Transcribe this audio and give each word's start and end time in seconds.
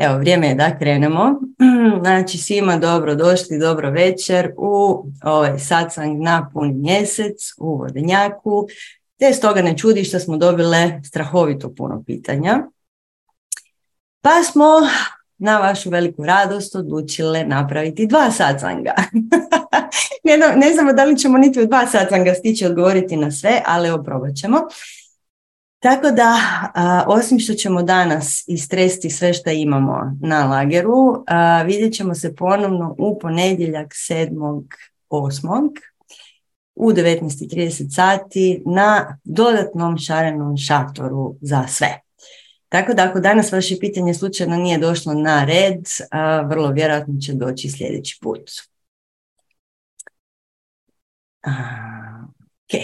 Evo, 0.00 0.18
vrijeme 0.18 0.48
je 0.48 0.54
da 0.54 0.78
krenemo. 0.78 1.40
Znači, 2.02 2.38
svima 2.38 2.76
dobro 2.76 3.14
došli, 3.14 3.58
dobro 3.58 3.90
večer 3.90 4.52
u 4.56 5.04
ovaj 5.24 5.58
satsang 5.58 6.22
na 6.22 6.50
puni 6.52 6.72
mjesec 6.72 7.52
u 7.58 7.76
Vodenjaku. 7.78 8.66
Te 9.18 9.32
stoga 9.32 9.62
ne 9.62 9.78
čudi 9.78 10.04
što 10.04 10.18
smo 10.18 10.36
dobile 10.36 11.00
strahovito 11.04 11.74
puno 11.74 12.02
pitanja. 12.06 12.62
Pa 14.20 14.42
smo 14.42 14.64
na 15.38 15.58
vašu 15.58 15.90
veliku 15.90 16.24
radost 16.24 16.74
odlučile 16.74 17.44
napraviti 17.44 18.06
dva 18.06 18.30
satsanga. 18.30 18.94
ne, 20.56 20.72
znamo 20.74 20.92
da 20.92 21.04
li 21.04 21.18
ćemo 21.18 21.38
niti 21.38 21.60
u 21.60 21.66
dva 21.66 21.86
satsanga 21.86 22.34
stići 22.34 22.66
odgovoriti 22.66 23.16
na 23.16 23.30
sve, 23.30 23.62
ali 23.66 23.88
evo 23.88 24.02
probat 24.02 24.34
ćemo. 24.34 24.58
Tako 25.82 26.10
da, 26.10 26.36
osim 27.06 27.38
što 27.38 27.54
ćemo 27.54 27.82
danas 27.82 28.44
istresti 28.48 29.10
sve 29.10 29.32
što 29.32 29.50
imamo 29.50 30.16
na 30.20 30.46
lageru, 30.46 31.24
a, 31.26 31.62
vidjet 31.62 31.94
ćemo 31.94 32.14
se 32.14 32.34
ponovno 32.36 32.94
u 32.98 33.18
ponedjeljak 33.18 33.88
7.8. 33.88 35.70
u 36.74 36.90
19.30 36.92 37.94
sati 37.94 38.62
na 38.66 39.18
dodatnom 39.24 39.98
šarenom 39.98 40.56
šatoru 40.56 41.36
za 41.40 41.66
sve. 41.68 42.00
Tako 42.68 42.94
da 42.94 43.04
ako 43.04 43.20
danas 43.20 43.52
vaše 43.52 43.76
pitanje 43.80 44.14
slučajno 44.14 44.56
nije 44.56 44.78
došlo 44.78 45.14
na 45.14 45.44
red, 45.44 45.84
vrlo 46.48 46.70
vjerojatno 46.70 47.14
će 47.20 47.32
doći 47.32 47.70
sljedeći 47.70 48.18
put. 48.22 48.50
Ok. 52.64 52.80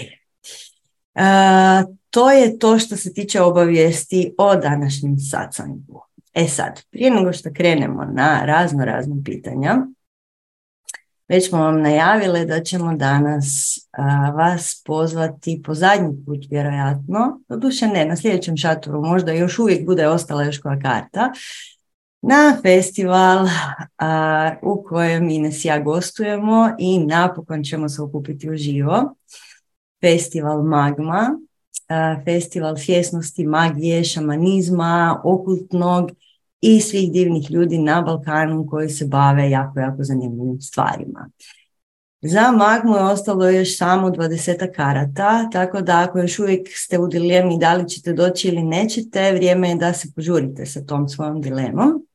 To 2.09 2.31
je 2.31 2.59
to 2.59 2.79
što 2.79 2.95
se 2.95 3.13
tiče 3.13 3.41
obavijesti 3.41 4.35
o 4.37 4.55
današnjem 4.55 5.17
satsangu. 5.19 6.05
E 6.33 6.47
sad, 6.47 6.81
prije 6.91 7.11
nego 7.11 7.33
što 7.33 7.49
krenemo 7.53 8.05
na 8.05 8.45
razno 8.45 8.85
razno 8.85 9.15
pitanja, 9.25 9.77
već 11.27 11.49
smo 11.49 11.57
vam 11.57 11.81
najavile 11.81 12.45
da 12.45 12.63
ćemo 12.63 12.95
danas 12.95 13.77
vas 14.35 14.83
pozvati 14.85 15.61
po 15.65 15.73
zadnji 15.73 16.25
put 16.25 16.39
vjerojatno, 16.49 17.41
doduše 17.49 17.87
ne, 17.87 18.05
na 18.05 18.15
sljedećem 18.15 18.57
šatoru 18.57 19.01
možda 19.01 19.31
još 19.31 19.59
uvijek 19.59 19.85
bude 19.85 20.07
ostala 20.07 20.43
još 20.43 20.57
koja 20.57 20.79
karta, 20.79 21.31
na 22.21 22.57
festival 22.61 23.47
u 24.61 24.83
kojem 24.83 25.29
Ines 25.29 25.65
i 25.65 25.67
ja 25.67 25.79
gostujemo 25.79 26.69
i 26.79 26.99
napokon 26.99 27.63
ćemo 27.63 27.89
se 27.89 28.01
okupiti 28.01 28.49
uživo. 28.49 29.15
Festival 30.01 30.63
Magma, 30.63 31.39
festival 32.25 32.77
svjesnosti, 32.77 33.45
magije, 33.45 34.03
šamanizma, 34.03 35.21
okultnog 35.23 36.11
i 36.61 36.81
svih 36.81 37.11
divnih 37.11 37.51
ljudi 37.51 37.77
na 37.77 38.01
Balkanu 38.01 38.67
koji 38.69 38.89
se 38.89 39.05
bave 39.05 39.49
jako, 39.49 39.79
jako 39.79 40.03
zanimljivim 40.03 40.61
stvarima. 40.61 41.29
Za 42.21 42.51
magmu 42.51 42.95
je 42.95 43.03
ostalo 43.03 43.49
još 43.49 43.77
samo 43.77 44.09
20 44.09 44.71
karata, 44.75 45.49
tako 45.51 45.81
da 45.81 45.99
ako 45.99 46.19
još 46.19 46.39
uvijek 46.39 46.67
ste 46.71 46.99
u 46.99 47.07
dilemi 47.07 47.57
da 47.59 47.73
li 47.73 47.89
ćete 47.89 48.13
doći 48.13 48.47
ili 48.47 48.63
nećete, 48.63 49.31
vrijeme 49.31 49.69
je 49.69 49.75
da 49.75 49.93
se 49.93 50.07
požurite 50.15 50.65
sa 50.65 50.85
tom 50.85 51.09
svojom 51.09 51.41
dilemom, 51.41 52.05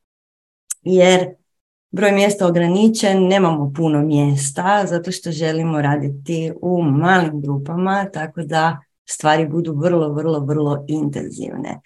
jer 0.81 1.25
broj 1.91 2.11
mjesta 2.11 2.47
ograničen, 2.47 3.27
nemamo 3.27 3.73
puno 3.75 4.01
mjesta, 4.01 4.85
zato 4.87 5.11
što 5.11 5.31
želimo 5.31 5.81
raditi 5.81 6.51
u 6.61 6.83
malim 6.83 7.41
grupama, 7.41 8.09
tako 8.13 8.41
da 8.41 8.79
stvari 9.05 9.47
budu 9.47 9.73
vrlo, 9.73 10.13
vrlo, 10.13 10.39
vrlo 10.39 10.85
intenzivne. 10.87 11.81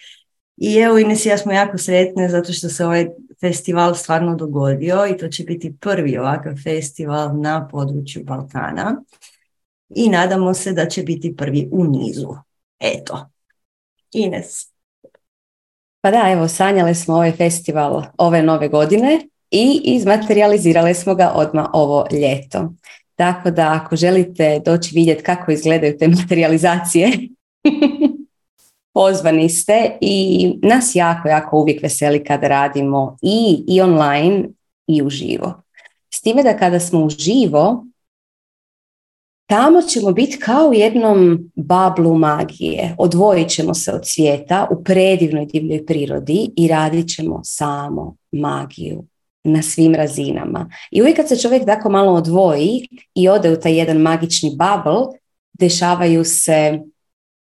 I 0.58 0.76
evo 0.76 0.98
Ines 0.98 1.26
i 1.26 1.30
ja 1.30 1.38
smo 1.38 1.52
jako 1.52 1.78
sretne 1.78 2.30
zato 2.30 2.54
što 2.54 2.70
se 2.70 2.86
ovaj 2.86 3.08
festival 3.40 3.96
stvarno 3.96 4.36
dogodio 4.36 5.08
i 5.08 5.18
to 5.18 5.28
će 5.28 5.44
biti 5.44 5.76
prvi 5.80 6.18
ovakav 6.18 6.54
festival 6.64 7.42
na 7.42 7.68
području 7.68 8.24
Balkana 8.24 9.04
i 9.96 10.10
nadamo 10.10 10.54
se 10.54 10.74
da 10.74 10.86
će 10.86 11.04
biti 11.04 11.36
prvi 11.36 11.70
u 11.72 11.84
nizu. 11.84 12.36
Eto, 12.80 13.30
Ines. 14.12 14.72
Pa 16.02 16.12
da, 16.12 16.30
evo, 16.32 16.48
sanjale 16.48 16.96
smo 16.96 17.16
ovaj 17.16 17.32
festival 17.32 18.04
ove 18.18 18.42
nove 18.44 18.68
godine 18.68 19.28
i 19.52 19.82
izmaterializirale 19.84 20.94
smo 20.94 21.16
ga 21.16 21.32
odmah 21.36 21.66
ovo 21.74 22.08
ljeto. 22.12 22.74
Tako 23.20 23.52
da 23.52 23.82
ako 23.82 23.96
želite 23.96 24.62
doći 24.66 24.96
vidjeti 24.96 25.24
kako 25.24 25.52
izgledaju 25.52 25.98
te 25.98 26.08
materializacije, 26.22 27.12
pozvani 28.94 29.50
ste 29.50 29.98
i 30.02 30.48
nas 30.62 30.92
jako, 30.96 31.28
jako 31.28 31.58
uvijek 31.58 31.84
veseli 31.84 32.24
kada 32.24 32.48
radimo 32.48 33.18
i, 33.22 33.64
i 33.68 33.82
online 33.82 34.44
i 34.88 35.02
uživo. 35.02 35.62
S 36.14 36.22
time 36.22 36.44
da 36.44 36.58
kada 36.58 36.80
smo 36.80 37.06
uživo, 37.06 37.86
tamo 39.50 39.82
ćemo 39.82 40.12
biti 40.12 40.40
kao 40.40 40.70
u 40.70 40.74
jednom 40.74 41.52
bablu 41.56 42.18
magije. 42.18 42.96
Odvojit 42.98 43.50
ćemo 43.50 43.74
se 43.74 43.92
od 43.92 44.02
svijeta 44.04 44.68
u 44.72 44.84
predivnoj 44.84 45.46
divljoj 45.46 45.86
prirodi 45.86 46.52
i 46.58 46.68
radit 46.68 47.16
ćemo 47.16 47.42
samo 47.44 48.16
magiju 48.32 49.04
na 49.44 49.62
svim 49.62 49.96
razinama. 49.96 50.70
I 50.92 51.02
uvijek 51.02 51.18
kad 51.18 51.28
se 51.28 51.38
čovjek 51.38 51.66
tako 51.66 51.90
malo 51.90 52.14
odvoji 52.14 52.88
i 53.16 53.30
ode 53.30 53.52
u 53.52 53.60
taj 53.60 53.78
jedan 53.78 53.98
magični 53.98 54.50
bubble, 54.50 55.20
dešavaju 55.54 56.24
se 56.24 56.80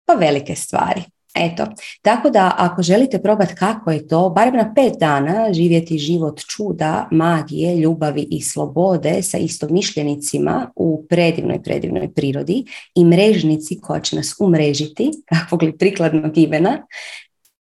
pa 0.04 0.14
velike 0.14 0.54
stvari. 0.54 1.02
Eto, 1.34 1.66
tako 2.02 2.30
da 2.30 2.54
ako 2.58 2.82
želite 2.82 3.22
probati 3.22 3.54
kako 3.54 3.90
je 3.90 4.08
to, 4.08 4.30
barem 4.30 4.56
na 4.56 4.74
pet 4.74 4.92
dana 5.00 5.52
živjeti 5.52 5.98
život 5.98 6.40
čuda, 6.46 7.08
magije, 7.10 7.76
ljubavi 7.76 8.26
i 8.30 8.42
slobode 8.42 9.22
sa 9.22 9.38
istomišljenicima 9.38 10.72
u 10.76 11.06
predivnoj, 11.08 11.62
predivnoj 11.62 12.14
prirodi 12.14 12.64
i 12.94 13.04
mrežnici 13.04 13.80
koja 13.80 14.00
će 14.00 14.16
nas 14.16 14.34
umrežiti, 14.40 15.10
kakvog 15.34 15.62
li 15.62 15.78
prikladnog 15.78 16.38
imena, 16.38 16.86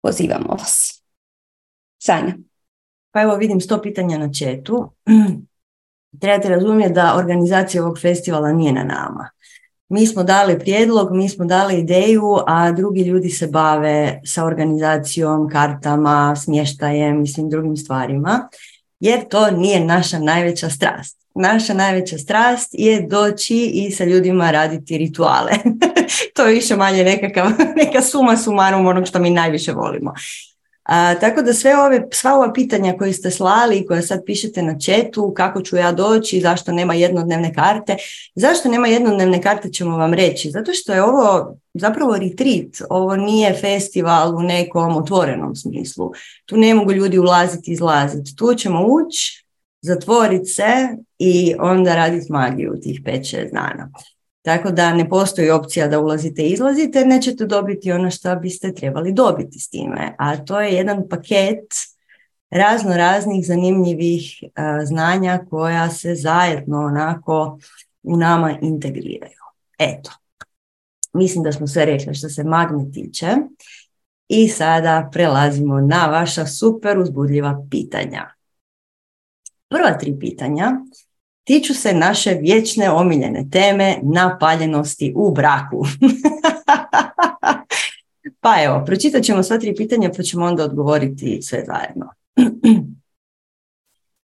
pozivamo 0.03 0.49
vas. 0.49 1.03
Sanja. 1.99 2.35
Pa 3.19 3.23
evo 3.23 3.37
vidim 3.37 3.61
sto 3.61 3.83
pitanja 3.83 4.19
na 4.19 4.33
četu. 4.33 4.91
Trebate 6.21 6.49
razumjeti 6.49 6.93
da 6.93 7.15
organizacija 7.17 7.83
ovog 7.83 7.99
festivala 8.01 8.53
nije 8.53 8.73
na 8.73 8.85
nama. 8.85 9.31
Mi 9.89 10.07
smo 10.07 10.23
dali 10.23 10.59
prijedlog, 10.59 11.13
mi 11.13 11.29
smo 11.29 11.45
dali 11.45 11.79
ideju, 11.79 12.37
a 12.47 12.73
drugi 12.73 13.03
ljudi 13.03 13.31
se 13.31 13.47
bave 13.47 14.21
sa 14.25 14.45
organizacijom, 14.45 15.49
kartama, 15.49 16.37
smještajem 16.37 17.23
i 17.23 17.27
svim 17.27 17.51
drugim 17.51 17.77
stvarima, 17.77 18.49
jer 19.01 19.29
to 19.29 19.51
nije 19.51 19.85
naša 19.85 20.19
najveća 20.19 20.71
strast. 20.71 21.19
Naša 21.35 21.75
najveća 21.75 22.19
strast 22.19 22.71
je 22.73 23.07
doći 23.11 23.71
i 23.75 23.91
sa 23.91 24.05
ljudima 24.05 24.51
raditi 24.51 24.99
rituale. 24.99 25.53
to 26.35 26.47
je 26.47 26.55
više 26.55 26.77
manje 26.77 27.05
nekakav, 27.05 27.51
neka 27.77 28.03
suma 28.03 28.37
sumarum 28.37 28.87
onog 28.87 29.07
što 29.07 29.19
mi 29.19 29.31
najviše 29.31 29.73
volimo. 29.73 30.15
A, 30.89 31.15
tako 31.21 31.43
da 31.43 31.53
sve 31.53 31.77
ove, 31.77 32.09
sva 32.13 32.35
ova 32.35 32.53
pitanja 32.53 32.97
koje 32.99 33.13
ste 33.13 33.31
slali 33.31 33.79
i 33.79 33.87
koja 33.87 34.03
sad 34.03 34.25
pišete 34.27 34.63
na 34.63 34.79
četu, 34.79 35.33
kako 35.37 35.63
ću 35.63 35.77
ja 35.77 35.93
doći, 35.93 36.41
zašto 36.41 36.73
nema 36.73 36.95
jednodnevne 36.95 37.55
karte, 37.55 37.97
zašto 38.35 38.69
nema 38.69 38.89
jednodnevne 38.89 39.43
karte 39.43 39.69
ćemo 39.69 39.97
vam 39.97 40.15
reći, 40.15 40.51
zato 40.51 40.73
što 40.75 40.93
je 40.93 41.03
ovo 41.03 41.57
zapravo 41.75 42.17
retreat, 42.17 42.91
ovo 42.91 43.17
nije 43.17 43.55
festival 43.55 44.37
u 44.37 44.43
nekom 44.43 44.97
otvorenom 44.97 45.57
smislu. 45.57 46.11
Tu 46.47 46.57
ne 46.57 46.75
mogu 46.75 46.93
ljudi 46.93 47.19
ulaziti 47.19 47.71
i 47.71 47.75
izlaziti, 47.75 48.37
tu 48.37 48.55
ćemo 48.55 48.87
ući, 48.87 49.47
zatvoriti 49.81 50.47
se 50.47 50.89
i 51.19 51.55
onda 51.59 51.95
raditi 51.95 52.33
magiju 52.33 52.81
tih 52.83 53.01
5-6 53.05 53.53
dana. 53.53 53.91
Tako 54.49 54.71
da 54.71 54.95
ne 54.95 55.09
postoji 55.09 55.51
opcija 55.51 55.89
da 55.89 56.01
ulazite 56.01 56.43
i 56.43 56.53
izlazite, 56.53 57.05
nećete 57.05 57.47
dobiti 57.47 57.93
ono 57.93 58.11
što 58.11 58.37
biste 58.37 58.75
trebali 58.75 59.13
dobiti 59.13 59.59
s 59.59 59.69
time. 59.71 60.15
A 60.19 60.37
to 60.37 60.61
je 60.61 60.75
jedan 60.75 61.09
paket 61.09 61.75
razno 62.51 62.97
raznih 62.97 63.47
zanimljivih 63.47 64.45
znanja 64.85 65.41
koja 65.51 65.91
se 65.91 66.15
zajedno 66.15 66.79
onako 66.79 67.59
u 68.03 68.17
nama 68.17 68.59
integriraju. 68.63 69.43
Eto, 69.79 70.11
mislim 71.13 71.45
da 71.45 71.53
smo 71.53 71.67
sve 71.67 71.85
rekli 71.85 72.15
što 72.15 72.29
se 72.29 72.45
magne 72.45 72.91
tiče. 72.93 73.27
I 74.29 74.49
sada 74.49 75.09
prelazimo 75.13 75.81
na 75.81 76.07
vaša 76.07 76.47
super 76.47 76.99
uzbudljiva 76.99 77.67
pitanja. 77.71 78.31
Prva 79.69 79.99
tri 79.99 80.19
pitanja 80.21 80.73
tiču 81.49 81.75
se 81.75 81.95
naše 81.95 82.35
vječne 82.35 82.91
omiljene 82.91 83.47
teme 83.51 83.99
napaljenosti 84.03 85.13
u 85.17 85.33
braku. 85.33 85.85
pa 88.43 88.55
evo, 88.65 88.83
pročitat 88.87 89.23
ćemo 89.23 89.43
sva 89.43 89.59
tri 89.59 89.75
pitanja 89.75 90.11
pa 90.17 90.23
ćemo 90.23 90.47
onda 90.47 90.65
odgovoriti 90.65 91.43
sve 91.43 91.65
zajedno. 91.67 92.07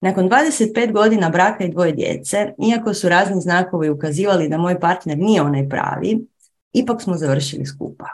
Nakon 0.05 0.29
25 0.29 0.91
godina 0.91 1.29
braka 1.29 1.63
i 1.63 1.71
dvoje 1.71 1.91
djece, 1.91 2.53
iako 2.69 2.93
su 2.93 3.09
razni 3.09 3.41
znakovi 3.41 3.89
ukazivali 3.89 4.49
da 4.49 4.57
moj 4.57 4.79
partner 4.79 5.17
nije 5.17 5.41
onaj 5.41 5.69
pravi, 5.69 6.27
ipak 6.73 7.01
smo 7.01 7.17
završili 7.17 7.65
skupa. 7.65 8.05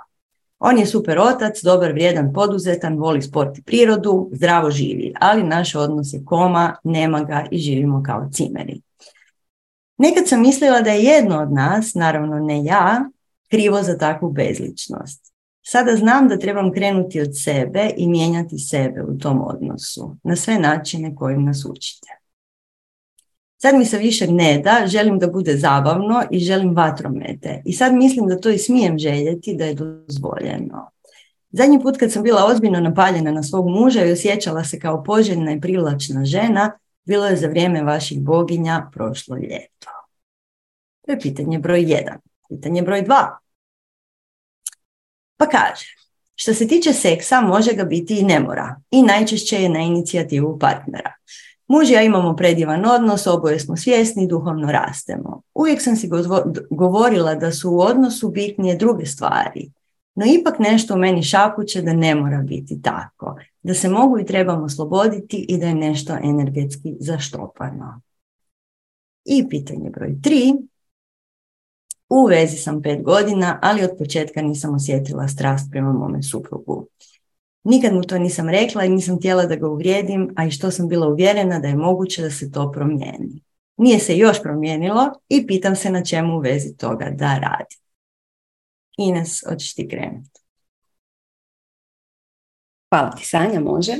On 0.59 0.77
je 0.77 0.85
super 0.85 1.19
otac, 1.19 1.63
dobar, 1.63 1.91
vrijedan, 1.91 2.33
poduzetan, 2.33 2.97
voli 2.97 3.21
sport 3.21 3.57
i 3.57 3.63
prirodu, 3.63 4.29
zdravo 4.33 4.71
živi, 4.71 5.13
ali 5.19 5.43
naš 5.43 5.75
odnos 5.75 6.13
je 6.13 6.25
koma, 6.25 6.75
nema 6.83 7.23
ga 7.23 7.45
i 7.51 7.57
živimo 7.57 8.03
kao 8.05 8.29
cimeri. 8.31 8.81
Nekad 9.97 10.27
sam 10.27 10.41
mislila 10.41 10.81
da 10.81 10.91
je 10.91 11.03
jedno 11.03 11.41
od 11.41 11.51
nas, 11.51 11.93
naravno 11.93 12.39
ne 12.39 12.63
ja, 12.63 13.09
krivo 13.49 13.83
za 13.83 13.97
takvu 13.97 14.31
bezličnost. 14.31 15.33
Sada 15.61 15.95
znam 15.95 16.27
da 16.27 16.39
trebam 16.39 16.71
krenuti 16.71 17.21
od 17.21 17.29
sebe 17.43 17.89
i 17.97 18.07
mijenjati 18.07 18.57
sebe 18.57 19.03
u 19.03 19.17
tom 19.17 19.41
odnosu, 19.41 20.15
na 20.23 20.35
sve 20.35 20.59
načine 20.59 21.15
kojim 21.15 21.45
nas 21.45 21.65
učite. 21.65 22.07
Sad 23.57 23.75
mi 23.75 23.85
se 23.85 23.97
više 23.97 24.27
ne 24.27 24.61
da, 24.63 24.87
želim 24.87 25.19
da 25.19 25.27
bude 25.27 25.57
zabavno 25.57 26.23
i 26.31 26.39
želim 26.39 26.75
vatromete. 26.75 27.61
I 27.65 27.73
sad 27.73 27.93
mislim 27.93 28.27
da 28.27 28.39
to 28.39 28.49
i 28.49 28.57
smijem 28.57 28.97
željeti 28.97 29.55
da 29.55 29.65
je 29.65 29.73
dozvoljeno. 29.73 30.91
Zadnji 31.51 31.81
put 31.81 31.97
kad 31.97 32.11
sam 32.11 32.23
bila 32.23 32.45
ozbiljno 32.45 32.79
napaljena 32.79 33.31
na 33.31 33.43
svog 33.43 33.67
muža 33.69 34.05
i 34.05 34.11
osjećala 34.11 34.63
se 34.63 34.79
kao 34.79 35.03
poželjna 35.03 35.51
i 35.51 35.61
privlačna 35.61 36.25
žena, 36.25 36.71
bilo 37.05 37.25
je 37.25 37.35
za 37.35 37.47
vrijeme 37.47 37.83
vaših 37.83 38.21
boginja 38.21 38.89
prošlo 38.93 39.35
ljeto. 39.35 39.89
To 41.05 41.11
je 41.11 41.19
pitanje 41.19 41.59
broj 41.59 41.91
jedan. 41.91 42.17
Pitanje 42.49 42.81
broj 42.81 43.01
dva. 43.01 43.39
Pa 45.37 45.45
kaže, 45.45 45.85
što 46.35 46.53
se 46.53 46.67
tiče 46.67 46.93
seksa, 46.93 47.41
može 47.41 47.73
ga 47.73 47.83
biti 47.83 48.19
i 48.19 48.23
ne 48.23 48.39
mora. 48.39 48.75
I 48.91 49.01
najčešće 49.01 49.61
je 49.61 49.69
na 49.69 49.79
inicijativu 49.79 50.59
partnera. 50.59 51.13
Muž 51.67 51.91
ja 51.91 52.01
imamo 52.01 52.35
predivan 52.35 52.85
odnos, 52.85 53.27
oboje 53.27 53.59
smo 53.59 53.77
svjesni, 53.77 54.27
duhovno 54.27 54.71
rastemo. 54.71 55.41
Uvijek 55.53 55.81
sam 55.81 55.95
si 55.95 56.09
govorila 56.69 57.35
da 57.35 57.51
su 57.51 57.71
u 57.71 57.79
odnosu 57.79 58.29
bitnije 58.29 58.75
druge 58.75 59.05
stvari, 59.05 59.71
no 60.15 60.25
ipak 60.25 60.59
nešto 60.59 60.93
u 60.93 60.97
meni 60.97 61.23
šapuće 61.23 61.81
da 61.81 61.93
ne 61.93 62.15
mora 62.15 62.37
biti 62.37 62.81
tako, 62.81 63.37
da 63.63 63.73
se 63.73 63.89
mogu 63.89 64.19
i 64.19 64.25
trebamo 64.25 64.69
sloboditi 64.69 65.45
i 65.49 65.57
da 65.57 65.67
je 65.67 65.75
nešto 65.75 66.17
energetski 66.23 66.95
zaštopano. 66.99 68.01
I 69.25 69.49
pitanje 69.49 69.89
broj 69.89 70.21
tri. 70.21 70.53
U 72.09 72.25
vezi 72.25 72.57
sam 72.57 72.81
pet 72.81 73.03
godina, 73.03 73.59
ali 73.61 73.83
od 73.83 73.91
početka 73.97 74.41
nisam 74.41 74.75
osjetila 74.75 75.27
strast 75.27 75.71
prema 75.71 75.93
mome 75.93 76.23
suprugu. 76.23 76.87
Nikad 77.63 77.93
mu 77.93 78.01
to 78.01 78.17
nisam 78.17 78.49
rekla 78.49 78.85
i 78.85 78.89
nisam 78.89 79.17
htjela 79.17 79.45
da 79.45 79.55
ga 79.55 79.67
uvrijedim, 79.67 80.33
a 80.35 80.45
i 80.45 80.51
što 80.51 80.71
sam 80.71 80.87
bila 80.87 81.07
uvjerena 81.07 81.59
da 81.59 81.67
je 81.67 81.75
moguće 81.75 82.21
da 82.21 82.29
se 82.29 82.51
to 82.51 82.71
promijeni. 82.71 83.43
Nije 83.77 83.99
se 83.99 84.17
još 84.17 84.41
promijenilo 84.41 85.11
i 85.29 85.47
pitam 85.47 85.75
se 85.75 85.89
na 85.89 86.03
čemu 86.03 86.35
u 86.35 86.39
vezi 86.39 86.77
toga 86.77 87.09
da 87.09 87.37
radi. 87.37 87.75
Ines, 88.97 89.43
hoćeš 89.49 89.73
ti 89.73 89.87
krenuti. 89.87 90.42
Hvala 92.93 93.11
ti, 93.11 93.25
Sanja, 93.25 93.59
može. 93.59 93.93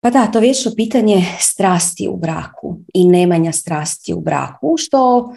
Pa 0.00 0.10
da, 0.10 0.26
to 0.26 0.40
vječno 0.40 0.72
pitanje 0.76 1.24
strasti 1.40 2.08
u 2.08 2.16
braku 2.16 2.76
i 2.94 3.04
nemanja 3.04 3.52
strasti 3.52 4.14
u 4.14 4.20
braku, 4.20 4.74
što 4.78 5.32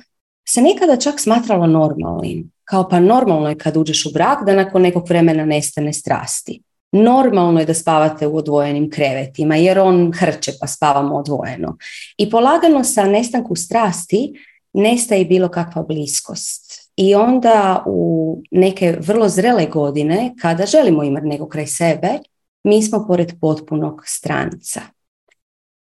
se 0.50 0.62
nekada 0.62 0.96
čak 0.96 1.20
smatralo 1.20 1.68
normalnim. 1.68 2.52
Kao 2.64 2.90
pa 2.90 3.00
normalno 3.00 3.50
je 3.50 3.58
kad 3.58 3.78
uđeš 3.78 4.06
u 4.06 4.10
brak 4.14 4.46
da 4.46 4.56
nakon 4.56 4.82
nekog 4.82 5.10
vremena 5.10 5.46
nestane 5.46 5.94
strasti. 5.94 6.62
Normalno 6.92 7.60
je 7.60 7.66
da 7.66 7.74
spavate 7.74 8.28
u 8.28 8.38
odvojenim 8.38 8.90
krevetima 8.90 9.56
jer 9.56 9.80
on 9.80 10.12
hrče 10.12 10.52
pa 10.60 10.68
spavamo 10.68 11.16
odvojeno. 11.16 11.78
I 12.18 12.30
polagano 12.30 12.84
sa 12.84 13.04
nestanku 13.04 13.56
strasti 13.56 14.34
nestaje 14.74 15.26
bilo 15.26 15.50
kakva 15.50 15.84
bliskost. 15.84 16.92
I 16.96 17.16
onda 17.16 17.84
u 17.86 18.42
neke 18.52 18.98
vrlo 19.00 19.30
zrele 19.30 19.66
godine, 19.66 20.34
kada 20.42 20.66
želimo 20.66 21.04
imati 21.04 21.28
nego 21.28 21.48
kraj 21.48 21.68
sebe, 21.68 22.20
mi 22.68 22.84
smo 22.84 23.06
pored 23.08 23.34
potpunog 23.42 24.02
stranca. 24.06 24.82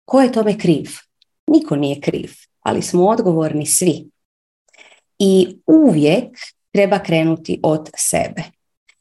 Ko 0.05 0.21
je 0.21 0.33
tome 0.33 0.59
kriv? 0.59 0.91
Niko 1.47 1.77
nije 1.77 2.01
kriv, 2.01 2.33
ali 2.61 2.83
smo 2.83 3.09
odgovorni 3.09 3.67
svi. 3.67 4.11
I 5.19 5.57
uvijek 5.67 6.39
treba 6.73 6.99
krenuti 6.99 7.61
od 7.63 7.91
sebe 7.97 8.43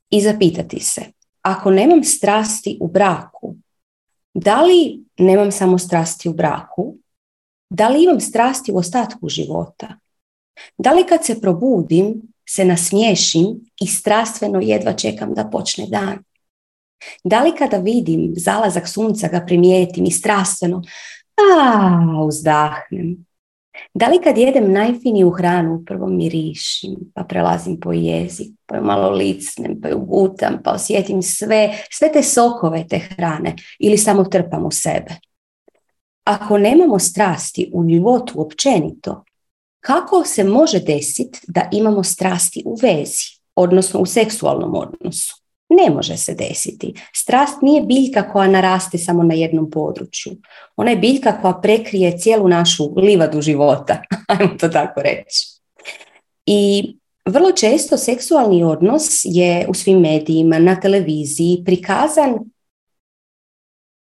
i 0.09 0.21
zapitati 0.21 0.79
se 0.79 1.01
ako 1.41 1.71
nemam 1.71 2.03
strasti 2.03 2.77
u 2.81 2.87
braku, 2.87 3.55
da 4.33 4.61
li 4.61 5.03
nemam 5.17 5.51
samo 5.51 5.77
strasti 5.77 6.29
u 6.29 6.33
braku, 6.33 6.95
da 7.69 7.87
li 7.87 8.03
imam 8.03 8.19
strasti 8.19 8.71
u 8.71 8.77
ostatku 8.77 9.29
života? 9.29 9.99
Da 10.77 10.91
li 10.93 11.05
kad 11.07 11.25
se 11.25 11.41
probudim 11.41 12.21
se 12.49 12.65
nasmiješim 12.65 13.47
i 13.81 13.87
strastveno 13.87 14.59
jedva 14.61 14.93
čekam 14.93 15.33
da 15.33 15.49
počne 15.51 15.87
dan? 15.87 16.23
Da 17.23 17.43
li 17.43 17.51
kada 17.57 17.77
vidim 17.77 18.33
zalazak 18.35 18.87
sunca 18.87 19.27
ga 19.27 19.43
primijetim 19.47 20.05
i 20.05 20.11
strastveno 20.11 20.81
a, 21.37 22.23
uzdahnem? 22.27 23.25
Da 23.93 24.07
li 24.07 24.21
kad 24.23 24.37
jedem 24.37 24.71
najfiniju 24.71 25.29
hranu 25.29 25.83
prvo 25.85 26.07
mirišim, 26.07 26.95
pa 27.13 27.23
prelazim 27.23 27.79
po 27.79 27.93
jezik, 27.93 28.47
pa 28.65 28.81
malo 28.81 29.09
licnem, 29.09 29.81
pa 29.81 29.89
ju 29.89 29.99
gutam, 29.99 30.59
pa 30.63 30.71
osjetim 30.71 31.21
sve, 31.21 31.73
sve 31.91 32.11
te 32.11 32.23
sokove 32.23 32.87
te 32.87 32.99
hrane 32.99 33.55
ili 33.79 33.97
samo 33.97 34.23
trpam 34.23 34.65
u 34.65 34.71
sebe? 34.71 35.15
Ako 36.23 36.57
nemamo 36.57 36.99
strasti 36.99 37.71
u 37.73 37.89
životu 37.89 38.41
općenito, 38.41 39.23
kako 39.79 40.23
se 40.23 40.43
može 40.43 40.79
desiti 40.79 41.39
da 41.47 41.69
imamo 41.71 42.03
strasti 42.03 42.63
u 42.65 42.77
vezi, 42.81 43.39
odnosno 43.55 43.99
u 43.99 44.05
seksualnom 44.05 44.75
odnosu? 44.75 45.35
Ne 45.69 45.89
može 45.89 46.17
se 46.17 46.33
desiti. 46.33 46.93
Strast 47.15 47.61
nije 47.61 47.81
biljka 47.81 48.31
koja 48.31 48.47
naraste 48.47 48.97
samo 48.97 49.23
na 49.23 49.33
jednom 49.33 49.71
području. 49.71 50.31
Ona 50.75 50.91
je 50.91 50.97
biljka 50.97 51.41
koja 51.41 51.53
prekrije 51.53 52.17
cijelu 52.17 52.47
našu 52.47 52.93
livadu 52.95 53.41
života, 53.41 54.01
ajmo 54.27 54.51
to 54.59 54.69
tako 54.69 55.01
reći. 55.01 55.47
I 56.45 56.95
vrlo 57.25 57.51
često 57.51 57.97
seksualni 57.97 58.63
odnos 58.63 59.21
je 59.23 59.65
u 59.69 59.73
svim 59.73 59.99
medijima, 59.99 60.59
na 60.59 60.79
televiziji 60.79 61.63
prikazan 61.65 62.39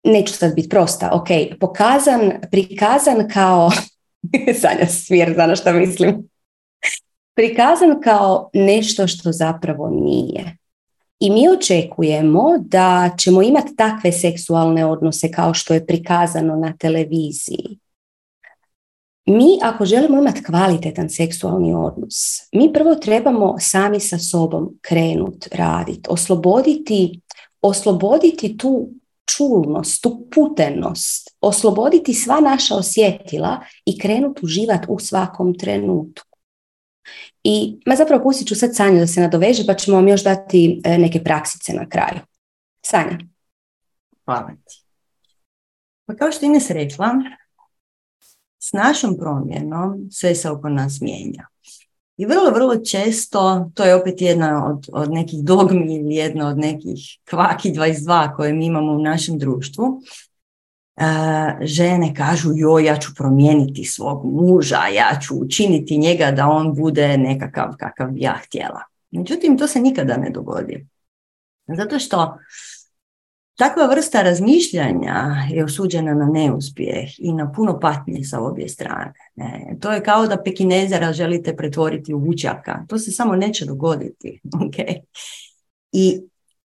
neću 0.03 0.33
sad 0.33 0.55
biti 0.55 0.69
prosta, 0.69 1.09
ok, 1.13 1.27
pokazan, 1.59 2.31
prikazan 2.51 3.29
kao, 3.33 3.71
Sanja 4.61 4.87
smjer, 4.87 5.33
zna 5.33 5.55
što 5.55 5.73
mislim, 5.73 6.29
prikazan 7.35 8.01
kao 8.03 8.49
nešto 8.53 9.07
što 9.07 9.31
zapravo 9.31 9.89
nije. 9.89 10.60
I 11.21 11.29
mi 11.29 11.50
očekujemo 11.50 12.44
da 12.59 13.09
ćemo 13.18 13.41
imati 13.41 13.75
takve 13.75 14.12
seksualne 14.12 14.85
odnose 14.85 15.31
kao 15.31 15.53
što 15.53 15.73
je 15.73 15.85
prikazano 15.85 16.56
na 16.56 16.73
televiziji. 16.77 17.79
Mi 19.25 19.60
ako 19.62 19.86
želimo 19.86 20.17
imati 20.17 20.43
kvalitetan 20.43 21.10
seksualni 21.10 21.74
odnos, 21.74 22.15
mi 22.53 22.74
prvo 22.74 22.95
trebamo 22.95 23.55
sami 23.60 24.00
sa 24.00 24.17
sobom 24.17 24.69
krenut 24.81 25.48
raditi, 25.51 26.10
osloboditi, 26.10 27.22
osloboditi 27.62 28.57
tu 28.57 28.89
čulnost, 29.38 30.01
tu 30.01 30.27
putenost, 30.36 31.36
osloboditi 31.41 32.13
sva 32.13 32.39
naša 32.39 32.75
osjetila 32.75 33.60
i 33.86 34.00
krenut 34.00 34.43
uživati 34.43 34.86
u 34.89 35.00
svakom 35.00 35.57
trenutku. 35.57 36.30
I 37.43 37.79
ma 37.86 37.96
zapravo 37.96 38.24
pustit 38.24 38.48
ću 38.48 38.55
sad 38.55 38.75
Sanju 38.75 39.00
da 39.00 39.08
se 39.08 39.22
nadoveže 39.22 39.65
pa 39.65 39.74
ćemo 39.74 39.98
vam 39.98 40.08
još 40.08 40.24
dati 40.24 40.81
e, 40.84 40.98
neke 40.98 41.24
praksice 41.24 41.74
na 41.74 41.89
kraju. 41.89 42.20
Sanja. 42.86 43.17
Hvala 44.25 44.51
ti. 44.65 44.84
Pa 46.05 46.15
kao 46.15 46.31
što 46.31 46.46
Ines 46.46 46.70
rekla, 46.70 47.13
s 48.60 48.74
našom 48.74 49.17
promjenom 49.17 50.08
sve 50.12 50.36
se 50.36 50.50
oko 50.50 50.70
nas 50.70 51.01
mijenja. 51.01 51.48
I 52.17 52.25
vrlo, 52.25 52.51
vrlo 52.51 52.86
često, 52.86 53.72
to 53.75 53.84
je 53.84 53.96
opet 53.96 54.22
jedna 54.22 54.65
od, 54.65 54.88
od 54.93 55.12
nekih 55.12 55.43
dogmi 55.43 55.96
ili 55.96 56.15
jedna 56.15 56.48
od 56.48 56.58
nekih 56.58 57.00
kvaki 57.29 57.72
22 57.72 58.36
koje 58.36 58.53
mi 58.53 58.65
imamo 58.65 58.91
u 58.91 59.01
našem 59.01 59.38
društvu, 59.38 60.01
žene 61.62 62.15
kažu 62.15 62.50
joj 62.55 62.86
ja 62.86 62.98
ću 62.98 63.12
promijeniti 63.17 63.83
svog 63.83 64.25
muža, 64.25 64.81
ja 64.95 65.19
ću 65.21 65.36
učiniti 65.36 65.98
njega 65.98 66.31
da 66.31 66.48
on 66.48 66.75
bude 66.75 67.17
nekakav 67.17 67.74
kakav 67.79 68.10
ja 68.15 68.39
htjela. 68.45 68.81
Međutim, 69.12 69.57
to 69.57 69.67
se 69.67 69.79
nikada 69.79 70.17
ne 70.17 70.29
dogodi. 70.29 70.88
Zato 71.67 72.00
što 72.00 72.38
takva 73.57 73.86
vrsta 73.86 74.21
razmišljanja 74.21 75.25
je 75.50 75.63
osuđena 75.63 76.13
na 76.13 76.25
neuspjeh 76.25 77.10
i 77.17 77.33
na 77.33 77.51
puno 77.51 77.79
patnje 77.79 78.24
sa 78.24 78.39
obje 78.39 78.69
strane. 78.69 79.13
Ne. 79.36 79.75
To 79.81 79.91
je 79.91 80.03
kao 80.03 80.27
da 80.27 80.43
pekinezera 80.43 81.13
želite 81.13 81.55
pretvoriti 81.55 82.13
u 82.13 82.19
vučaka. 82.19 82.86
To 82.88 82.98
se 82.98 83.12
samo 83.12 83.36
neće 83.36 83.65
dogoditi. 83.65 84.41
Okay? 84.62 85.00
I 85.91 86.21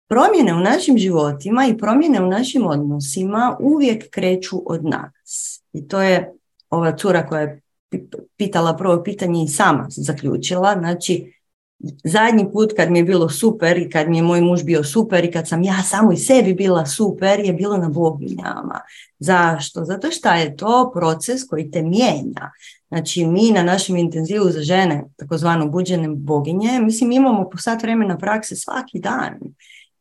promjene 0.08 0.54
u 0.54 0.61
našim 0.61 0.99
životima 0.99 1.66
i 1.66 1.78
promjene 1.78 2.23
u 2.23 2.26
našim 2.26 2.66
odnosima 2.66 3.56
uvijek 3.61 4.11
kreću 4.11 4.62
od 4.66 4.84
nas. 4.84 5.62
I 5.73 5.88
to 5.88 6.02
je 6.02 6.32
ova 6.70 6.96
cura 6.96 7.26
koja 7.26 7.40
je 7.40 7.61
pitala 8.37 8.76
prvo 8.76 9.02
pitanje 9.02 9.44
i 9.44 9.49
sama 9.49 9.87
zaključila. 9.88 10.76
Znači, 10.78 11.34
zadnji 12.04 12.46
put 12.52 12.73
kad 12.76 12.90
mi 12.90 12.99
je 12.99 13.04
bilo 13.04 13.28
super 13.28 13.78
i 13.78 13.90
kad 13.90 14.08
mi 14.08 14.16
je 14.16 14.23
moj 14.23 14.40
muž 14.40 14.62
bio 14.62 14.84
super 14.84 15.25
i 15.25 15.30
kad 15.30 15.49
sam 15.49 15.62
ja 15.62 15.82
samo 15.82 16.12
i 16.12 16.16
sebi 16.16 16.54
bila 16.54 16.87
super 16.87 17.40
je 17.40 17.52
bilo 17.52 17.76
na 17.76 17.88
boginjama. 17.88 18.80
Zašto? 19.18 19.84
Zato 19.84 20.11
što 20.11 20.28
je 20.28 20.56
to 20.56 20.90
proces 20.94 21.46
koji 21.49 21.70
te 21.70 21.82
mijenja. 21.82 22.50
Znači 22.88 23.26
mi 23.26 23.50
na 23.50 23.62
našem 23.62 23.96
intenzivu 23.96 24.50
za 24.50 24.62
žene, 24.62 25.04
takozvano 25.16 25.66
buđene 25.68 26.08
boginje, 26.08 26.80
mislim 26.80 27.12
imamo 27.12 27.49
po 27.50 27.58
sat 27.58 27.82
vremena 27.82 28.18
prakse 28.18 28.56
svaki 28.56 28.99
dan. 28.99 29.38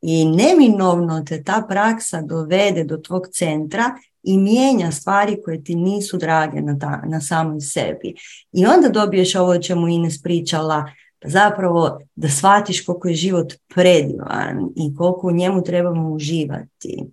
I 0.05 0.25
neminovno 0.25 1.23
te 1.27 1.43
ta 1.43 1.65
praksa 1.69 2.21
dovede 2.21 2.83
do 2.83 2.97
tvog 2.97 3.27
centra 3.27 3.95
i 4.23 4.37
mijenja 4.37 4.91
stvari 4.91 5.41
koje 5.45 5.63
ti 5.63 5.75
nisu 5.75 6.17
drage 6.17 6.61
na, 6.61 6.79
ta, 6.79 7.01
na 7.07 7.21
samoj 7.21 7.61
sebi. 7.61 8.15
I 8.51 8.65
onda 8.65 8.89
dobiješ 8.89 9.35
ovo 9.35 9.51
o 9.51 9.61
čemu 9.61 9.87
Ines 9.87 10.21
pričala, 10.21 10.85
zapravo 11.25 11.99
da 12.15 12.29
shvatiš 12.29 12.85
koliko 12.85 13.07
je 13.07 13.15
život 13.15 13.53
predivan 13.75 14.69
i 14.75 14.95
koliko 14.95 15.27
u 15.27 15.31
njemu 15.31 15.63
trebamo 15.63 16.09
uživati. 16.09 17.03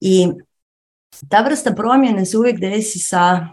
I 0.00 0.28
ta 1.28 1.42
vrsta 1.42 1.72
promjene 1.72 2.26
se 2.26 2.38
uvijek 2.38 2.60
desi 2.60 2.98
sa 2.98 3.48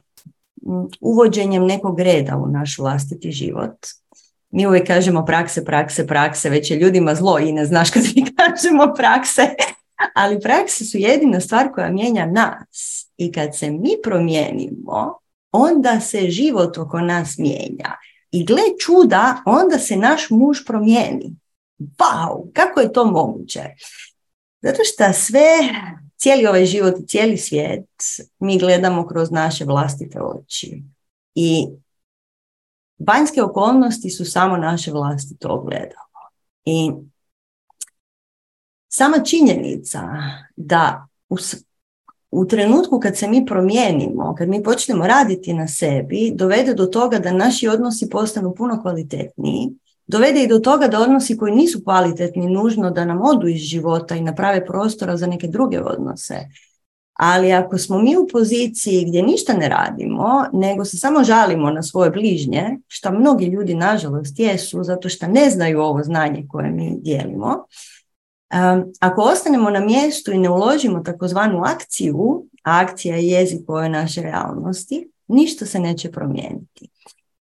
uvođenjem 1.01 1.65
nekog 1.65 1.99
reda 1.99 2.37
u 2.37 2.47
naš 2.47 2.77
vlastiti 2.77 3.31
život. 3.31 3.75
Mi 4.49 4.67
uvijek 4.67 4.87
kažemo 4.87 5.25
prakse, 5.25 5.65
prakse, 5.65 6.07
prakse, 6.07 6.49
već 6.49 6.71
je 6.71 6.77
ljudima 6.77 7.15
zlo 7.15 7.39
i 7.39 7.51
ne 7.51 7.65
znaš 7.65 7.91
kad 7.91 8.03
mi 8.15 8.25
kažemo 8.37 8.93
prakse, 8.97 9.49
ali 10.21 10.39
prakse 10.39 10.85
su 10.85 10.97
jedina 10.97 11.39
stvar 11.39 11.73
koja 11.73 11.91
mijenja 11.91 12.25
nas. 12.25 13.03
I 13.17 13.31
kad 13.31 13.55
se 13.55 13.71
mi 13.71 13.91
promijenimo, 14.03 15.19
onda 15.51 15.99
se 15.99 16.29
život 16.29 16.77
oko 16.77 16.99
nas 16.99 17.37
mijenja. 17.37 17.95
I 18.31 18.45
gle 18.45 18.63
čuda, 18.79 19.41
onda 19.45 19.79
se 19.79 19.95
naš 19.95 20.29
muž 20.29 20.57
promijeni. 20.65 21.35
Wow, 21.79 22.51
kako 22.53 22.79
je 22.79 22.93
to 22.93 23.05
moguće? 23.05 23.63
Zato 24.61 24.79
što 24.83 25.13
sve, 25.13 25.57
cijeli 26.17 26.45
ovaj 26.45 26.65
život 26.65 26.93
i 26.99 27.07
cijeli 27.07 27.37
svijet 27.37 27.89
mi 28.39 28.59
gledamo 28.59 29.07
kroz 29.07 29.31
naše 29.31 29.65
vlastite 29.65 30.19
oči. 30.21 30.83
I 31.35 31.67
vanjske 32.99 33.43
okolnosti 33.43 34.09
su 34.09 34.25
samo 34.25 34.57
naše 34.57 34.91
vlastito 34.91 35.49
ogledalo. 35.49 36.07
I 36.65 36.91
sama 38.87 39.19
činjenica 39.19 40.01
da 40.55 41.07
u 41.29 41.37
u 42.31 42.45
trenutku 42.47 42.99
kad 42.99 43.17
se 43.17 43.27
mi 43.27 43.45
promijenimo, 43.45 44.35
kad 44.37 44.49
mi 44.49 44.63
počnemo 44.63 45.07
raditi 45.07 45.53
na 45.53 45.67
sebi, 45.67 46.31
dovede 46.35 46.73
do 46.73 46.85
toga 46.85 47.19
da 47.19 47.31
naši 47.31 47.67
odnosi 47.67 48.09
postanu 48.09 48.55
puno 48.55 48.81
kvalitetniji, 48.81 49.69
dovede 50.07 50.43
i 50.43 50.47
do 50.47 50.59
toga 50.59 50.87
da 50.87 50.99
odnosi 50.99 51.37
koji 51.37 51.55
nisu 51.55 51.83
kvalitetni 51.83 52.49
nužno 52.49 52.91
da 52.91 53.05
nam 53.05 53.21
odu 53.21 53.47
iz 53.47 53.61
života 53.61 54.15
i 54.15 54.21
naprave 54.21 54.65
prostora 54.65 55.17
za 55.17 55.27
neke 55.27 55.47
druge 55.47 55.81
odnose. 55.81 56.35
Ali 57.17 57.53
ako 57.53 57.77
smo 57.77 57.99
mi 57.99 58.17
u 58.17 58.27
poziciji 58.31 59.05
gdje 59.07 59.23
ništa 59.23 59.53
ne 59.53 59.69
radimo, 59.69 60.45
nego 60.53 60.85
se 60.85 60.97
samo 60.97 61.23
žalimo 61.23 61.71
na 61.71 61.83
svoje 61.83 62.09
bližnje, 62.09 62.77
što 62.87 63.11
mnogi 63.11 63.45
ljudi 63.45 63.75
nažalost 63.75 64.39
jesu, 64.39 64.83
zato 64.83 65.09
što 65.09 65.27
ne 65.27 65.49
znaju 65.49 65.81
ovo 65.81 66.03
znanje 66.03 66.45
koje 66.49 66.71
mi 66.71 66.97
dijelimo, 67.01 67.65
ako 68.99 69.21
ostanemo 69.21 69.69
na 69.69 69.79
mjestu 69.79 70.31
i 70.31 70.37
ne 70.37 70.49
uložimo 70.49 70.99
takozvanu 70.99 71.63
akciju, 71.63 72.45
a 72.63 72.81
akcija 72.81 73.15
je 73.15 73.27
jezik 73.27 73.69
ove 73.69 73.89
naše 73.89 74.21
realnosti, 74.21 75.11
ništa 75.27 75.65
se 75.65 75.79
neće 75.79 76.11
promijeniti. 76.11 76.89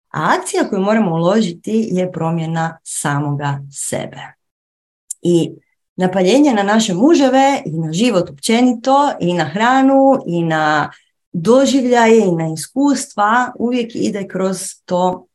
A 0.09 0.37
akcija 0.39 0.69
koju 0.69 0.81
moramo 0.81 1.15
uložiti 1.15 1.89
je 1.93 2.13
promjena 2.13 2.79
samoga 2.83 3.61
sebe. 3.73 4.35
I 5.23 5.53
napaljenje 5.97 6.55
na 6.55 6.63
naše 6.63 6.95
muževe 6.95 7.63
i 7.67 7.71
na 7.71 7.93
život 7.93 8.31
općenito 8.31 9.13
i 9.21 9.35
na 9.35 9.45
hranu 9.45 10.19
i 10.27 10.43
na 10.43 10.91
doživljaje 11.33 12.27
i 12.27 12.33
na 12.33 12.53
iskustva 12.53 13.53
uvijek 13.59 13.91
ide 13.95 14.29
kroz 14.29 14.59
to, 14.85 15.27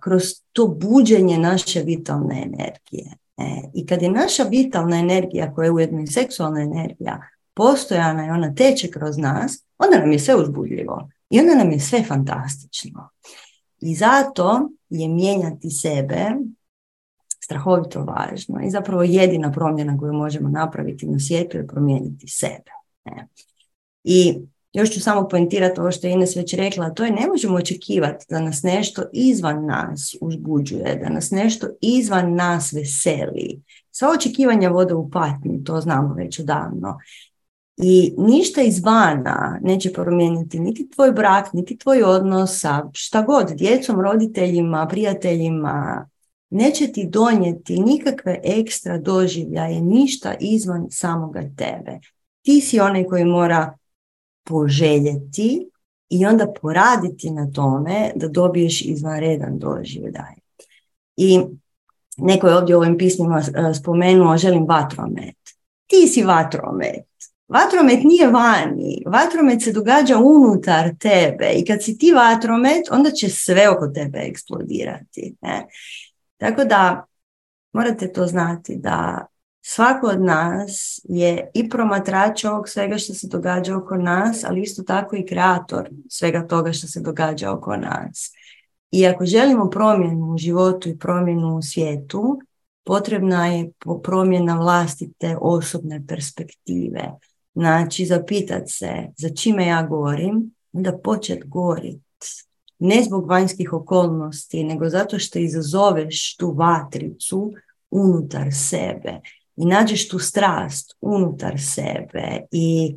kroz 0.00 0.22
to 0.52 0.66
buđenje 0.66 1.38
naše 1.38 1.82
vitalne 1.82 2.42
energije. 2.42 3.16
E, 3.36 3.44
I 3.74 3.86
kad 3.86 4.02
je 4.02 4.10
naša 4.10 4.42
vitalna 4.42 4.98
energija, 4.98 5.54
koja 5.54 5.64
je 5.64 5.70
ujedno 5.70 6.00
i 6.00 6.06
seksualna 6.06 6.60
energija, 6.60 7.22
postojana 7.54 8.26
i 8.26 8.30
ona 8.30 8.54
teče 8.54 8.90
kroz 8.90 9.18
nas, 9.18 9.64
onda 9.78 9.98
nam 9.98 10.12
je 10.12 10.18
sve 10.18 10.36
uzbudljivo 10.36 11.08
i 11.30 11.40
onda 11.40 11.54
nam 11.54 11.70
je 11.70 11.80
sve 11.80 12.04
fantastično. 12.04 13.10
I 13.80 13.94
zato 13.94 14.70
je 14.88 15.08
mijenjati 15.08 15.70
sebe 15.70 16.30
strahovito 17.44 18.04
važno 18.04 18.60
i 18.66 18.70
zapravo 18.70 19.02
jedina 19.02 19.52
promjena 19.52 19.98
koju 19.98 20.12
možemo 20.12 20.48
napraviti 20.48 21.06
na 21.06 21.18
svijetu 21.18 21.56
je 21.56 21.66
promijeniti 21.66 22.28
sebe. 22.28 22.70
E. 23.04 23.26
I 24.04 24.38
još 24.72 24.90
ću 24.90 25.00
samo 25.00 25.28
poentirati 25.28 25.80
ovo 25.80 25.90
što 25.90 26.06
je 26.06 26.12
Ines 26.12 26.36
već 26.36 26.54
rekla, 26.54 26.90
to 26.90 27.04
je 27.04 27.10
ne 27.10 27.26
možemo 27.28 27.56
očekivati 27.56 28.26
da 28.28 28.40
nas 28.40 28.62
nešto 28.62 29.02
izvan 29.12 29.66
nas 29.66 30.14
uzbuđuje, 30.20 31.00
da 31.02 31.08
nas 31.08 31.30
nešto 31.30 31.66
izvan 31.80 32.34
nas 32.34 32.72
veseli. 32.72 33.62
Sva 33.90 34.10
očekivanja 34.10 34.68
vode 34.68 34.94
u 34.94 35.10
patnju, 35.10 35.64
to 35.64 35.80
znamo 35.80 36.14
već 36.14 36.38
odavno. 36.38 36.98
I 37.76 38.14
ništa 38.18 38.62
izvana 38.62 39.58
neće 39.62 39.92
promijeniti 39.92 40.60
niti 40.60 40.90
tvoj 40.90 41.12
brak, 41.12 41.52
niti 41.52 41.78
tvoj 41.78 42.02
odnos 42.02 42.60
sa 42.60 42.90
šta 42.92 43.22
god, 43.22 43.48
djecom, 43.56 44.00
roditeljima, 44.00 44.86
prijateljima. 44.90 46.08
Neće 46.54 46.92
ti 46.92 47.08
donijeti 47.08 47.80
nikakve 47.80 48.40
ekstra 48.44 48.98
doživljaje, 48.98 49.80
ništa 49.80 50.34
izvan 50.40 50.86
samoga 50.90 51.40
tebe. 51.40 52.00
Ti 52.42 52.60
si 52.60 52.80
onaj 52.80 53.04
koji 53.04 53.24
mora 53.24 53.78
poželjeti 54.44 55.70
i 56.08 56.26
onda 56.26 56.52
poraditi 56.62 57.30
na 57.30 57.50
tome 57.52 58.12
da 58.14 58.28
dobiješ 58.28 58.82
izvanredan 58.82 59.58
doživljaj. 59.58 60.34
I 61.16 61.40
neko 62.16 62.48
je 62.48 62.56
ovdje 62.56 62.76
u 62.76 62.78
ovim 62.78 62.98
pismima 62.98 63.38
e, 63.40 63.74
spomenuo 63.74 64.36
želim 64.36 64.66
vatromet. 64.68 65.36
Ti 65.86 66.06
si 66.06 66.22
vatromet. 66.22 67.12
Vatromet 67.48 68.04
nije 68.04 68.28
vani, 68.28 69.02
vatromet 69.06 69.62
se 69.62 69.72
događa 69.72 70.18
unutar 70.18 70.90
tebe 70.98 71.52
i 71.56 71.64
kad 71.64 71.82
si 71.82 71.98
ti 71.98 72.12
vatromet, 72.12 72.90
onda 72.90 73.10
će 73.10 73.28
sve 73.28 73.68
oko 73.68 73.88
tebe 73.88 74.18
eksplodirati. 74.18 75.34
Ne? 75.40 75.66
Tako 76.42 76.64
da 76.64 77.04
morate 77.72 78.12
to 78.12 78.26
znati 78.26 78.76
da 78.76 79.26
Svako 79.64 80.06
od 80.06 80.20
nas 80.20 81.00
je 81.04 81.50
i 81.54 81.68
promatrač 81.68 82.44
ovog 82.44 82.68
svega 82.68 82.98
što 82.98 83.14
se 83.14 83.28
događa 83.28 83.76
oko 83.76 83.96
nas, 83.96 84.44
ali 84.44 84.60
isto 84.60 84.82
tako 84.82 85.16
i 85.16 85.26
kreator 85.26 85.90
svega 86.08 86.46
toga 86.46 86.72
što 86.72 86.86
se 86.86 87.00
događa 87.00 87.52
oko 87.52 87.76
nas. 87.76 88.32
I 88.90 89.06
ako 89.06 89.24
želimo 89.24 89.70
promjenu 89.70 90.32
u 90.32 90.38
životu 90.38 90.88
i 90.88 90.98
promjenu 90.98 91.56
u 91.56 91.62
svijetu, 91.62 92.40
potrebna 92.84 93.46
je 93.46 93.70
promjena 94.02 94.58
vlastite 94.58 95.36
osobne 95.40 96.06
perspektive. 96.08 97.12
Znači, 97.54 98.06
zapitat 98.06 98.62
se 98.66 98.92
za 99.16 99.28
čime 99.28 99.66
ja 99.66 99.82
govorim, 99.82 100.54
onda 100.72 100.98
počet 101.04 101.38
govorit. 101.46 102.02
Ne 102.84 103.02
zbog 103.02 103.28
vanjskih 103.28 103.72
okolnosti, 103.72 104.64
nego 104.64 104.88
zato 104.88 105.18
što 105.18 105.38
izazoveš 105.38 106.36
tu 106.36 106.54
vatricu 106.56 107.52
unutar 107.90 108.46
sebe 108.52 109.20
i 109.56 109.66
nađeš 109.66 110.08
tu 110.08 110.18
strast 110.18 110.96
unutar 111.00 111.60
sebe 111.60 112.40
i 112.50 112.94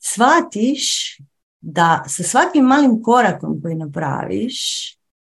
shvatiš 0.00 1.16
da 1.60 2.04
sa 2.06 2.22
svakim 2.22 2.64
malim 2.64 3.02
korakom 3.02 3.62
koji 3.62 3.74
napraviš 3.74 4.58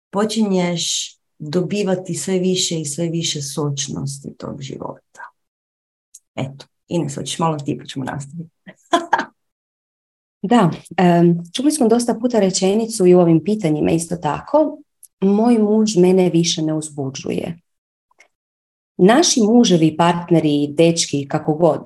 počinješ 0.09 1.15
dobivati 1.39 2.13
sve 2.13 2.39
više 2.39 2.79
i 2.79 2.85
sve 2.85 3.07
više 3.07 3.41
sočnosti 3.41 4.29
tog 4.38 4.61
života. 4.61 5.21
Eto, 6.35 6.65
Ines, 6.88 7.15
hoćeš 7.15 7.39
malo 7.39 7.57
ti 7.57 7.77
pa 7.79 7.85
ćemo 7.85 8.05
nastaviti. 8.05 8.49
da, 10.41 10.72
čuli 11.55 11.72
smo 11.72 11.88
dosta 11.88 12.13
puta 12.13 12.39
rečenicu 12.39 13.08
i 13.08 13.15
u 13.15 13.19
ovim 13.19 13.43
pitanjima 13.43 13.91
isto 13.91 14.15
tako. 14.15 14.77
Moj 15.22 15.58
muž 15.58 15.96
mene 15.96 16.29
više 16.29 16.62
ne 16.62 16.74
uzbuđuje 16.74 17.60
naši 19.00 19.41
muževi, 19.41 19.98
partneri, 19.98 20.67
dečki, 20.67 21.27
kako 21.27 21.53
god, 21.53 21.86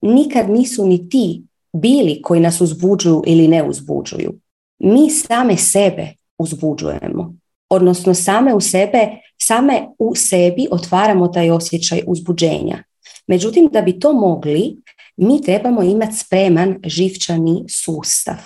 nikad 0.00 0.50
nisu 0.50 0.86
ni 0.86 1.08
ti 1.08 1.42
bili 1.72 2.22
koji 2.22 2.40
nas 2.40 2.60
uzbuđuju 2.60 3.22
ili 3.26 3.48
ne 3.48 3.68
uzbuđuju. 3.68 4.34
Mi 4.78 5.10
same 5.10 5.56
sebe 5.56 6.08
uzbuđujemo. 6.38 7.34
Odnosno 7.68 8.14
same 8.14 8.54
u 8.54 8.60
sebe, 8.60 9.08
same 9.42 9.88
u 9.98 10.14
sebi 10.14 10.66
otvaramo 10.70 11.28
taj 11.28 11.50
osjećaj 11.50 12.02
uzbuđenja. 12.06 12.82
Međutim, 13.26 13.68
da 13.72 13.82
bi 13.82 13.98
to 13.98 14.12
mogli, 14.12 14.76
mi 15.16 15.42
trebamo 15.42 15.82
imati 15.82 16.16
spreman 16.16 16.78
živčani 16.84 17.64
sustav. 17.68 18.36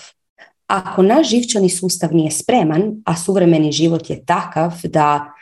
Ako 0.67 1.03
naš 1.03 1.29
živčani 1.29 1.69
sustav 1.69 2.15
nije 2.15 2.31
spreman, 2.31 3.03
a 3.05 3.17
suvremeni 3.17 3.73
život 3.73 4.11
je 4.11 4.25
takav 4.25 4.73
da 4.85 5.33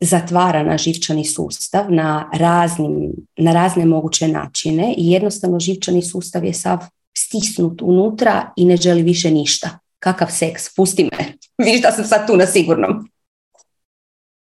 zatvara 0.00 0.62
na 0.62 0.78
živčani 0.78 1.24
sustav 1.24 1.92
na, 1.92 2.30
raznim, 2.34 3.12
na 3.36 3.52
razne 3.52 3.86
moguće 3.86 4.28
načine 4.28 4.94
i 4.96 5.10
jednostavno 5.10 5.60
živčani 5.60 6.02
sustav 6.02 6.44
je 6.44 6.54
sav 6.54 6.78
stisnut 7.18 7.82
unutra 7.82 8.52
i 8.56 8.64
ne 8.64 8.76
želi 8.76 9.02
više 9.02 9.30
ništa. 9.30 9.78
Kakav 9.98 10.28
seks, 10.30 10.74
pusti 10.74 11.04
me, 11.04 11.32
vidiš 11.64 11.82
da 11.82 11.92
sam 11.92 12.04
sad 12.04 12.26
tu 12.26 12.36
na 12.36 12.46
sigurnom. 12.46 13.10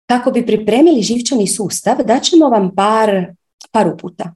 Kako 0.06 0.30
bi 0.30 0.46
pripremili 0.46 1.02
živčani 1.02 1.46
sustav, 1.46 1.96
daćemo 2.04 2.48
vam 2.48 2.74
par, 2.74 3.26
par 3.70 3.88
uputa. 3.88 4.34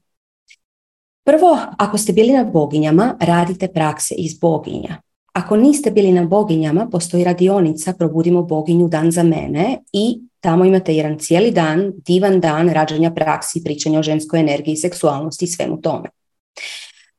Prvo, 1.28 1.58
ako 1.78 1.98
ste 1.98 2.12
bili 2.12 2.32
na 2.32 2.44
boginjama, 2.44 3.16
radite 3.20 3.68
prakse 3.68 4.14
iz 4.14 4.38
boginja. 4.38 4.96
Ako 5.32 5.56
niste 5.56 5.90
bili 5.90 6.12
na 6.12 6.24
boginjama, 6.24 6.88
postoji 6.92 7.24
radionica 7.24 7.92
Probudimo 7.92 8.42
boginju 8.42 8.88
dan 8.88 9.10
za 9.10 9.22
mene 9.22 9.78
i 9.92 10.20
tamo 10.40 10.64
imate 10.64 10.94
jedan 10.94 11.18
cijeli 11.18 11.50
dan, 11.50 11.92
divan 12.06 12.40
dan 12.40 12.68
rađanja 12.68 13.10
praksi, 13.10 13.64
pričanja 13.64 13.98
o 13.98 14.02
ženskoj 14.02 14.40
energiji, 14.40 14.76
seksualnosti 14.76 15.44
i 15.44 15.48
svemu 15.48 15.80
tome. 15.80 16.08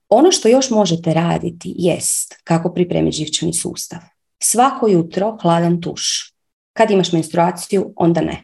Ono 0.10 0.32
što 0.32 0.48
još 0.48 0.70
možete 0.70 1.14
raditi 1.14 1.74
jest 1.78 2.36
kako 2.44 2.74
pripremiti 2.74 3.18
živčani 3.18 3.54
sustav. 3.54 4.00
Svako 4.44 4.88
jutro 4.88 5.38
hladan 5.42 5.82
tuš. 5.82 6.34
Kad 6.74 6.92
imaš 6.92 7.12
menstruaciju, 7.12 7.94
onda 7.96 8.22
ne. 8.22 8.44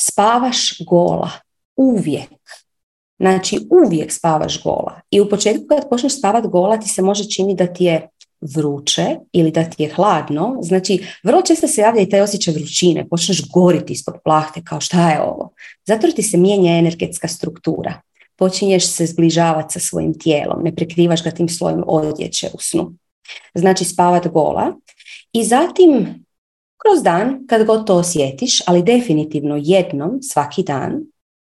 Spavaš 0.00 0.84
gola. 0.86 1.30
Uvijek. 1.76 2.30
Znači, 3.20 3.58
uvijek 3.84 4.12
spavaš 4.12 4.62
gola. 4.62 5.00
I 5.10 5.20
u 5.20 5.28
početku 5.28 5.66
kad 5.68 5.88
počneš 5.88 6.18
spavat 6.18 6.46
gola 6.46 6.76
ti 6.76 6.88
se 6.88 7.02
može 7.02 7.24
činiti 7.24 7.64
da 7.64 7.72
ti 7.72 7.84
je 7.84 8.08
vruće 8.40 9.06
ili 9.32 9.50
da 9.50 9.64
ti 9.64 9.82
je 9.82 9.92
hladno, 9.94 10.58
znači 10.62 11.06
vrlo 11.24 11.42
često 11.42 11.68
se 11.68 11.80
javlja 11.80 12.02
i 12.02 12.08
taj 12.08 12.20
osjećaj 12.20 12.54
vrućine, 12.54 13.08
počneš 13.08 13.48
goriti 13.48 13.92
ispod 13.92 14.14
plahte 14.24 14.62
kao 14.64 14.80
šta 14.80 15.10
je 15.10 15.22
ovo. 15.22 15.52
Zato 15.86 16.06
ti 16.06 16.22
se 16.22 16.36
mijenja 16.36 16.78
energetska 16.78 17.28
struktura. 17.28 18.00
Počinješ 18.36 18.86
se 18.86 19.06
zbližavati 19.06 19.72
sa 19.72 19.80
svojim 19.80 20.18
tijelom, 20.18 20.62
ne 20.64 20.74
prekrivaš 20.74 21.24
ga 21.24 21.30
tim 21.30 21.48
slojem 21.48 21.82
odjeće 21.86 22.50
u 22.54 22.58
snu. 22.60 22.92
Znači 23.54 23.84
spavat 23.84 24.28
gola 24.28 24.72
i 25.32 25.44
zatim 25.44 26.24
kroz 26.76 27.02
dan, 27.02 27.46
kad 27.46 27.66
god 27.66 27.86
to 27.86 27.96
osjetiš, 27.96 28.62
ali 28.66 28.82
definitivno 28.82 29.58
jednom 29.62 30.22
svaki 30.22 30.62
dan, 30.62 31.00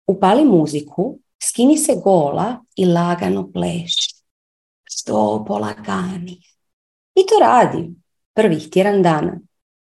upali 0.07 0.45
muziku, 0.45 1.19
skini 1.43 1.77
se 1.77 1.95
gola 2.03 2.63
i 2.75 2.85
lagano 2.85 3.51
pleši. 3.51 4.17
Što 4.83 5.45
polagani. 5.47 6.41
I 7.15 7.25
to 7.25 7.39
radi 7.41 7.89
prvih 8.33 8.69
tjedan 8.69 9.03
dana. 9.03 9.39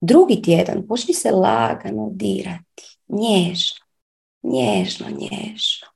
Drugi 0.00 0.42
tjedan 0.42 0.86
počni 0.88 1.14
se 1.14 1.30
lagano 1.30 2.08
dirati, 2.12 2.98
nježno, 3.08 3.86
nježno, 4.42 5.06
nježno. 5.10 5.86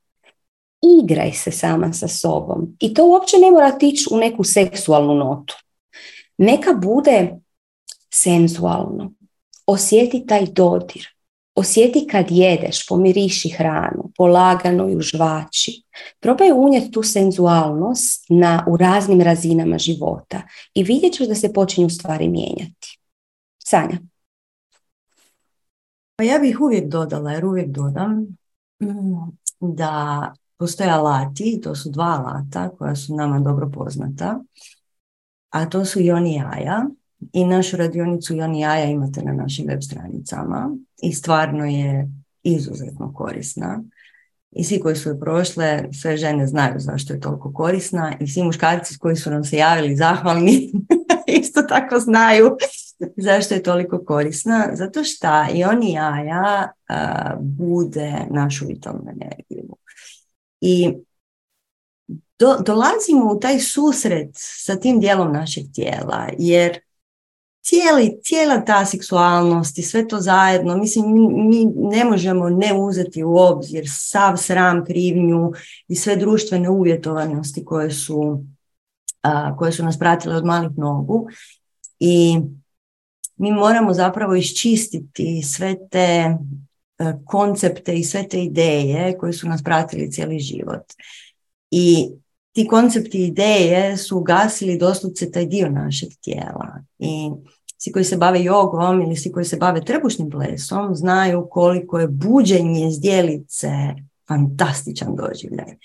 Igraj 1.01 1.31
se 1.31 1.51
sama 1.51 1.93
sa 1.93 2.07
sobom. 2.07 2.77
I 2.79 2.93
to 2.93 3.05
uopće 3.05 3.37
ne 3.37 3.51
mora 3.51 3.77
tići 3.77 4.05
u 4.11 4.17
neku 4.17 4.43
seksualnu 4.43 5.15
notu. 5.15 5.55
Neka 6.37 6.73
bude 6.73 7.35
senzualno. 8.13 9.13
Osjeti 9.65 10.25
taj 10.25 10.45
dodir. 10.45 11.14
Osjeti 11.55 12.07
kad 12.11 12.25
jedeš, 12.29 12.87
pomiriši 12.87 13.49
hranu, 13.49 14.11
polagano 14.17 14.87
ju 14.87 15.01
žvači. 15.01 15.83
Probaj 16.19 16.51
unijeti 16.51 16.91
tu 16.91 17.03
senzualnost 17.03 18.25
na, 18.29 18.65
u 18.67 18.77
raznim 18.77 19.21
razinama 19.21 19.77
života 19.77 20.41
i 20.73 20.83
vidjet 20.83 21.13
ćeš 21.13 21.27
da 21.27 21.35
se 21.35 21.53
počinju 21.53 21.89
stvari 21.89 22.29
mijenjati. 22.29 22.99
Sanja. 23.57 23.97
Pa 26.15 26.23
ja 26.23 26.39
bih 26.39 26.61
uvijek 26.61 26.89
dodala, 26.89 27.31
jer 27.31 27.45
uvijek 27.45 27.69
dodam 27.69 28.37
mm, 28.81 29.37
da 29.59 30.33
postoje 30.57 30.89
alati, 30.89 31.61
to 31.63 31.75
su 31.75 31.89
dva 31.89 32.05
alata 32.05 32.69
koja 32.69 32.95
su 32.95 33.15
nama 33.15 33.39
dobro 33.39 33.71
poznata, 33.73 34.39
a 35.49 35.69
to 35.69 35.85
su 35.85 35.99
Joni 35.99 36.33
Jaja 36.33 36.85
i 37.33 37.45
našu 37.45 37.77
radionicu 37.77 38.35
Joni 38.35 38.59
Jaja 38.59 38.85
imate 38.85 39.21
na 39.21 39.33
našim 39.33 39.67
web 39.67 39.81
stranicama 39.81 40.77
i 41.01 41.13
stvarno 41.13 41.65
je 41.65 42.09
izuzetno 42.43 43.13
korisna. 43.13 43.83
I 44.51 44.63
svi 44.63 44.79
koji 44.79 44.95
su 44.95 45.09
je 45.09 45.19
prošle, 45.19 45.83
sve 46.01 46.17
žene 46.17 46.47
znaju 46.47 46.75
zašto 46.77 47.13
je 47.13 47.19
toliko 47.19 47.53
korisna 47.53 48.13
i 48.19 48.27
svi 48.27 48.43
muškarci 48.43 48.97
koji 48.97 49.15
su 49.15 49.31
nam 49.31 49.43
se 49.43 49.57
javili 49.57 49.95
zahvalni 49.95 50.71
isto 51.41 51.61
tako 51.61 51.99
znaju 51.99 52.57
zašto 53.17 53.53
je 53.53 53.63
toliko 53.63 54.05
korisna. 54.05 54.69
Zato 54.73 55.03
što 55.03 55.27
i 55.53 55.63
oni 55.63 55.93
jaja 55.93 56.71
bude 57.39 58.13
našu 58.29 58.65
vitalnu 58.67 59.03
energiju. 59.09 59.75
I 60.61 60.93
do, 62.39 62.57
dolazimo 62.65 63.31
u 63.31 63.39
taj 63.39 63.59
susret 63.59 64.29
sa 64.33 64.75
tim 64.75 64.99
dijelom 64.99 65.33
našeg 65.33 65.63
tijela, 65.73 66.29
jer 66.37 66.79
cijeli, 67.65 68.19
cijela 68.23 68.65
ta 68.65 68.85
seksualnost 68.85 69.77
i 69.77 69.81
sve 69.81 70.07
to 70.07 70.19
zajedno, 70.19 70.77
mislim, 70.77 71.05
mi, 71.49 71.65
ne 71.75 72.05
možemo 72.05 72.49
ne 72.49 72.73
uzeti 72.73 73.23
u 73.23 73.35
obzir 73.37 73.85
sav 73.89 74.37
sram, 74.37 74.85
krivnju 74.85 75.51
i 75.87 75.95
sve 75.95 76.15
društvene 76.15 76.69
uvjetovanosti 76.69 77.65
koje 77.65 77.91
su, 77.91 78.43
koje 79.57 79.71
su 79.71 79.83
nas 79.83 79.99
pratile 79.99 80.35
od 80.35 80.45
malih 80.45 80.77
nogu 80.77 81.27
i 81.99 82.39
mi 83.37 83.51
moramo 83.51 83.93
zapravo 83.93 84.35
iščistiti 84.35 85.41
sve 85.41 85.75
te 85.89 85.97
e, 85.97 86.37
koncepte 87.25 87.95
i 87.95 88.03
sve 88.03 88.27
te 88.27 88.43
ideje 88.43 89.17
koje 89.17 89.33
su 89.33 89.47
nas 89.47 89.63
pratili 89.63 90.11
cijeli 90.11 90.39
život. 90.39 90.83
I 91.71 92.09
ti 92.55 92.67
koncepti 92.67 93.25
ideje 93.25 93.97
su 93.97 94.17
ugasili 94.17 94.77
doslovce 94.77 95.31
taj 95.31 95.45
dio 95.45 95.69
našeg 95.69 96.09
tijela. 96.21 96.83
I 96.99 97.31
svi 97.77 97.91
koji 97.91 98.05
se 98.05 98.17
bave 98.17 98.43
jogom 98.43 99.01
ili 99.01 99.15
svi 99.15 99.31
koji 99.31 99.45
se 99.45 99.57
bave 99.57 99.85
trbušnim 99.85 100.29
plesom 100.29 100.95
znaju 100.95 101.47
koliko 101.51 101.99
je 101.99 102.07
buđenje 102.07 102.91
zdjelice 102.91 103.69
fantastičan 104.27 105.15
doživljaj. 105.15 105.75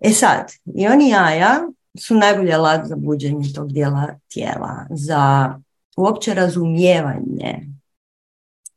E 0.00 0.10
sad, 0.10 0.52
i 0.74 0.86
oni 0.86 1.08
jaja 1.08 1.60
su 1.98 2.14
najbolji 2.14 2.52
alat 2.52 2.86
za 2.86 2.96
buđenje 2.96 3.52
tog 3.54 3.72
dijela 3.72 4.06
tijela, 4.28 4.86
za 4.90 5.54
uopće 5.96 6.34
razumijevanje 6.34 7.66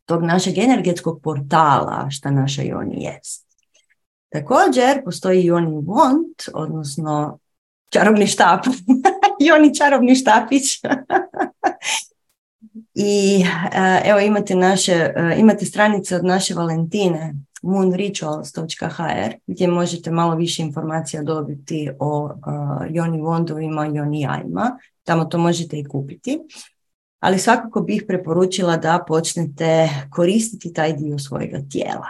tog 0.06 0.24
našeg 0.24 0.58
energetskog 0.58 1.22
portala 1.24 2.08
šta 2.10 2.32
naša 2.32 2.62
joni 2.62 3.04
jest. 3.04 3.43
Također 4.34 5.04
postoji 5.06 5.46
joni 5.46 5.72
wand, 5.72 6.50
odnosno 6.54 7.40
čarobni 7.90 8.28
štap. 8.28 8.66
joni 9.48 9.76
čarobni 9.76 10.16
štapić 10.16 10.64
I 12.96 13.46
e, 13.74 14.02
evo 14.06 14.20
imate 14.20 14.56
naše, 14.56 14.92
e, 14.92 15.36
imate 15.38 15.66
stranice 15.66 16.16
od 16.16 16.26
naše 16.26 16.54
Valentine 16.54 17.34
moonrituals.hr 17.62 19.34
gdje 19.48 19.68
možete 19.68 20.12
malo 20.12 20.36
više 20.36 20.62
informacija 20.62 21.24
dobiti 21.24 21.90
o 22.00 22.24
uh, 22.24 22.32
Joni 22.90 23.22
Vondovima 23.22 23.88
i 23.88 23.96
Joni 23.96 24.22
Jajima. 24.22 24.78
Tamo 25.04 25.26
to 25.26 25.38
možete 25.38 25.80
i 25.80 25.84
kupiti. 25.86 26.40
Ali 27.20 27.40
svakako 27.40 27.82
bih 27.82 28.04
preporučila 28.08 28.78
da 28.78 29.04
počnete 29.08 29.90
koristiti 30.12 30.74
taj 30.74 30.94
dio 30.94 31.20
svojega 31.20 31.60
tijela. 31.72 32.08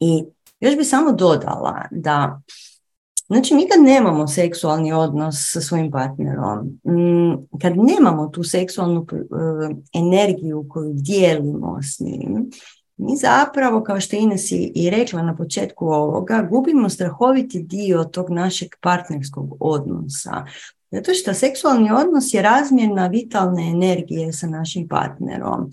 I 0.00 0.24
još 0.64 0.76
bih 0.76 0.88
samo 0.88 1.12
dodala 1.12 1.82
da 1.90 2.40
Znači, 3.26 3.54
mi 3.54 3.68
kad 3.68 3.84
nemamo 3.84 4.26
seksualni 4.26 4.92
odnos 4.92 5.34
sa 5.52 5.60
svojim 5.60 5.90
partnerom, 5.90 6.78
kad 7.62 7.72
nemamo 7.76 8.28
tu 8.28 8.42
seksualnu 8.42 9.06
e, 9.12 9.16
energiju 9.92 10.66
koju 10.68 10.92
dijelimo 10.94 11.78
s 11.82 12.00
njim, 12.00 12.50
mi 12.96 13.16
zapravo, 13.16 13.82
kao 13.82 14.00
što 14.00 14.16
Ines 14.16 14.52
i 14.52 14.90
rekla 14.90 15.22
na 15.22 15.36
početku 15.36 15.86
ovoga, 15.86 16.48
gubimo 16.50 16.88
strahoviti 16.88 17.62
dio 17.62 18.04
tog 18.04 18.30
našeg 18.30 18.68
partnerskog 18.80 19.56
odnosa. 19.60 20.44
Zato 20.90 21.14
što 21.14 21.34
seksualni 21.34 21.90
odnos 21.90 22.34
je 22.34 22.42
razmjena 22.42 23.06
vitalne 23.06 23.70
energije 23.70 24.32
sa 24.32 24.46
našim 24.46 24.88
partnerom. 24.88 25.70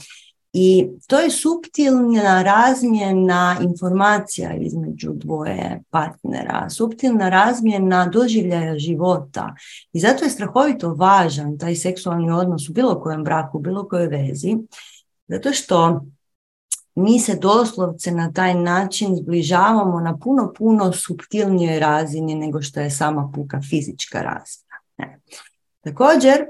I 0.53 0.89
to 1.07 1.19
je 1.19 1.31
suptilna 1.31 2.43
razmjena 2.43 3.57
informacija 3.61 4.53
između 4.53 5.11
dvoje 5.13 5.81
partnera, 5.89 6.69
suptilna 6.69 7.29
razmjena 7.29 8.07
doživljaja 8.07 8.77
života. 8.77 9.55
I 9.93 9.99
zato 9.99 10.23
je 10.23 10.29
strahovito 10.29 10.93
važan 10.93 11.57
taj 11.57 11.75
seksualni 11.75 12.31
odnos 12.31 12.69
u 12.69 12.73
bilo 12.73 13.01
kojem 13.01 13.23
braku, 13.23 13.57
u 13.57 13.61
bilo 13.61 13.87
kojoj 13.87 14.07
vezi, 14.07 14.57
zato 15.27 15.53
što 15.53 16.01
mi 16.95 17.19
se 17.19 17.35
doslovce 17.35 18.11
na 18.11 18.31
taj 18.31 18.53
način 18.53 19.15
zbližavamo 19.15 19.99
na 19.99 20.17
puno, 20.17 20.53
puno 20.57 20.91
suptilnijoj 20.93 21.79
razini 21.79 22.35
nego 22.35 22.61
što 22.61 22.79
je 22.79 22.89
sama 22.89 23.31
puka 23.35 23.61
fizička 23.69 24.21
razina. 24.21 25.17
Također, 25.81 26.45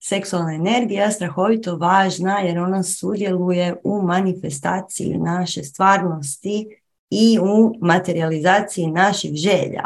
seksualna 0.00 0.54
energija 0.54 1.10
strahovito 1.10 1.76
važna 1.76 2.38
jer 2.38 2.58
ona 2.58 2.82
sudjeluje 2.82 3.76
u 3.84 4.02
manifestaciji 4.02 5.18
naše 5.18 5.64
stvarnosti 5.64 6.68
i 7.10 7.38
u 7.38 7.74
materializaciji 7.80 8.86
naših 8.86 9.34
želja. 9.34 9.84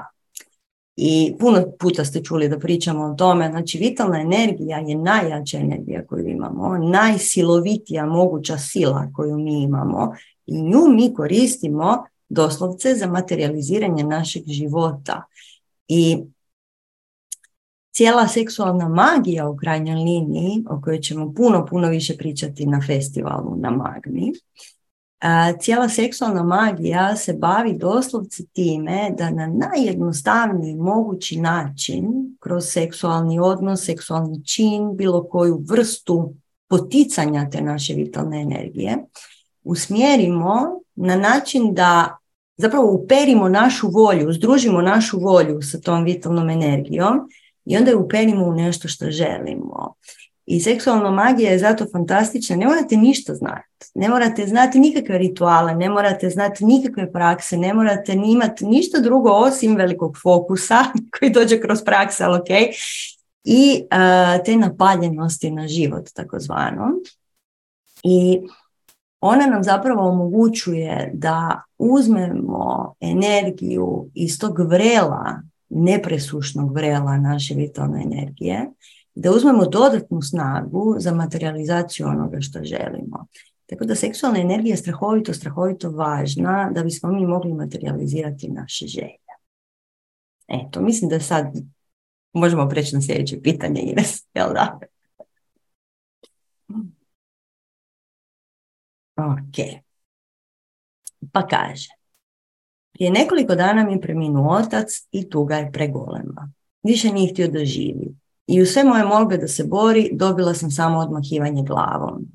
I 0.97 1.37
puno 1.39 1.65
puta 1.79 2.05
ste 2.05 2.23
čuli 2.23 2.49
da 2.49 2.59
pričamo 2.59 3.05
o 3.05 3.15
tome, 3.15 3.49
znači 3.51 3.79
vitalna 3.79 4.21
energija 4.21 4.79
je 4.79 4.97
najjača 4.97 5.59
energija 5.59 6.07
koju 6.07 6.29
imamo, 6.29 6.79
najsilovitija 6.79 8.07
moguća 8.07 8.59
sila 8.59 9.09
koju 9.15 9.39
mi 9.39 9.63
imamo 9.63 10.13
i 10.47 10.63
nju 10.63 10.89
mi 10.89 11.15
koristimo 11.15 12.05
doslovce 12.29 12.95
za 12.95 13.07
materializiranje 13.07 14.05
našeg 14.05 14.43
života. 14.47 15.23
I 15.89 16.19
cijela 17.95 18.29
seksualna 18.29 18.89
magija 18.89 19.49
u 19.49 19.57
krajnjoj 19.57 19.97
liniji, 19.97 20.65
o 20.71 20.81
kojoj 20.81 21.01
ćemo 21.01 21.35
puno, 21.37 21.67
puno 21.67 21.89
više 21.89 22.17
pričati 22.17 22.67
na 22.67 22.81
festivalu 22.87 23.57
na 23.57 23.71
Magmi, 23.71 24.33
cijela 25.61 25.89
seksualna 25.89 26.43
magija 26.43 27.17
se 27.17 27.33
bavi 27.33 27.79
doslovce 27.79 28.47
time 28.47 29.15
da 29.19 29.31
na 29.31 29.47
najjednostavniji 29.47 30.75
mogući 30.75 31.41
način, 31.41 32.07
kroz 32.41 32.65
seksualni 32.67 33.41
odnos, 33.41 33.85
seksualni 33.85 34.45
čin, 34.45 34.97
bilo 34.97 35.25
koju 35.29 35.65
vrstu 35.69 36.35
poticanja 36.69 37.51
te 37.51 37.61
naše 37.61 37.95
vitalne 37.95 38.41
energije, 38.43 38.99
usmjerimo 39.65 40.81
na 40.95 41.17
način 41.17 41.75
da 41.75 42.17
zapravo 42.57 42.93
uperimo 42.93 43.49
našu 43.49 43.89
volju, 43.89 44.33
združimo 44.33 44.83
našu 44.83 45.21
volju 45.21 45.63
sa 45.63 45.81
tom 45.81 46.05
vitalnom 46.05 46.51
energijom 46.51 47.29
i 47.65 47.77
onda 47.77 47.91
je 47.91 47.97
uperimo 47.97 48.45
u 48.45 48.55
nešto 48.55 48.89
što 48.89 49.11
želimo. 49.11 49.95
I 50.47 50.61
seksualna 50.61 51.11
magija 51.11 51.51
je 51.51 51.59
zato 51.59 51.87
fantastična. 51.93 52.57
Ne 52.57 52.67
morate 52.67 52.97
ništa 52.97 53.35
znati. 53.35 53.87
Ne 53.95 54.09
morate 54.09 54.47
znati 54.47 54.79
nikakve 54.79 55.19
rituale, 55.19 55.75
ne 55.75 55.89
morate 55.89 56.31
znati 56.31 56.65
nikakve 56.65 57.13
prakse, 57.13 57.57
ne 57.57 57.75
morate 57.75 58.13
imati 58.13 58.67
ništa 58.67 59.01
drugo 59.01 59.31
osim 59.31 59.77
velikog 59.77 60.17
fokusa 60.23 60.85
koji 61.19 61.31
dođe 61.31 61.61
kroz 61.61 61.85
prakse, 61.85 62.25
ali 62.25 62.39
ok. 62.39 62.49
I 63.45 63.85
te 64.45 64.57
napaljenosti 64.57 65.51
na 65.51 65.69
život, 65.69 66.09
takozvano. 66.15 66.89
I 68.03 68.41
ona 69.21 69.47
nam 69.47 69.63
zapravo 69.63 70.09
omogućuje 70.09 71.11
da 71.15 71.63
uzmemo 71.79 72.95
energiju 73.01 74.11
iz 74.15 74.39
tog 74.39 74.59
vrela, 74.59 75.43
nepresušnog 75.75 76.75
vrela 76.75 77.17
naše 77.17 77.55
vitalne 77.55 78.03
energije, 78.03 78.71
da 79.15 79.31
uzmemo 79.31 79.67
dodatnu 79.67 80.23
snagu 80.23 80.97
za 80.99 81.15
materializaciju 81.15 82.07
onoga 82.07 82.41
što 82.41 82.65
želimo. 82.65 83.27
Tako 83.67 83.85
da 83.85 83.95
seksualna 83.95 84.41
energija 84.41 84.73
je 84.73 84.77
strahovito, 84.77 85.35
strahovito 85.35 85.91
važna 85.91 86.71
da 86.75 86.83
bismo 86.83 87.13
mi 87.13 87.27
mogli 87.27 87.53
materializirati 87.53 88.49
naše 88.49 88.87
želje. 88.87 89.25
Eto, 90.49 90.83
mislim 90.83 91.11
da 91.11 91.21
sad 91.21 91.47
možemo 92.33 92.69
preći 92.69 92.95
na 92.95 93.03
sljedeće 93.03 93.41
pitanje, 93.43 93.81
Ines, 93.81 94.27
jel 94.35 94.53
da? 94.53 94.79
Ok. 99.17 99.83
Pa 101.33 101.47
kaže, 101.47 101.89
prije 102.95 103.11
nekoliko 103.11 103.55
dana 103.55 103.85
mi 103.85 103.93
je 103.93 104.01
preminuo 104.01 104.57
otac 104.57 104.89
i 105.13 105.31
tuga 105.31 105.57
je 105.57 105.73
pregolema. 105.73 106.53
Više 106.83 107.13
nije 107.13 107.33
htio 107.33 107.49
da 107.49 107.65
živi. 107.65 108.15
I 108.47 108.63
u 108.63 108.67
sve 108.67 108.85
moje 108.85 109.05
molbe 109.05 109.37
da 109.37 109.49
se 109.49 109.65
bori, 109.65 110.11
dobila 110.13 110.55
sam 110.55 110.71
samo 110.71 110.99
odmahivanje 110.99 111.63
glavom. 111.63 112.27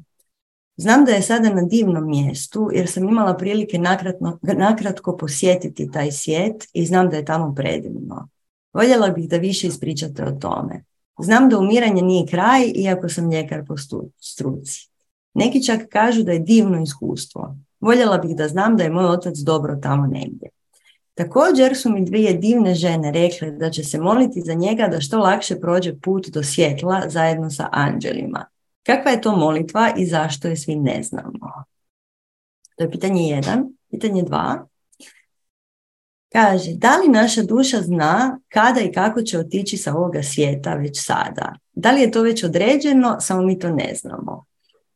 Znam 0.77 1.05
da 1.05 1.11
je 1.11 1.21
sada 1.21 1.49
na 1.53 1.61
divnom 1.61 2.09
mjestu 2.09 2.69
jer 2.73 2.87
sam 2.87 3.09
imala 3.09 3.37
prilike 3.37 3.77
nakratno, 3.77 4.39
nakratko 4.41 5.17
posjetiti 5.17 5.91
taj 5.91 6.11
svijet 6.11 6.67
i 6.73 6.85
znam 6.85 7.09
da 7.09 7.17
je 7.17 7.25
tamo 7.25 7.55
predivno. 7.55 8.29
Voljela 8.73 9.09
bih 9.09 9.29
da 9.29 9.37
više 9.37 9.67
ispričate 9.67 10.23
o 10.23 10.31
tome. 10.31 10.83
Znam 11.19 11.49
da 11.49 11.59
umiranje 11.59 12.01
nije 12.01 12.27
kraj, 12.27 12.71
iako 12.75 13.09
sam 13.09 13.31
ljekar 13.31 13.65
po 13.67 13.75
struci. 14.19 14.89
Neki 15.33 15.63
čak 15.65 15.81
kažu 15.89 16.23
da 16.23 16.31
je 16.31 16.39
divno 16.39 16.81
iskustvo. 16.81 17.55
Voljela 17.79 18.17
bih 18.17 18.35
da 18.35 18.47
znam 18.47 18.77
da 18.77 18.83
je 18.83 18.89
moj 18.89 19.05
otac 19.05 19.37
dobro 19.37 19.75
tamo 19.75 20.07
negdje. 20.07 20.49
Također 21.13 21.77
su 21.77 21.89
mi 21.89 22.05
dvije 22.05 22.33
divne 22.33 22.75
žene 22.75 23.11
rekle 23.11 23.51
da 23.51 23.69
će 23.69 23.83
se 23.83 23.99
moliti 23.99 24.41
za 24.41 24.53
njega 24.53 24.87
da 24.87 25.01
što 25.01 25.19
lakše 25.19 25.59
prođe 25.59 25.99
put 25.99 26.27
do 26.27 26.43
svjetla 26.43 27.01
zajedno 27.07 27.49
sa 27.49 27.69
anđelima. 27.71 28.45
Kakva 28.83 29.11
je 29.11 29.21
to 29.21 29.35
molitva 29.35 29.93
i 29.97 30.05
zašto 30.05 30.47
je 30.47 30.57
svi 30.57 30.75
ne 30.75 31.03
znamo? 31.03 31.63
To 32.75 32.83
je 32.83 32.91
pitanje 32.91 33.29
jedan. 33.29 33.63
Pitanje 33.91 34.23
dva. 34.23 34.67
Kaže, 36.31 36.71
da 36.73 36.97
li 36.97 37.07
naša 37.07 37.43
duša 37.43 37.81
zna 37.81 38.39
kada 38.49 38.81
i 38.81 38.91
kako 38.91 39.21
će 39.21 39.39
otići 39.39 39.77
sa 39.77 39.93
ovoga 39.95 40.23
svijeta 40.23 40.73
već 40.73 41.05
sada? 41.05 41.55
Da 41.73 41.91
li 41.91 42.01
je 42.01 42.11
to 42.11 42.21
već 42.21 42.43
određeno, 42.43 43.17
samo 43.19 43.41
mi 43.41 43.59
to 43.59 43.69
ne 43.69 43.93
znamo? 43.95 44.45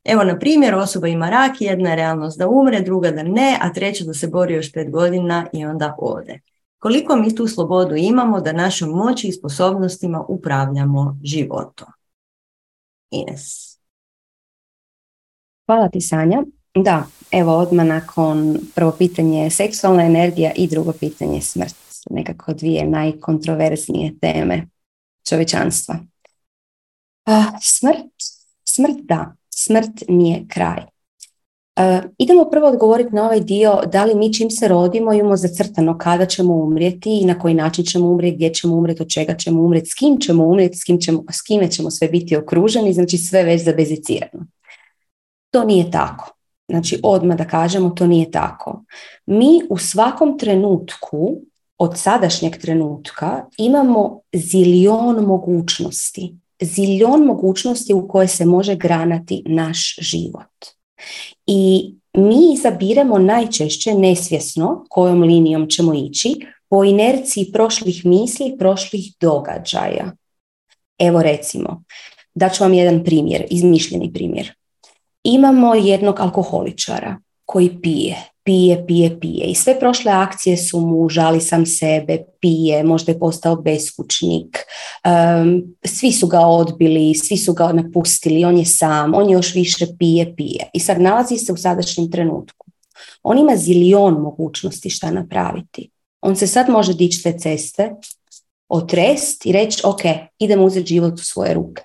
Evo, 0.04 0.24
na 0.24 0.40
primjer, 0.40 0.76
osoba 0.76 1.08
ima 1.08 1.30
rak, 1.30 1.62
jedna 1.62 1.90
je 1.90 1.96
realnost 1.96 2.38
da 2.38 2.48
umre, 2.48 2.82
druga 2.82 3.12
da 3.12 3.24
ne, 3.24 3.58
a 3.62 3.74
treća 3.74 4.04
da 4.04 4.14
se 4.14 4.28
bori 4.28 4.54
još 4.54 4.72
pet 4.72 4.92
godina 4.92 5.48
i 5.54 5.66
onda 5.66 5.96
ode. 5.98 6.40
Koliko 6.80 7.16
mi 7.16 7.36
tu 7.36 7.48
slobodu 7.48 7.96
imamo 7.96 8.42
da 8.42 8.52
našom 8.52 8.90
moći 8.90 9.28
i 9.28 9.32
sposobnostima 9.32 10.26
upravljamo 10.28 11.18
životom? 11.24 11.88
Ines. 13.12 13.78
Hvala 15.66 15.90
ti, 15.90 16.02
Sanja. 16.02 16.44
Da, 16.76 17.06
evo 17.32 17.58
odmah 17.58 17.86
nakon 17.86 18.60
prvo 18.76 18.92
pitanje 18.92 19.50
seksualna 19.50 20.04
energija 20.04 20.52
i 20.56 20.68
drugo 20.68 20.94
pitanje 21.00 21.42
smrt. 21.42 21.76
Nekako 22.10 22.54
dvije 22.54 22.86
najkontroverznije 22.86 24.20
teme 24.22 24.68
čovječanstva. 25.30 25.96
A, 27.26 27.44
smrt, 27.62 28.12
smrt 28.64 28.98
da, 29.02 29.36
smrt 29.56 30.04
nije 30.08 30.46
kraj. 30.48 30.84
E, 31.76 32.02
idemo 32.18 32.50
prvo 32.52 32.68
odgovoriti 32.68 33.16
na 33.16 33.24
ovaj 33.24 33.40
dio 33.40 33.82
da 33.92 34.06
li 34.06 34.16
mi 34.16 34.34
čim 34.34 34.50
se 34.50 34.68
rodimo 34.68 35.14
imamo 35.14 35.38
zacrtano 35.38 35.98
kada 35.98 36.26
ćemo 36.26 36.54
umrijeti 36.54 37.20
i 37.20 37.26
na 37.26 37.40
koji 37.40 37.54
način 37.54 37.86
ćemo 37.86 38.12
umrijeti, 38.12 38.36
gdje 38.36 38.54
ćemo 38.54 38.76
umrijeti, 38.76 39.02
od 39.02 39.10
čega 39.10 39.36
ćemo 39.38 39.62
umrijeti, 39.62 39.90
s 39.90 39.94
kim 39.94 40.20
ćemo 40.20 40.44
umrijeti, 40.46 40.78
s, 40.78 40.84
kim 40.84 41.00
ćemo, 41.02 41.24
s 41.32 41.42
kime 41.42 41.72
ćemo 41.72 41.92
sve 41.92 42.08
biti 42.08 42.38
okruženi, 42.38 42.94
znači 42.94 43.18
sve 43.18 43.44
već 43.44 43.64
zabezicirano. 43.64 44.46
To 45.52 45.64
nije 45.64 45.92
tako. 45.92 46.34
Znači 46.70 47.00
odmah 47.04 47.38
da 47.38 47.48
kažemo 47.48 47.90
to 47.90 48.08
nije 48.08 48.32
tako. 48.32 48.84
Mi 49.26 49.62
u 49.70 49.78
svakom 49.78 50.40
trenutku 50.40 51.38
od 51.78 51.98
sadašnjeg 51.98 52.58
trenutka 52.58 53.46
imamo 53.58 54.20
zilion 54.34 55.26
mogućnosti 55.26 56.36
ziljon 56.64 57.26
mogućnosti 57.26 57.94
u 57.94 58.08
koje 58.08 58.28
se 58.28 58.46
može 58.46 58.76
granati 58.76 59.44
naš 59.46 59.96
život. 60.00 60.66
I 61.46 61.94
mi 62.14 62.54
izabiremo 62.54 63.18
najčešće 63.18 63.94
nesvjesno 63.94 64.86
kojom 64.90 65.22
linijom 65.22 65.70
ćemo 65.70 65.94
ići 65.94 66.36
po 66.70 66.84
inerciji 66.84 67.52
prošlih 67.52 68.06
misli, 68.06 68.56
prošlih 68.60 69.14
događaja. 69.20 70.12
Evo 71.00 71.22
recimo, 71.22 71.84
da 72.36 72.50
ću 72.50 72.64
vam 72.64 72.74
jedan 72.74 73.04
primjer, 73.04 73.46
izmišljeni 73.50 74.14
primjer. 74.14 74.54
Imamo 75.24 75.76
jednog 75.76 76.20
alkoholičara 76.20 77.20
koji 77.46 77.82
pije, 77.82 78.33
pije, 78.44 78.86
pije, 78.88 79.20
pije. 79.20 79.46
I 79.46 79.56
sve 79.56 79.80
prošle 79.80 80.12
akcije 80.12 80.58
su 80.58 80.80
mu 80.80 81.10
žali 81.10 81.42
sam 81.42 81.66
sebe, 81.66 82.18
pije, 82.40 82.84
možda 82.84 83.12
je 83.12 83.20
postao 83.20 83.56
beskućnik, 83.56 84.58
svi 85.86 86.12
su 86.12 86.28
ga 86.28 86.40
odbili, 86.40 87.16
svi 87.16 87.38
su 87.38 87.54
ga 87.54 87.74
napustili, 87.74 88.46
on 88.46 88.58
je 88.58 88.66
sam, 88.66 89.14
on 89.16 89.30
još 89.30 89.56
više 89.56 89.88
pije, 90.00 90.36
pije. 90.36 90.70
I 90.74 90.80
sad 90.80 91.02
nalazi 91.02 91.38
se 91.38 91.54
u 91.54 91.58
sadašnjem 91.58 92.12
trenutku. 92.12 92.68
On 93.24 93.38
ima 93.38 93.56
zilion 93.56 94.14
mogućnosti 94.14 94.90
šta 94.90 95.12
napraviti. 95.12 95.90
On 96.22 96.36
se 96.36 96.48
sad 96.48 96.70
može 96.70 96.94
dići 96.94 97.24
te 97.24 97.38
ceste, 97.38 97.92
otrest 98.70 99.46
i 99.46 99.52
reći 99.52 99.82
ok, 99.86 100.02
idem 100.40 100.64
uzeti 100.64 100.88
život 100.88 101.14
u 101.14 101.24
svoje 101.24 101.54
ruke. 101.54 101.84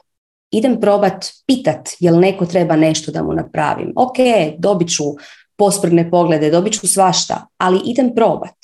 Idem 0.51 0.81
probat 0.81 1.27
pitat 1.47 1.89
jel 2.01 2.21
neko 2.21 2.47
treba 2.47 2.77
nešto 2.77 3.13
da 3.13 3.23
mu 3.23 3.33
napravim. 3.33 3.93
Ok, 3.97 4.17
dobit 4.59 4.89
ću 4.89 5.05
posprne 5.59 6.11
poglede, 6.11 6.51
dobit 6.51 6.73
ću 6.73 6.89
svašta, 6.89 7.47
ali 7.57 7.81
idem 7.85 8.15
probat. 8.15 8.55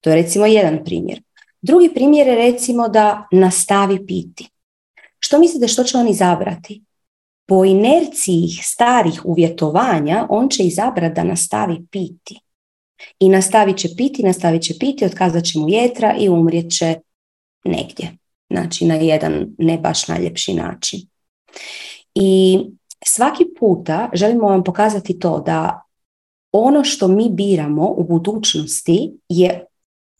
To 0.00 0.10
je 0.10 0.16
recimo 0.16 0.46
jedan 0.46 0.84
primjer. 0.84 1.22
Drugi 1.62 1.94
primjer 1.94 2.28
je 2.28 2.34
recimo 2.34 2.88
da 2.88 3.28
nastavi 3.32 4.06
piti. 4.06 4.48
Što 5.18 5.38
mislite 5.38 5.68
što 5.68 5.84
će 5.84 5.98
on 5.98 6.08
izabrati? 6.08 6.82
Po 7.46 7.64
inerciji 7.64 8.48
starih 8.62 9.20
uvjetovanja 9.24 10.26
on 10.28 10.48
će 10.48 10.62
izabrati 10.62 11.14
da 11.14 11.24
nastavi 11.24 11.86
piti. 11.90 12.40
I 13.18 13.28
nastavit 13.28 13.76
će 13.76 13.88
piti, 13.96 14.22
nastavit 14.22 14.62
će 14.62 14.74
piti, 14.78 15.04
otkazat 15.04 15.44
će 15.44 15.58
mu 15.58 15.68
jetra 15.68 16.16
i 16.18 16.28
umrijet 16.28 16.70
će 16.78 16.94
negdje. 17.64 18.16
Znači 18.50 18.84
na 18.84 18.94
jedan 18.94 19.46
ne 19.58 19.78
baš 19.78 20.08
najljepši 20.08 20.54
način. 20.54 21.00
I 22.14 22.60
svaki 23.06 23.44
puta 23.58 24.10
želimo 24.12 24.48
vam 24.48 24.64
pokazati 24.64 25.18
to 25.18 25.40
da 25.40 25.82
ono 26.52 26.84
što 26.84 27.08
mi 27.08 27.30
biramo 27.30 27.94
u 27.96 28.04
budućnosti 28.04 29.18
je 29.28 29.64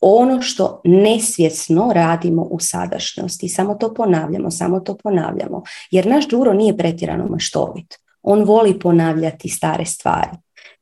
ono 0.00 0.42
što 0.42 0.80
nesvjesno 0.84 1.90
radimo 1.94 2.42
u 2.42 2.58
sadašnjosti. 2.60 3.48
Samo 3.48 3.74
to 3.74 3.94
ponavljamo, 3.94 4.50
samo 4.50 4.80
to 4.80 4.96
ponavljamo. 4.96 5.62
Jer 5.90 6.06
naš 6.06 6.28
Đuro 6.28 6.52
nije 6.52 6.76
pretjerano 6.76 7.26
maštovit. 7.28 7.94
On 8.22 8.44
voli 8.44 8.78
ponavljati 8.78 9.48
stare 9.48 9.84
stvari. 9.84 10.30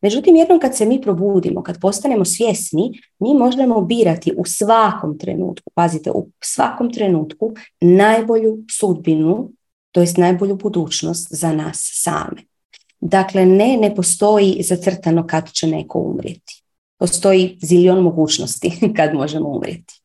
Međutim, 0.01 0.37
jednom 0.37 0.61
kad 0.61 0.77
se 0.77 0.87
mi 0.87 1.03
probudimo, 1.03 1.63
kad 1.63 1.81
postanemo 1.81 2.25
svjesni, 2.25 3.01
mi 3.19 3.35
možemo 3.35 3.81
birati 3.81 4.33
u 4.37 4.45
svakom 4.45 5.19
trenutku, 5.19 5.71
pazite, 5.75 6.11
u 6.11 6.29
svakom 6.41 6.93
trenutku 6.93 7.53
najbolju 7.81 8.59
sudbinu, 8.79 9.51
to 9.93 10.01
jest 10.01 10.17
najbolju 10.17 10.57
budućnost 10.57 11.29
za 11.31 11.53
nas 11.53 11.91
same. 11.95 12.49
Dakle, 13.01 13.47
ne, 13.47 13.77
ne 13.77 13.95
postoji 13.95 14.63
zacrtano 14.63 15.27
kad 15.27 15.53
će 15.53 15.67
neko 15.67 15.99
umrijeti. 15.99 16.63
Postoji 16.99 17.59
zilion 17.63 18.03
mogućnosti 18.03 18.73
kad 18.97 19.15
možemo 19.15 19.49
umrijeti. 19.49 20.03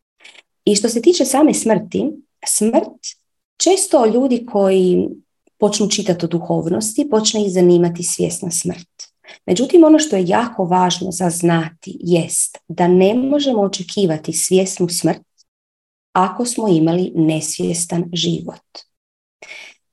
I 0.66 0.76
što 0.76 0.90
se 0.90 1.02
tiče 1.02 1.26
same 1.26 1.54
smrti, 1.54 2.12
smrt, 2.46 3.00
često 3.58 4.06
ljudi 4.06 4.46
koji 4.46 5.08
počnu 5.60 5.90
čitati 5.90 6.26
o 6.26 6.28
duhovnosti, 6.28 7.10
počne 7.10 7.46
ih 7.46 7.52
zanimati 7.52 8.04
svjesna 8.04 8.52
smrt. 8.52 8.88
Međutim, 9.46 9.84
ono 9.84 10.00
što 10.00 10.16
je 10.16 10.28
jako 10.28 10.66
važno 10.66 11.12
za 11.12 11.30
znati 11.30 11.98
jest 12.00 12.58
da 12.68 12.88
ne 12.88 13.14
možemo 13.14 13.62
očekivati 13.62 14.34
svjesnu 14.34 14.90
smrt 14.90 15.22
ako 16.14 16.46
smo 16.46 16.68
imali 16.68 17.12
nesvjestan 17.16 18.10
život. 18.14 18.62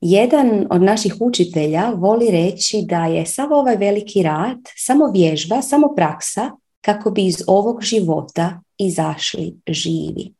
Jedan 0.00 0.66
od 0.70 0.82
naših 0.82 1.14
učitelja 1.20 1.92
voli 1.96 2.30
reći 2.30 2.82
da 2.88 3.06
je 3.06 3.26
sav 3.26 3.52
ovaj 3.52 3.76
veliki 3.76 4.22
rad 4.22 4.58
samo 4.76 5.10
vježba, 5.10 5.62
samo 5.62 5.94
praksa 5.96 6.50
kako 6.80 7.10
bi 7.10 7.26
iz 7.26 7.42
ovog 7.46 7.82
života 7.82 8.60
izašli 8.78 9.54
živi. 9.68 10.32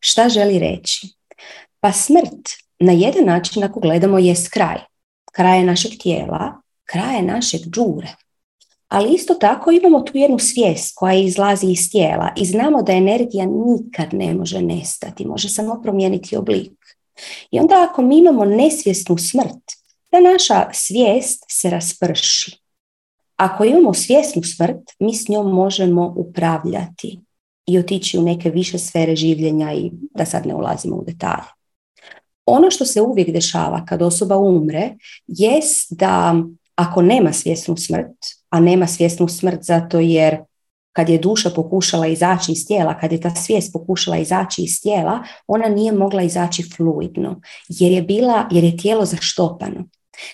Šta 0.00 0.28
želi 0.28 0.58
reći? 0.58 1.08
Pa 1.80 1.92
smrt 1.92 2.48
na 2.78 2.92
jedan 2.92 3.24
način 3.24 3.64
ako 3.64 3.80
gledamo 3.80 4.18
je 4.18 4.34
kraj. 4.50 4.78
Kraj 5.32 5.64
našeg 5.64 5.92
tijela, 6.02 6.60
kraje 6.84 7.22
našeg 7.22 7.60
džure. 7.60 8.08
Ali 8.88 9.14
isto 9.14 9.34
tako 9.34 9.70
imamo 9.70 10.00
tu 10.00 10.18
jednu 10.18 10.38
svijest 10.38 10.92
koja 10.96 11.14
izlazi 11.14 11.66
iz 11.66 11.90
tijela 11.90 12.32
i 12.36 12.44
znamo 12.44 12.82
da 12.82 12.92
energija 12.92 13.46
nikad 13.46 14.14
ne 14.14 14.34
može 14.34 14.62
nestati, 14.62 15.26
može 15.26 15.48
samo 15.48 15.80
promijeniti 15.82 16.36
oblik. 16.36 16.72
I 17.50 17.58
onda 17.58 17.88
ako 17.90 18.02
mi 18.02 18.18
imamo 18.18 18.44
nesvjesnu 18.44 19.18
smrt, 19.18 19.64
ta 20.10 20.20
naša 20.20 20.68
svijest 20.72 21.44
se 21.48 21.70
rasprši. 21.70 22.58
Ako 23.36 23.64
imamo 23.64 23.94
svjesnu 23.94 24.42
smrt, 24.42 24.90
mi 24.98 25.14
s 25.14 25.28
njom 25.28 25.54
možemo 25.54 26.14
upravljati 26.16 27.20
i 27.66 27.78
otići 27.78 28.18
u 28.18 28.22
neke 28.22 28.50
više 28.50 28.78
sfere 28.78 29.16
življenja 29.16 29.72
i 29.72 29.90
da 30.14 30.24
sad 30.24 30.46
ne 30.46 30.54
ulazimo 30.54 30.96
u 30.96 31.04
detalje. 31.04 31.48
Ono 32.46 32.70
što 32.70 32.84
se 32.84 33.00
uvijek 33.00 33.30
dešava 33.30 33.84
kad 33.84 34.02
osoba 34.02 34.36
umre 34.36 34.94
jest 35.26 35.92
da 35.92 36.34
ako 36.74 37.02
nema 37.02 37.32
svjesnu 37.32 37.76
smrt, 37.76 38.16
a 38.50 38.60
nema 38.60 38.86
svjesnu 38.86 39.28
smrt 39.28 39.62
zato 39.62 39.98
jer 39.98 40.38
kad 40.92 41.08
je 41.08 41.18
duša 41.18 41.50
pokušala 41.50 42.06
izaći 42.06 42.52
iz 42.52 42.66
tijela, 42.66 42.98
kad 42.98 43.12
je 43.12 43.20
ta 43.20 43.34
svijest 43.34 43.72
pokušala 43.72 44.16
izaći 44.16 44.62
iz 44.62 44.82
tijela, 44.82 45.22
ona 45.46 45.68
nije 45.68 45.92
mogla 45.92 46.22
izaći 46.22 46.62
fluidno, 46.76 47.40
jer 47.68 47.92
je, 47.92 48.02
bila, 48.02 48.48
jer 48.50 48.64
je 48.64 48.76
tijelo 48.76 49.04
zaštopano. 49.04 49.84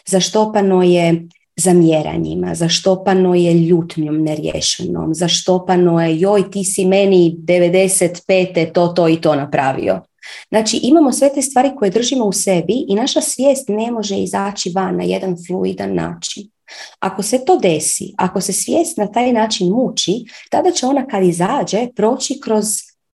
Zaštopano 0.07 0.83
je 0.83 1.29
zamjeranjima, 1.57 2.55
zaštopano 2.55 3.35
je 3.35 3.55
ljutnjom 3.55 4.23
nerješenom, 4.23 5.15
zaštopano 5.15 6.01
je 6.01 6.21
joj 6.21 6.51
ti 6.51 6.65
si 6.65 6.85
meni 6.85 7.37
95. 7.39 8.73
to, 8.73 8.89
to 8.89 9.09
i 9.09 9.21
to 9.21 9.35
napravio. 9.35 10.01
Znači 10.49 10.81
imamo 10.83 11.13
sve 11.13 11.31
te 11.35 11.43
stvari 11.43 11.71
koje 11.77 11.91
držimo 11.91 12.25
u 12.25 12.33
sebi 12.33 12.85
i 12.89 12.95
naša 12.95 13.21
svijest 13.21 13.69
ne 13.69 13.91
može 13.91 14.17
izaći 14.17 14.73
van 14.75 14.97
na 14.97 15.05
jedan 15.05 15.37
fluidan 15.47 15.95
način. 15.95 16.54
Ako 16.99 17.23
se 17.23 17.45
to 17.45 17.59
desi, 17.59 18.15
ako 18.19 18.41
se 18.41 18.53
svijest 18.53 18.97
na 18.97 19.13
taj 19.13 19.33
način 19.33 19.69
muči, 19.69 20.25
tada 20.51 20.71
će 20.71 20.87
ona 20.87 21.07
kad 21.07 21.25
izađe 21.25 21.89
proći 21.97 22.41
kroz, 22.41 22.67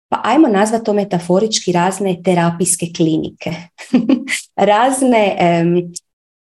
pa 0.09 0.21
ajmo 0.23 0.47
nazvati 0.47 0.85
to 0.85 0.93
metaforički, 0.93 1.71
razne 1.71 2.21
terapijske 2.23 2.85
klinike. 2.95 3.51
razne, 4.71 5.37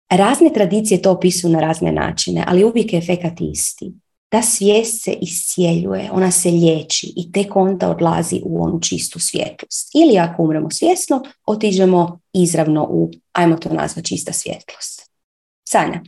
razne 0.09 0.53
tradicije 0.53 1.01
to 1.01 1.11
opisuju 1.11 1.51
na 1.51 1.59
razne 1.59 1.91
načine, 1.91 2.43
ali 2.47 2.63
uvijek 2.63 2.93
je 2.93 2.99
efekat 2.99 3.33
isti 3.41 3.93
ta 4.31 4.41
svijest 4.41 5.03
se 5.03 5.13
iscijeljuje, 5.21 6.09
ona 6.11 6.31
se 6.31 6.49
liječi 6.49 7.13
i 7.15 7.31
tek 7.31 7.55
onda 7.55 7.89
odlazi 7.89 8.41
u 8.45 8.63
onu 8.63 8.79
čistu 8.79 9.19
svjetlost. 9.19 9.89
Ili 9.93 10.17
ako 10.17 10.43
umremo 10.43 10.69
svjesno, 10.69 11.23
otiđemo 11.45 12.19
izravno 12.33 12.87
u, 12.89 13.11
ajmo 13.31 13.55
to 13.57 13.73
nazvati, 13.73 14.07
čista 14.07 14.33
svjetlost. 14.33 15.11
Sanja. 15.69 16.01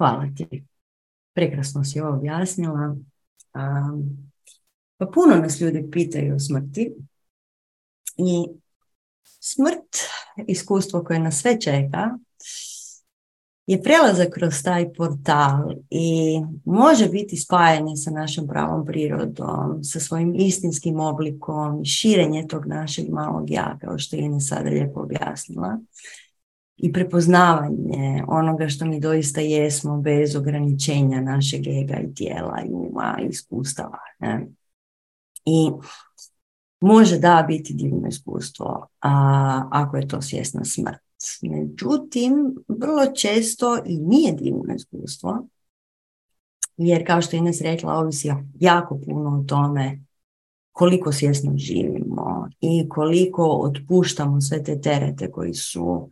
Hvala 0.00 0.26
ti. 0.36 0.64
Prekrasno 1.34 1.84
si 1.84 2.00
ovo 2.00 2.16
objasnila. 2.16 2.96
pa 4.96 5.06
puno 5.06 5.36
nas 5.36 5.60
ljudi 5.60 5.90
pitaju 5.92 6.34
o 6.34 6.38
smrti 6.38 6.94
i 8.16 8.46
smrt, 9.24 9.96
iskustvo 10.46 11.04
koje 11.04 11.18
nas 11.18 11.40
sve 11.40 11.60
čeka, 11.60 12.18
je 13.66 13.82
prelazak 13.82 14.28
kroz 14.34 14.62
taj 14.62 14.92
portal 14.92 15.72
i 15.90 16.40
može 16.64 17.08
biti 17.08 17.36
spajanje 17.36 17.96
sa 17.96 18.10
našom 18.10 18.46
pravom 18.46 18.86
prirodom, 18.86 19.84
sa 19.84 20.00
svojim 20.00 20.34
istinskim 20.34 21.00
oblikom, 21.00 21.84
širenje 21.84 22.46
tog 22.46 22.66
našeg 22.66 23.10
malog 23.10 23.50
ja, 23.50 23.78
kao 23.80 23.98
što 23.98 24.16
je 24.16 24.22
Ine 24.22 24.40
sada 24.40 24.70
lijepo 24.70 25.00
objasnila, 25.00 25.78
i 26.82 26.92
prepoznavanje 26.92 28.24
onoga 28.28 28.68
što 28.68 28.84
mi 28.84 29.00
doista 29.00 29.40
jesmo 29.40 30.00
bez 30.00 30.36
ograničenja 30.36 31.20
našeg 31.20 31.66
ega 31.66 32.00
i 32.00 32.14
tijela 32.14 32.62
i 32.66 32.68
uma 32.72 33.18
i 33.22 33.26
iskustava. 33.26 33.98
Ne? 34.18 34.46
I 35.44 35.70
može 36.80 37.18
da 37.18 37.44
biti 37.48 37.74
divno 37.74 38.08
iskustvo 38.08 38.86
a, 39.00 39.68
ako 39.70 39.96
je 39.96 40.08
to 40.08 40.22
svjesna 40.22 40.64
smrt. 40.64 41.00
Međutim, 41.42 42.54
vrlo 42.68 43.06
često 43.14 43.78
i 43.86 43.98
nije 43.98 44.32
divno 44.32 44.74
iskustvo, 44.74 45.46
jer 46.76 47.06
kao 47.06 47.22
što 47.22 47.36
je 47.36 47.38
Ines 47.38 47.60
rekla, 47.60 47.98
ovisi 47.98 48.30
jako 48.54 49.00
puno 49.04 49.40
o 49.40 49.44
tome 49.44 50.00
koliko 50.72 51.12
svjesno 51.12 51.52
živimo 51.56 52.48
i 52.60 52.88
koliko 52.88 53.44
otpuštamo 53.44 54.40
sve 54.40 54.62
te 54.64 54.80
terete 54.80 55.30
koji 55.30 55.54
su 55.54 56.08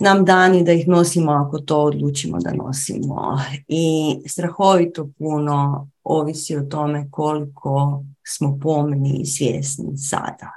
nam 0.00 0.24
dani 0.24 0.64
da 0.64 0.72
ih 0.72 0.88
nosimo 0.88 1.32
ako 1.32 1.58
to 1.58 1.82
odlučimo 1.82 2.38
da 2.38 2.52
nosimo. 2.52 3.38
I 3.68 4.16
strahovito 4.26 5.08
puno 5.18 5.88
ovisi 6.04 6.56
o 6.56 6.62
tome 6.62 7.08
koliko 7.10 8.04
smo 8.26 8.58
pomni 8.62 9.20
i 9.20 9.26
svjesni 9.26 9.96
sada. 9.96 10.50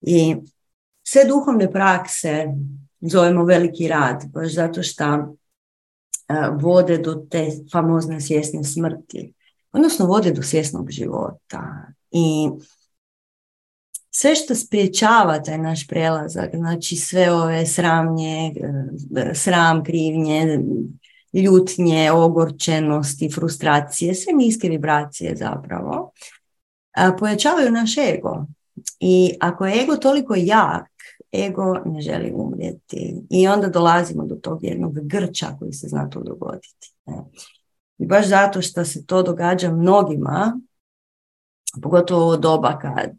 I 0.00 0.36
sve 1.02 1.24
duhovne 1.24 1.72
prakse 1.72 2.46
zovemo 3.00 3.44
veliki 3.44 3.88
rad, 3.88 4.24
baš 4.32 4.54
zato 4.54 4.82
što 4.82 5.04
e, 5.04 5.24
vode 6.60 6.98
do 6.98 7.14
te 7.30 7.48
famozne 7.72 8.20
svjesne 8.20 8.64
smrti, 8.64 9.34
odnosno 9.72 10.06
vode 10.06 10.32
do 10.32 10.42
svjesnog 10.42 10.90
života. 10.90 11.86
I 12.10 12.50
sve 14.16 14.34
što 14.34 14.54
spriječava 14.54 15.42
taj 15.42 15.58
naš 15.58 15.86
prelazak, 15.86 16.50
znači 16.54 16.96
sve 16.96 17.32
ove 17.32 17.66
sramnje, 17.66 18.54
e, 19.16 19.34
sram, 19.34 19.84
krivnje, 19.84 20.58
ljutnje, 21.32 22.12
ogorčenosti, 22.12 23.30
frustracije, 23.34 24.14
sve 24.14 24.32
niske 24.32 24.68
vibracije 24.68 25.36
zapravo, 25.36 26.12
pojačavaju 27.18 27.70
naš 27.70 27.98
ego. 27.98 28.46
I 29.00 29.34
ako 29.40 29.66
je 29.66 29.82
ego 29.82 29.96
toliko 29.96 30.34
jak, 30.36 30.90
ego 31.32 31.74
ne 31.84 32.00
želi 32.00 32.32
umrijeti. 32.34 33.14
I 33.30 33.48
onda 33.48 33.68
dolazimo 33.68 34.26
do 34.26 34.34
tog 34.34 34.64
jednog 34.64 35.06
grča 35.08 35.56
koji 35.58 35.72
se 35.72 35.88
zna 35.88 36.10
to 36.10 36.22
dogoditi. 36.22 36.94
I 37.98 38.06
baš 38.06 38.28
zato 38.28 38.62
što 38.62 38.84
se 38.84 39.06
to 39.06 39.22
događa 39.22 39.70
mnogima, 39.70 40.60
pogotovo 41.82 42.34
u 42.34 42.36
doba 42.36 42.78
kad 42.78 43.10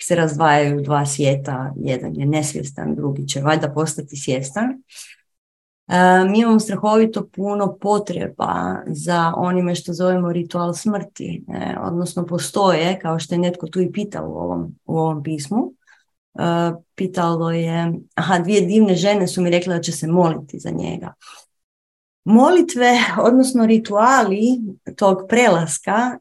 se 0.00 0.14
razdvajaju 0.14 0.80
dva 0.80 1.06
svijeta, 1.06 1.72
jedan 1.76 2.16
je 2.16 2.26
nesvjestan, 2.26 2.94
drugi 2.94 3.28
će 3.28 3.40
valjda 3.40 3.68
postati 3.68 4.16
svjestan. 4.16 4.82
mi 6.30 6.40
imamo 6.40 6.60
strahovito 6.60 7.28
puno 7.36 7.76
potreba 7.80 8.82
za 8.86 9.32
onime 9.36 9.74
što 9.74 9.92
zovemo 9.92 10.32
ritual 10.32 10.74
smrti, 10.74 11.44
odnosno 11.80 12.26
postoje, 12.26 12.98
kao 13.02 13.18
što 13.18 13.34
je 13.34 13.38
netko 13.38 13.66
tu 13.66 13.80
i 13.80 13.92
pitao 13.92 14.28
u 14.28 14.34
ovom, 14.34 14.78
u 14.84 14.98
ovom 14.98 15.22
pismu, 15.22 15.72
pitalo 16.94 17.50
je, 17.50 17.92
aha, 18.14 18.38
dvije 18.38 18.60
divne 18.60 18.94
žene 18.94 19.28
su 19.28 19.42
mi 19.42 19.50
rekle 19.50 19.74
da 19.74 19.82
će 19.82 19.92
se 19.92 20.06
moliti 20.06 20.58
za 20.58 20.70
njega. 20.70 21.12
Molitve, 22.28 22.90
odnosno 23.22 23.66
rituali 23.66 24.60
tog 24.96 25.18
prelaska 25.28 26.18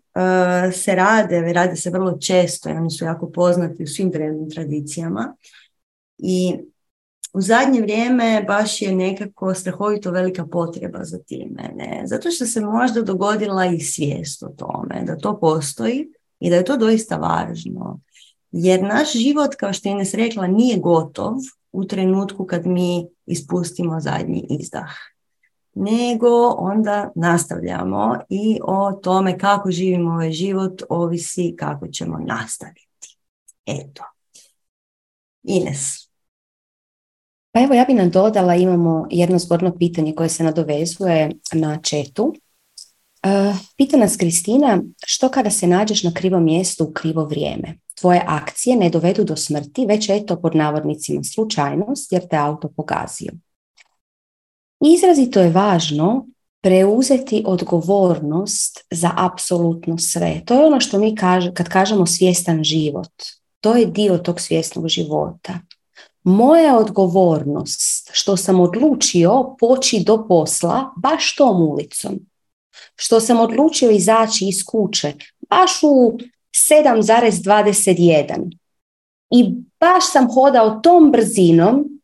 se 0.73 0.95
rade, 0.95 1.53
rade 1.53 1.75
se 1.75 1.89
vrlo 1.89 2.17
često 2.17 2.69
i 2.69 2.73
oni 2.73 2.89
su 2.89 3.05
jako 3.05 3.31
poznati 3.31 3.83
u 3.83 3.87
svim 3.87 4.11
drevnim 4.11 4.49
tradicijama. 4.49 5.35
I 6.17 6.57
u 7.33 7.41
zadnje 7.41 7.81
vrijeme 7.81 8.45
baš 8.47 8.81
je 8.81 8.95
nekako 8.95 9.53
strahovito 9.53 10.11
velika 10.11 10.45
potreba 10.45 11.03
za 11.03 11.17
time. 11.17 11.71
Ne? 11.75 12.01
Zato 12.05 12.31
što 12.31 12.45
se 12.45 12.61
možda 12.61 13.01
dogodila 13.01 13.65
i 13.65 13.79
svijest 13.79 14.43
o 14.43 14.47
tome, 14.47 15.03
da 15.05 15.17
to 15.17 15.39
postoji 15.39 16.07
i 16.39 16.49
da 16.49 16.55
je 16.55 16.65
to 16.65 16.77
doista 16.77 17.15
važno. 17.15 17.99
Jer 18.51 18.83
naš 18.83 19.13
život, 19.13 19.55
kao 19.55 19.73
što 19.73 19.89
je 19.89 19.91
Ines 19.91 20.13
rekla, 20.13 20.47
nije 20.47 20.77
gotov 20.77 21.33
u 21.71 21.85
trenutku 21.85 22.45
kad 22.45 22.65
mi 22.65 23.07
ispustimo 23.25 23.99
zadnji 23.99 24.47
izdah. 24.49 25.14
Nego 25.75 26.47
onda 26.57 27.11
nastavljamo 27.15 28.17
i 28.29 28.59
o 28.63 28.91
tome 28.91 29.37
kako 29.37 29.71
živimo 29.71 30.11
ovaj 30.11 30.31
život 30.31 30.81
ovisi 30.89 31.55
kako 31.59 31.87
ćemo 31.87 32.17
nastaviti. 32.19 33.17
Eto. 33.65 34.03
Ines, 35.43 36.09
pa 37.51 37.61
evo 37.61 37.73
ja 37.73 37.85
bi 37.85 37.93
nam 37.93 38.09
dodala, 38.09 38.55
imamo 38.55 39.07
jedno 39.09 39.39
zgodno 39.39 39.77
pitanje 39.77 40.15
koje 40.15 40.29
se 40.29 40.43
nadovezuje 40.43 41.31
na 41.53 41.77
četu. 41.81 42.33
E, 43.23 43.53
pita 43.77 43.97
nas 43.97 44.17
Kristina, 44.17 44.81
što 45.05 45.29
kada 45.29 45.49
se 45.49 45.67
nađeš 45.67 46.03
na 46.03 46.13
krivom 46.13 46.43
mjestu 46.43 46.83
u 46.83 46.93
krivo 46.93 47.25
vrijeme? 47.25 47.77
Tvoje 47.99 48.23
akcije 48.27 48.75
ne 48.75 48.89
dovedu 48.89 49.23
do 49.23 49.35
smrti, 49.35 49.85
već 49.85 50.09
eto 50.09 50.41
pod 50.41 50.55
navodnicima 50.55 51.23
slučajnost 51.23 52.11
jer 52.11 52.27
te 52.27 52.37
auto 52.37 52.69
pogazio. 52.75 53.31
Izrazito 54.81 55.39
je 55.39 55.49
važno 55.49 56.27
preuzeti 56.61 57.43
odgovornost 57.45 58.85
za 58.91 59.11
apsolutno 59.15 59.97
sve. 59.97 60.41
To 60.45 60.53
je 60.53 60.65
ono 60.65 60.79
što 60.79 60.99
mi 60.99 61.15
kaže, 61.15 61.53
kad 61.53 61.69
kažemo 61.69 62.05
svjestan 62.05 62.63
život. 62.63 63.11
To 63.61 63.75
je 63.75 63.85
dio 63.85 64.17
tog 64.17 64.41
svjesnog 64.41 64.87
života 64.87 65.59
moja 66.25 66.77
odgovornost 66.77 68.09
što 68.13 68.37
sam 68.37 68.59
odlučio 68.59 69.55
poći 69.59 70.03
do 70.05 70.27
posla 70.27 70.93
baš 70.97 71.35
tom 71.35 71.61
ulicom. 71.61 72.19
Što 72.95 73.19
sam 73.19 73.39
odlučio 73.39 73.89
izaći 73.91 74.47
iz 74.47 74.65
kuće 74.65 75.13
baš 75.49 75.71
u 75.83 76.17
7,21. 76.69 78.57
I 79.31 79.53
baš 79.79 80.11
sam 80.11 80.33
hodao 80.33 80.79
tom 80.79 81.11
brzinom 81.11 81.94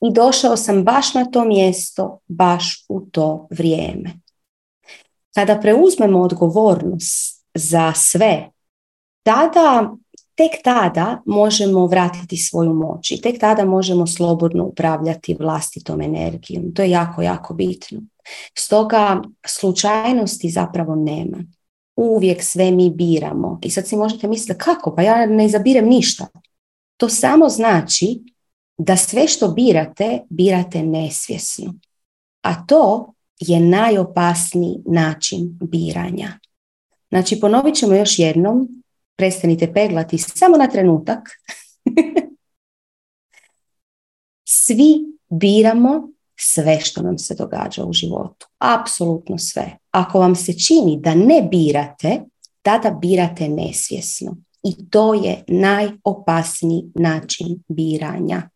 i 0.00 0.12
došao 0.12 0.56
sam 0.56 0.84
baš 0.84 1.14
na 1.14 1.24
to 1.24 1.44
mjesto, 1.44 2.18
baš 2.28 2.86
u 2.88 3.00
to 3.00 3.48
vrijeme. 3.50 4.10
Kada 5.34 5.60
preuzmemo 5.60 6.20
odgovornost 6.20 7.44
za 7.54 7.92
sve, 7.92 8.50
tada 9.22 9.90
tek 10.38 10.62
tada 10.64 11.22
možemo 11.26 11.86
vratiti 11.86 12.36
svoju 12.36 12.74
moć 12.74 13.10
i 13.10 13.20
tek 13.20 13.40
tada 13.40 13.64
možemo 13.64 14.06
slobodno 14.06 14.64
upravljati 14.64 15.36
vlastitom 15.40 16.00
energijom. 16.00 16.74
To 16.74 16.82
je 16.82 16.90
jako, 16.90 17.22
jako 17.22 17.54
bitno. 17.54 18.00
Stoga 18.58 19.22
slučajnosti 19.46 20.50
zapravo 20.50 20.94
nema. 20.94 21.38
Uvijek 21.96 22.42
sve 22.42 22.70
mi 22.70 22.90
biramo. 22.90 23.58
I 23.62 23.70
sad 23.70 23.86
si 23.86 23.96
možete 23.96 24.28
misliti 24.28 24.58
kako? 24.58 24.94
Pa 24.94 25.02
ja 25.02 25.26
ne 25.26 25.46
izabirem 25.46 25.88
ništa. 25.88 26.26
To 26.96 27.08
samo 27.08 27.48
znači 27.48 28.20
da 28.78 28.96
sve 28.96 29.28
što 29.28 29.48
birate, 29.48 30.20
birate 30.30 30.82
nesvjesno. 30.82 31.74
A 32.42 32.66
to 32.66 33.12
je 33.38 33.60
najopasniji 33.60 34.76
način 34.86 35.58
biranja. 35.62 36.38
Znači 37.08 37.40
ponovit 37.40 37.74
ćemo 37.74 37.94
još 37.94 38.18
jednom, 38.18 38.68
prestanite 39.16 39.72
peglati 39.72 40.18
samo 40.18 40.56
na 40.56 40.66
trenutak. 40.66 41.28
Svi 44.44 44.94
biramo 45.30 46.08
sve 46.36 46.80
što 46.80 47.02
nam 47.02 47.18
se 47.18 47.34
događa 47.34 47.84
u 47.84 47.92
životu. 47.92 48.46
Apsolutno 48.58 49.38
sve. 49.38 49.76
Ako 49.90 50.20
vam 50.20 50.34
se 50.34 50.52
čini 50.52 51.00
da 51.00 51.14
ne 51.14 51.48
birate, 51.50 52.20
tada 52.62 52.90
birate 52.90 53.48
nesvjesno. 53.48 54.36
I 54.62 54.90
to 54.90 55.14
je 55.14 55.44
najopasniji 55.48 56.84
način 56.94 57.62
biranja. 57.68 58.48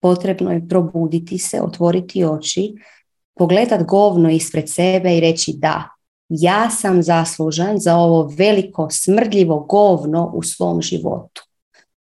Potrebno 0.00 0.52
je 0.52 0.68
probuditi 0.68 1.38
se, 1.38 1.60
otvoriti 1.62 2.24
oči, 2.24 2.74
pogledat 3.34 3.82
govno 3.82 4.30
ispred 4.30 4.70
sebe 4.70 5.16
i 5.16 5.20
reći 5.20 5.52
da, 5.56 5.96
ja 6.28 6.70
sam 6.70 7.02
zaslužan 7.02 7.78
za 7.78 7.96
ovo 7.96 8.32
veliko 8.38 8.88
smrdljivo 8.90 9.60
govno 9.60 10.32
u 10.34 10.42
svom 10.42 10.82
životu. 10.82 11.42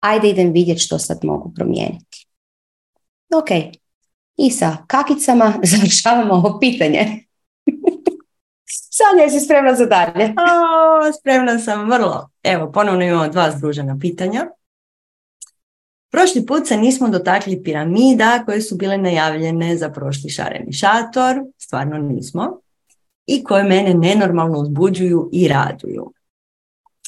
Ajde 0.00 0.30
idem 0.30 0.52
vidjeti 0.52 0.80
što 0.80 0.98
sad 0.98 1.18
mogu 1.22 1.52
promijeniti. 1.54 2.26
Ok, 3.34 3.50
i 4.36 4.50
sa 4.50 4.76
kakicama 4.86 5.54
završavamo 5.72 6.34
ovo 6.34 6.58
pitanje. 6.58 7.00
Sanja, 8.92 9.22
jesi 9.22 9.40
spremna 9.40 9.74
za 9.74 9.86
dalje? 9.86 10.24
o, 10.24 11.12
spremna 11.12 11.58
sam 11.58 11.90
vrlo. 11.90 12.28
Evo, 12.42 12.72
ponovno 12.72 13.04
imamo 13.04 13.28
dva 13.28 13.50
združena 13.50 13.96
pitanja. 14.00 14.46
Prošli 16.10 16.46
put 16.46 16.66
se 16.66 16.76
nismo 16.76 17.08
dotakli 17.08 17.62
piramida 17.62 18.42
koje 18.44 18.62
su 18.62 18.76
bile 18.76 18.98
najavljene 18.98 19.76
za 19.76 19.90
prošli 19.90 20.30
šareni 20.30 20.72
šator. 20.72 21.36
Stvarno 21.58 21.98
nismo 21.98 22.60
i 23.26 23.44
koje 23.44 23.64
mene 23.64 23.94
nenormalno 23.94 24.58
uzbuđuju 24.58 25.28
i 25.32 25.48
raduju. 25.48 26.12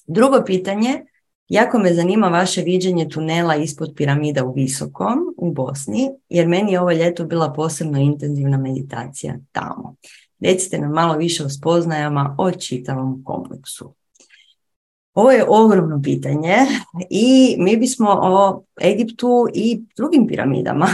Drugo 0.07 0.43
pitanje, 0.47 1.05
jako 1.49 1.79
me 1.79 1.95
zanima 1.95 2.29
vaše 2.29 2.63
viđenje 2.63 3.09
tunela 3.09 3.57
ispod 3.57 3.93
piramida 3.97 4.45
u 4.45 4.53
Visokom 4.53 5.19
u 5.37 5.53
Bosni, 5.53 6.11
jer 6.29 6.49
meni 6.49 6.73
je 6.73 6.81
ovo 6.81 6.93
ljeto 6.93 7.25
bila 7.25 7.53
posebno 7.53 7.99
intenzivna 7.99 8.59
meditacija 8.59 9.35
tamo. 9.53 9.97
Recite 10.41 10.79
nam 10.79 10.93
malo 10.93 11.17
više 11.17 11.45
o 11.45 11.49
spoznajama 11.49 12.35
o 12.39 12.51
čitavom 12.51 13.23
kompleksu. 13.25 13.95
Ovo 15.15 15.31
je 15.31 15.45
ogromno 15.49 16.01
pitanje 16.03 16.57
i 17.11 17.57
mi 17.59 17.77
bismo 17.77 18.11
o 18.11 18.63
Egiptu 18.83 19.47
i 19.55 19.83
drugim 19.97 20.27
piramidama 20.27 20.89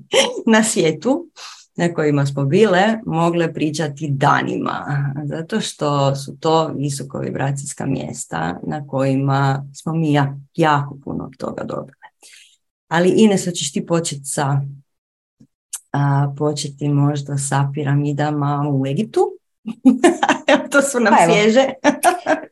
na 0.52 0.62
svijetu 0.64 1.28
na 1.76 1.94
kojima 1.94 2.26
smo 2.26 2.44
bile 2.44 2.98
mogle 3.06 3.54
pričati 3.54 4.08
danima, 4.10 4.86
zato 5.24 5.60
što 5.60 6.16
su 6.16 6.36
to 6.40 6.68
visoko 6.68 7.18
vibracijska 7.18 7.86
mjesta 7.86 8.60
na 8.66 8.86
kojima 8.86 9.64
smo 9.74 9.92
mi 9.92 10.18
jako 10.54 10.98
puno 11.04 11.30
toga 11.38 11.64
dobile. 11.64 11.96
Ali 12.88 13.14
Ines, 13.16 13.44
hoćeš 13.44 13.72
ti 13.72 13.86
početi 13.86 14.24
sa 14.24 14.60
a, 15.92 16.34
početi 16.38 16.88
možda 16.88 17.38
sa 17.38 17.70
piramidama 17.74 18.64
u 18.72 18.86
Egiptu? 18.86 19.32
to 20.72 20.82
su 20.82 21.00
nam 21.00 21.14
pa 21.18 21.32
svježe. 21.32 21.64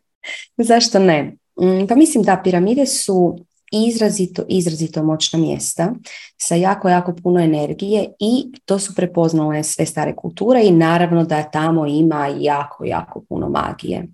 Zašto 0.64 0.98
ne? 0.98 1.36
Mm, 1.60 1.86
pa 1.88 1.94
mislim 1.94 2.24
da 2.24 2.40
piramide 2.44 2.86
su 2.86 3.38
izrazito, 3.72 4.42
izrazito 4.48 5.02
moćna 5.02 5.38
mjesta 5.38 5.94
sa 6.36 6.54
jako, 6.54 6.88
jako 6.88 7.14
puno 7.22 7.40
energije 7.40 8.12
i 8.18 8.52
to 8.64 8.78
su 8.78 8.94
prepoznale 8.94 9.62
sve 9.62 9.86
stare 9.86 10.16
kulture 10.16 10.62
i 10.64 10.70
naravno 10.70 11.24
da 11.24 11.42
tamo 11.42 11.86
ima 11.86 12.26
jako, 12.40 12.84
jako 12.84 13.24
puno 13.28 13.48
magije. 13.48 14.06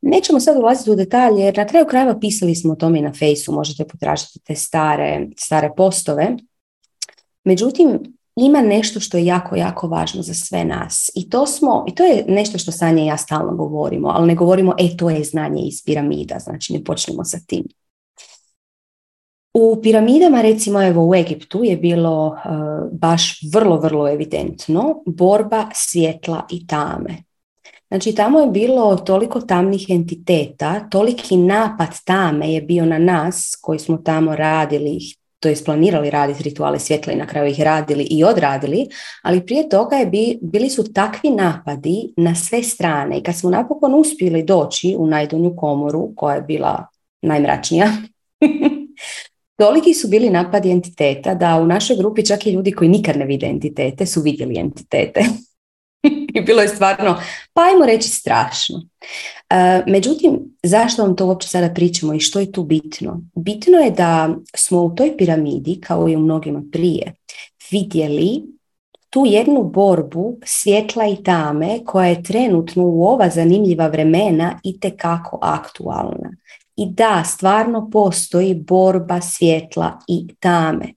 Nećemo 0.00 0.40
sad 0.40 0.56
ulaziti 0.56 0.90
u 0.90 0.94
detalje 0.94 1.40
jer 1.42 1.56
na 1.56 1.66
kraju 1.66 1.86
krajeva 1.86 2.18
pisali 2.18 2.54
smo 2.54 2.72
o 2.72 2.76
tome 2.76 2.98
i 2.98 3.02
na 3.02 3.12
fejsu, 3.12 3.52
možete 3.52 3.84
potražiti 3.84 4.40
te 4.44 4.54
stare, 4.54 5.26
stare 5.36 5.70
postove. 5.76 6.36
Međutim, 7.44 8.17
ima 8.40 8.60
nešto 8.60 9.00
što 9.00 9.16
je 9.16 9.26
jako, 9.26 9.56
jako 9.56 9.88
važno 9.88 10.22
za 10.22 10.34
sve 10.34 10.64
nas. 10.64 11.10
I 11.14 11.30
to, 11.30 11.46
smo, 11.46 11.84
i 11.88 11.94
to 11.94 12.04
je 12.04 12.24
nešto 12.28 12.58
što 12.58 12.72
Sanja 12.72 13.02
i 13.02 13.06
ja 13.06 13.16
stalno 13.16 13.56
govorimo, 13.56 14.08
ali 14.08 14.26
ne 14.26 14.34
govorimo, 14.34 14.74
e, 14.78 14.96
to 14.96 15.10
je 15.10 15.24
znanje 15.24 15.62
iz 15.62 15.84
piramida, 15.84 16.38
znači 16.38 16.72
ne 16.72 16.84
počnemo 16.84 17.24
sa 17.24 17.38
tim. 17.46 17.64
U 19.54 19.80
piramidama, 19.82 20.42
recimo 20.42 20.82
evo 20.82 21.08
u 21.08 21.14
Egiptu 21.14 21.64
je 21.64 21.76
bilo 21.76 22.26
uh, 22.26 22.38
baš 22.92 23.40
vrlo, 23.54 23.76
vrlo 23.76 24.08
evidentno 24.08 25.02
borba 25.06 25.66
svjetla 25.74 26.46
i 26.50 26.66
tame. 26.66 27.16
Znači 27.88 28.14
tamo 28.14 28.40
je 28.40 28.46
bilo 28.46 28.96
toliko 28.96 29.40
tamnih 29.40 29.86
entiteta, 29.88 30.88
toliki 30.90 31.36
napad 31.36 31.88
tame 32.04 32.52
je 32.52 32.62
bio 32.62 32.86
na 32.86 32.98
nas 32.98 33.58
koji 33.60 33.78
smo 33.78 33.96
tamo 33.96 34.36
radili, 34.36 34.98
to 35.40 35.48
planirali 35.64 36.10
raditi 36.10 36.42
rituale 36.42 36.78
svjetla 36.78 37.12
i 37.12 37.16
na 37.16 37.26
kraju 37.26 37.50
ih 37.50 37.60
radili 37.60 38.06
i 38.10 38.24
odradili, 38.24 38.88
ali 39.22 39.46
prije 39.46 39.68
toga 39.68 39.96
je 39.96 40.06
bi, 40.06 40.38
bili 40.42 40.70
su 40.70 40.92
takvi 40.92 41.30
napadi 41.30 42.12
na 42.16 42.34
sve 42.34 42.62
strane 42.62 43.18
i 43.18 43.22
kad 43.22 43.34
smo 43.34 43.50
napokon 43.50 43.94
uspjeli 43.94 44.42
doći 44.42 44.96
u 44.98 45.06
najdonju 45.06 45.56
komoru 45.56 46.12
koja 46.16 46.34
je 46.34 46.42
bila 46.42 46.86
najmračnija, 47.22 47.92
Toliki 49.58 49.94
su 49.94 50.08
bili 50.08 50.30
napadi 50.30 50.70
entiteta 50.70 51.34
da 51.34 51.56
u 51.56 51.66
našoj 51.66 51.96
grupi 51.96 52.26
čak 52.26 52.46
i 52.46 52.50
ljudi 52.50 52.72
koji 52.72 52.88
nikad 52.88 53.16
ne 53.16 53.24
vide 53.24 53.46
entitete 53.46 54.06
su 54.06 54.20
vidjeli 54.20 54.58
entitete. 54.58 55.20
I 56.34 56.40
bilo 56.40 56.62
je 56.62 56.68
stvarno, 56.68 57.20
pa 57.52 57.62
ajmo 57.62 57.86
reći 57.86 58.08
strašno. 58.08 58.88
E, 59.50 59.82
međutim, 59.86 60.56
zašto 60.62 61.02
vam 61.02 61.16
to 61.16 61.26
uopće 61.26 61.48
sada 61.48 61.74
pričamo 61.74 62.14
i 62.14 62.20
što 62.20 62.40
je 62.40 62.52
tu 62.52 62.62
bitno? 62.62 63.20
Bitno 63.34 63.78
je 63.78 63.90
da 63.90 64.34
smo 64.56 64.82
u 64.82 64.94
toj 64.94 65.16
piramidi, 65.16 65.80
kao 65.80 66.08
i 66.08 66.16
u 66.16 66.20
mnogima 66.20 66.62
prije, 66.72 67.14
vidjeli 67.70 68.42
tu 69.10 69.24
jednu 69.26 69.62
borbu 69.62 70.38
svjetla 70.44 71.06
i 71.06 71.22
tame 71.22 71.84
koja 71.84 72.08
je 72.08 72.22
trenutno 72.22 72.84
u 72.84 73.04
ova 73.04 73.30
zanimljiva 73.30 73.86
vremena 73.86 74.60
i 74.64 74.80
tekako 74.80 75.38
aktualna. 75.42 76.30
I 76.76 76.86
da, 76.86 77.22
stvarno 77.26 77.90
postoji 77.90 78.54
borba 78.54 79.20
svjetla 79.20 79.98
i 80.08 80.26
tame. 80.40 80.94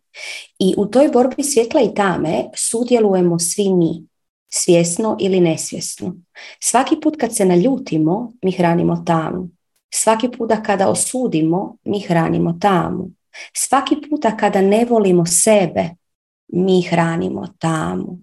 I 0.59 0.73
u 0.77 0.85
toj 0.85 1.07
borbi 1.07 1.43
svjetla 1.43 1.81
i 1.81 1.93
tame 1.93 2.43
sudjelujemo 2.55 3.39
svi 3.39 3.73
mi, 3.73 4.07
svjesno 4.53 5.17
ili 5.19 5.39
nesvjesno. 5.39 6.15
Svaki 6.59 6.99
put 7.01 7.17
kad 7.19 7.35
se 7.35 7.45
naljutimo, 7.45 8.31
mi 8.43 8.51
hranimo 8.51 9.03
tamu. 9.05 9.49
Svaki 9.93 10.29
puta 10.37 10.63
kada 10.63 10.89
osudimo, 10.89 11.77
mi 11.83 11.99
hranimo 11.99 12.57
tamu. 12.61 13.09
Svaki 13.53 13.95
puta 14.09 14.37
kada 14.37 14.61
ne 14.61 14.85
volimo 14.85 15.25
sebe, 15.25 15.89
mi 16.47 16.81
hranimo 16.81 17.47
tamu. 17.59 18.19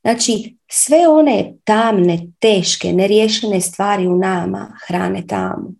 Znači, 0.00 0.56
sve 0.70 1.08
one 1.08 1.54
tamne, 1.64 2.26
teške, 2.38 2.92
neriješene 2.92 3.60
stvari 3.60 4.06
u 4.06 4.16
nama 4.16 4.72
hrane 4.86 5.26
tamu. 5.26 5.72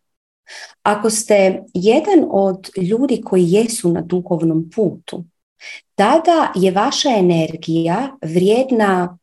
Ako 0.82 1.10
ste 1.10 1.62
jedan 1.74 2.24
od 2.30 2.70
ljudi 2.76 3.20
koji 3.24 3.50
jesu 3.50 3.92
na 3.92 4.00
duhovnom 4.00 4.70
putu, 4.74 5.24
tada 5.94 6.52
je 6.54 6.70
vaša 6.70 7.08
energija 7.10 8.16
vrijedna 8.22 9.18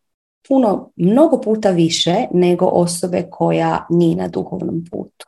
puno, 0.48 0.92
mnogo 0.96 1.42
puta 1.42 1.70
više 1.70 2.16
nego 2.34 2.66
osobe 2.66 3.28
koja 3.30 3.86
nije 3.90 4.16
na 4.16 4.28
duhovnom 4.28 4.86
putu. 4.92 5.26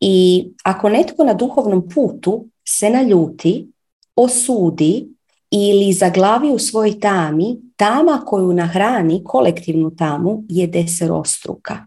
I 0.00 0.48
ako 0.64 0.88
netko 0.88 1.24
na 1.24 1.34
duhovnom 1.34 1.88
putu 1.94 2.46
se 2.68 2.90
naljuti, 2.90 3.72
osudi 4.16 5.08
ili 5.50 5.92
zaglavi 5.92 6.50
u 6.50 6.58
svojoj 6.58 7.00
tami, 7.00 7.60
tama 7.76 8.22
koju 8.26 8.52
nahrani, 8.52 9.24
kolektivnu 9.24 9.96
tamu, 9.96 10.44
je 10.48 10.66
deserostruka. 10.66 11.86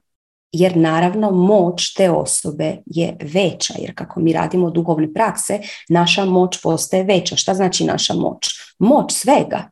Jer 0.51 0.77
naravno 0.77 1.31
moć 1.31 1.93
te 1.93 2.11
osobe 2.11 2.77
je 2.85 3.17
veća, 3.33 3.73
jer 3.79 3.95
kako 3.95 4.19
mi 4.19 4.33
radimo 4.33 4.69
duhovne 4.69 5.13
prakse, 5.13 5.59
naša 5.89 6.25
moć 6.25 6.61
postaje 6.61 7.03
veća. 7.03 7.35
Šta 7.35 7.53
znači 7.53 7.85
naša 7.85 8.13
moć? 8.13 8.47
Moć 8.79 9.13
svega. 9.13 9.69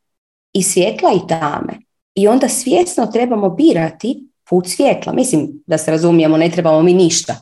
I 0.54 0.64
svjetla 0.64 1.10
i 1.14 1.28
tame. 1.28 1.74
I 2.16 2.28
onda 2.28 2.50
svjesno 2.50 3.06
trebamo 3.06 3.50
birati 3.50 4.28
put 4.50 4.68
svjetla. 4.68 5.14
Mislim 5.14 5.64
da 5.68 5.78
se 5.78 5.92
razumijemo, 5.92 6.38
ne 6.38 6.50
trebamo 6.50 6.82
mi 6.82 6.94
ništa. 6.94 7.42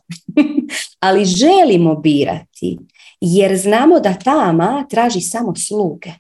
Ali 1.00 1.26
želimo 1.26 1.96
birati 1.96 2.78
jer 3.22 3.58
znamo 3.58 4.00
da 4.00 4.14
tama 4.14 4.86
traži 4.90 5.22
samo 5.22 5.56
sluge 5.56 6.12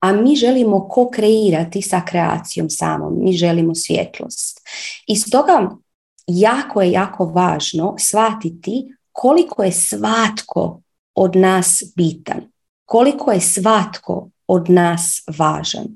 a 0.00 0.12
mi 0.12 0.36
želimo 0.36 0.88
ko-kreirati 0.88 1.82
sa 1.82 2.00
kreacijom 2.08 2.70
samom, 2.70 3.24
mi 3.24 3.32
želimo 3.32 3.74
svjetlost. 3.74 4.60
I 5.06 5.16
stoga 5.16 5.70
jako 6.26 6.82
je, 6.82 6.92
jako 6.92 7.24
važno 7.24 7.94
shvatiti 7.98 8.94
koliko 9.12 9.62
je 9.62 9.72
svatko 9.72 10.80
od 11.14 11.36
nas 11.36 11.82
bitan, 11.96 12.40
koliko 12.84 13.32
je 13.32 13.40
svatko 13.40 14.28
od 14.46 14.70
nas 14.70 15.22
važan 15.38 15.86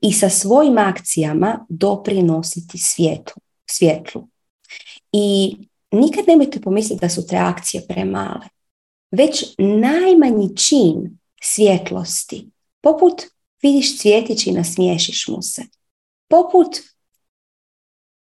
i 0.00 0.12
sa 0.12 0.30
svojim 0.30 0.78
akcijama 0.78 1.66
doprinositi 1.68 2.78
svijetu, 2.78 3.34
svjetlu. 3.70 4.28
I 5.12 5.56
nikad 5.92 6.24
nemojte 6.28 6.60
pomisliti 6.60 7.00
da 7.00 7.08
su 7.08 7.26
te 7.26 7.36
akcije 7.36 7.86
premale. 7.88 8.48
Već 9.10 9.44
najmanji 9.58 10.56
čin 10.56 11.18
svjetlosti, 11.42 12.50
poput 12.80 13.22
vidiš 13.62 13.98
cvjetić 13.98 14.46
i 14.46 14.52
nasmiješiš 14.52 15.28
mu 15.28 15.42
se. 15.42 15.62
Poput 16.28 16.68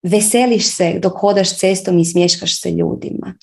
veseliš 0.03 0.77
se 0.77 0.99
dok 1.03 1.13
hodaš 1.21 1.59
cestom 1.59 1.99
i 1.99 2.05
smješkaš 2.05 2.61
se 2.61 2.71
ljudima. 2.71 3.35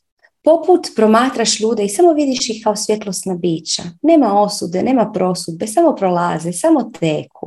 Poput 0.43 0.87
promatraš 0.95 1.59
ljude 1.59 1.85
i 1.85 1.89
samo 1.89 2.13
vidiš 2.13 2.49
ih 2.49 2.63
kao 2.63 2.75
svjetlosna 2.75 3.35
bića. 3.35 3.83
Nema 4.01 4.41
osude, 4.41 4.83
nema 4.83 5.11
prosudbe, 5.13 5.67
samo 5.67 5.95
prolaze, 5.95 6.53
samo 6.53 6.91
teku. 6.99 7.40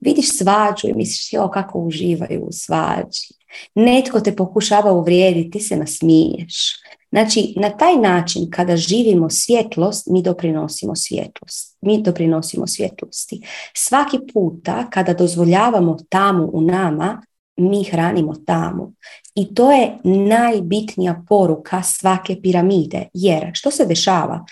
Vidiš 0.00 0.38
svađu 0.38 0.88
i 0.88 0.92
misliš 0.92 1.32
jo 1.32 1.48
kako 1.48 1.78
uživaju 1.78 2.44
u 2.44 2.52
svađi. 2.52 3.34
Netko 3.74 4.20
te 4.20 4.36
pokušava 4.36 4.92
uvrijediti, 4.92 5.50
ti 5.50 5.60
se 5.60 5.76
nasmiješ. 5.76 6.80
Znači, 7.12 7.54
na 7.56 7.70
taj 7.70 7.96
način 7.96 8.50
kada 8.50 8.76
živimo 8.76 9.30
svjetlost, 9.30 10.06
mi 10.06 10.22
doprinosimo 10.22 10.96
svjetlost. 10.96 11.78
Mi 11.80 12.02
doprinosimo 12.02 12.66
svjetlosti. 12.66 13.40
Svaki 13.74 14.18
puta 14.32 14.90
kada 14.90 15.14
dozvoljavamo 15.14 15.96
tamu 16.08 16.50
u 16.52 16.60
nama, 16.60 17.22
mi 17.56 17.84
hranimo 17.84 18.34
tamu. 18.46 18.92
I 19.34 19.54
to 19.54 19.72
je 19.72 19.98
najbitnija 20.04 21.22
poruka 21.28 21.82
svake 21.82 22.36
piramide. 22.42 23.08
Jer 23.14 23.50
što 23.54 23.70
se 23.70 23.86
dešava? 23.86 24.44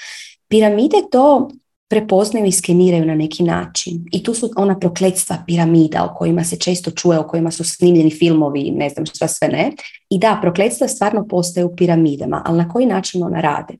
Piramide 0.49 0.97
to 1.11 1.49
prepoznaju 1.89 2.47
i 2.47 2.53
skeniraju 2.53 3.07
na 3.07 3.15
neki 3.15 3.43
način. 3.43 4.05
I 4.13 4.23
tu 4.23 4.35
su 4.35 4.51
ona 4.57 4.79
prokletstva 4.79 5.37
piramida 5.47 6.05
o 6.05 6.15
kojima 6.15 6.45
se 6.45 6.57
često 6.57 6.91
čuje, 6.91 7.19
o 7.19 7.29
kojima 7.29 7.51
su 7.51 7.65
snimljeni 7.65 8.11
filmovi, 8.11 8.71
ne 8.71 8.89
znam 8.89 9.07
šta 9.07 9.29
sve 9.29 9.49
ne. 9.49 9.73
I 10.11 10.19
da, 10.19 10.39
prokletstva 10.43 10.89
stvarno 10.89 11.27
postaju 11.29 11.67
u 11.67 11.77
piramidama, 11.77 12.43
ali 12.47 12.59
na 12.59 12.69
koji 12.69 12.87
način 12.87 13.23
ona 13.23 13.41
rade? 13.41 13.75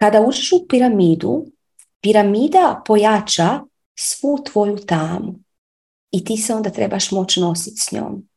Kada 0.00 0.20
uđeš 0.20 0.52
u 0.52 0.66
piramidu, 0.68 1.46
piramida 2.00 2.82
pojača 2.86 3.60
svu 3.98 4.38
tvoju 4.52 4.76
tamu 4.76 5.34
i 6.10 6.24
ti 6.24 6.36
se 6.36 6.54
onda 6.54 6.70
trebaš 6.70 7.10
moći 7.10 7.40
nositi 7.40 7.76
s 7.80 7.92
njom. 7.92 8.28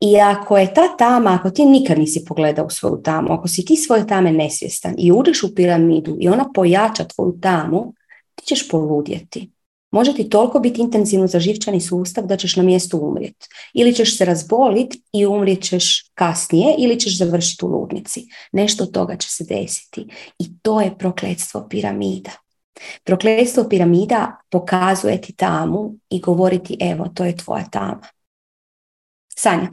I 0.00 0.20
ako 0.20 0.58
je 0.58 0.74
ta 0.74 0.96
tama, 0.98 1.38
ako 1.40 1.50
ti 1.50 1.64
nikad 1.64 1.98
nisi 1.98 2.24
pogledao 2.24 2.70
svoju 2.70 3.02
tamu, 3.02 3.32
ako 3.32 3.48
si 3.48 3.64
ti 3.64 3.76
svoje 3.76 4.06
tame 4.06 4.32
nesvjestan 4.32 4.94
i 4.98 5.12
uđeš 5.12 5.42
u 5.42 5.54
piramidu 5.54 6.16
i 6.20 6.28
ona 6.28 6.52
pojača 6.54 7.04
tvoju 7.04 7.38
tamu, 7.40 7.94
ti 8.34 8.46
ćeš 8.46 8.68
poludjeti. 8.68 9.50
Može 9.90 10.14
ti 10.14 10.28
toliko 10.28 10.60
biti 10.60 10.80
intenzivno 10.80 11.26
za 11.26 11.40
živčani 11.40 11.80
sustav 11.80 12.26
da 12.26 12.36
ćeš 12.36 12.56
na 12.56 12.62
mjestu 12.62 12.98
umrijeti. 12.98 13.48
Ili 13.74 13.94
ćeš 13.94 14.18
se 14.18 14.24
razboliti 14.24 15.02
i 15.12 15.26
umrijet 15.26 15.62
ćeš 15.62 16.10
kasnije 16.14 16.74
ili 16.78 17.00
ćeš 17.00 17.18
završiti 17.18 17.64
u 17.64 17.68
ludnici. 17.68 18.26
Nešto 18.52 18.84
od 18.84 18.92
toga 18.92 19.16
će 19.16 19.28
se 19.28 19.44
desiti. 19.44 20.06
I 20.38 20.58
to 20.62 20.80
je 20.80 20.98
prokletstvo 20.98 21.66
piramida. 21.70 22.30
Prokletstvo 23.04 23.64
piramida 23.68 24.36
pokazuje 24.50 25.20
ti 25.20 25.32
tamu 25.32 25.94
i 26.10 26.20
govoriti 26.20 26.76
evo, 26.80 27.06
to 27.14 27.24
je 27.24 27.36
tvoja 27.36 27.64
tama. 27.64 28.02
Sanja. 29.36 29.70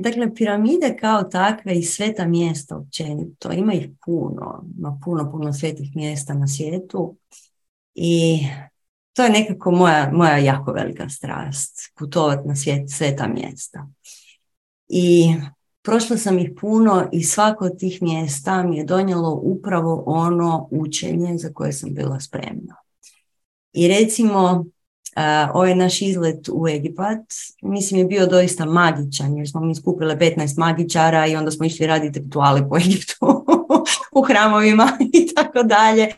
Dakle, 0.00 0.34
piramide 0.34 0.96
kao 1.00 1.22
takve 1.22 1.74
i 1.74 1.82
sveta 1.82 2.26
mjesta 2.26 2.76
općenito, 2.76 3.52
ima 3.52 3.74
ih 3.74 3.88
puno, 4.04 4.64
ima 4.78 4.98
puno, 5.04 5.30
puno 5.30 5.52
svetih 5.52 5.96
mjesta 5.96 6.34
na 6.34 6.48
svijetu 6.48 7.16
i 7.94 8.38
to 9.12 9.22
je 9.22 9.30
nekako 9.30 9.70
moja, 9.70 10.10
moja 10.12 10.38
jako 10.38 10.72
velika 10.72 11.08
strast, 11.08 11.92
putovati 11.98 12.48
na 12.48 12.56
svijet, 12.56 12.90
sveta 12.90 13.28
mjesta. 13.28 13.88
I 14.88 15.34
prošla 15.82 16.16
sam 16.16 16.38
ih 16.38 16.50
puno 16.60 17.08
i 17.12 17.22
svako 17.22 17.64
od 17.64 17.78
tih 17.78 18.02
mjesta 18.02 18.62
mi 18.62 18.76
je 18.76 18.84
donijelo 18.84 19.40
upravo 19.42 20.02
ono 20.06 20.68
učenje 20.70 21.38
za 21.38 21.52
koje 21.52 21.72
sam 21.72 21.94
bila 21.94 22.20
spremna. 22.20 22.76
I 23.72 23.88
recimo, 23.88 24.64
ovaj 25.54 25.74
naš 25.74 26.02
izlet 26.02 26.48
u 26.52 26.68
Egipat, 26.68 27.20
mislim 27.62 28.00
je 28.00 28.04
bio 28.06 28.26
doista 28.26 28.64
magičan 28.64 29.36
jer 29.36 29.50
smo 29.50 29.60
mi 29.60 29.74
skupile 29.74 30.18
15 30.18 30.58
magičara 30.58 31.26
i 31.26 31.36
onda 31.36 31.50
smo 31.50 31.66
išli 31.66 31.86
raditi 31.86 32.18
rituale 32.18 32.68
po 32.68 32.76
Egiptu 32.84 33.44
u 34.12 34.22
hramovima 34.22 34.88
i 35.12 35.34
tako 35.34 35.62
dalje. 35.62 36.08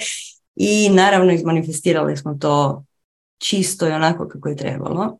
I 0.56 0.90
naravno 0.90 1.32
izmanifestirali 1.32 2.16
smo 2.16 2.34
to 2.34 2.84
čisto 3.38 3.88
i 3.88 3.92
onako 3.92 4.28
kako 4.28 4.48
je 4.48 4.56
trebalo. 4.56 5.18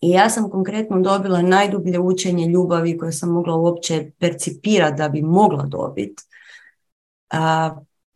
I 0.00 0.10
ja 0.10 0.30
sam 0.30 0.50
konkretno 0.50 1.00
dobila 1.00 1.42
najdublje 1.42 1.98
učenje 1.98 2.46
ljubavi 2.46 2.98
koje 2.98 3.12
sam 3.12 3.30
mogla 3.30 3.56
uopće 3.56 4.10
percipirati 4.18 4.96
da 4.96 5.08
bi 5.08 5.22
mogla 5.22 5.66
dobiti. 5.66 6.22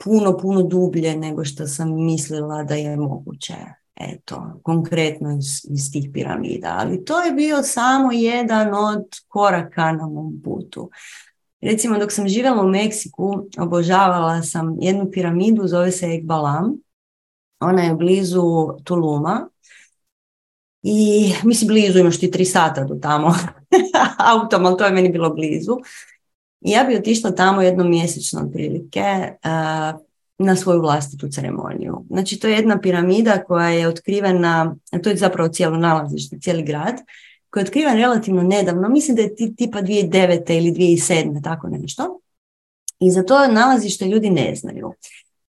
Puno, 0.04 0.38
puno 0.38 0.62
dublje 0.62 1.16
nego 1.16 1.44
što 1.44 1.66
sam 1.66 2.04
mislila 2.04 2.62
da 2.62 2.74
je 2.74 2.96
moguće 2.96 3.54
eto, 4.00 4.60
konkretno 4.62 5.38
iz, 5.38 5.66
iz 5.70 5.92
tih 5.92 6.10
piramida. 6.12 6.76
Ali 6.78 7.04
to 7.04 7.20
je 7.20 7.32
bio 7.32 7.62
samo 7.62 8.12
jedan 8.12 8.74
od 8.74 9.04
koraka 9.28 9.92
na 9.92 10.06
mom 10.06 10.40
putu. 10.44 10.90
Recimo 11.60 11.98
dok 11.98 12.12
sam 12.12 12.28
živjela 12.28 12.62
u 12.62 12.68
Meksiku, 12.68 13.46
obožavala 13.58 14.42
sam 14.42 14.76
jednu 14.80 15.10
piramidu, 15.10 15.66
zove 15.66 15.92
se 15.92 16.06
Ekbalam. 16.06 16.76
Ona 17.60 17.82
je 17.82 17.94
blizu 17.94 18.68
Tuluma. 18.84 19.48
I 20.82 21.32
mislim 21.44 21.68
blizu, 21.68 21.98
imaš 21.98 22.20
ti 22.20 22.30
tri 22.30 22.44
sata 22.44 22.84
do 22.84 22.94
tamo 22.94 23.34
autom, 24.32 24.66
ali 24.66 24.76
to 24.76 24.84
je 24.84 24.92
meni 24.92 25.08
bilo 25.08 25.30
blizu. 25.30 25.76
I 26.60 26.70
ja 26.70 26.84
bi 26.84 26.96
otišla 26.96 27.30
tamo 27.30 27.62
jednom 27.62 27.90
mjesečno 27.90 28.40
otprilike 28.40 29.32
na 30.42 30.56
svoju 30.56 30.80
vlastitu 30.80 31.28
ceremoniju. 31.28 32.04
Znači 32.10 32.38
to 32.38 32.48
je 32.48 32.54
jedna 32.54 32.80
piramida 32.80 33.44
koja 33.44 33.68
je 33.68 33.88
otkrivena, 33.88 34.76
to 35.02 35.10
je 35.10 35.16
zapravo 35.16 35.48
cijelo 35.48 35.76
nalazište, 35.76 36.38
cijeli 36.38 36.62
grad, 36.62 36.94
koji 37.50 37.60
je 37.60 37.64
otkriven 37.64 37.96
relativno 37.96 38.42
nedavno, 38.42 38.88
mislim 38.88 39.16
da 39.16 39.22
je 39.22 39.34
tipa 39.56 39.82
2009. 39.82 40.58
ili 40.58 40.72
2007. 40.72 41.44
tako 41.44 41.68
nešto. 41.68 42.20
I 43.00 43.10
za 43.10 43.22
to 43.22 43.46
nalazište 43.46 44.04
ljudi 44.04 44.30
ne 44.30 44.54
znaju. 44.54 44.92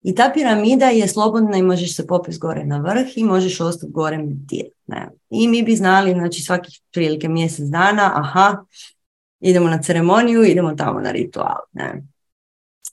I 0.02 0.16
ta 0.16 0.32
piramida 0.34 0.86
je 0.86 1.08
slobodna 1.08 1.58
i 1.58 1.64
možeš 1.64 1.96
se 1.96 2.08
popis 2.08 2.40
gore 2.40 2.66
na 2.66 2.78
vrh 2.78 3.18
i 3.18 3.24
možeš 3.24 3.62
ostati 3.62 3.92
gore 3.92 4.18
meditirati. 4.18 4.76
I 5.30 5.48
mi 5.48 5.64
bi 5.64 5.76
znali, 5.76 6.14
znači 6.14 6.42
svakih 6.42 6.80
prilike 6.94 7.30
mjesec 7.30 7.66
dana, 7.66 8.12
aha, 8.16 8.58
idemo 9.40 9.70
na 9.70 9.82
ceremoniju, 9.82 10.44
idemo 10.44 10.76
tamo 10.76 11.00
na 11.00 11.12
ritual. 11.12 11.58
Ne? 11.74 12.04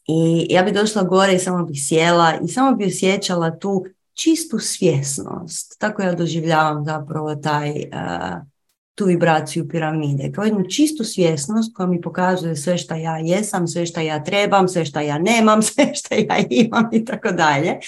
I 0.07 0.47
ja 0.51 0.63
bi 0.63 0.73
došla 0.73 1.03
gore 1.03 1.35
i 1.35 1.39
samo 1.39 1.65
bih 1.65 1.83
sjela 1.89 2.39
i 2.45 2.49
samo 2.49 2.77
bi 2.77 2.87
osjećala 2.87 3.59
tu 3.59 3.85
čistu 4.15 4.59
svjesnost. 4.59 5.77
Tako 5.79 6.03
ja 6.03 6.15
doživljavam 6.15 6.85
zapravo 6.85 7.35
taj, 7.35 7.71
uh, 7.71 8.47
tu 8.95 9.05
vibraciju 9.05 9.69
piramide. 9.69 10.33
Kao 10.33 10.45
jednu 10.45 10.65
čistu 10.71 11.05
svjesnost 11.05 11.75
koja 11.75 11.87
mi 11.87 12.01
pokazuje 12.01 12.57
sve 12.57 12.79
što 12.79 12.95
ja 12.95 13.19
jesam, 13.19 13.69
sve 13.69 13.87
što 13.87 14.01
ja 14.01 14.25
trebam, 14.25 14.69
sve 14.69 14.85
što 14.85 15.01
ja 15.01 15.19
nemam, 15.19 15.63
sve 15.73 15.95
što 15.95 16.15
ja 16.15 16.37
imam 16.51 16.89
i 16.93 17.05
tako 17.05 17.33
dalje. 17.33 17.79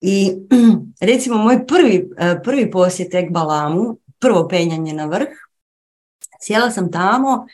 I 0.00 0.32
recimo 1.10 1.36
moj 1.38 1.66
prvi, 1.66 2.10
uh, 2.10 2.40
prvi 2.44 2.70
posjet 2.70 3.14
Ekbalamu, 3.14 3.98
prvo 4.18 4.48
penjanje 4.48 4.92
na 4.92 5.06
vrh, 5.06 5.28
sjela 6.40 6.70
sam 6.70 6.92
tamo 6.92 7.46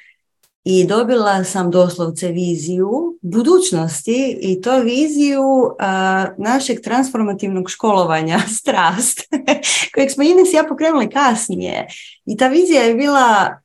i 0.69 0.87
dobila 0.87 1.45
sam 1.45 1.71
doslovce 1.71 2.29
viziju 2.29 3.19
budućnosti 3.23 4.39
i 4.41 4.61
to 4.61 4.81
viziju 4.81 5.45
našeg 6.39 6.81
transformativnog 6.81 7.71
školovanja 7.71 8.39
strast 8.59 9.21
kojeg 9.95 10.11
smo 10.11 10.25
Ines 10.25 10.53
ja 10.53 10.65
pokrenuli 10.69 11.11
kasnije. 11.11 11.87
I 12.27 12.37
ta 12.37 12.49
vizija 12.49 12.83
je 12.83 12.95
bila 12.95 13.59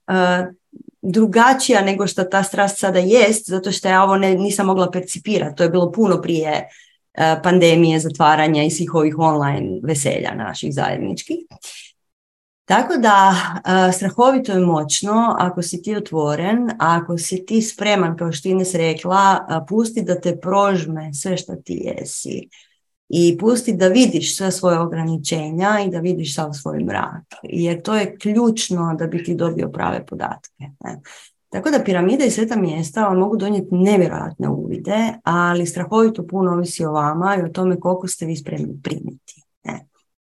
drugačija 1.01 1.81
nego 1.81 2.07
što 2.07 2.23
ta 2.23 2.43
strast 2.43 2.79
sada 2.79 2.99
jest 2.99 3.49
zato 3.49 3.71
što 3.71 3.87
ja 3.87 4.03
ovo 4.03 4.17
ne, 4.17 4.35
nisam 4.35 4.65
mogla 4.65 4.91
percipirati. 4.91 5.55
To 5.55 5.63
je 5.63 5.69
bilo 5.69 5.91
puno 5.91 6.21
prije 6.21 6.67
pandemije, 7.43 7.99
zatvaranja 7.99 8.63
i 8.63 8.71
svih 8.71 8.93
ovih 8.93 9.19
online 9.19 9.79
veselja 9.83 10.35
naših 10.35 10.73
zajedničkih 10.73 11.37
tako 12.65 12.97
da 12.97 13.33
strahovito 13.93 14.51
je 14.51 14.59
moćno 14.59 15.35
ako 15.39 15.61
si 15.61 15.81
ti 15.81 15.95
otvoren, 15.95 16.69
ako 16.79 17.17
si 17.17 17.45
ti 17.45 17.61
spreman, 17.61 18.17
kao 18.17 18.31
što 18.31 18.49
Ines 18.49 18.73
rekla, 18.73 19.47
pusti 19.69 20.01
da 20.01 20.21
te 20.21 20.39
prožme 20.39 21.13
sve 21.13 21.37
što 21.37 21.55
ti 21.55 21.81
jesi 21.85 22.49
i 23.09 23.37
pusti 23.37 23.73
da 23.73 23.87
vidiš 23.87 24.37
sve 24.37 24.51
svoje 24.51 24.79
ograničenja 24.79 25.69
i 25.85 25.89
da 25.89 25.99
vidiš 25.99 26.35
sav 26.35 26.53
svoj 26.53 26.83
mrak. 26.83 27.23
Jer 27.43 27.81
to 27.81 27.95
je 27.95 28.17
ključno 28.17 28.95
da 28.99 29.07
bi 29.07 29.23
ti 29.23 29.35
dobio 29.35 29.69
prave 29.69 30.05
podatke. 30.05 30.63
Ne? 30.83 30.99
Tako 31.49 31.71
da 31.71 31.83
piramide 31.83 32.25
i 32.25 32.31
sveta 32.31 32.55
mjesta 32.55 33.03
vam 33.03 33.17
mogu 33.17 33.37
donijeti 33.37 33.75
nevjerojatne 33.75 34.49
uvide, 34.49 35.13
ali 35.23 35.65
strahovito 35.65 36.27
puno 36.27 36.51
ovisi 36.51 36.85
o 36.85 36.91
vama 36.91 37.35
i 37.35 37.41
o 37.41 37.49
tome 37.49 37.79
koliko 37.79 38.07
ste 38.07 38.25
vi 38.25 38.35
spremni 38.35 38.79
primiti. 38.83 39.40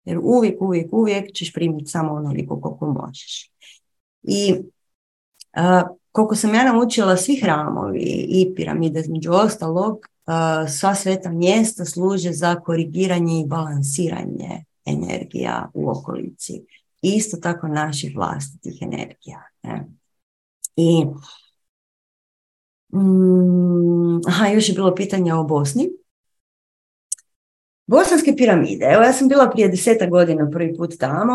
Jer 0.10 0.20
uvijek, 0.24 0.62
uvijek, 0.62 0.93
uvijek 0.93 1.34
ćeš 1.34 1.53
primiti 1.53 1.91
samo 1.91 2.14
onoliko 2.14 2.62
koliko 2.62 2.86
možeš. 2.86 3.51
I 4.24 4.53
uh, 5.57 5.97
koliko 6.12 6.36
sam 6.36 6.53
ja 6.53 6.74
naučila 6.74 7.18
svi 7.18 7.39
hramovi 7.41 8.26
i 8.30 8.55
piramide 8.55 8.99
između 8.99 9.32
ostalog, 9.32 9.95
uh, 9.95 10.70
sva 10.70 10.95
sveta 10.95 11.32
mjesta 11.32 11.86
služe 11.86 12.32
za 12.32 12.55
korigiranje 12.55 13.39
i 13.39 13.47
balansiranje 13.47 14.64
energija 14.86 15.70
u 15.74 15.89
okolici. 15.89 16.62
Isto 17.01 17.38
tako 17.38 17.68
naših 17.68 18.16
vlastitih 18.16 18.82
energija. 18.82 19.41
Ne? 19.64 19.88
I 20.76 21.05
mm, 22.93 24.28
aha, 24.28 24.47
još 24.47 24.70
je 24.70 24.76
bilo 24.76 24.95
pitanje 24.95 25.34
o 25.34 25.43
Bosni. 25.43 25.99
Bosanske 27.90 28.36
piramide. 28.38 28.86
Evo 28.86 29.04
ja 29.04 29.14
sam 29.14 29.28
bila 29.28 29.50
prije 29.50 29.68
deseta 29.68 30.06
godina 30.06 30.50
prvi 30.52 30.76
put 30.78 30.94
tamo 31.00 31.34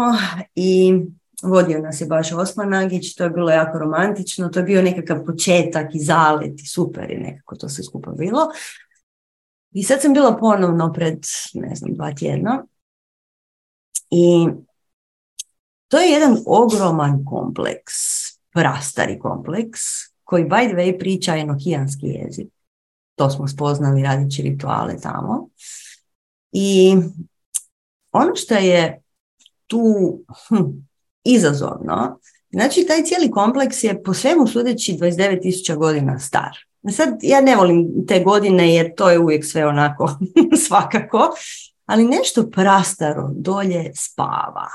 i 0.55 0.95
vodio 1.43 1.79
nas 1.79 2.01
je 2.01 2.07
baš 2.07 2.33
Osman 2.33 2.69
Nagić, 2.71 3.15
to 3.15 3.25
je 3.25 3.31
bilo 3.31 3.51
jako 3.51 3.79
romantično, 3.79 4.49
to 4.49 4.59
je 4.59 4.65
bio 4.65 4.83
nekakav 4.83 5.25
početak 5.25 5.95
i 5.95 6.01
zalet 6.01 6.61
i 6.61 6.67
super 6.67 7.11
i 7.11 7.17
nekako 7.17 7.57
to 7.57 7.69
se 7.69 7.83
skupa 7.83 8.11
bilo. 8.11 8.49
I 9.73 9.83
sad 9.83 10.03
sam 10.03 10.13
bila 10.13 10.37
ponovno 10.37 10.93
pred, 10.93 11.19
ne 11.55 11.75
znam, 11.75 11.95
dva 11.95 12.13
tjedna 12.15 12.65
i 14.11 14.47
to 15.89 15.99
je 15.99 16.11
jedan 16.11 16.37
ogroman 16.47 17.25
kompleks, 17.25 17.95
prastari 18.53 19.19
kompleks, 19.19 19.81
koji 20.25 20.45
by 20.45 20.69
the 20.69 20.77
way 20.77 20.99
priča 20.99 21.37
enohijanski 21.37 22.07
jezik. 22.07 22.49
To 23.15 23.31
smo 23.31 23.49
spoznali 23.49 24.03
radići 24.03 24.43
rituale 24.43 24.97
tamo. 25.03 25.49
I 26.57 26.97
ono 28.13 28.35
što 28.35 28.55
je 28.55 29.03
tu 29.67 29.85
hm, 30.49 30.65
izazovno, 31.25 32.19
znači 32.51 32.87
taj 32.87 33.03
cijeli 33.03 33.31
kompleks 33.31 33.85
je 33.85 34.03
po 34.03 34.15
svemu 34.15 34.47
sudeći 34.47 34.93
29.000 34.93 35.77
godina 35.77 36.19
star. 36.19 36.51
Sad 36.93 37.19
ja 37.23 37.41
ne 37.41 37.57
volim 37.57 38.07
te 38.09 38.21
godine 38.21 38.75
jer 38.75 38.95
to 38.95 39.11
je 39.11 39.19
uvijek 39.19 39.45
sve 39.45 39.67
onako 39.67 40.19
svakako, 40.67 41.31
ali 41.87 42.05
nešto 42.05 42.51
prastaro 42.51 43.31
dolje 43.33 43.93
spava. 43.95 44.69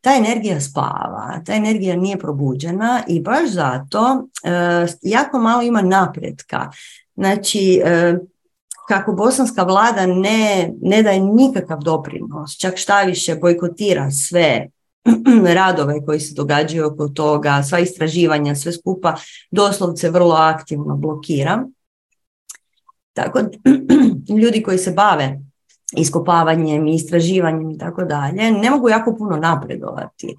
Ta 0.00 0.14
energija 0.16 0.60
spava, 0.60 1.42
ta 1.46 1.54
energija 1.54 1.96
nije 1.96 2.18
probuđena 2.18 3.02
i 3.08 3.20
baš 3.20 3.50
zato 3.50 4.28
e, 4.44 4.86
jako 5.02 5.38
malo 5.38 5.62
ima 5.62 5.82
napretka. 5.82 6.70
Znači, 7.14 7.82
e, 7.84 8.14
kako 8.90 9.12
bosanska 9.12 9.62
vlada 9.62 10.06
ne, 10.06 10.72
ne 10.82 11.02
daje 11.02 11.20
nikakav 11.20 11.78
doprinos, 11.78 12.56
čak 12.58 12.76
šta 12.76 13.02
više 13.02 13.34
bojkotira 13.34 14.10
sve 14.10 14.68
radove 15.54 16.04
koji 16.06 16.20
se 16.20 16.34
događaju 16.34 16.86
oko 16.86 17.08
toga, 17.08 17.62
sva 17.62 17.78
istraživanja, 17.78 18.54
sve 18.54 18.72
skupa, 18.72 19.14
doslovce 19.50 20.10
vrlo 20.10 20.34
aktivno 20.34 20.96
blokira. 20.96 21.64
Tako 23.12 23.40
ljudi 24.42 24.62
koji 24.62 24.78
se 24.78 24.90
bave 24.90 25.40
iskopavanjem 25.96 26.86
i 26.86 26.94
istraživanjem 26.94 27.70
i 27.70 27.78
tako 27.78 28.04
dalje, 28.04 28.50
ne 28.50 28.70
mogu 28.70 28.88
jako 28.88 29.16
puno 29.16 29.36
napredovati. 29.36 30.36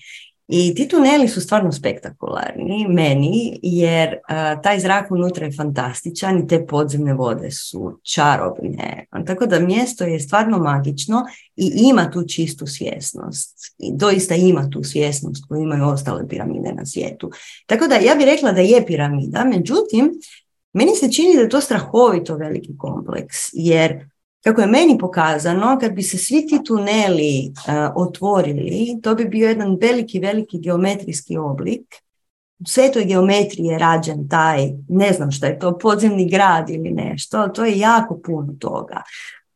I 0.48 0.76
ti 0.76 0.88
tuneli 0.88 1.28
su 1.28 1.42
stvarno 1.42 1.72
spektakularni 1.72 2.86
meni 2.90 3.60
jer 3.64 4.16
taj 4.64 4.80
zrak 4.80 5.12
unutra 5.12 5.46
je 5.46 5.52
fantastičan 5.52 6.40
i 6.40 6.48
te 6.48 6.66
podzemne 6.66 7.14
vode 7.14 7.52
su 7.52 8.00
čarobne. 8.04 9.06
Tako 9.26 9.46
da 9.46 9.60
mjesto 9.60 10.04
je 10.04 10.20
stvarno 10.20 10.60
magično 10.60 11.26
i 11.56 11.72
ima 11.76 12.12
tu 12.12 12.24
čistu 12.28 12.68
svjesnost. 12.68 13.58
I 13.78 13.92
doista 13.94 14.36
ima 14.36 14.70
tu 14.70 14.84
svjesnost 14.84 15.46
koju 15.48 15.62
imaju 15.62 15.86
ostale 15.86 16.28
piramide 16.28 16.74
na 16.74 16.86
svijetu. 16.86 17.32
Tako 17.66 17.88
da 17.88 17.96
ja 17.96 18.16
bih 18.16 18.26
rekla 18.26 18.52
da 18.52 18.62
je 18.62 18.86
piramida, 18.86 19.44
međutim, 19.44 20.12
meni 20.74 20.96
se 20.96 21.12
čini 21.12 21.36
da 21.36 21.42
je 21.42 21.50
to 21.50 21.62
strahovito 21.62 22.36
veliki 22.36 22.78
kompleks 22.78 23.38
jer 23.54 24.06
kako 24.44 24.62
je 24.62 24.68
meni 24.68 24.98
pokazano, 25.00 25.78
kad 25.82 25.94
bi 25.94 26.04
se 26.04 26.18
svi 26.18 26.48
ti 26.48 26.60
tuneli 26.66 27.54
otvorili, 27.96 29.00
to 29.04 29.16
bi 29.16 29.26
bio 29.26 29.48
jedan 29.48 29.78
veliki, 29.82 30.20
veliki 30.20 30.60
geometrijski 30.60 31.38
oblik. 31.38 31.96
U 32.60 32.66
svetoj 32.68 33.06
geometriji 33.06 33.66
je 33.66 33.78
rađen 33.78 34.30
taj, 34.30 34.72
ne 34.90 35.14
znam 35.14 35.32
što 35.32 35.46
je 35.46 35.60
to, 35.60 35.78
podzemni 35.78 36.30
grad 36.30 36.70
ili 36.70 36.92
nešto, 36.92 37.48
to 37.48 37.66
je 37.66 37.80
jako 37.80 38.20
puno 38.26 38.54
toga. 38.60 39.02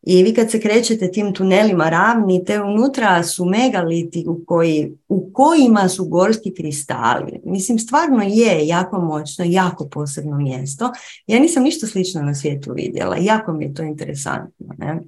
I 0.05 0.23
vi 0.23 0.33
kad 0.33 0.51
se 0.51 0.61
krećete 0.61 1.11
tim 1.11 1.33
tunelima 1.33 1.89
ravni, 1.89 2.45
te 2.45 2.61
unutra 2.61 3.23
su 3.23 3.45
megaliti 3.45 4.25
u, 4.27 4.45
koji, 4.45 4.93
u 5.07 5.29
kojima 5.33 5.89
su 5.89 6.05
gorski 6.05 6.53
kristali. 6.53 7.39
Mislim, 7.43 7.79
stvarno 7.79 8.23
je 8.23 8.67
jako 8.67 9.01
moćno, 9.01 9.45
jako 9.47 9.89
posebno 9.89 10.37
mjesto. 10.37 10.91
Ja 11.27 11.39
nisam 11.39 11.63
ništa 11.63 11.87
slično 11.87 12.21
na 12.21 12.35
svijetu 12.35 12.73
vidjela. 12.73 13.17
Jako 13.19 13.53
mi 13.53 13.65
je 13.65 13.73
to 13.73 13.83
interesantno. 13.83 14.67
Ne? 14.77 14.99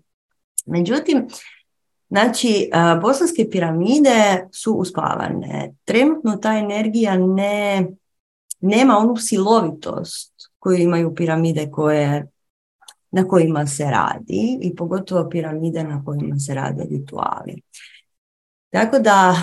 Međutim, 0.66 1.28
Znači, 2.10 2.70
bosanske 3.02 3.50
piramide 3.52 4.48
su 4.52 4.74
uspavane. 4.74 5.74
Trenutno 5.86 6.38
ta 6.38 6.58
energija 6.58 7.18
ne, 7.18 7.88
nema 8.60 8.98
onu 8.98 9.18
silovitost 9.18 10.34
koji 10.60 10.82
imaju 10.82 11.16
piramide 11.16 11.72
koje, 11.72 12.28
na 13.12 13.28
kojima 13.28 13.68
se 13.68 13.84
radi 13.84 14.60
i 14.62 14.76
pogotovo 14.76 15.30
piramide 15.30 15.84
na 15.84 16.04
kojima 16.06 16.40
se 16.40 16.54
rade 16.54 16.84
rituali. 16.90 17.62
Tako 18.70 19.00
da 19.00 19.36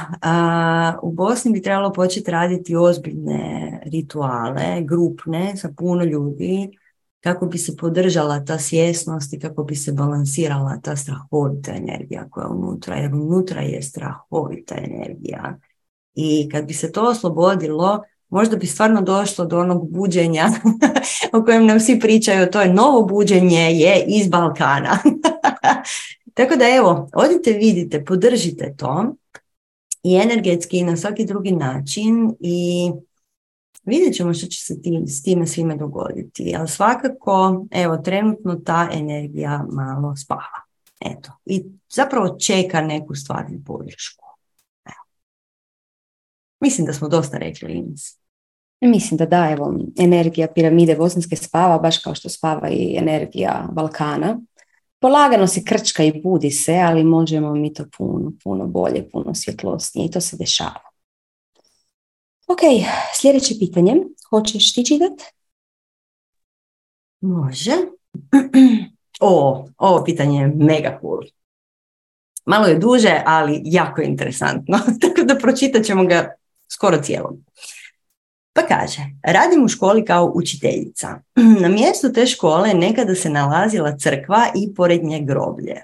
u 1.03 1.13
Bosni 1.13 1.53
bi 1.53 1.63
trebalo 1.63 1.93
početi 1.93 2.31
raditi 2.31 2.77
ozbiljne 2.77 3.81
rituale, 3.85 4.83
grupne, 4.83 5.57
sa 5.57 5.69
puno 5.77 6.05
ljudi, 6.05 6.79
kako 7.21 7.47
bi 7.47 7.59
se 7.59 7.77
podržala 7.77 8.45
ta 8.45 8.59
svjesnost 8.59 9.33
i 9.33 9.39
kako 9.39 9.65
bi 9.65 9.75
se 9.75 9.93
balansirala 9.93 10.81
ta 10.83 10.97
strahovita 10.97 11.73
energija 11.73 12.29
koja 12.31 12.45
je 12.45 12.51
unutra, 12.51 12.97
jer 12.97 13.15
unutra 13.15 13.61
je 13.61 13.83
strahovita 13.83 14.75
energija. 14.77 15.59
I 16.15 16.49
kad 16.53 16.67
bi 16.67 16.75
se 16.75 16.93
to 16.93 17.09
oslobodilo, 17.09 18.03
možda 18.29 18.57
bi 18.57 18.67
stvarno 18.67 19.03
došlo 19.03 19.45
do 19.45 19.61
onog 19.61 19.91
buđenja 19.91 20.49
o 21.33 21.45
kojem 21.45 21.67
nam 21.67 21.81
svi 21.81 22.01
pričaju, 22.01 22.51
to 22.51 22.61
je 22.61 22.75
novo 22.75 23.03
buđenje 23.03 23.61
je 23.61 24.05
iz 24.07 24.29
Balkana. 24.29 24.99
Tako 26.35 26.57
da 26.57 26.65
evo, 26.77 27.09
odite 27.15 27.53
vidite, 27.53 28.05
podržite 28.05 28.75
to 28.77 29.15
i 30.03 30.15
energetski 30.15 30.79
i 30.79 30.85
na 30.85 30.97
svaki 30.97 31.25
drugi 31.25 31.53
način 31.53 32.35
i 32.41 32.91
vidjet 33.85 34.15
ćemo 34.15 34.35
što 34.35 34.47
će 34.47 34.65
se 34.65 34.83
tim, 34.83 35.07
s 35.07 35.23
time 35.23 35.47
svime 35.47 35.77
dogoditi. 35.77 36.55
Ali 36.59 36.69
svakako, 36.69 37.67
evo, 37.71 37.97
trenutno 37.97 38.55
ta 38.55 38.89
energija 38.93 39.67
malo 39.73 40.17
spava. 40.17 40.65
Eto. 41.01 41.33
I 41.47 41.65
zapravo 41.91 42.39
čeka 42.39 42.81
neku 42.81 43.15
stvarnu 43.15 43.59
podršku. 43.67 44.24
Mislim 46.65 46.87
da 46.87 46.93
smo 46.93 47.09
dosta 47.09 47.39
rekli, 47.39 47.73
Ines. 47.73 48.19
Mislim 48.81 49.19
da 49.19 49.27
da, 49.27 49.49
evo, 49.51 49.75
energija 49.99 50.49
piramide 50.55 50.97
bosanske 50.97 51.37
spava, 51.37 51.79
baš 51.79 51.99
kao 51.99 52.15
što 52.15 52.29
spava 52.29 52.69
i 52.71 52.97
energija 52.97 53.69
Balkana. 53.73 54.41
Polagano 55.01 55.47
se 55.47 55.65
krčka 55.65 56.05
i 56.05 56.21
budi 56.23 56.51
se, 56.51 56.75
ali 56.75 57.05
možemo 57.05 57.55
mi 57.55 57.73
to 57.73 57.85
puno, 57.97 58.33
puno 58.45 58.67
bolje, 58.67 59.11
puno 59.11 59.35
svjetlosnije 59.35 60.07
i 60.07 60.11
to 60.11 60.21
se 60.21 60.37
dešava. 60.37 60.81
Ok, 62.47 62.61
sljedeće 63.21 63.55
pitanje. 63.59 63.97
Hoćeš 64.31 64.75
ti 64.75 64.85
čitat? 64.85 65.23
Može. 67.21 67.73
O, 69.21 69.67
ovo 69.79 70.05
pitanje 70.05 70.41
je 70.41 70.47
mega 70.47 70.99
cool. 71.01 71.21
Malo 72.45 72.67
je 72.67 72.79
duže, 72.79 73.23
ali 73.27 73.63
jako 73.65 74.03
interesantno. 74.03 74.79
Tako 75.01 75.23
da 75.23 75.39
pročitat 75.39 75.85
ćemo 75.85 76.05
ga 76.05 76.35
skoro 76.69 77.03
cijelo. 77.03 77.37
Pa 78.53 78.63
kaže, 78.63 79.01
radim 79.23 79.65
u 79.65 79.69
školi 79.69 80.05
kao 80.05 80.33
učiteljica. 80.35 81.21
Na 81.63 81.69
mjestu 81.69 82.13
te 82.13 82.27
škole 82.27 82.75
nekada 82.75 83.15
se 83.15 83.31
nalazila 83.31 83.97
crkva 83.99 84.47
i 84.55 84.75
pored 84.75 85.05
nje 85.05 85.21
groblje. 85.21 85.83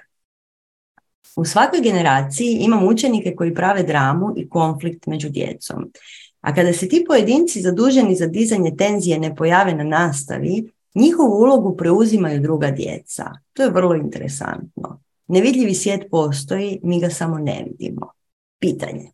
U 1.37 1.45
svakoj 1.45 1.81
generaciji 1.81 2.59
imam 2.61 2.87
učenike 2.87 3.35
koji 3.37 3.55
prave 3.55 3.83
dramu 3.83 4.35
i 4.37 4.49
konflikt 4.49 5.07
među 5.07 5.29
djecom. 5.29 5.93
A 6.41 6.55
kada 6.55 6.73
se 6.73 6.89
ti 6.89 7.05
pojedinci 7.09 7.61
zaduženi 7.61 8.17
za 8.17 8.27
dizanje 8.27 8.77
tenzije 8.77 9.19
ne 9.19 9.37
pojave 9.37 9.75
na 9.75 9.85
nastavi, 9.85 10.73
njihovu 10.95 11.43
ulogu 11.43 11.77
preuzimaju 11.77 12.41
druga 12.41 12.71
djeca. 12.71 13.31
To 13.53 13.63
je 13.63 13.71
vrlo 13.71 13.95
interesantno. 13.95 15.01
Nevidljivi 15.27 15.75
svijet 15.75 16.11
postoji, 16.11 16.81
mi 16.83 17.01
ga 17.01 17.11
samo 17.11 17.39
ne 17.39 17.65
vidimo. 17.67 18.13
Pitanje. 18.59 19.11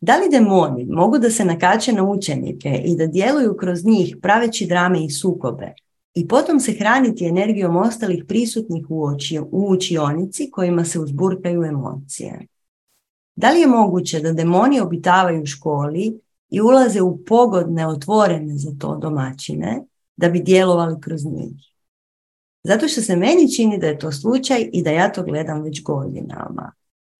Da 0.00 0.16
li 0.16 0.28
demoni 0.30 0.84
mogu 0.84 1.18
da 1.18 1.30
se 1.30 1.44
nakače 1.44 1.92
na 1.92 2.04
učenike 2.04 2.82
i 2.84 2.96
da 2.96 3.06
djeluju 3.06 3.56
kroz 3.56 3.84
njih 3.84 4.16
praveći 4.22 4.66
drame 4.66 5.04
i 5.04 5.10
sukobe 5.10 5.72
i 6.14 6.28
potom 6.28 6.60
se 6.60 6.72
hraniti 6.72 7.26
energijom 7.26 7.76
ostalih 7.76 8.24
prisutnih 8.28 8.86
u, 8.88 9.04
oči, 9.04 9.40
učionici 9.50 10.50
kojima 10.50 10.84
se 10.84 11.00
uzburkaju 11.00 11.64
emocije? 11.64 12.46
Da 13.36 13.50
li 13.50 13.60
je 13.60 13.66
moguće 13.66 14.20
da 14.20 14.32
demoni 14.32 14.80
obitavaju 14.80 15.42
u 15.42 15.46
školi 15.46 16.20
i 16.50 16.60
ulaze 16.60 17.02
u 17.02 17.24
pogodne, 17.24 17.86
otvorene 17.86 18.56
za 18.56 18.70
to 18.78 18.96
domaćine 18.96 19.82
da 20.16 20.28
bi 20.28 20.40
djelovali 20.40 21.00
kroz 21.00 21.24
njih? 21.24 21.56
Zato 22.64 22.88
što 22.88 23.00
se 23.00 23.16
meni 23.16 23.52
čini 23.56 23.78
da 23.78 23.86
je 23.86 23.98
to 23.98 24.12
slučaj 24.12 24.70
i 24.72 24.82
da 24.82 24.90
ja 24.90 25.12
to 25.12 25.22
gledam 25.22 25.62
već 25.62 25.82
godinama. 25.82 26.72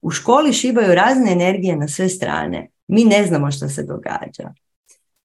U 0.02 0.10
školi 0.10 0.52
šibaju 0.52 0.94
razne 0.94 1.32
energije 1.32 1.76
na 1.76 1.88
sve 1.88 2.08
strane. 2.08 2.68
Mi 2.88 3.04
ne 3.04 3.26
znamo 3.26 3.50
što 3.50 3.68
se 3.68 3.82
događa. 3.82 4.52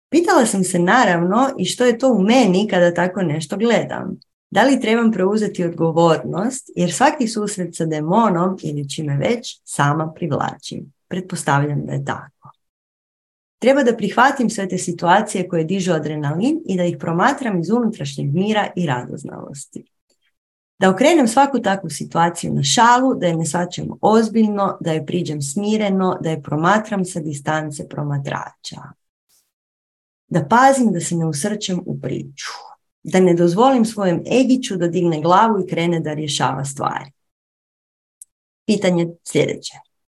Pitala 0.09 0.45
sam 0.45 0.63
se 0.63 0.79
naravno 0.79 1.49
i 1.59 1.65
što 1.65 1.85
je 1.85 1.97
to 1.97 2.13
u 2.13 2.21
meni 2.21 2.67
kada 2.69 2.93
tako 2.93 3.21
nešto 3.21 3.57
gledam. 3.57 4.19
Da 4.51 4.63
li 4.63 4.81
trebam 4.81 5.11
preuzeti 5.11 5.65
odgovornost 5.65 6.69
jer 6.75 6.93
svaki 6.93 7.27
susret 7.27 7.75
sa 7.75 7.85
demonom 7.85 8.57
ili 8.63 8.89
čime 8.89 9.17
već 9.17 9.61
sama 9.63 10.11
privlačim. 10.15 10.93
Pretpostavljam 11.07 11.85
da 11.85 11.93
je 11.93 12.05
tako. 12.05 12.51
Treba 13.59 13.83
da 13.83 13.95
prihvatim 13.97 14.49
sve 14.49 14.67
te 14.67 14.77
situacije 14.77 15.47
koje 15.47 15.63
dižu 15.63 15.93
adrenalin 15.93 16.61
i 16.65 16.77
da 16.77 16.83
ih 16.83 16.97
promatram 16.99 17.59
iz 17.59 17.69
unutrašnjeg 17.69 18.33
mira 18.33 18.67
i 18.75 18.85
radoznalosti. 18.85 19.92
Da 20.83 20.89
okrenem 20.89 21.27
svaku 21.27 21.59
takvu 21.59 21.89
situaciju 21.89 22.53
na 22.53 22.63
šalu, 22.63 23.13
da 23.15 23.27
je 23.27 23.35
ne 23.35 23.45
svačam 23.45 23.87
ozbiljno, 24.01 24.77
da 24.81 24.91
je 24.91 25.05
priđem 25.05 25.41
smireno, 25.41 26.17
da 26.21 26.29
je 26.29 26.41
promatram 26.41 27.05
sa 27.05 27.19
distance 27.19 27.87
promatrača. 27.87 28.81
Da 30.27 30.45
pazim 30.45 30.91
da 30.91 30.99
se 30.99 31.15
ne 31.15 31.25
usrćem 31.25 31.79
u 31.85 31.99
priču. 32.01 32.51
Da 33.03 33.19
ne 33.19 33.33
dozvolim 33.33 33.85
svojem 33.85 34.23
egiću 34.41 34.75
da 34.75 34.87
digne 34.87 35.21
glavu 35.21 35.61
i 35.61 35.67
krene 35.69 35.99
da 35.99 36.13
rješava 36.13 36.65
stvari. 36.65 37.11
Pitanje 38.65 39.07
sljedeće. 39.27 39.73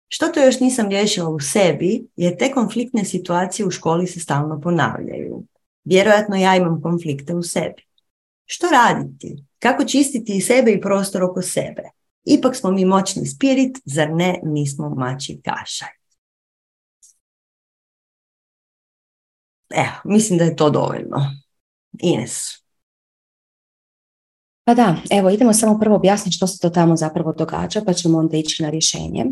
Što 0.09 0.29
to 0.29 0.45
još 0.45 0.61
nisam 0.61 0.89
riješila 0.89 1.29
u 1.29 1.41
sebi, 1.41 2.07
jer 2.17 2.37
te 2.39 2.53
konfliktne 2.53 3.05
situacije 3.05 3.67
u 3.67 3.71
školi 3.71 4.07
se 4.07 4.21
stalno 4.21 4.61
ponavljaju. 4.61 5.45
Vjerojatno 5.85 6.37
ja 6.37 6.57
imam 6.57 6.83
konflikte 6.83 7.35
u 7.35 7.43
sebi. 7.43 7.83
Što 8.45 8.67
raditi? 8.67 9.46
Kako 9.67 9.85
čistiti 9.85 10.37
i 10.37 10.41
sebe 10.41 10.73
i 10.73 10.81
prostor 10.81 11.23
oko 11.23 11.43
sebe? 11.43 11.83
Ipak 12.25 12.57
smo 12.57 12.71
mi 12.71 12.85
moćni 12.85 13.27
spirit, 13.27 13.79
zar 13.85 14.11
ne 14.11 14.41
nismo 14.43 14.89
mači 14.89 15.41
kašaj? 15.45 15.89
Evo, 19.71 19.93
mislim 20.05 20.39
da 20.39 20.45
je 20.45 20.57
to 20.57 20.71
dovoljno. 20.71 21.17
Ines. 21.99 22.63
Pa 24.65 24.75
da, 24.75 24.97
evo 25.11 25.31
idemo 25.31 25.53
samo 25.53 25.79
prvo 25.79 25.97
objasniti 25.97 26.37
što 26.37 26.47
se 26.47 26.59
to 26.59 26.71
tamo 26.71 26.97
zapravo 26.97 27.33
događa, 27.33 27.83
pa 27.87 27.93
ćemo 27.93 28.19
onda 28.19 28.37
ići 28.37 28.63
na 28.63 28.71
rješenje. 28.71 29.25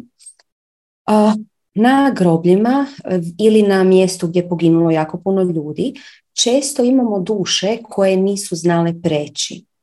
Na 1.74 2.12
grobljima 2.16 2.86
eh, 3.04 3.20
ili 3.38 3.62
na 3.62 3.84
mjestu 3.84 4.28
gdje 4.28 4.40
je 4.40 4.48
poginulo 4.48 4.90
jako 4.90 5.20
puno 5.20 5.42
ljudi, 5.42 5.94
često 6.32 6.84
imamo 6.84 7.20
duše 7.20 7.78
koje 7.82 8.16
nisu 8.16 8.56
znale 8.56 9.02
preći. 9.02 9.73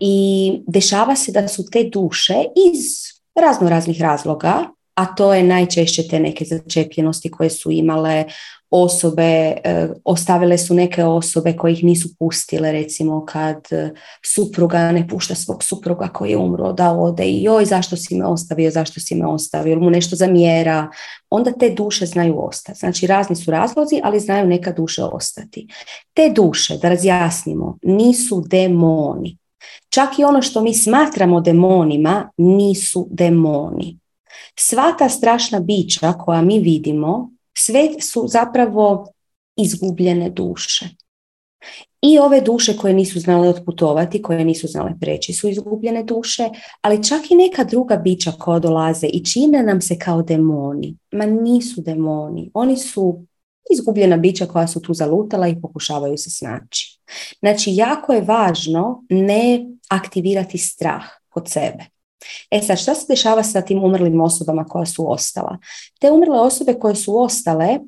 I 0.00 0.52
dešava 0.66 1.16
se 1.16 1.32
da 1.32 1.48
su 1.48 1.70
te 1.70 1.84
duše 1.84 2.34
iz 2.72 2.84
razno 3.34 3.68
raznih 3.68 4.00
razloga, 4.00 4.64
a 4.94 5.06
to 5.06 5.34
je 5.34 5.42
najčešće 5.42 6.08
te 6.08 6.20
neke 6.20 6.44
začepljenosti 6.44 7.30
koje 7.30 7.50
su 7.50 7.70
imale 7.70 8.24
osobe, 8.70 9.56
e, 9.64 9.88
ostavile 10.04 10.58
su 10.58 10.74
neke 10.74 11.04
osobe 11.04 11.56
koje 11.56 11.72
ih 11.72 11.84
nisu 11.84 12.08
pustile, 12.18 12.72
recimo 12.72 13.24
kad 13.26 13.56
e, 13.70 13.90
supruga 14.24 14.92
ne 14.92 15.08
pušta 15.08 15.34
svog 15.34 15.64
supruga 15.64 16.08
koji 16.08 16.30
je 16.30 16.36
umro 16.36 16.72
da 16.72 16.92
ode 16.92 17.24
i 17.24 17.42
joj 17.42 17.64
zašto 17.64 17.96
si 17.96 18.14
me 18.14 18.26
ostavio, 18.26 18.70
zašto 18.70 19.00
si 19.00 19.14
me 19.14 19.26
ostavio, 19.26 19.80
mu 19.80 19.90
nešto 19.90 20.16
zamjera, 20.16 20.90
onda 21.30 21.52
te 21.52 21.70
duše 21.70 22.06
znaju 22.06 22.46
ostati. 22.46 22.78
Znači 22.78 23.06
razni 23.06 23.36
su 23.36 23.50
razlozi, 23.50 24.00
ali 24.02 24.20
znaju 24.20 24.46
neka 24.46 24.72
duše 24.72 25.02
ostati. 25.04 25.66
Te 26.14 26.32
duše, 26.34 26.76
da 26.76 26.88
razjasnimo, 26.88 27.78
nisu 27.82 28.44
demoni. 28.46 29.39
Čak 29.88 30.18
i 30.18 30.24
ono 30.24 30.42
što 30.42 30.62
mi 30.62 30.74
smatramo 30.74 31.40
demonima 31.40 32.30
nisu 32.36 33.08
demoni. 33.10 33.98
Sva 34.58 34.92
ta 34.98 35.08
strašna 35.08 35.60
bića 35.60 36.12
koja 36.12 36.42
mi 36.42 36.58
vidimo, 36.58 37.30
sve 37.58 37.88
su 38.00 38.24
zapravo 38.28 39.06
izgubljene 39.56 40.30
duše. 40.30 40.88
I 42.02 42.18
ove 42.18 42.40
duše 42.40 42.76
koje 42.76 42.94
nisu 42.94 43.20
znale 43.20 43.48
otputovati, 43.48 44.22
koje 44.22 44.44
nisu 44.44 44.68
znale 44.68 44.92
preći 45.00 45.32
su 45.32 45.48
izgubljene 45.48 46.02
duše, 46.02 46.48
ali 46.80 47.04
čak 47.04 47.30
i 47.30 47.34
neka 47.34 47.64
druga 47.64 47.96
bića 47.96 48.32
koja 48.32 48.58
dolaze 48.58 49.06
i 49.06 49.24
čine 49.24 49.62
nam 49.62 49.80
se 49.80 49.98
kao 49.98 50.22
demoni. 50.22 50.96
Ma 51.12 51.26
nisu 51.26 51.80
demoni, 51.80 52.50
oni 52.54 52.76
su 52.76 53.24
izgubljena 53.70 54.16
bića 54.16 54.46
koja 54.46 54.66
su 54.66 54.82
tu 54.82 54.94
zalutala 54.94 55.48
i 55.48 55.60
pokušavaju 55.60 56.18
se 56.18 56.30
snaći. 56.30 57.00
Znači, 57.38 57.74
jako 57.74 58.12
je 58.12 58.20
važno 58.20 59.04
ne 59.08 59.66
aktivirati 59.88 60.58
strah 60.58 61.04
kod 61.28 61.48
sebe. 61.48 61.84
E 62.50 62.60
sad, 62.62 62.78
šta 62.78 62.94
se 62.94 63.04
dešava 63.08 63.42
sa 63.42 63.60
tim 63.60 63.84
umrlim 63.84 64.20
osobama 64.20 64.64
koja 64.64 64.86
su 64.86 65.12
ostala? 65.12 65.58
Te 66.00 66.10
umrle 66.10 66.40
osobe 66.40 66.74
koje 66.74 66.94
su 66.94 67.20
ostale 67.20 67.78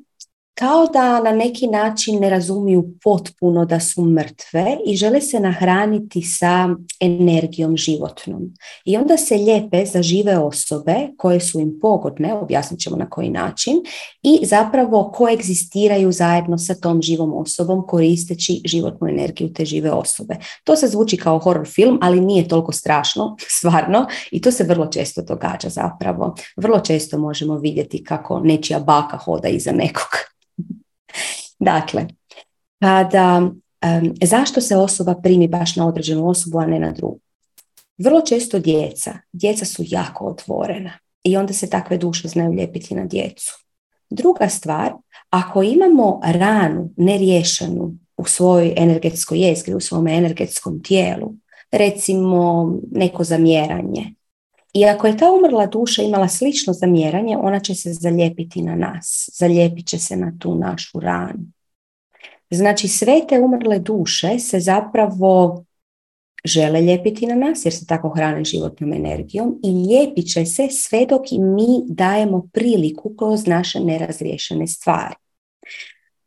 kao 0.55 0.87
da 0.93 1.23
na 1.23 1.31
neki 1.31 1.67
način 1.67 2.19
ne 2.19 2.29
razumiju 2.29 2.85
potpuno 3.03 3.65
da 3.65 3.79
su 3.79 4.05
mrtve 4.05 4.77
i 4.85 4.95
žele 4.95 5.21
se 5.21 5.39
nahraniti 5.39 6.21
sa 6.21 6.69
energijom 6.99 7.77
životnom. 7.77 8.53
I 8.85 8.97
onda 8.97 9.17
se 9.17 9.35
lijepe 9.35 9.85
za 9.85 10.01
žive 10.01 10.37
osobe 10.37 10.95
koje 11.17 11.39
su 11.39 11.59
im 11.59 11.79
pogodne, 11.81 12.33
objasnit 12.33 12.79
ćemo 12.79 12.95
na 12.95 13.09
koji 13.09 13.29
način, 13.29 13.75
i 14.23 14.45
zapravo 14.45 15.11
koegzistiraju 15.15 16.11
zajedno 16.11 16.57
sa 16.57 16.75
tom 16.75 17.01
živom 17.01 17.33
osobom 17.37 17.87
koristeći 17.87 18.61
životnu 18.65 19.07
energiju 19.07 19.53
te 19.53 19.65
žive 19.65 19.91
osobe. 19.91 20.35
To 20.63 20.75
se 20.75 20.87
zvuči 20.87 21.17
kao 21.17 21.39
horror 21.39 21.67
film, 21.67 21.99
ali 22.01 22.21
nije 22.21 22.47
toliko 22.47 22.71
strašno, 22.71 23.35
stvarno, 23.57 24.07
i 24.31 24.41
to 24.41 24.51
se 24.51 24.63
vrlo 24.63 24.87
često 24.87 25.21
događa 25.21 25.69
zapravo. 25.69 26.35
Vrlo 26.57 26.79
često 26.79 27.17
možemo 27.17 27.57
vidjeti 27.57 28.03
kako 28.03 28.39
nečija 28.39 28.79
baka 28.79 29.17
hoda 29.17 29.47
iza 29.47 29.71
nekog. 29.71 30.32
Dakle, 31.63 32.07
kada, 32.79 33.49
zašto 34.23 34.61
se 34.61 34.77
osoba 34.77 35.15
primi 35.23 35.47
baš 35.47 35.75
na 35.75 35.87
određenu 35.87 36.29
osobu, 36.29 36.59
a 36.59 36.65
ne 36.65 36.79
na 36.79 36.91
drugu? 36.91 37.19
Vrlo 37.97 38.21
često 38.21 38.59
djeca, 38.59 39.13
djeca 39.33 39.65
su 39.65 39.83
jako 39.85 40.25
otvorena 40.25 40.91
i 41.23 41.37
onda 41.37 41.53
se 41.53 41.69
takve 41.69 41.97
duše 41.97 42.27
znaju 42.27 42.51
lijepiti 42.51 42.95
na 42.95 43.05
djecu. 43.05 43.65
Druga 44.09 44.49
stvar, 44.49 44.93
ako 45.29 45.63
imamo 45.63 46.19
ranu 46.23 46.89
neriješenu 46.97 47.93
u 48.17 48.25
svojoj 48.25 48.73
energetskoj 48.77 49.39
jezgri, 49.47 49.73
u 49.73 49.79
svom 49.79 50.07
energetskom 50.07 50.83
tijelu, 50.83 51.33
recimo 51.71 52.73
neko 52.91 53.23
zamjeranje, 53.23 54.13
i 54.73 54.85
ako 54.85 55.07
je 55.07 55.17
ta 55.17 55.31
umrla 55.31 55.65
duša 55.65 56.03
imala 56.03 56.27
slično 56.27 56.73
zamjeranje, 56.73 57.37
ona 57.37 57.59
će 57.59 57.75
se 57.75 57.93
zalijepiti 57.93 58.61
na 58.61 58.75
nas, 58.75 59.29
zalijepit 59.33 59.87
će 59.87 59.99
se 59.99 60.15
na 60.15 60.33
tu 60.39 60.55
našu 60.55 60.99
ranu. 60.99 61.45
Znači 62.53 62.87
sve 62.87 63.21
te 63.29 63.39
umrle 63.39 63.79
duše 63.79 64.39
se 64.39 64.59
zapravo 64.59 65.65
žele 66.45 66.81
lijepiti 66.81 67.27
na 67.27 67.35
nas 67.35 67.65
jer 67.65 67.73
se 67.73 67.85
tako 67.85 68.09
hrane 68.09 68.43
životnom 68.43 68.93
energijom 68.93 69.59
i 69.63 69.71
lijepit 69.71 70.31
će 70.33 70.45
se 70.45 70.67
sve 70.69 71.05
dok 71.05 71.31
i 71.31 71.39
mi 71.39 71.83
dajemo 71.87 72.47
priliku 72.53 73.15
kroz 73.17 73.47
naše 73.47 73.79
nerazriješene 73.79 74.67
stvari. 74.67 75.15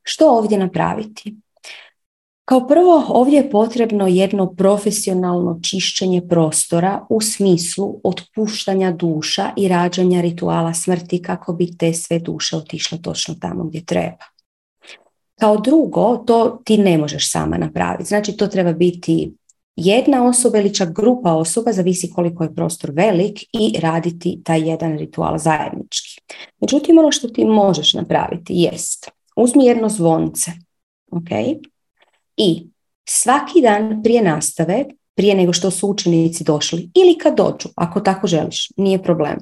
Što 0.02 0.30
ovdje 0.30 0.58
napraviti? 0.58 1.36
Kao 2.44 2.66
prvo, 2.66 3.04
ovdje 3.08 3.36
je 3.36 3.50
potrebno 3.50 4.06
jedno 4.06 4.54
profesionalno 4.54 5.60
čišćenje 5.62 6.22
prostora 6.28 7.06
u 7.08 7.20
smislu 7.20 8.00
otpuštanja 8.04 8.92
duša 8.92 9.50
i 9.56 9.68
rađanja 9.68 10.20
rituala 10.20 10.74
smrti 10.74 11.22
kako 11.22 11.52
bi 11.52 11.76
te 11.78 11.94
sve 11.94 12.18
duše 12.18 12.56
otišle 12.56 13.02
točno 13.02 13.34
tamo 13.40 13.64
gdje 13.64 13.84
treba. 13.84 14.35
Kao 15.40 15.56
drugo, 15.56 16.16
to 16.16 16.60
ti 16.64 16.78
ne 16.78 16.98
možeš 16.98 17.30
sama 17.30 17.58
napraviti. 17.58 18.08
Znači, 18.08 18.36
to 18.36 18.46
treba 18.46 18.72
biti 18.72 19.34
jedna 19.76 20.26
osoba 20.26 20.58
ili 20.58 20.74
čak 20.74 20.92
grupa 20.92 21.32
osoba, 21.32 21.72
zavisi 21.72 22.10
koliko 22.10 22.44
je 22.44 22.54
prostor 22.54 22.90
velik 22.94 23.40
i 23.42 23.80
raditi 23.80 24.40
taj 24.44 24.68
jedan 24.68 24.98
ritual 24.98 25.38
zajednički. 25.38 26.20
Međutim, 26.60 26.98
ono 26.98 27.12
što 27.12 27.28
ti 27.28 27.44
možeš 27.44 27.94
napraviti 27.94 28.52
jest, 28.54 29.10
uzmi 29.36 29.64
jedno 29.64 29.88
zvonce, 29.88 30.50
ok? 31.10 31.28
I 32.36 32.66
svaki 33.08 33.60
dan 33.62 34.02
prije 34.02 34.22
nastave, 34.22 34.84
prije 35.14 35.34
nego 35.34 35.52
što 35.52 35.70
su 35.70 35.88
učenici 35.88 36.44
došli 36.44 36.90
ili 36.94 37.18
kad 37.18 37.36
dođu, 37.36 37.68
ako 37.74 38.00
tako 38.00 38.26
želiš, 38.26 38.68
nije 38.76 39.02
problem. 39.02 39.38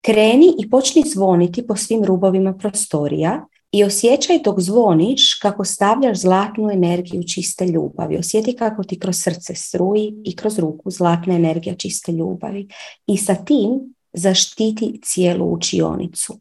Kreni 0.00 0.54
i 0.58 0.70
počni 0.70 1.02
zvoniti 1.06 1.66
po 1.66 1.76
svim 1.76 2.04
rubovima 2.04 2.54
prostorija 2.54 3.46
i 3.72 3.84
osjećaj 3.84 4.38
dok 4.44 4.60
zvoniš 4.60 5.34
kako 5.34 5.64
stavljaš 5.64 6.18
zlatnu 6.18 6.70
energiju 6.70 7.22
čiste 7.34 7.66
ljubavi. 7.66 8.16
Osjeti 8.16 8.56
kako 8.56 8.84
ti 8.84 8.98
kroz 8.98 9.16
srce 9.22 9.54
struji 9.54 10.14
i 10.24 10.36
kroz 10.36 10.58
ruku 10.58 10.90
zlatna 10.90 11.34
energija 11.34 11.74
čiste 11.74 12.12
ljubavi. 12.12 12.68
I 13.06 13.16
sa 13.16 13.34
tim 13.34 13.94
zaštiti 14.12 15.00
cijelu 15.04 15.52
učionicu. 15.52 16.40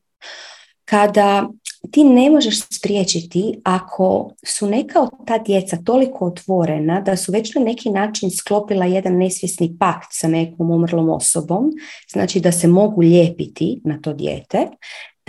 Kada 0.86 1.50
ti 1.92 2.04
ne 2.04 2.30
možeš 2.30 2.60
spriječiti 2.60 3.62
ako 3.64 4.32
su 4.46 4.68
neka 4.68 5.02
od 5.02 5.10
ta 5.28 5.38
djeca 5.38 5.78
toliko 5.86 6.26
otvorena 6.26 7.02
da 7.02 7.18
su 7.18 7.32
već 7.32 7.56
na 7.56 7.62
neki 7.62 7.90
način 7.90 8.32
sklopila 8.32 8.86
jedan 8.86 9.18
nesvjesni 9.18 9.78
pakt 9.80 10.08
sa 10.12 10.28
nekom 10.28 10.72
umrlom 10.72 11.10
osobom, 11.10 11.72
znači 12.12 12.40
da 12.40 12.52
se 12.52 12.68
mogu 12.68 13.02
lijepiti 13.02 13.82
na 13.84 14.02
to 14.02 14.14
dijete, 14.14 14.68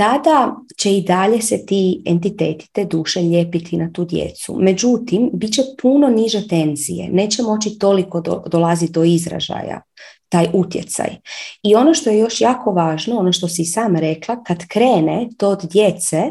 tada 0.01 0.57
će 0.77 0.97
i 0.97 1.03
dalje 1.03 1.43
se 1.43 1.67
ti 1.67 2.03
entiteti, 2.07 2.69
te 2.73 2.85
duše 2.85 3.21
lijepiti 3.21 3.77
na 3.77 3.91
tu 3.93 4.05
djecu. 4.05 4.57
Međutim, 4.61 5.31
bit 5.33 5.53
će 5.53 5.63
puno 5.83 6.09
niže 6.09 6.49
tenzije, 6.49 7.09
neće 7.13 7.43
moći 7.43 7.79
toliko 7.79 8.21
do, 8.21 8.43
dolaziti 8.47 8.93
do 8.93 9.05
izražaja 9.05 9.83
taj 10.29 10.49
utjecaj. 10.53 11.17
I 11.63 11.75
ono 11.75 11.95
što 11.95 12.11
je 12.11 12.19
još 12.19 12.41
jako 12.41 12.73
važno, 12.73 13.19
ono 13.19 13.33
što 13.33 13.49
si 13.49 13.65
sam 13.65 13.97
rekla, 13.97 14.43
kad 14.43 14.67
krene 14.67 15.29
to 15.39 15.49
od 15.49 15.69
djece, 15.73 16.23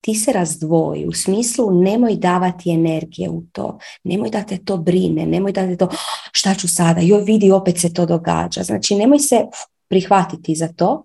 ti 0.00 0.14
se 0.14 0.32
razdvoji, 0.32 1.06
u 1.06 1.12
smislu 1.12 1.82
nemoj 1.82 2.16
davati 2.16 2.70
energije 2.70 3.30
u 3.30 3.42
to, 3.52 3.78
nemoj 4.04 4.30
da 4.30 4.42
te 4.42 4.58
to 4.64 4.76
brine, 4.76 5.26
nemoj 5.26 5.52
da 5.52 5.66
te 5.66 5.76
to, 5.76 5.88
šta 6.32 6.54
ću 6.54 6.68
sada, 6.68 7.00
joj 7.00 7.22
vidi 7.22 7.50
opet 7.50 7.80
se 7.80 7.94
to 7.94 8.06
događa. 8.06 8.62
Znači 8.62 8.94
nemoj 8.94 9.18
se 9.18 9.44
prihvatiti 9.88 10.54
za 10.54 10.68
to, 10.68 11.04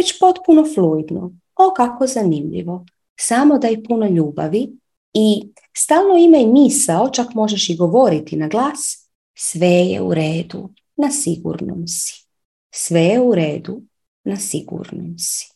već 0.00 0.18
potpuno 0.18 0.64
fluidno. 0.74 1.32
O, 1.56 1.74
kako 1.76 2.06
zanimljivo. 2.06 2.86
Samo 3.20 3.58
daj 3.58 3.82
puno 3.82 4.06
ljubavi 4.06 4.68
i 5.12 5.52
stalno 5.76 6.16
imaj 6.16 6.46
misao, 6.46 7.10
čak 7.10 7.34
možeš 7.34 7.68
i 7.70 7.76
govoriti 7.76 8.36
na 8.36 8.48
glas, 8.48 9.08
sve 9.34 9.68
je 9.68 10.02
u 10.02 10.14
redu, 10.14 10.70
na 10.96 11.10
sigurnom 11.10 11.88
si. 11.88 12.26
Sve 12.74 13.00
je 13.00 13.20
u 13.20 13.34
redu, 13.34 13.82
na 14.24 14.36
sigurnom 14.36 15.18
si. 15.18 15.52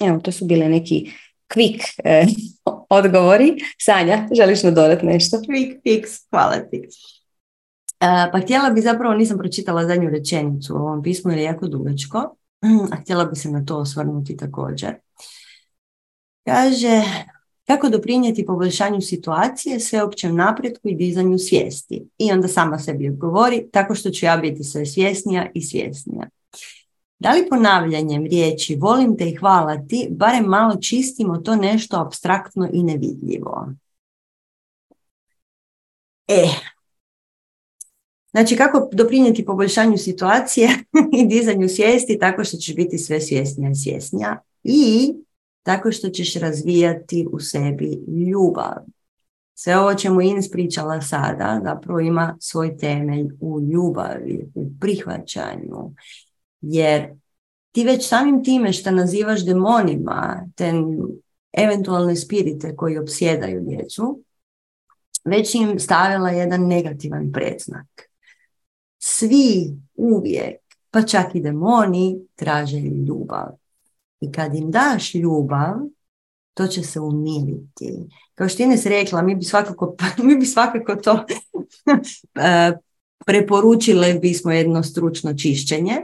Evo, 0.00 0.20
to 0.20 0.32
su 0.32 0.44
bile 0.44 0.68
neki 0.68 1.10
quick 1.54 1.80
eh, 2.04 2.26
odgovori. 2.98 3.56
Sanja, 3.80 4.28
želiš 4.36 4.62
nam 4.62 4.74
dodati 4.74 5.06
nešto? 5.06 5.36
Quick 5.36 5.80
fix, 5.86 6.26
hvala 6.30 6.58
ti. 6.70 6.82
Uh, 8.02 8.32
pa 8.32 8.40
htjela 8.40 8.70
bi 8.70 8.80
zapravo, 8.80 9.14
nisam 9.14 9.38
pročitala 9.38 9.86
zadnju 9.86 10.10
rečenicu 10.10 10.74
u 10.74 10.76
ovom 10.76 11.02
pismu 11.02 11.30
jer 11.30 11.38
je 11.38 11.44
jako 11.44 11.68
dugačko, 11.68 12.36
a 12.92 12.96
htjela 12.96 13.24
bi 13.24 13.36
se 13.36 13.50
na 13.50 13.64
to 13.64 13.76
osvrnuti 13.76 14.36
također. 14.36 14.94
Kaže, 16.44 17.02
kako 17.66 17.88
doprinijeti 17.88 18.46
poboljšanju 18.46 19.00
situacije, 19.00 19.80
sveopćem 19.80 20.36
napretku 20.36 20.88
i 20.88 20.94
dizanju 20.94 21.38
svijesti. 21.38 22.08
I 22.18 22.32
onda 22.32 22.48
sama 22.48 22.78
sebi 22.78 23.08
odgovori, 23.08 23.68
tako 23.72 23.94
što 23.94 24.10
ću 24.10 24.26
ja 24.26 24.36
biti 24.36 24.64
sve 24.64 24.86
svjesnija 24.86 25.50
i 25.54 25.62
svjesnija. 25.62 26.28
Da 27.18 27.32
li 27.32 27.48
ponavljanjem 27.48 28.24
riječi 28.24 28.76
volim 28.80 29.16
te 29.16 29.28
i 29.28 29.34
hvala 29.34 29.76
ti, 29.88 30.08
barem 30.10 30.44
malo 30.44 30.76
čistimo 30.76 31.36
to 31.38 31.56
nešto 31.56 32.00
abstraktno 32.00 32.68
i 32.72 32.82
nevidljivo? 32.82 33.68
E, 36.28 36.48
znači 38.32 38.56
kako 38.56 38.88
doprinijeti 38.92 39.44
poboljšanju 39.44 39.98
situacije 39.98 40.68
i 41.18 41.26
dizanju 41.26 41.68
svijesti 41.68 42.18
tako 42.18 42.44
što 42.44 42.56
ćeš 42.56 42.74
biti 42.74 42.98
sve 42.98 43.20
svjesnija 43.20 43.70
i 43.70 43.74
svjesnija 43.74 44.42
i 44.64 45.14
tako 45.62 45.92
što 45.92 46.08
ćeš 46.08 46.34
razvijati 46.34 47.26
u 47.32 47.40
sebi 47.40 47.98
ljubav. 48.30 48.76
Sve 49.54 49.78
ovo 49.78 49.94
čemu 49.94 50.20
Ines 50.20 50.50
pričala 50.50 51.00
sada 51.00 51.60
zapravo 51.64 52.00
ima 52.00 52.36
svoj 52.40 52.76
temelj 52.76 53.28
u 53.40 53.60
ljubavi, 53.60 54.50
u 54.54 54.70
prihvaćanju. 54.80 55.92
Jer 56.60 57.08
ti 57.72 57.84
već 57.84 58.08
samim 58.08 58.44
time 58.44 58.72
što 58.72 58.90
nazivaš 58.90 59.44
demonima, 59.44 60.48
te 60.54 60.72
eventualne 61.52 62.16
spirite 62.16 62.76
koji 62.76 62.98
obsjedaju 62.98 63.60
djecu, 63.60 64.22
već 65.24 65.54
im 65.54 65.78
stavila 65.78 66.30
jedan 66.30 66.66
negativan 66.66 67.32
predznak. 67.32 68.11
Svi 69.04 69.76
uvijek, 69.94 70.60
pa 70.90 71.02
čak 71.02 71.34
i 71.34 71.40
demoni, 71.40 72.18
traže 72.34 72.78
ljubav. 72.78 73.48
I 74.20 74.32
kad 74.32 74.54
im 74.54 74.70
daš 74.70 75.14
ljubav, 75.14 75.74
to 76.54 76.66
će 76.66 76.82
se 76.82 77.00
umiriti. 77.00 78.08
Kao 78.34 78.48
što 78.48 78.62
Ines 78.62 78.86
rekla, 78.86 79.22
mi 79.22 79.34
bi 79.34 79.44
svakako, 79.44 79.96
mi 80.26 80.36
bi 80.36 80.46
svakako 80.46 80.96
to 80.96 81.24
e, 82.34 82.72
preporučile 83.26 84.14
bismo 84.14 84.50
jedno 84.50 84.82
stručno 84.82 85.34
čišćenje, 85.34 85.96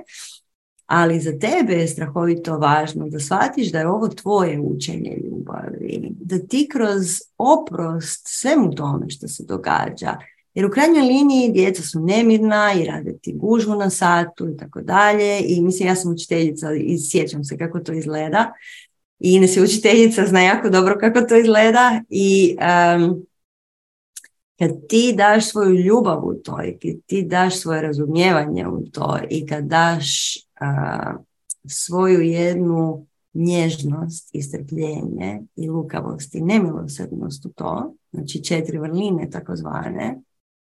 ali 0.86 1.20
za 1.20 1.32
tebe 1.38 1.72
je 1.72 1.88
strahovito 1.88 2.58
važno 2.58 3.08
da 3.08 3.20
shvatiš 3.20 3.72
da 3.72 3.78
je 3.78 3.88
ovo 3.88 4.08
tvoje 4.08 4.60
učenje 4.60 5.18
ljubavi, 5.24 6.08
da 6.10 6.38
ti 6.38 6.68
kroz 6.72 7.06
oprost 7.36 8.22
svemu 8.24 8.74
tome 8.74 9.10
što 9.10 9.28
se 9.28 9.44
događa, 9.44 10.16
jer 10.58 10.66
u 10.66 10.70
krajnjoj 10.70 11.02
liniji 11.02 11.52
djeca 11.52 11.82
su 11.82 12.00
nemirna 12.00 12.72
i 12.72 12.84
rade 12.84 13.18
ti 13.18 13.32
gužvu 13.32 13.74
na 13.74 13.90
satu 13.90 14.48
i 14.48 14.56
tako 14.56 14.80
dalje. 14.82 15.40
I 15.40 15.62
mislim, 15.62 15.88
ja 15.88 15.94
sam 15.94 16.12
učiteljica 16.12 16.72
i 16.74 16.98
sjećam 16.98 17.44
se 17.44 17.58
kako 17.58 17.80
to 17.80 17.92
izgleda. 17.92 18.52
I 19.18 19.34
Ines 19.34 19.56
je 19.56 19.62
učiteljica, 19.62 20.26
zna 20.26 20.40
jako 20.40 20.70
dobro 20.70 20.96
kako 21.00 21.20
to 21.20 21.36
izgleda 21.36 22.00
i 22.08 22.56
kad 24.58 24.70
ti 24.88 25.14
daš 25.16 25.50
svoju 25.50 25.74
ljubav 25.74 26.24
u 26.24 26.34
to 26.34 26.62
i 26.62 26.78
kad 26.78 27.00
ti 27.06 27.22
daš 27.22 27.60
svoje 27.60 27.82
razumijevanje 27.82 28.68
u 28.68 28.80
to 28.92 29.18
i 29.30 29.46
kad 29.46 29.64
daš 29.64 30.34
svoju 31.68 32.20
jednu 32.20 33.06
nježnost 33.34 34.30
i 34.32 34.42
strpljenje 34.42 35.42
i 35.56 35.68
lukavost 35.68 36.34
i 36.34 36.40
nemilosrdnost 36.40 37.46
u 37.46 37.48
to, 37.48 37.94
znači 38.12 38.44
četiri 38.44 38.78
vrline 38.78 39.30
takozvane, 39.30 40.20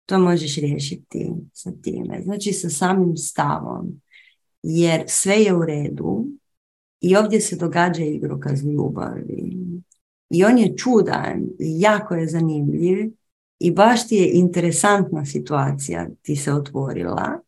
to 0.06 0.20
možeš 0.20 0.56
riješiti 0.56 1.32
sa 1.54 1.72
time. 1.82 2.22
Znači 2.24 2.54
sa 2.54 2.70
samim 2.70 3.18
stavom. 3.18 4.02
Jer 4.64 5.04
sve 5.08 5.36
je 5.36 5.56
u 5.56 5.66
redu 5.66 6.26
i 7.02 7.16
ovdje 7.16 7.42
se 7.42 7.56
događa 7.56 8.04
igrokaz 8.04 8.64
ljubavi. 8.64 9.58
I 10.30 10.46
on 10.46 10.58
je 10.58 10.78
čudan 10.78 11.44
jako 11.60 12.16
je 12.16 12.28
zanimljiv 12.28 13.12
i 13.60 13.72
baš 13.72 14.08
ti 14.08 14.16
je 14.16 14.32
interesantna 14.34 15.26
situacija 15.26 16.10
ti 16.22 16.36
se 16.36 16.54
otvorila. 16.54 17.40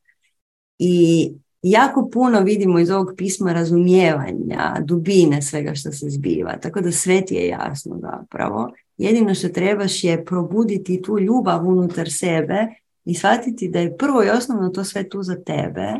I 0.80 1.32
jako 1.62 2.10
puno 2.14 2.42
vidimo 2.42 2.80
iz 2.80 2.90
ovog 2.90 3.14
pisma 3.18 3.54
razumijevanja, 3.54 4.82
dubine 4.84 5.42
svega 5.42 5.76
što 5.76 5.92
se 5.92 6.10
zbiva, 6.10 6.58
tako 6.58 6.82
da 6.82 6.92
sve 6.92 7.26
ti 7.26 7.36
je 7.36 7.48
jasno 7.48 8.00
zapravo. 8.02 8.72
Jedino 8.98 9.36
što 9.36 9.50
trebaš 9.50 10.04
je 10.04 10.26
probuditi 10.26 11.02
tu 11.02 11.20
ljubav 11.20 11.68
unutar 11.68 12.12
sebe 12.12 12.68
i 13.06 13.14
shvatiti 13.14 13.70
da 13.70 13.80
je 13.80 13.98
prvo 13.98 14.24
i 14.24 14.30
osnovno 14.30 14.70
to 14.70 14.84
sve 14.84 15.10
tu 15.10 15.24
za 15.24 15.36
tebe, 15.36 15.94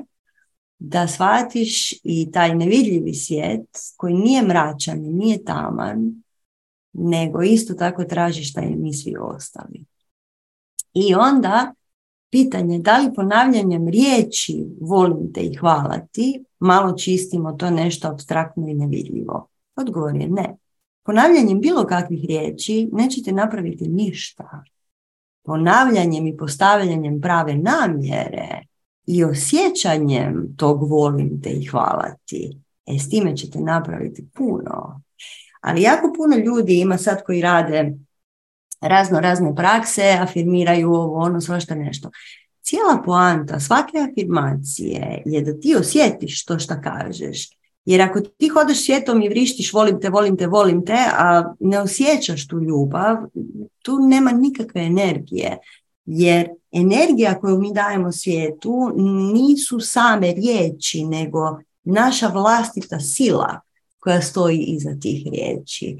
da 0.80 1.08
shvatiš 1.08 1.92
i 2.04 2.32
taj 2.32 2.56
nevidljivi 2.56 3.14
svijet 3.14 3.70
koji 3.98 4.14
nije 4.14 4.44
mračan, 4.44 5.00
nije 5.00 5.44
taman, 5.44 6.24
nego 6.94 7.42
isto 7.42 7.74
tako 7.74 8.04
tražiš 8.04 8.54
i 8.56 8.76
mi 8.76 8.94
svi 8.94 9.16
ostali. 9.20 9.86
I 10.94 11.16
onda 11.16 11.74
pitanje 12.30 12.80
da 12.80 12.98
li 12.98 13.14
ponavljanjem 13.16 13.88
riječi 13.88 14.66
volim 14.82 15.34
te 15.34 15.42
i 15.42 15.56
hvala 15.56 16.00
ti, 16.12 16.44
malo 16.60 16.98
čistimo 16.98 17.54
to 17.54 17.70
nešto 17.70 18.08
abstraktno 18.08 18.68
i 18.68 18.74
nevidljivo. 18.74 19.48
Odgovor 19.76 20.16
je 20.16 20.28
ne. 20.30 20.56
Ponavljanjem 21.06 21.62
bilo 21.62 21.86
kakvih 21.86 22.26
riječi 22.28 22.90
nećete 22.92 23.32
napraviti 23.32 23.88
ništa. 23.88 24.64
Ponavljanjem 25.44 26.28
i 26.28 26.38
postavljanjem 26.38 27.22
prave 27.22 27.56
namjere 27.56 28.62
i 29.06 29.24
osjećanjem 29.24 30.56
tog 30.58 30.90
volim 30.90 31.42
te 31.42 31.50
i 31.50 31.66
hvala 31.66 32.16
ti, 32.26 32.58
e, 32.86 33.00
s 33.00 33.10
time 33.10 33.38
ćete 33.38 33.60
napraviti 33.60 34.28
puno. 34.34 35.02
Ali 35.62 35.82
jako 35.82 36.14
puno 36.18 36.36
ljudi 36.36 36.80
ima 36.80 36.98
sad 36.98 37.24
koji 37.24 37.42
rade 37.42 37.94
razno 38.82 39.20
razne 39.20 39.56
prakse, 39.56 40.18
afirmiraju 40.22 40.94
ovo, 40.94 41.18
ono, 41.18 41.42
svašta 41.42 41.76
nešto. 41.76 42.10
Cijela 42.62 43.02
poanta 43.06 43.60
svake 43.60 43.98
afirmacije 44.12 45.22
je 45.26 45.42
da 45.42 45.60
ti 45.60 45.76
osjetiš 45.76 46.46
to 46.46 46.60
što 46.60 46.76
kažeš. 46.84 47.50
Jer 47.86 48.02
ako 48.02 48.22
ti 48.22 48.48
hodeš 48.48 48.86
svijetom 48.86 49.22
i 49.22 49.30
vrištiš 49.30 49.74
volim 49.74 50.02
te, 50.02 50.10
volim 50.10 50.38
te, 50.38 50.48
volim 50.48 50.86
te, 50.86 50.98
a 51.18 51.54
ne 51.60 51.80
osjećaš 51.80 52.48
tu 52.48 52.60
ljubav, 52.60 53.18
tu 53.82 54.00
nema 54.00 54.32
nikakve 54.32 54.82
energije. 54.82 55.58
Jer 56.06 56.50
energija 56.72 57.40
koju 57.40 57.60
mi 57.60 57.74
dajemo 57.74 58.12
svijetu 58.12 58.92
nisu 59.34 59.80
same 59.80 60.34
riječi, 60.34 61.06
nego 61.06 61.40
naša 61.84 62.28
vlastita 62.28 63.00
sila 63.00 63.60
koja 64.00 64.22
stoji 64.22 64.58
iza 64.58 64.98
tih 65.02 65.28
riječi. 65.32 65.98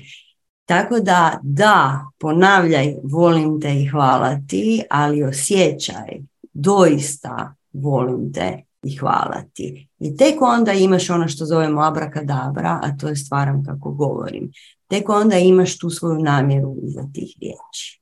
Tako 0.66 1.00
da, 1.00 1.40
da, 1.44 2.06
ponavljaj, 2.20 2.96
volim 3.04 3.62
te 3.62 3.82
i 3.82 3.86
hvala 3.86 4.38
ti, 4.48 4.84
ali 4.90 5.24
osjećaj, 5.24 6.22
doista 6.54 7.56
volim 7.74 8.34
te 8.34 8.64
i 8.86 8.96
hvala 8.98 9.44
ti. 9.54 9.88
I 10.00 10.18
tek 10.18 10.42
onda 10.42 10.74
imaš 10.74 11.10
ono 11.10 11.28
što 11.28 11.46
zovemo 11.46 11.82
abrakadabra, 11.82 12.80
a 12.84 12.98
to 12.98 13.08
je 13.08 13.16
stvaram 13.16 13.64
kako 13.64 13.92
govorim. 13.92 14.52
Tek 14.88 15.10
onda 15.10 15.38
imaš 15.38 15.78
tu 15.78 15.90
svoju 15.90 16.20
namjeru 16.20 16.76
iza 16.84 17.02
tih 17.14 17.36
riječi. 17.42 18.02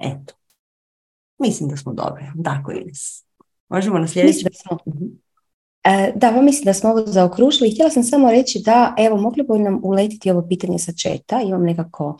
Eto. 0.00 0.34
Mislim 1.38 1.68
da 1.68 1.76
smo 1.76 1.92
dobri. 1.92 2.24
Tako 2.44 2.72
Ines. 2.72 3.24
Možemo 3.68 3.98
na 3.98 4.08
sljedeći... 4.08 4.46
Mhm. 4.86 5.04
E, 5.84 6.12
da, 6.16 6.32
pa 6.34 6.42
mislim 6.42 6.64
da 6.64 6.74
smo 6.74 6.90
ovo 6.90 7.06
zaokružili. 7.06 7.70
Htjela 7.70 7.90
sam 7.90 8.04
samo 8.04 8.30
reći 8.30 8.62
da, 8.64 8.94
evo, 8.98 9.16
mogli 9.16 9.42
bi 9.42 9.58
nam 9.58 9.80
uletiti 9.82 10.30
ovo 10.30 10.48
pitanje 10.48 10.78
sa 10.78 10.92
četa. 10.92 11.40
Imam 11.40 11.62
nekako 11.62 12.18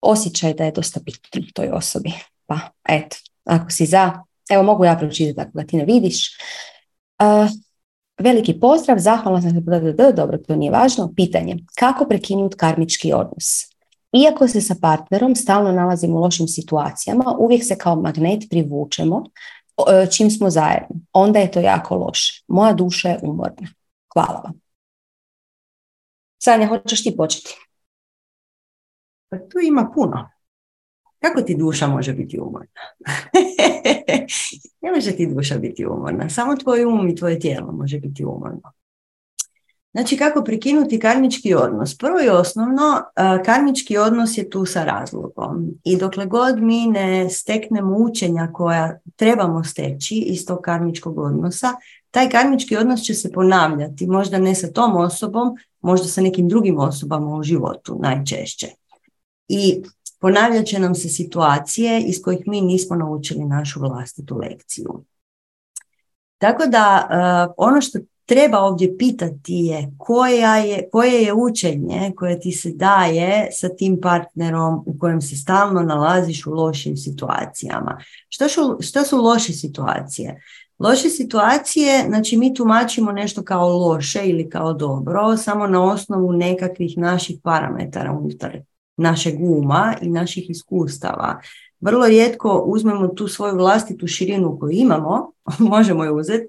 osjećaj 0.00 0.54
da 0.54 0.64
je 0.64 0.72
dosta 0.72 1.00
bitno 1.00 1.42
toj 1.54 1.68
osobi. 1.72 2.12
Pa, 2.46 2.58
eto, 2.88 3.16
ako 3.44 3.70
si 3.70 3.86
za, 3.86 4.22
evo, 4.52 4.62
mogu 4.62 4.84
ja 4.84 4.96
pročitati 4.96 5.40
ako 5.40 5.58
ga 5.58 5.64
ti 5.66 5.76
ne 5.76 5.84
vidiš. 5.84 6.28
E, 7.18 7.24
veliki 8.18 8.60
pozdrav, 8.60 8.98
zahvalna 8.98 9.42
sam 9.42 9.50
se, 9.50 10.12
dobro, 10.16 10.38
to 10.38 10.56
nije 10.56 10.70
važno. 10.70 11.12
Pitanje, 11.16 11.56
kako 11.78 12.04
prekinuti 12.04 12.56
karmički 12.56 13.12
odnos? 13.12 13.72
Iako 14.12 14.48
se 14.48 14.60
sa 14.60 14.74
partnerom 14.80 15.34
stalno 15.36 15.72
nalazimo 15.72 16.16
u 16.16 16.20
lošim 16.20 16.48
situacijama, 16.48 17.36
uvijek 17.38 17.64
se 17.64 17.78
kao 17.78 17.96
magnet 17.96 18.42
privučemo 18.50 19.24
E, 19.78 20.10
čim 20.10 20.30
smo 20.30 20.50
zajedno, 20.50 20.96
onda 21.12 21.38
je 21.38 21.50
to 21.50 21.60
jako 21.60 21.96
loše. 21.96 22.44
Moja 22.48 22.72
duša 22.72 23.08
je 23.08 23.18
umorna. 23.22 23.68
Hvala 24.12 24.40
vam. 24.44 24.60
Sanja, 26.38 26.66
hoćeš 26.66 27.02
ti 27.02 27.16
početi? 27.16 27.56
Pa 29.28 29.38
tu 29.38 29.58
ima 29.62 29.90
puno. 29.94 30.30
Kako 31.22 31.42
ti 31.42 31.56
duša 31.56 31.86
može 31.86 32.12
biti 32.12 32.40
umorna? 32.40 32.66
ne 34.82 34.92
može 34.92 35.12
ti 35.12 35.26
duša 35.26 35.58
biti 35.58 35.86
umorna. 35.86 36.28
Samo 36.28 36.56
tvoj 36.56 36.84
um 36.84 37.08
i 37.08 37.16
tvoje 37.16 37.40
tijelo 37.40 37.72
može 37.72 37.98
biti 37.98 38.24
umorno. 38.24 38.72
Znači 39.92 40.16
kako 40.16 40.44
prekinuti 40.44 40.98
karmički 40.98 41.54
odnos? 41.54 41.98
Prvo 41.98 42.20
i 42.20 42.28
osnovno, 42.28 43.02
karmički 43.44 43.96
odnos 43.96 44.38
je 44.38 44.50
tu 44.50 44.66
sa 44.66 44.84
razlogom 44.84 45.70
i 45.84 45.96
dokle 45.96 46.26
god 46.26 46.62
mi 46.62 46.86
ne 46.86 47.30
steknemo 47.30 47.96
učenja 47.96 48.50
koja 48.52 48.98
trebamo 49.16 49.64
steći 49.64 50.14
iz 50.14 50.46
tog 50.46 50.60
karmičkog 50.60 51.18
odnosa, 51.18 51.68
taj 52.10 52.30
karmički 52.30 52.76
odnos 52.76 53.00
će 53.00 53.14
se 53.14 53.32
ponavljati, 53.32 54.06
možda 54.06 54.38
ne 54.38 54.54
sa 54.54 54.72
tom 54.72 54.96
osobom, 54.96 55.56
možda 55.80 56.08
sa 56.08 56.20
nekim 56.20 56.48
drugim 56.48 56.78
osobama 56.78 57.36
u 57.36 57.42
životu 57.42 57.98
najčešće. 58.02 58.66
I 59.48 59.82
ponavljat 60.22 60.66
će 60.66 60.78
nam 60.78 60.94
se 60.94 61.08
situacije 61.08 62.00
iz 62.00 62.22
kojih 62.22 62.40
mi 62.46 62.60
nismo 62.60 62.96
naučili 62.96 63.44
našu 63.44 63.80
vlastitu 63.80 64.36
lekciju. 64.36 65.04
Tako 66.38 66.66
da 66.66 67.08
ono 67.56 67.80
što 67.80 67.98
treba 68.26 68.58
ovdje 68.58 68.98
pitati 68.98 69.54
je, 69.54 69.92
koja 69.98 70.56
je 70.56 70.88
koje 70.92 71.22
je 71.22 71.32
učenje 71.32 72.12
koje 72.16 72.40
ti 72.40 72.52
se 72.52 72.70
daje 72.70 73.48
sa 73.52 73.68
tim 73.68 74.00
partnerom 74.02 74.84
u 74.86 74.98
kojem 74.98 75.20
se 75.20 75.36
stalno 75.36 75.82
nalaziš 75.82 76.46
u 76.46 76.50
lošim 76.50 76.96
situacijama. 76.96 77.98
Što 78.28 78.48
su, 78.48 78.78
što 78.80 79.04
su 79.04 79.22
loše 79.22 79.52
situacije? 79.52 80.42
Loše 80.78 81.08
situacije, 81.08 82.04
znači 82.08 82.36
mi 82.36 82.54
tumačimo 82.54 83.12
nešto 83.12 83.42
kao 83.42 83.68
loše 83.68 84.20
ili 84.24 84.50
kao 84.50 84.72
dobro, 84.72 85.36
samo 85.36 85.66
na 85.66 85.84
osnovu 85.84 86.32
nekakvih 86.32 86.98
naših 86.98 87.38
parametara 87.42 88.12
unutar 88.12 88.60
našeg 88.96 89.34
uma 89.40 89.94
i 90.02 90.08
naših 90.08 90.50
iskustava. 90.50 91.40
Vrlo 91.80 92.06
rijetko 92.06 92.62
uzmemo 92.66 93.08
tu 93.08 93.28
svoju 93.28 93.56
vlastitu 93.56 94.06
širinu 94.06 94.58
koju 94.60 94.70
imamo, 94.72 95.32
možemo 95.58 96.04
je 96.04 96.12
uzeti 96.12 96.46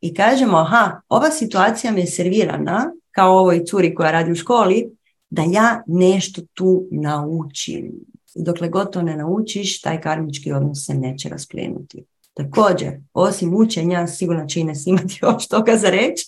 i 0.00 0.14
kažemo, 0.14 0.56
aha, 0.56 1.00
ova 1.08 1.30
situacija 1.30 1.92
mi 1.92 2.00
je 2.00 2.06
servirana, 2.06 2.92
kao 3.10 3.38
ovoj 3.38 3.64
curi 3.64 3.94
koja 3.94 4.10
radi 4.10 4.32
u 4.32 4.34
školi, 4.34 4.90
da 5.30 5.42
ja 5.42 5.82
nešto 5.86 6.42
tu 6.54 6.88
naučim. 6.90 7.92
I 8.34 8.42
dokle 8.42 8.68
god 8.68 8.92
to 8.92 9.02
ne 9.02 9.16
naučiš, 9.16 9.80
taj 9.80 10.00
karmički 10.00 10.52
odnos 10.52 10.86
se 10.86 10.94
neće 10.94 11.28
rasplinuti. 11.28 12.04
Također, 12.34 13.00
osim 13.12 13.54
učenja, 13.54 14.06
sigurno 14.06 14.46
će 14.46 14.60
Ines 14.60 14.86
imati 14.86 15.18
još 15.22 15.48
toga 15.48 15.76
za 15.76 15.90
reći, 15.90 16.26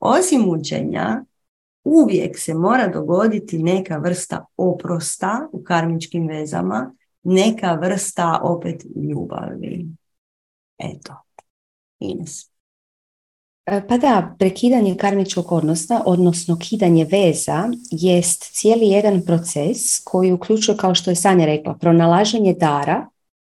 osim 0.00 0.48
učenja, 0.48 1.24
uvijek 1.84 2.38
se 2.38 2.54
mora 2.54 2.88
dogoditi 2.88 3.58
neka 3.58 3.96
vrsta 3.96 4.44
oprosta 4.56 5.48
u 5.52 5.62
karmičkim 5.62 6.26
vezama, 6.26 6.94
neka 7.22 7.72
vrsta 7.72 8.40
opet 8.42 8.84
ljubavi. 9.10 9.86
Eto, 10.78 11.14
Ines. 11.98 12.50
E, 13.66 13.86
pa 13.88 13.98
da, 13.98 14.34
prekidanje 14.38 14.96
karmičkog 14.96 15.52
odnosa, 15.52 16.02
odnosno 16.06 16.58
kidanje 16.58 17.06
veza, 17.10 17.68
jest 17.90 18.52
cijeli 18.52 18.88
jedan 18.88 19.22
proces 19.26 20.04
koji 20.04 20.32
uključuje, 20.32 20.76
kao 20.76 20.94
što 20.94 21.10
je 21.10 21.14
Sanja 21.14 21.46
rekla, 21.46 21.74
pronalaženje 21.74 22.54
dara, 22.54 23.06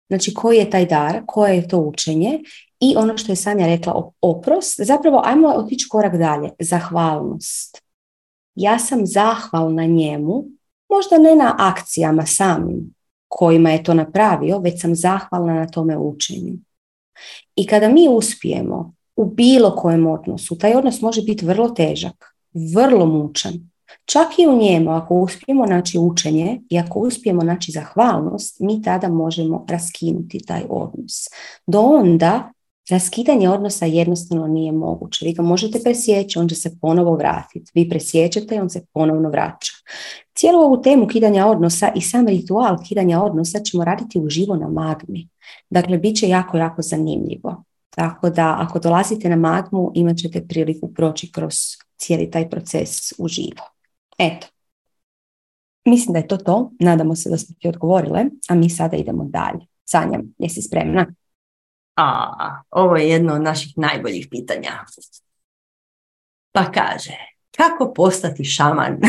znači 0.09 0.35
koji 0.35 0.59
je 0.59 0.71
taj 0.71 0.87
dar, 0.87 1.23
koje 1.27 1.57
je 1.57 1.69
to 1.69 1.79
učenje 1.79 2.41
i 2.81 2.95
ono 2.97 3.19
što 3.19 3.33
je 3.33 3.37
Sanja 3.37 3.67
rekla, 3.67 4.11
oprost, 4.21 4.81
zapravo 4.81 5.23
ajmo 5.25 5.49
otići 5.49 5.89
korak 5.89 6.17
dalje, 6.17 6.51
zahvalnost. 6.59 7.84
Ja 8.55 8.79
sam 8.79 9.07
zahvalna 9.07 9.87
njemu, 9.87 10.45
možda 10.91 11.19
ne 11.19 11.37
na 11.37 11.55
akcijama 11.59 12.27
samim 12.27 12.95
kojima 13.29 13.71
je 13.71 13.83
to 13.83 13.95
napravio, 13.95 14.59
već 14.59 14.81
sam 14.81 14.95
zahvalna 14.95 15.55
na 15.55 15.67
tome 15.67 15.99
učenju. 15.99 16.53
I 17.57 17.67
kada 17.67 17.89
mi 17.89 18.09
uspijemo 18.09 18.95
u 19.17 19.25
bilo 19.25 19.77
kojem 19.77 20.07
odnosu, 20.07 20.59
taj 20.59 20.75
odnos 20.75 21.01
može 21.01 21.23
biti 21.23 21.47
vrlo 21.47 21.69
težak, 21.69 22.37
vrlo 22.75 23.07
mučan. 23.07 23.53
Čak 24.05 24.39
i 24.39 24.47
u 24.47 24.57
njemu, 24.59 24.91
ako 24.91 25.15
uspijemo 25.15 25.67
naći 25.67 25.99
učenje 25.99 26.61
i 26.71 26.79
ako 26.79 26.99
uspijemo 26.99 27.43
naći 27.43 27.73
zahvalnost, 27.73 28.61
mi 28.61 28.83
tada 28.83 29.09
možemo 29.09 29.67
raskinuti 29.69 30.39
taj 30.47 30.63
odnos. 30.69 31.29
Do 31.67 31.81
onda 31.81 32.53
Raskidanje 32.91 33.49
odnosa 33.49 33.87
jednostavno 33.87 34.47
nije 34.47 34.73
moguće. 34.73 35.27
Vi 35.27 35.33
ga 35.33 35.43
možete 35.43 35.79
presjeći, 35.83 36.39
on 36.39 36.49
će 36.49 36.55
se 36.55 36.79
ponovo 36.81 37.17
vratiti. 37.17 37.71
Vi 37.75 37.89
presjećete 37.89 38.55
i 38.55 38.59
on 38.59 38.71
se 38.71 38.87
ponovno 38.93 39.29
vraća. 39.29 39.73
Cijelu 40.35 40.59
ovu 40.59 40.83
temu 40.83 41.07
kidanja 41.07 41.47
odnosa 41.47 41.93
i 41.95 42.01
sam 42.01 42.27
ritual 42.27 42.77
kidanja 42.89 43.23
odnosa 43.23 43.61
ćemo 43.61 43.85
raditi 43.85 44.21
uživo 44.21 44.57
na 44.57 44.69
magmi. 44.69 45.29
Dakle, 45.71 45.99
bit 45.99 46.17
će 46.17 46.29
jako, 46.29 46.57
jako 46.57 46.83
zanimljivo. 46.83 47.65
Tako 47.91 48.31
da 48.31 48.57
ako 48.61 48.79
dolazite 48.79 49.29
na 49.29 49.37
magmu 49.37 49.93
imat 49.95 50.17
ćete 50.17 50.47
priliku 50.47 50.95
proći 50.95 51.33
kroz 51.33 51.55
cijeli 51.97 52.31
taj 52.31 52.51
proces 52.51 53.13
uživo. 53.19 53.65
Eto. 54.19 54.47
Mislim 55.85 56.13
da 56.13 56.19
je 56.19 56.29
to 56.29 56.37
to. 56.37 56.71
Nadamo 56.81 57.17
se 57.17 57.31
da 57.31 57.39
ste 57.39 57.55
ti 57.55 57.69
odgovorile, 57.69 58.25
a 58.49 58.55
mi 58.55 58.71
sada 58.71 58.97
idemo 58.97 59.25
dalje. 59.25 59.67
Sanja, 59.85 60.21
jesi 60.39 60.63
spremna? 60.63 61.07
A, 61.97 62.63
ovo 62.71 62.97
je 62.97 63.09
jedno 63.09 63.35
od 63.35 63.43
naših 63.43 63.73
najboljih 63.77 64.29
pitanja. 64.31 64.85
Pa 66.53 66.73
kaže, 66.73 67.17
kako 67.57 67.93
postati 67.93 68.45
šaman? 68.45 69.01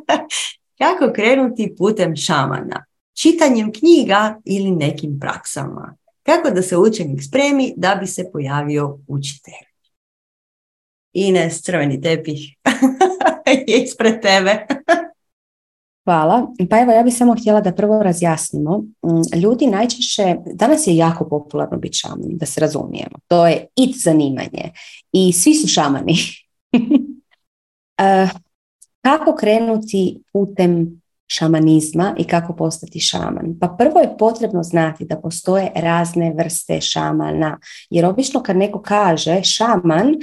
kako 0.82 1.12
krenuti 1.14 1.74
putem 1.78 2.16
šamana? 2.16 2.84
Čitanjem 3.12 3.72
knjiga 3.72 4.40
ili 4.44 4.70
nekim 4.70 5.20
praksama? 5.20 5.96
Kako 6.22 6.50
da 6.50 6.62
se 6.62 6.76
učenik 6.76 7.22
spremi 7.22 7.74
da 7.76 7.94
bi 8.00 8.06
se 8.06 8.30
pojavio 8.32 8.98
učitelj? 9.06 9.66
Ines, 11.12 11.62
crveni 11.62 12.00
tepih 12.00 12.56
je 13.66 13.82
ispred 13.82 14.22
tebe. 14.22 14.66
Hvala. 16.04 16.46
Pa 16.70 16.80
evo, 16.80 16.92
ja 16.92 17.02
bih 17.02 17.14
samo 17.14 17.34
htjela 17.34 17.60
da 17.60 17.72
prvo 17.72 18.02
razjasnimo. 18.02 18.78
Mm, 18.78 19.38
ljudi 19.38 19.66
najčešće, 19.66 20.36
danas 20.54 20.86
je 20.86 20.96
jako 20.96 21.28
popularno 21.28 21.78
biti 21.78 21.96
šaman, 21.96 22.28
da 22.28 22.46
se 22.46 22.60
razumijemo. 22.60 23.18
To 23.28 23.46
je 23.46 23.66
it 23.76 24.02
zanimanje. 24.04 24.72
I 25.12 25.32
svi 25.32 25.54
su 25.54 25.68
šamani. 25.68 26.14
Eh, 27.98 28.28
kako 29.00 29.36
krenuti 29.36 30.22
putem 30.32 31.00
šamanizma 31.26 32.14
i 32.18 32.24
kako 32.24 32.56
postati 32.56 33.00
šaman? 33.00 33.58
Pa 33.60 33.68
prvo 33.78 34.00
je 34.00 34.16
potrebno 34.18 34.62
znati 34.62 35.04
da 35.04 35.16
postoje 35.16 35.72
razne 35.74 36.34
vrste 36.38 36.80
šamana. 36.80 37.58
Jer 37.90 38.06
obično 38.06 38.42
kad 38.42 38.56
neko 38.56 38.82
kaže 38.82 39.42
šaman, 39.42 40.14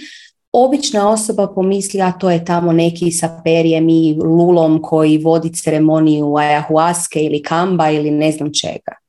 obična 0.54 1.10
osoba 1.10 1.47
pomisli, 1.47 2.02
a 2.02 2.12
to 2.12 2.30
je 2.30 2.45
tamo 2.45 2.74
neki 2.74 3.12
sa 3.12 3.41
perijem 3.43 3.89
i 3.89 4.18
lulom 4.24 4.82
koji 4.82 5.18
vodi 5.18 5.54
ceremoniju 5.54 6.26
ayahuaske 6.26 7.20
ili 7.20 7.43
kamba 7.43 7.89
ili 7.89 8.12
ne 8.12 8.32
znam 8.32 8.49
čega. 8.54 9.02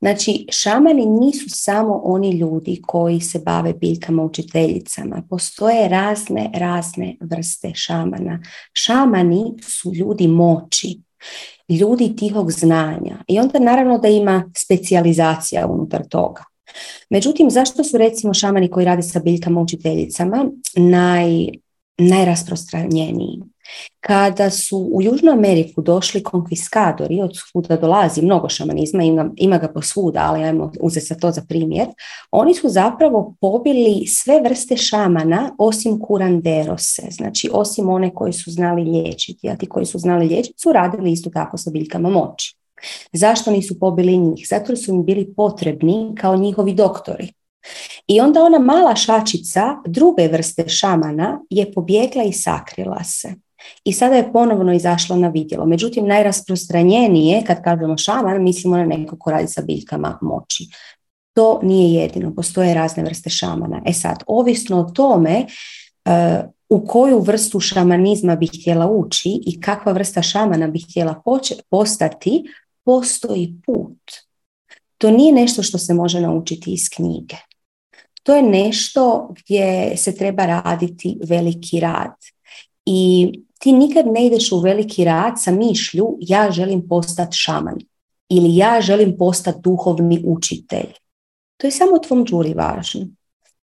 Znači, 0.00 0.46
šamani 0.50 1.06
nisu 1.06 1.44
samo 1.48 2.00
oni 2.04 2.30
ljudi 2.30 2.82
koji 2.86 3.20
se 3.20 3.38
bave 3.38 3.72
biljkama 3.72 4.22
učiteljicama. 4.22 5.22
Postoje 5.30 5.88
razne, 5.88 6.50
razne 6.54 7.16
vrste 7.20 7.72
šamana. 7.74 8.40
Šamani 8.72 9.44
su 9.62 9.94
ljudi 9.94 10.28
moći, 10.28 11.00
ljudi 11.68 12.16
tihog 12.16 12.52
znanja. 12.52 13.24
I 13.28 13.38
onda 13.38 13.58
naravno 13.58 13.98
da 13.98 14.08
ima 14.08 14.50
specijalizacija 14.56 15.66
unutar 15.66 16.08
toga. 16.08 16.49
Međutim, 17.10 17.50
zašto 17.50 17.84
su 17.84 17.98
recimo 17.98 18.34
šamani 18.34 18.70
koji 18.70 18.86
rade 18.86 19.02
sa 19.02 19.20
biljkama 19.20 19.60
učiteljicama 19.60 20.46
naj, 20.76 21.48
najrasprostranjeniji? 21.98 23.40
Kada 24.00 24.50
su 24.50 24.88
u 24.92 25.02
Južnu 25.02 25.32
Ameriku 25.32 25.82
došli 25.82 26.22
konkviskadori, 26.22 27.20
od 27.20 27.30
svuda 27.34 27.76
dolazi 27.76 28.22
mnogo 28.22 28.48
šamanizma, 28.48 29.02
ima, 29.02 29.30
ima 29.36 29.58
ga 29.58 29.68
posvuda, 29.68 30.20
ali 30.28 30.44
ajmo 30.44 30.72
uzeti 30.80 31.06
sa 31.06 31.14
to 31.14 31.30
za 31.30 31.42
primjer, 31.48 31.86
oni 32.30 32.54
su 32.54 32.68
zapravo 32.68 33.34
pobili 33.40 34.06
sve 34.06 34.40
vrste 34.40 34.76
šamana 34.76 35.54
osim 35.58 36.00
kuranderose, 36.00 37.02
znači 37.10 37.50
osim 37.52 37.88
one 37.88 38.14
koji 38.14 38.32
su 38.32 38.50
znali 38.50 38.82
liječiti, 38.82 39.48
a 39.48 39.56
ti 39.56 39.66
koji 39.66 39.86
su 39.86 39.98
znali 39.98 40.26
liječiti 40.26 40.60
su 40.60 40.72
radili 40.72 41.12
isto 41.12 41.30
tako 41.30 41.58
sa 41.58 41.70
biljkama 41.70 42.10
moći. 42.10 42.59
Zašto 43.12 43.50
nisu 43.50 43.78
pobili 43.78 44.16
njih? 44.16 44.46
Zato 44.48 44.76
su 44.76 44.90
im 44.90 45.04
bili 45.04 45.34
potrebni 45.36 46.14
kao 46.20 46.36
njihovi 46.36 46.74
doktori. 46.74 47.32
I 48.06 48.20
onda 48.20 48.42
ona 48.42 48.58
mala 48.58 48.96
šačica 48.96 49.76
druge 49.86 50.28
vrste 50.28 50.68
šamana 50.68 51.40
je 51.50 51.72
pobjegla 51.72 52.22
i 52.22 52.32
sakrila 52.32 53.04
se. 53.04 53.34
I 53.84 53.92
sada 53.92 54.16
je 54.16 54.32
ponovno 54.32 54.72
izašla 54.72 55.16
na 55.16 55.28
vidjelo. 55.28 55.66
Međutim, 55.66 56.06
najrasprostranjenije, 56.06 57.44
kad 57.46 57.62
kažemo 57.62 57.98
šaman, 57.98 58.42
mislimo 58.42 58.76
na 58.76 58.84
neko 58.84 59.16
ko 59.18 59.30
radi 59.30 59.48
sa 59.48 59.62
biljkama 59.62 60.18
moći. 60.22 60.64
To 61.34 61.60
nije 61.62 62.02
jedino, 62.02 62.34
postoje 62.34 62.74
razne 62.74 63.02
vrste 63.02 63.30
šamana. 63.30 63.82
E 63.86 63.92
sad, 63.92 64.22
ovisno 64.26 64.80
o 64.80 64.90
tome 64.90 65.46
uh, 66.04 66.12
u 66.68 66.86
koju 66.86 67.20
vrstu 67.20 67.60
šamanizma 67.60 68.36
bih 68.36 68.50
htjela 68.60 68.86
ući 68.90 69.40
i 69.46 69.60
kakva 69.60 69.92
vrsta 69.92 70.22
šamana 70.22 70.68
bih 70.68 70.86
htjela 70.90 71.22
postati, 71.70 72.44
postoji 72.84 73.54
put. 73.66 73.98
To 74.98 75.10
nije 75.10 75.32
nešto 75.32 75.62
što 75.62 75.78
se 75.78 75.94
može 75.94 76.20
naučiti 76.20 76.72
iz 76.72 76.88
knjige. 76.96 77.36
To 78.22 78.34
je 78.34 78.42
nešto 78.42 79.34
gdje 79.38 79.96
se 79.96 80.14
treba 80.14 80.46
raditi 80.46 81.18
veliki 81.24 81.80
rad. 81.80 82.14
I 82.86 83.30
ti 83.58 83.72
nikad 83.72 84.06
ne 84.06 84.26
ideš 84.26 84.52
u 84.52 84.60
veliki 84.60 85.04
rad 85.04 85.34
sa 85.36 85.50
mišlju 85.50 86.16
ja 86.20 86.50
želim 86.50 86.88
postati 86.88 87.36
šaman 87.36 87.78
ili 88.28 88.56
ja 88.56 88.80
želim 88.80 89.16
postati 89.18 89.60
duhovni 89.62 90.22
učitelj. 90.26 90.92
To 91.56 91.66
je 91.66 91.70
samo 91.70 91.98
tvom 91.98 92.24
džuri 92.26 92.54
važno. 92.54 93.06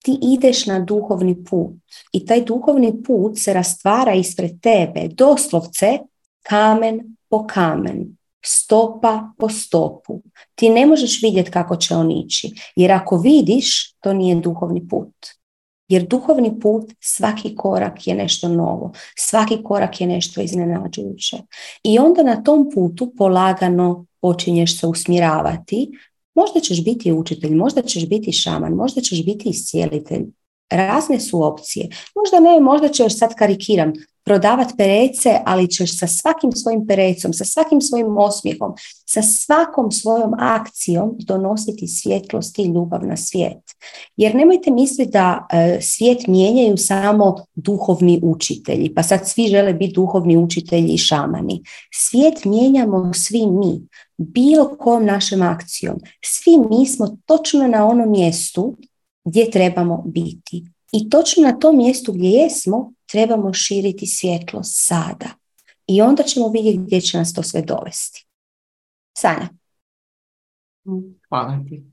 Ti 0.04 0.18
ideš 0.22 0.66
na 0.66 0.80
duhovni 0.80 1.44
put 1.44 1.72
i 2.12 2.26
taj 2.26 2.44
duhovni 2.44 3.02
put 3.02 3.38
se 3.38 3.52
rastvara 3.52 4.14
ispred 4.14 4.60
tebe 4.60 5.08
doslovce 5.08 5.98
kamen 6.42 7.16
po 7.28 7.46
kamen 7.46 8.16
stopa 8.46 9.32
po 9.38 9.48
stopu. 9.48 10.22
Ti 10.54 10.68
ne 10.68 10.86
možeš 10.86 11.22
vidjeti 11.22 11.50
kako 11.50 11.76
će 11.76 11.94
on 11.94 12.10
ići, 12.10 12.54
jer 12.76 12.92
ako 12.92 13.18
vidiš, 13.18 13.94
to 14.00 14.12
nije 14.12 14.34
duhovni 14.34 14.88
put. 14.88 15.14
Jer 15.88 16.06
duhovni 16.06 16.60
put, 16.60 16.92
svaki 17.00 17.56
korak 17.56 18.06
je 18.06 18.14
nešto 18.14 18.48
novo, 18.48 18.92
svaki 19.18 19.62
korak 19.62 20.00
je 20.00 20.06
nešto 20.06 20.40
iznenađujuće. 20.40 21.36
I 21.82 21.98
onda 21.98 22.22
na 22.22 22.42
tom 22.42 22.70
putu 22.74 23.12
polagano 23.18 24.06
počinješ 24.20 24.80
se 24.80 24.86
usmjeravati. 24.86 25.90
Možda 26.34 26.60
ćeš 26.60 26.84
biti 26.84 27.12
učitelj, 27.12 27.54
možda 27.54 27.82
ćeš 27.82 28.08
biti 28.08 28.32
šaman, 28.32 28.72
možda 28.72 29.00
ćeš 29.00 29.24
biti 29.24 29.48
iscijelitelj. 29.48 30.26
Razne 30.70 31.20
su 31.20 31.42
opcije. 31.44 31.88
Možda 32.14 32.50
ne, 32.50 32.60
možda 32.60 32.88
ćeš 32.88 33.18
sad 33.18 33.34
karikiram, 33.34 33.92
prodavati 34.26 34.74
perece, 34.76 35.40
ali 35.44 35.70
ćeš 35.70 35.98
sa 35.98 36.06
svakim 36.06 36.52
svojim 36.52 36.86
perecom, 36.86 37.32
sa 37.32 37.44
svakim 37.44 37.80
svojim 37.80 38.18
osmijehom, 38.18 38.74
sa 39.04 39.22
svakom 39.22 39.92
svojom 39.92 40.32
akcijom 40.38 41.16
donositi 41.18 41.88
svjetlost 41.88 42.58
i 42.58 42.64
ljubav 42.64 43.06
na 43.06 43.16
svijet. 43.16 43.62
Jer 44.16 44.34
nemojte 44.34 44.70
misliti 44.70 45.10
da 45.10 45.46
e, 45.52 45.78
svijet 45.80 46.26
mijenjaju 46.26 46.76
samo 46.76 47.36
duhovni 47.54 48.20
učitelji, 48.22 48.94
pa 48.94 49.02
sad 49.02 49.28
svi 49.28 49.46
žele 49.46 49.72
biti 49.72 49.94
duhovni 49.94 50.36
učitelji 50.36 50.94
i 50.94 50.98
šamani. 50.98 51.62
Svijet 51.94 52.44
mijenjamo 52.44 53.12
svi 53.14 53.46
mi, 53.46 53.88
bilo 54.16 54.76
kojom 54.78 55.04
našom 55.04 55.42
akcijom. 55.42 55.96
Svi 56.24 56.52
mi 56.70 56.86
smo 56.86 57.16
točno 57.26 57.68
na 57.68 57.86
onom 57.86 58.10
mjestu 58.10 58.76
gdje 59.24 59.50
trebamo 59.50 60.02
biti. 60.06 60.75
I 60.92 61.10
točno 61.10 61.42
na 61.42 61.58
tom 61.58 61.76
mjestu 61.76 62.12
gdje 62.12 62.28
jesmo 62.28 62.92
trebamo 63.06 63.52
širiti 63.52 64.06
svjetlo 64.06 64.60
sada. 64.62 65.26
I 65.86 66.02
onda 66.02 66.22
ćemo 66.22 66.48
vidjeti 66.48 66.78
gdje 66.78 67.00
će 67.00 67.18
nas 67.18 67.32
to 67.32 67.42
sve 67.42 67.62
dovesti. 67.62 68.26
Sanja. 69.18 69.48
Hvala 71.28 71.64
ti. 71.68 71.84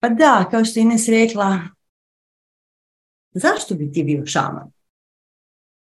Pa 0.00 0.08
da, 0.08 0.48
kao 0.50 0.64
što 0.64 0.80
je 0.80 0.82
Ines 0.82 1.08
rekla, 1.08 1.58
zašto 3.30 3.74
bi 3.74 3.92
ti 3.92 4.04
bio 4.04 4.26
šaman? 4.26 4.70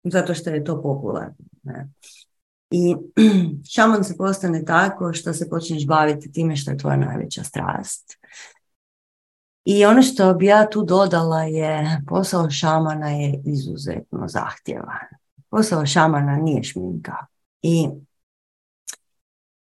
Zato 0.04 0.34
što 0.34 0.50
je 0.50 0.64
to 0.64 0.82
popularno. 0.82 1.34
Ne? 1.62 1.88
I 2.70 2.96
šaman 3.74 4.04
se 4.04 4.16
postane 4.16 4.64
tako 4.64 5.12
što 5.12 5.32
se 5.32 5.48
počneš 5.48 5.86
baviti 5.86 6.32
time 6.32 6.56
što 6.56 6.70
je 6.70 6.78
tvoja 6.78 6.96
najveća 6.96 7.44
strast. 7.44 8.18
I 9.64 9.84
ono 9.84 10.02
što 10.02 10.34
bi 10.34 10.46
ja 10.46 10.70
tu 10.70 10.82
dodala 10.82 11.42
je 11.42 12.00
posao 12.08 12.50
šamana 12.50 13.10
je 13.10 13.42
izuzetno 13.44 14.28
zahtjevan. 14.28 15.06
Posao 15.50 15.86
šamana 15.86 16.36
nije 16.36 16.62
šminka. 16.62 17.16
I 17.62 17.88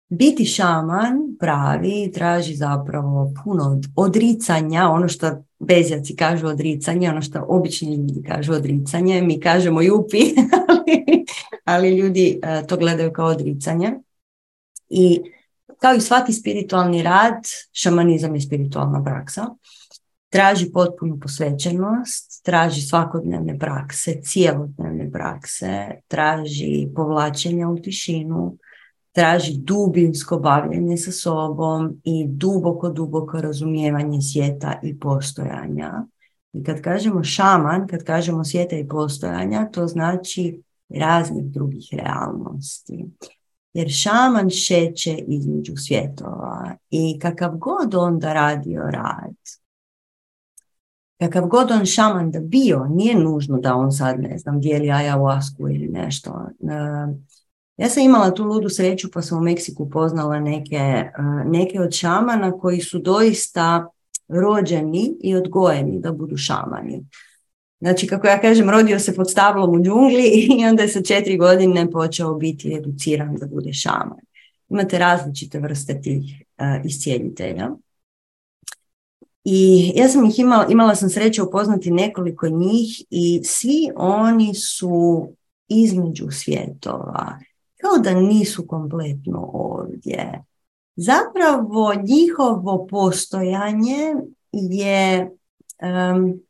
biti 0.09 0.44
šaman 0.44 1.36
pravi 1.38 2.11
traži 2.14 2.55
zapravo 2.55 3.32
puno 3.44 3.80
odricanja, 3.96 4.88
ono 4.88 5.09
što 5.09 5.44
bezjaci 5.59 6.16
kažu 6.16 6.46
odricanje, 6.46 7.11
ono 7.11 7.22
što 7.22 7.44
obični 7.49 7.96
ljudi 7.96 8.22
kažu 8.22 8.53
odricanje, 8.53 9.22
mi 9.22 9.40
kažemo 9.40 9.82
jupi, 9.82 10.18
ali, 10.68 11.24
ali 11.64 11.96
ljudi 11.96 12.40
e, 12.42 12.66
to 12.66 12.76
gledaju 12.76 13.12
kao 13.12 13.26
odricanje. 13.26 13.92
I 14.88 15.20
kao 15.78 15.94
i 15.94 16.01
svaki 16.01 16.32
spiritualni 16.32 17.03
rad, 17.03 17.44
šamanizam 17.72 18.34
je 18.34 18.40
spiritualna 18.40 19.05
praksa. 19.05 19.46
Traži 20.31 20.72
potpunu 20.72 21.18
posvećenost, 21.20 22.45
traži 22.45 22.81
svakodnevne 22.81 23.59
prakse, 23.59 24.20
cijelodnevne 24.22 25.11
prakse, 25.12 26.01
traži 26.09 26.89
povlačenje 26.95 27.66
u 27.66 27.76
tišinu, 27.76 28.57
traži 29.12 29.57
dubinsko 29.59 30.39
bavljenje 30.39 30.97
sa 30.97 31.12
sobom 31.12 32.01
i 32.05 32.26
duboko, 32.29 32.89
duboko 32.89 33.41
razumijevanje 33.41 34.20
svijeta 34.20 34.81
i 34.83 34.99
postojanja. 34.99 36.07
I 36.53 36.64
kad 36.64 36.81
kažemo 36.81 37.24
šaman, 37.24 37.87
kad 37.87 38.05
kažemo 38.05 38.45
svijeta 38.45 38.76
i 38.76 38.89
postojanja, 38.89 39.68
to 39.72 39.87
znači 39.87 40.62
raznih 40.89 41.45
drugih 41.45 41.89
realnosti. 41.93 43.07
Jer 43.72 43.91
šaman 43.91 44.51
šeće 44.51 45.18
između 45.29 45.76
svjetova 45.76 46.76
i 46.91 47.18
kakav 47.18 47.57
god 47.57 47.95
onda 47.95 48.33
radio 48.33 48.83
rad, 48.83 49.37
kakav 51.18 51.46
god 51.46 51.70
on 51.70 51.86
šaman 51.86 52.30
da 52.30 52.40
bio, 52.40 52.86
nije 52.90 53.14
nužno 53.14 53.58
da 53.58 53.74
on 53.74 53.92
sad, 53.92 54.20
ne 54.20 54.38
znam, 54.38 54.60
dijeli 54.60 54.86
ayahuasku 54.86 55.74
ili 55.74 55.88
nešto. 55.88 56.48
Ja 57.76 57.88
sam 57.88 58.02
imala 58.02 58.30
tu 58.30 58.44
ludu 58.44 58.68
sreću 58.68 59.10
pa 59.10 59.22
sam 59.22 59.38
u 59.38 59.40
Meksiku 59.40 59.90
poznala 59.90 60.40
neke, 60.40 61.04
neke 61.44 61.80
od 61.80 61.92
šamana 61.92 62.52
koji 62.52 62.80
su 62.80 62.98
doista 62.98 63.88
rođeni 64.28 65.16
i 65.20 65.36
odgojeni 65.36 66.00
da 66.00 66.12
budu 66.12 66.36
šamani. 66.36 67.04
Znači, 67.80 68.06
kako 68.06 68.26
ja 68.26 68.40
kažem, 68.40 68.70
rodio 68.70 68.98
se 68.98 69.14
pod 69.14 69.30
stablom 69.30 69.80
u 69.80 69.82
džungli 69.82 70.24
i 70.60 70.64
onda 70.66 70.82
je 70.82 70.88
sa 70.88 71.02
četiri 71.02 71.36
godine 71.36 71.90
počeo 71.90 72.34
biti 72.34 72.74
educiran 72.74 73.36
da 73.36 73.46
bude 73.46 73.72
šaman. 73.72 74.20
Imate 74.68 74.98
različite 74.98 75.58
vrste 75.58 76.00
tih 76.00 76.42
uh. 76.58 77.88
I 79.45 79.93
ja 79.97 80.09
sam 80.09 80.24
ih 80.24 80.39
imala, 80.39 80.66
imala 80.68 80.95
sam 80.95 81.11
sreće 81.11 81.43
upoznati 81.43 81.91
nekoliko 81.91 82.49
njih 82.49 83.03
i 83.11 83.41
svi 83.45 83.91
oni 83.97 84.55
su 84.55 85.28
između 85.68 86.26
svjetova, 86.30 87.39
kao 87.80 87.99
da 87.99 88.20
nisu 88.20 88.66
kompletno 88.66 89.51
ovdje. 89.53 90.45
Zapravo 90.97 91.95
njihovo 92.09 92.86
postojanje 92.91 94.14
je 94.53 95.30
um, 95.82 96.41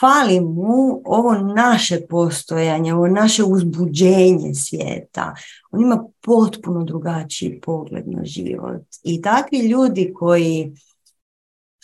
fali 0.00 0.40
mu 0.40 1.02
ovo 1.04 1.34
naše 1.38 2.00
postojanje, 2.08 2.94
ovo 2.94 3.06
naše 3.06 3.44
uzbuđenje 3.44 4.54
svijeta. 4.54 5.34
On 5.70 5.82
ima 5.82 6.04
potpuno 6.20 6.84
drugačiji 6.84 7.60
pogled 7.60 8.04
na 8.06 8.24
život. 8.24 8.82
I 9.02 9.22
takvi 9.22 9.58
ljudi 9.58 10.12
koji 10.14 10.74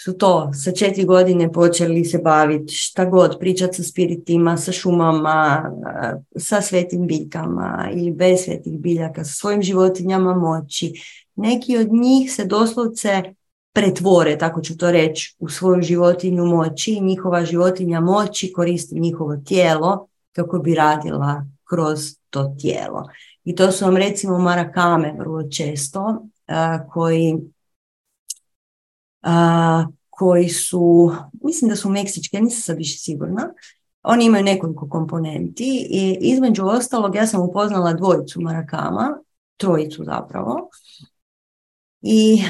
su 0.05 0.13
to 0.13 0.51
sa 0.65 0.73
četiri 0.73 1.05
godine 1.05 1.53
počeli 1.53 2.05
se 2.05 2.19
baviti 2.19 2.75
šta 2.75 3.05
god, 3.05 3.37
pričati 3.41 3.75
sa 3.75 3.83
spiritima, 3.83 4.57
sa 4.57 4.73
šumama, 4.73 5.71
sa 6.37 6.61
svetim 6.61 7.07
biljkama 7.07 7.89
ili 7.95 8.13
bez 8.13 8.41
svetih 8.45 8.79
biljaka, 8.81 9.25
sa 9.25 9.33
svojim 9.33 9.63
životinjama 9.63 10.35
moći. 10.35 10.93
Neki 11.37 11.79
od 11.79 11.93
njih 11.93 12.33
se 12.33 12.45
doslovce 12.45 13.23
pretvore, 13.73 14.39
tako 14.39 14.61
ću 14.61 14.77
to 14.77 14.91
reći, 14.91 15.37
u 15.39 15.49
svoju 15.49 15.83
životinju 15.83 16.45
moći 16.45 16.93
i 16.93 17.01
njihova 17.01 17.45
životinja 17.45 18.01
moći 18.01 18.53
koristi 18.53 19.01
njihovo 19.01 19.37
tijelo 19.37 20.09
kako 20.33 20.59
bi 20.59 20.75
radila 20.75 21.45
kroz 21.65 22.01
to 22.31 22.55
tijelo. 22.61 23.09
I 23.45 23.55
to 23.55 23.73
su 23.73 23.85
vam 23.85 23.97
recimo 23.97 24.39
marakame 24.39 25.15
vrlo 25.19 25.43
često 25.51 26.27
koji 26.93 27.37
koji 30.11 30.49
su, 30.49 31.13
mislim 31.45 31.69
da 31.69 31.77
su 31.77 31.91
meksičke, 31.91 32.41
nisam 32.41 32.61
sad 32.61 32.77
više 32.77 32.99
sigurna, 32.99 33.53
oni 34.03 34.25
imaju 34.25 34.45
nekoliko 34.45 34.89
komponenti 34.89 35.87
i 35.91 36.19
između 36.21 36.65
ostalog 36.67 37.15
ja 37.15 37.27
sam 37.27 37.49
upoznala 37.49 37.93
dvojicu 37.93 38.41
marakama, 38.41 39.19
trojicu 39.57 40.05
zapravo. 40.05 40.69
I 42.03 42.43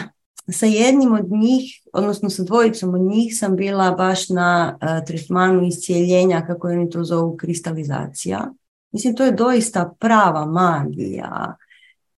sa 0.53 0.67
jednim 0.67 1.13
od 1.13 1.31
njih, 1.31 1.83
odnosno 1.93 2.31
sa 2.31 2.43
dvojicom 2.43 2.95
od 2.95 3.01
njih 3.01 3.39
sam 3.39 3.57
bila 3.57 3.91
baš 3.91 4.29
na 4.29 4.79
uh, 4.83 5.07
tretmanu 5.07 5.67
iscijeljenja, 5.67 6.45
kako 6.47 6.69
oni 6.69 6.91
to 6.91 7.05
zovu, 7.05 7.37
kristalizacija. 7.37 8.53
Mislim, 8.93 9.17
to 9.17 9.25
je 9.25 9.33
doista 9.33 9.95
prava 9.99 10.47
magija. 10.47 11.57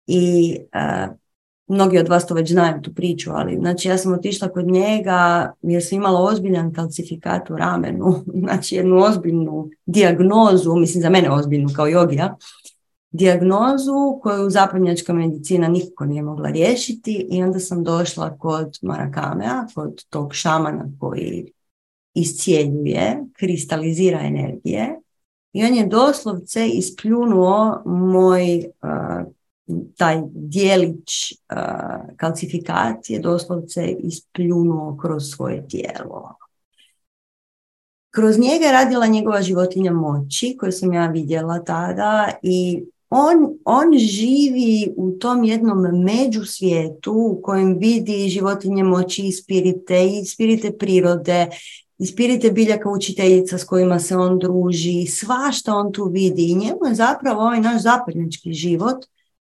I 0.08 0.56
uh, 0.60 1.16
mnogi 1.68 1.98
od 1.98 2.08
vas 2.08 2.28
to 2.28 2.34
već 2.34 2.52
znaju 2.52 2.82
tu 2.82 2.94
priču, 2.94 3.32
ali 3.34 3.58
znači 3.60 3.88
ja 3.88 3.98
sam 3.98 4.14
otišla 4.14 4.48
kod 4.48 4.68
njega 4.68 5.54
jer 5.62 5.86
sam 5.86 5.98
imala 5.98 6.22
ozbiljan 6.22 6.74
kalcifikat 6.74 7.50
u 7.50 7.58
ramenu, 7.58 8.24
znači 8.44 8.76
jednu 8.76 9.04
ozbiljnu 9.04 9.70
dijagnozu, 9.86 10.76
mislim 10.76 11.02
za 11.02 11.10
mene 11.10 11.32
ozbiljnu 11.32 11.70
kao 11.76 11.88
jogija, 11.88 12.36
dijagnozu 13.12 14.20
koju 14.22 14.50
zapadnjačka 14.50 15.14
medicina 15.14 15.68
nikako 15.68 16.06
nije 16.06 16.22
mogla 16.22 16.50
riješiti 16.50 17.28
i 17.32 17.44
onda 17.44 17.60
sam 17.60 17.84
došla 17.84 18.38
kod 18.38 18.78
Marakamea, 18.82 19.66
kod 19.76 20.06
tog 20.10 20.34
šamana 20.34 20.86
koji 21.00 21.52
iscijeljuje, 22.14 23.24
kristalizira 23.34 24.20
energije 24.20 25.00
i 25.54 25.64
on 25.64 25.74
je 25.74 25.88
doslovce 25.88 26.68
ispljunuo 26.68 27.82
moj 27.86 28.64
taj 29.98 30.22
dijelić 30.34 31.32
uh, 31.32 32.18
kalcifikacije 32.18 33.20
doslovce 33.20 33.96
ispljunuo 34.00 34.98
kroz 35.02 35.24
svoje 35.36 35.68
tijelo. 35.68 36.36
Kroz 38.12 38.40
njega 38.40 38.66
je 38.66 38.72
radila 38.72 39.08
njegova 39.08 39.42
životinja 39.42 39.92
moći 39.92 40.58
koju 40.60 40.72
sam 40.72 40.94
ja 40.94 41.08
vidjela 41.08 41.64
tada 41.64 42.30
i 42.44 42.84
on, 43.10 43.58
on 43.66 43.98
živi 43.98 44.94
u 44.98 45.12
tom 45.12 45.44
jednom 45.44 46.04
međusvijetu 46.04 47.14
u 47.14 47.42
kojem 47.44 47.78
vidi 47.78 48.30
životinje 48.30 48.84
moći 48.84 49.28
i 49.28 49.32
spirite 49.32 50.06
i 50.08 50.26
spirite 50.26 50.78
prirode 50.78 51.48
i 51.98 52.06
spirite 52.06 52.52
biljaka 52.52 52.90
učiteljica 52.90 53.58
s 53.58 53.64
kojima 53.64 54.00
se 54.00 54.18
on 54.18 54.40
druži, 54.40 55.06
svašta 55.06 55.76
on 55.76 55.94
tu 55.94 56.04
vidi 56.04 56.52
i 56.52 56.56
njemu 56.56 56.80
je 56.88 56.96
zapravo 56.96 57.42
ovaj 57.42 57.62
naš 57.62 57.82
zapadnjački 57.82 58.54
život 58.54 59.06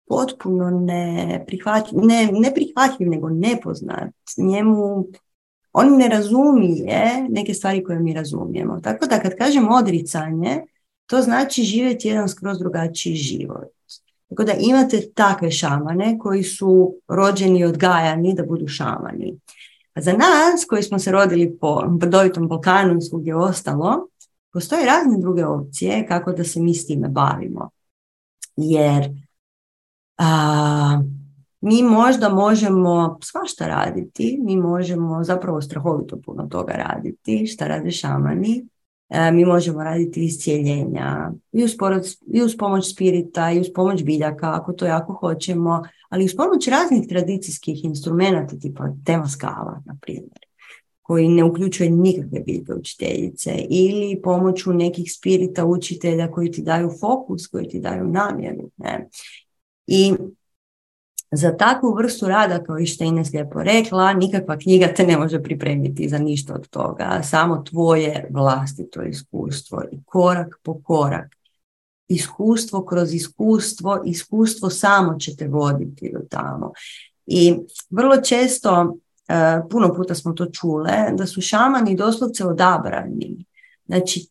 potpuno 0.08 0.70
neprihvatljiv, 0.70 2.02
ne, 2.04 2.30
neprihvatljiv 2.32 3.10
nego 3.10 3.30
nepoznat. 3.30 4.14
Njemu 4.38 5.08
on 5.74 5.98
ne 5.98 6.08
razumije 6.08 7.28
neke 7.30 7.54
stvari 7.54 7.84
koje 7.84 8.00
mi 8.00 8.14
razumijemo. 8.14 8.80
Tako 8.82 9.06
da 9.06 9.20
kad 9.20 9.36
kažem 9.38 9.72
odricanje, 9.72 10.62
to 11.06 11.22
znači 11.22 11.64
živjeti 11.64 12.08
jedan 12.08 12.30
skroz 12.30 12.60
drugačiji 12.60 13.16
život. 13.16 13.68
Tako 14.30 14.44
da 14.44 14.54
imate 14.60 15.12
takve 15.16 15.52
šamane 15.52 16.18
koji 16.20 16.44
su 16.44 16.96
rođeni 17.08 17.60
i 17.60 17.66
odgajani 17.66 18.34
da 18.34 18.44
budu 18.44 18.68
šamani. 18.68 19.40
A 19.94 20.02
za 20.02 20.14
nas 20.14 20.66
koji 20.70 20.84
smo 20.84 21.00
se 21.00 21.12
rodili 21.12 21.58
po 21.62 21.84
brdovitom 21.90 22.48
Balkanu 22.48 22.98
i 22.98 23.02
svugdje 23.02 23.36
ostalo, 23.36 24.08
postoje 24.54 24.86
razne 24.86 25.18
druge 25.18 25.46
opcije 25.46 26.08
kako 26.08 26.32
da 26.32 26.44
se 26.44 26.60
mi 26.60 26.74
s 26.74 26.88
time 26.88 27.08
bavimo. 27.08 27.70
Jer 28.56 29.10
a, 30.18 31.02
mi 31.62 31.84
možda 31.84 32.30
možemo 32.30 33.20
svašta 33.22 33.68
raditi, 33.68 34.40
mi 34.42 34.58
možemo 34.58 35.24
zapravo 35.24 35.62
strahovito 35.62 36.18
puno 36.26 36.48
toga 36.48 36.74
raditi, 36.74 37.48
šta 37.48 37.68
rade 37.68 37.92
šamani, 37.92 38.68
E, 39.10 39.32
mi 39.32 39.46
možemo 39.46 39.84
raditi 39.84 40.26
iscijeljenja 40.26 41.32
i 41.52 41.64
uz, 41.64 41.72
i 42.34 42.42
uz 42.42 42.58
pomoć 42.58 42.94
spirita 42.94 43.52
i 43.52 43.60
uz 43.60 43.68
pomoć 43.76 44.04
biljaka 44.04 44.54
ako 44.54 44.74
to 44.74 44.86
jako 44.86 45.14
hoćemo, 45.14 45.84
ali 46.10 46.26
uz 46.26 46.36
pomoć 46.36 46.68
raznih 46.68 47.08
tradicijskih 47.10 47.86
instrumenta 47.86 48.60
tipa 48.60 48.84
tema 49.06 49.28
skala, 49.28 49.82
na 49.86 49.98
primjer 50.02 50.40
koji 51.02 51.28
ne 51.28 51.44
uključuje 51.44 51.90
nikakve 51.90 52.40
biljke 52.40 52.74
učiteljice 52.74 53.52
ili 53.70 54.22
pomoću 54.22 54.74
nekih 54.74 55.14
spirita 55.14 55.66
učitelja 55.66 56.32
koji 56.32 56.52
ti 56.52 56.62
daju 56.62 56.90
fokus, 57.00 57.48
koji 57.48 57.68
ti 57.68 57.80
daju 57.80 58.08
namjeru. 58.08 58.70
Ne? 58.78 59.08
I 59.88 60.14
za 61.32 61.58
takvu 61.58 61.96
vrstu 61.96 62.28
rada, 62.28 62.64
kao 62.64 62.80
i 62.80 62.86
što 62.86 63.04
je 63.04 63.08
Ines 63.08 63.34
lijepo 63.34 63.64
rekla, 63.64 64.14
nikakva 64.14 64.58
knjiga 64.58 64.88
te 64.88 65.06
ne 65.06 65.18
može 65.18 65.44
pripremiti 65.44 66.10
za 66.10 66.18
ništa 66.18 66.54
od 66.54 66.68
toga. 66.68 67.22
Samo 67.24 67.64
tvoje 67.70 68.28
vlastito 68.32 69.02
iskustvo 69.02 69.84
i 69.92 70.04
korak 70.06 70.60
po 70.64 70.82
korak 70.82 71.38
iskustvo 72.08 72.86
kroz 72.86 73.14
iskustvo, 73.14 74.02
iskustvo 74.06 74.70
samo 74.70 75.20
će 75.20 75.36
te 75.36 75.48
voditi 75.48 76.12
do 76.14 76.20
tamo. 76.30 76.72
I 77.26 77.56
vrlo 77.90 78.22
često, 78.22 78.98
e, 79.28 79.62
puno 79.70 79.94
puta 79.94 80.16
smo 80.16 80.34
to 80.34 80.46
čule, 80.46 81.12
da 81.14 81.26
su 81.26 81.42
šamani 81.42 81.96
doslovce 81.96 82.46
odabrani. 82.46 83.46
Znači, 83.86 84.28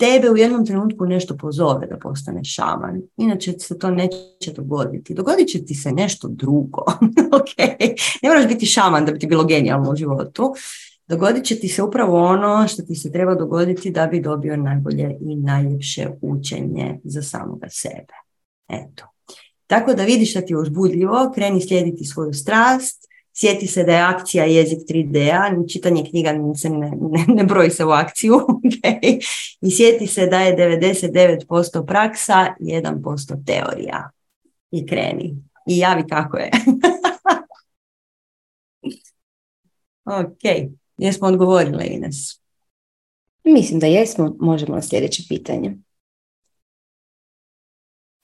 tebe 0.00 0.30
u 0.30 0.36
jednom 0.36 0.66
trenutku 0.66 1.06
nešto 1.06 1.36
pozove 1.36 1.86
da 1.86 1.96
postane 1.96 2.44
šaman. 2.44 3.02
Inače 3.16 3.52
se 3.58 3.78
to 3.78 3.90
neće 3.90 4.52
dogoditi. 4.56 5.14
Dogodit 5.14 5.48
će 5.48 5.64
ti 5.64 5.74
se 5.74 5.92
nešto 5.92 6.28
drugo. 6.28 6.82
ok, 7.40 7.80
ne 8.22 8.28
moraš 8.28 8.48
biti 8.48 8.66
šaman 8.66 9.04
da 9.04 9.12
bi 9.12 9.18
ti 9.18 9.26
bilo 9.26 9.44
genijalno 9.44 9.90
u 9.90 9.96
životu. 9.96 10.54
Dogodit 11.08 11.44
će 11.44 11.56
ti 11.56 11.68
se 11.68 11.82
upravo 11.82 12.24
ono 12.24 12.68
što 12.68 12.82
ti 12.82 12.94
se 12.94 13.12
treba 13.12 13.34
dogoditi 13.34 13.90
da 13.90 14.06
bi 14.06 14.20
dobio 14.20 14.56
najbolje 14.56 15.16
i 15.20 15.36
najljepše 15.36 16.08
učenje 16.20 17.00
za 17.04 17.22
samoga 17.22 17.68
sebe. 17.70 18.14
Eto. 18.68 19.04
Tako 19.66 19.94
da 19.94 20.04
vidiš 20.04 20.34
da 20.34 20.40
ti 20.40 20.52
je 20.52 20.58
uzbudljivo, 20.58 21.32
kreni 21.34 21.60
slijediti 21.60 22.04
svoju 22.04 22.32
strast, 22.32 23.09
sjeti 23.34 23.66
se 23.66 23.84
da 23.84 23.92
je 23.92 24.02
akcija 24.02 24.44
jezik 24.44 24.78
3D-a, 24.88 25.68
čitanje 25.72 26.04
knjiga 26.10 26.32
ne, 26.32 26.90
ne, 27.00 27.24
ne 27.34 27.44
broji 27.44 27.70
se 27.70 27.84
u 27.84 27.90
akciju, 27.90 28.34
okay? 28.64 29.18
i 29.60 29.70
sjeti 29.70 30.06
se 30.06 30.26
da 30.26 30.40
je 30.40 30.56
99% 30.56 31.86
praksa, 31.86 32.46
1% 32.60 33.44
teorija. 33.46 34.10
I 34.70 34.86
kreni. 34.86 35.36
I 35.66 35.78
javi 35.78 36.04
kako 36.08 36.36
je. 36.36 36.50
ok, 40.20 40.70
jesmo 40.98 41.28
odgovorile 41.28 41.86
Ines? 41.86 42.40
Mislim 43.44 43.80
da 43.80 43.86
jesmo, 43.86 44.36
možemo 44.40 44.74
na 44.74 44.82
sljedeće 44.82 45.22
pitanje. 45.28 45.76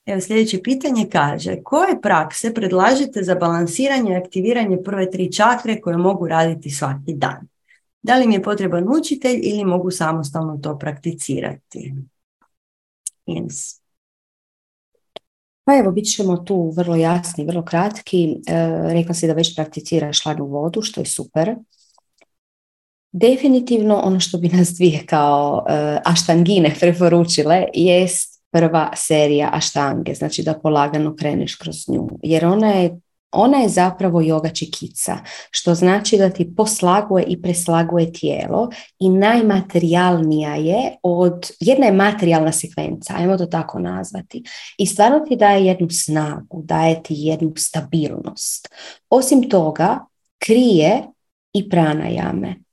Evo 0.07 0.21
sljedeće 0.21 0.61
pitanje 0.63 1.07
kaže, 1.11 1.55
koje 1.63 2.01
prakse 2.01 2.53
predlažete 2.53 3.23
za 3.23 3.35
balansiranje 3.35 4.11
i 4.11 4.15
aktiviranje 4.15 4.77
prve 4.83 5.11
tri 5.11 5.31
čakre 5.31 5.81
koje 5.81 5.97
mogu 5.97 6.27
raditi 6.27 6.69
svaki 6.69 7.13
dan? 7.13 7.47
Da 8.01 8.15
li 8.15 8.27
mi 8.27 8.33
je 8.33 8.43
potreban 8.43 8.85
učitelj 8.99 9.39
ili 9.43 9.65
mogu 9.65 9.91
samostalno 9.91 10.57
to 10.63 10.77
prakticirati? 10.77 11.93
Ines. 13.25 13.81
Pa 15.63 15.77
evo, 15.77 15.91
bit 15.91 16.05
ćemo 16.15 16.37
tu 16.37 16.73
vrlo 16.77 16.95
jasni, 16.95 17.45
vrlo 17.45 17.65
kratki. 17.65 18.37
E, 18.47 18.67
rekla 18.93 19.13
si 19.13 19.27
da 19.27 19.33
već 19.33 19.55
prakticiraš 19.55 20.23
hladnu 20.23 20.45
vodu, 20.45 20.81
što 20.81 21.01
je 21.01 21.05
super. 21.05 21.55
Definitivno 23.11 24.01
ono 24.03 24.19
što 24.19 24.37
bi 24.37 24.47
nas 24.47 24.69
dvije 24.69 25.05
kao 25.05 25.65
e, 25.69 25.99
aštangine 26.05 26.75
preporučile 26.79 27.65
jest 27.73 28.36
prva 28.57 28.91
serija 28.95 29.49
aštange, 29.53 30.13
znači 30.13 30.43
da 30.43 30.59
polagano 30.59 31.15
kreneš 31.15 31.55
kroz 31.55 31.89
nju. 31.89 32.09
Jer 32.23 32.45
ona 32.45 32.67
je, 32.67 32.99
ona 33.31 33.57
je 33.57 33.69
zapravo 33.69 34.21
yoga 34.21 34.53
čikica, 34.53 35.17
što 35.51 35.75
znači 35.75 36.17
da 36.17 36.29
ti 36.29 36.55
poslaguje 36.55 37.23
i 37.23 37.41
preslaguje 37.41 38.13
tijelo 38.13 38.69
i 38.99 39.09
najmaterijalnija 39.09 40.55
je 40.55 40.97
od, 41.03 41.51
jedna 41.59 41.85
je 41.85 41.91
materijalna 41.91 42.51
sekvenca, 42.51 43.13
ajmo 43.17 43.37
to 43.37 43.45
tako 43.45 43.79
nazvati. 43.79 44.43
I 44.77 44.85
stvarno 44.85 45.19
ti 45.19 45.35
daje 45.35 45.65
jednu 45.65 45.89
snagu, 45.89 46.61
daje 46.63 47.03
ti 47.03 47.13
jednu 47.17 47.53
stabilnost. 47.57 48.69
Osim 49.09 49.49
toga, 49.49 50.05
krije 50.39 51.03
i 51.53 51.69
pranajame 51.69 52.66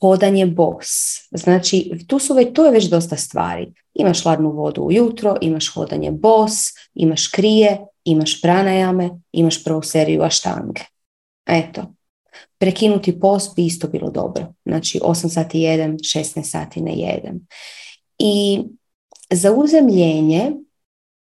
hodanje 0.00 0.46
bos. 0.46 0.88
Znači, 1.30 1.90
tu 2.06 2.18
su 2.18 2.34
već, 2.34 2.48
to 2.54 2.64
je 2.64 2.72
već 2.72 2.84
dosta 2.84 3.16
stvari. 3.16 3.72
Imaš 3.94 4.22
hladnu 4.22 4.50
vodu 4.50 4.82
ujutro, 4.82 5.36
imaš 5.40 5.72
hodanje 5.74 6.10
bos, 6.10 6.52
imaš 6.94 7.26
krije, 7.26 7.78
imaš 8.04 8.42
pranajame, 8.42 9.10
imaš 9.32 9.64
prvu 9.64 9.82
seriju 9.82 10.22
aštange. 10.22 10.80
Eto. 11.46 11.94
Prekinuti 12.58 13.20
post 13.20 13.56
bi 13.56 13.66
isto 13.66 13.88
bilo 13.88 14.10
dobro. 14.10 14.46
Znači 14.64 14.98
8 14.98 15.28
sati 15.28 15.60
jedem, 15.60 15.96
16 15.98 16.42
sati 16.42 16.80
ne 16.80 16.94
jedem. 16.94 17.46
I 18.18 18.62
za 19.30 19.52
uzemljenje 19.52 20.52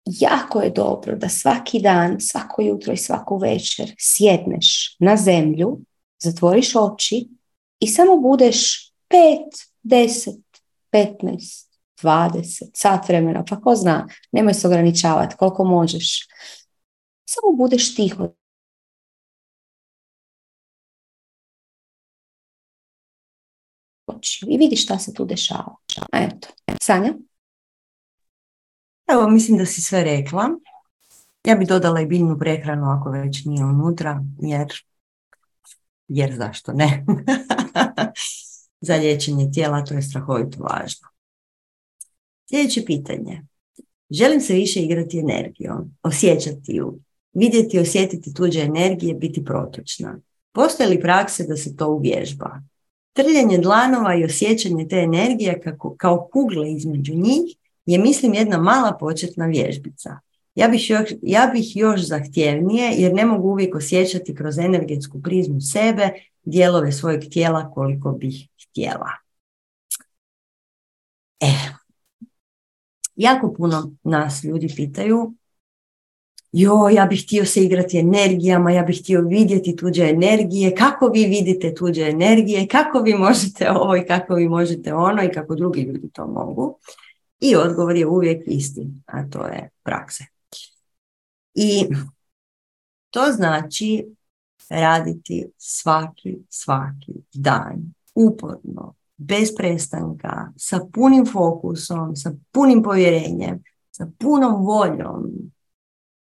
jako 0.04 0.60
je 0.60 0.70
dobro 0.70 1.16
da 1.16 1.28
svaki 1.28 1.80
dan, 1.80 2.20
svako 2.20 2.62
jutro 2.62 2.92
i 2.92 2.96
svaku 2.96 3.36
večer 3.36 3.94
sjedneš 3.98 4.96
na 4.98 5.16
zemlju, 5.16 5.78
zatvoriš 6.22 6.76
oči 6.76 7.28
i 7.80 7.86
samo 7.86 8.16
budeš 8.16 8.90
5, 9.08 9.68
10, 9.82 10.42
15, 10.92 11.74
20 12.02 12.70
sat 12.74 13.08
vremena, 13.08 13.44
pa 13.44 13.60
ko 13.60 13.74
zna, 13.76 14.06
nemoj 14.32 14.54
se 14.54 14.66
ograničavati 14.66 15.36
koliko 15.36 15.64
možeš. 15.64 16.28
Samo 17.24 17.56
budeš 17.56 17.94
tiho. 17.94 18.28
I 24.46 24.58
vidiš 24.58 24.84
šta 24.84 24.98
se 24.98 25.14
tu 25.14 25.24
dešava. 25.24 25.76
Eto. 26.12 26.48
Sanja? 26.82 27.14
Evo, 29.06 29.28
mislim 29.28 29.58
da 29.58 29.66
si 29.66 29.82
sve 29.82 30.04
rekla. 30.04 30.48
Ja 31.44 31.54
bi 31.56 31.64
dodala 31.66 32.00
i 32.00 32.06
biljnu 32.06 32.38
prehranu 32.38 32.90
ako 32.90 33.10
već 33.10 33.44
nije 33.44 33.64
unutra, 33.64 34.24
jer, 34.38 34.72
jer 36.08 36.34
zašto 36.36 36.72
ne? 36.72 37.04
Za 38.86 38.94
liječenje 38.94 39.50
tijela 39.52 39.84
to 39.84 39.94
je 39.94 40.02
strahovito 40.02 40.62
važno. 40.62 41.08
Sljedeće 42.48 42.84
pitanje. 42.84 43.42
Želim 44.10 44.40
se 44.40 44.54
više 44.54 44.80
igrati 44.80 45.18
energijom, 45.18 45.94
osjećati 46.02 46.72
ju, 46.72 46.98
vidjeti 47.32 47.76
i 47.76 47.80
osjetiti 47.80 48.34
tuđe 48.34 48.60
energije, 48.60 49.14
biti 49.14 49.44
protočna. 49.44 50.18
Postoje 50.52 50.88
li 50.88 51.00
prakse 51.00 51.44
da 51.44 51.56
se 51.56 51.76
to 51.76 51.88
uvježba? 51.88 52.62
Trljanje 53.12 53.58
dlanova 53.58 54.14
i 54.14 54.24
osjećanje 54.24 54.88
te 54.88 54.96
energije 54.96 55.60
kako, 55.60 55.96
kao 55.96 56.28
kugle 56.32 56.72
između 56.72 57.14
njih 57.14 57.56
je 57.86 57.98
mislim 57.98 58.34
jedna 58.34 58.58
mala 58.58 58.96
početna 59.00 59.46
vježbica. 59.46 60.18
Ja 60.54 60.68
bih, 60.68 60.90
još, 60.90 61.10
ja 61.22 61.50
bih 61.54 61.76
još 61.76 62.00
zahtjevnije 62.00 62.92
jer 62.96 63.14
ne 63.14 63.26
mogu 63.26 63.48
uvijek 63.48 63.74
osjećati 63.74 64.34
kroz 64.34 64.58
energetsku 64.58 65.22
prizmu 65.22 65.60
sebe, 65.60 66.10
dijelove 66.44 66.92
svojeg 66.92 67.22
tijela 67.32 67.70
koliko 67.70 68.12
bih 68.12 68.48
htjela. 68.68 69.10
E, 71.40 71.74
Jako 73.16 73.54
puno 73.56 73.92
nas 74.02 74.44
ljudi 74.44 74.68
pitaju 74.76 75.34
jo, 76.52 76.88
ja 76.88 77.06
bih 77.06 77.24
htio 77.24 77.44
se 77.44 77.64
igrati 77.64 77.98
energijama, 77.98 78.70
ja 78.70 78.82
bih 78.82 79.00
htio 79.02 79.20
vidjeti 79.20 79.76
tuđe 79.76 80.02
energije, 80.02 80.74
kako 80.74 81.08
vi 81.08 81.24
vidite 81.24 81.74
tuđe 81.74 82.02
energije, 82.02 82.68
kako 82.68 83.00
vi 83.00 83.14
možete 83.14 83.70
ovo 83.70 83.96
i 83.96 84.06
kako 84.06 84.34
vi 84.34 84.48
možete 84.48 84.94
ono 84.94 85.22
i 85.22 85.32
kako 85.32 85.54
drugi 85.54 85.80
ljudi 85.80 86.10
to 86.12 86.26
mogu. 86.26 86.78
I 87.40 87.56
odgovor 87.56 87.96
je 87.96 88.06
uvijek 88.06 88.42
isti, 88.46 88.86
a 89.06 89.28
to 89.30 89.46
je 89.46 89.70
prakse. 89.82 90.24
I 91.54 91.86
to 93.10 93.32
znači 93.32 94.06
raditi 94.70 95.46
svaki, 95.58 96.38
svaki 96.48 97.12
dan, 97.32 97.94
uporno, 98.14 98.94
bez 99.16 99.54
prestanka, 99.56 100.52
sa 100.56 100.80
punim 100.92 101.26
fokusom, 101.26 102.16
sa 102.16 102.32
punim 102.52 102.82
povjerenjem, 102.82 103.62
sa 103.90 104.06
punom 104.18 104.64
voljom 104.64 105.30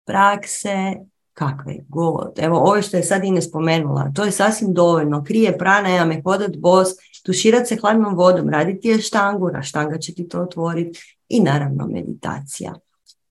prakse 0.05 0.95
kakve 1.33 1.77
god. 1.89 2.33
Evo 2.37 2.59
ovo 2.59 2.83
što 2.83 2.97
je 2.97 3.03
sad 3.03 3.25
Ine 3.25 3.43
spomenula, 3.43 4.13
to 4.15 4.25
je 4.25 4.31
sasvim 4.31 4.75
dovoljno. 4.75 5.25
Krije 5.25 5.59
pranajame, 5.59 6.23
hodat 6.23 6.57
bos, 6.57 6.89
tuširat 7.27 7.69
se 7.69 7.77
hladnom 7.77 8.15
vodom, 8.15 8.49
raditi 8.49 8.89
je 8.89 9.01
štangu, 9.01 9.51
a 9.55 9.63
štanga 9.63 9.99
će 9.99 10.15
ti 10.15 10.29
to 10.29 10.43
otvoriti 10.43 11.17
i 11.29 11.41
naravno 11.41 11.87
meditacija. 11.87 12.75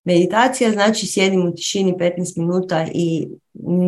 Meditacija 0.04 0.72
znači 0.72 1.08
sjedim 1.08 1.48
u 1.48 1.56
tišini 1.56 1.94
15 1.94 2.40
minuta 2.40 2.88
i 2.94 3.28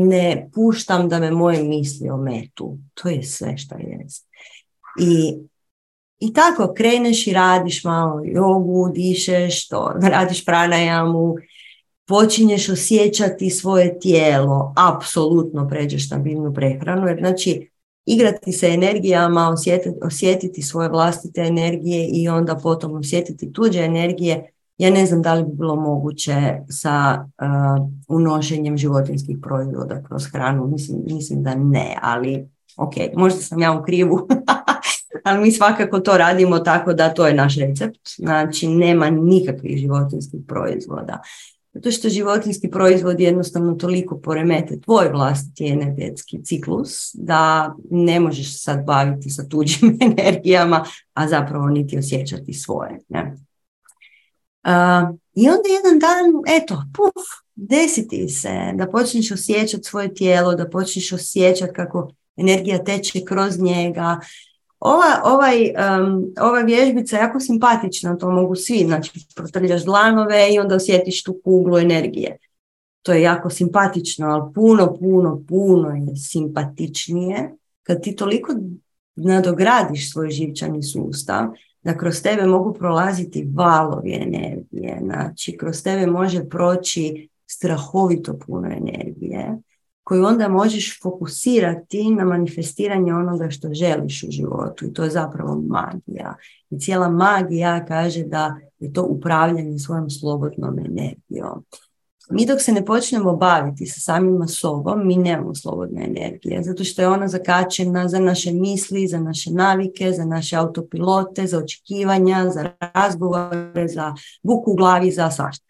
ne 0.05 0.49
puštam 0.53 1.09
da 1.09 1.19
me 1.19 1.31
moje 1.31 1.63
misli 1.63 2.09
ometu. 2.09 2.77
To 2.93 3.09
je 3.09 3.23
sve 3.23 3.57
što 3.57 3.75
je. 3.75 4.05
I 4.99 5.37
i 6.19 6.33
tako 6.33 6.73
kreneš 6.77 7.27
i 7.27 7.33
radiš 7.33 7.83
malo 7.83 8.21
jogu, 8.25 8.91
dišeš, 8.93 9.67
to, 9.67 9.93
radiš 10.13 10.45
pranajamu, 10.45 11.35
počinješ 12.07 12.69
osjećati 12.69 13.49
svoje 13.49 13.99
tijelo, 13.99 14.73
apsolutno 14.77 15.67
pređeš 15.69 16.09
na 16.09 16.17
biljnu 16.17 16.53
prehranu, 16.53 17.07
jer 17.07 17.17
znači 17.19 17.69
igrati 18.05 18.51
se 18.51 18.67
energijama, 18.67 19.49
osjetiti, 19.49 19.97
osjetiti 20.01 20.61
svoje 20.61 20.89
vlastite 20.89 21.41
energije 21.41 22.07
i 22.07 22.29
onda 22.29 22.55
potom 22.55 22.95
osjetiti 22.95 23.53
tuđe 23.53 23.79
energije, 23.79 24.51
ja 24.77 24.89
ne 24.89 25.05
znam 25.05 25.21
da 25.21 25.33
li 25.33 25.43
bi 25.43 25.51
bilo 25.53 25.75
moguće 25.75 26.35
sa 26.69 27.25
uh, 27.25 27.87
unošenjem 28.07 28.77
životinskih 28.77 29.37
proizvoda 29.41 30.03
kroz 30.03 30.25
hranu, 30.31 30.67
mislim, 30.67 31.01
mislim 31.05 31.43
da 31.43 31.55
ne, 31.55 31.97
ali 32.01 32.49
ok, 32.77 32.93
možda 33.15 33.39
sam 33.39 33.59
ja 33.59 33.71
u 33.71 33.83
krivu, 33.83 34.27
ali 35.25 35.41
mi 35.41 35.51
svakako 35.51 35.99
to 35.99 36.17
radimo 36.17 36.59
tako 36.59 36.93
da 36.93 37.13
to 37.13 37.27
je 37.27 37.33
naš 37.33 37.55
recept. 37.57 37.99
Znači, 38.17 38.67
nema 38.67 39.09
nikakvih 39.09 39.77
životinskih 39.77 40.39
proizvoda. 40.47 41.21
Zato 41.73 41.91
što 41.91 42.09
životinski 42.09 42.69
proizvod 42.71 43.19
jednostavno 43.19 43.73
toliko 43.73 44.17
poremete 44.17 44.79
tvoj 44.79 45.09
vlastiti 45.09 45.67
energetski 45.67 46.43
ciklus 46.43 47.11
da 47.13 47.73
ne 47.91 48.19
možeš 48.19 48.63
sad 48.63 48.85
baviti 48.85 49.29
sa 49.29 49.47
tuđim 49.47 49.97
energijama, 50.17 50.85
a 51.13 51.27
zapravo 51.27 51.69
niti 51.69 51.97
osjećati 51.97 52.53
svoje. 52.53 52.99
Ne? 53.09 53.35
I 55.35 55.49
onda 55.49 55.69
jedan 55.69 55.99
dan, 55.99 56.25
eto, 56.61 56.83
puf, 56.95 57.25
desiti 57.55 58.29
se 58.29 58.71
da 58.75 58.87
počneš 58.87 59.31
osjećati 59.31 59.83
svoje 59.83 60.13
tijelo, 60.13 60.55
da 60.55 60.69
počneš 60.69 61.11
osjećati 61.11 61.73
kako 61.73 62.11
energija 62.37 62.83
teče 62.83 63.25
kroz 63.25 63.59
njega. 63.59 64.19
Ova, 64.79 65.21
ovaj, 65.23 65.55
um, 65.61 66.33
ova 66.41 66.61
vježbica 66.61 67.15
je 67.15 67.19
jako 67.19 67.39
simpatična, 67.39 68.17
to 68.17 68.31
mogu 68.31 68.55
svi, 68.55 68.83
znači 68.85 69.11
protrljaš 69.35 69.83
dlanove 69.83 70.53
i 70.53 70.59
onda 70.59 70.75
osjetiš 70.75 71.23
tu 71.23 71.39
kuglu 71.43 71.77
energije. 71.77 72.37
To 73.01 73.13
je 73.13 73.21
jako 73.21 73.49
simpatično, 73.49 74.27
ali 74.27 74.53
puno, 74.53 74.97
puno, 74.99 75.43
puno 75.47 75.89
je 75.89 76.15
simpatičnije 76.15 77.55
kad 77.83 78.03
ti 78.03 78.15
toliko 78.15 78.53
nadogradiš 79.15 80.11
svoj 80.11 80.29
živčani 80.29 80.83
sustav 80.83 81.47
da 81.85 81.97
kroz 81.97 82.21
tebe 82.21 82.45
mogu 82.45 82.73
prolaziti 82.73 83.47
valovi 83.55 84.13
energije, 84.13 84.99
znači 85.03 85.57
kroz 85.57 85.83
tebe 85.83 86.07
može 86.07 86.49
proći 86.49 87.29
strahovito 87.47 88.39
puno 88.47 88.67
energije 88.67 89.57
koju 90.03 90.25
onda 90.25 90.47
možeš 90.47 91.01
fokusirati 91.01 92.09
na 92.09 92.25
manifestiranje 92.25 93.13
onoga 93.13 93.49
što 93.49 93.73
želiš 93.73 94.23
u 94.23 94.31
životu 94.31 94.85
i 94.85 94.93
to 94.93 95.03
je 95.03 95.09
zapravo 95.09 95.61
magija. 95.67 96.35
I 96.69 96.79
cijela 96.79 97.09
magija 97.09 97.85
kaže 97.85 98.23
da 98.23 98.55
je 98.79 98.93
to 98.93 99.03
upravljanje 99.03 99.79
svojom 99.79 100.09
slobodnom 100.09 100.79
energijom. 100.79 101.65
Mi 102.29 102.45
dok 102.45 102.61
se 102.61 102.71
ne 102.71 102.85
počnemo 102.85 103.35
baviti 103.35 103.85
sa 103.85 103.99
samima 103.99 104.47
sobom, 104.47 105.07
mi 105.07 105.15
nemamo 105.15 105.55
slobodne 105.55 106.05
energije, 106.05 106.63
zato 106.63 106.83
što 106.83 107.01
je 107.01 107.07
ona 107.07 107.27
zakačena 107.27 108.07
za 108.07 108.19
naše 108.19 108.51
misli, 108.51 109.07
za 109.07 109.19
naše 109.19 109.51
navike, 109.51 110.11
za 110.11 110.25
naše 110.25 110.55
autopilote, 110.55 111.47
za 111.47 111.57
očekivanja, 111.57 112.49
za 112.49 112.71
razgovore, 112.93 113.87
za 113.87 114.13
buku 114.43 114.71
u 114.71 114.75
glavi, 114.75 115.11
za 115.11 115.31
svašta. 115.31 115.65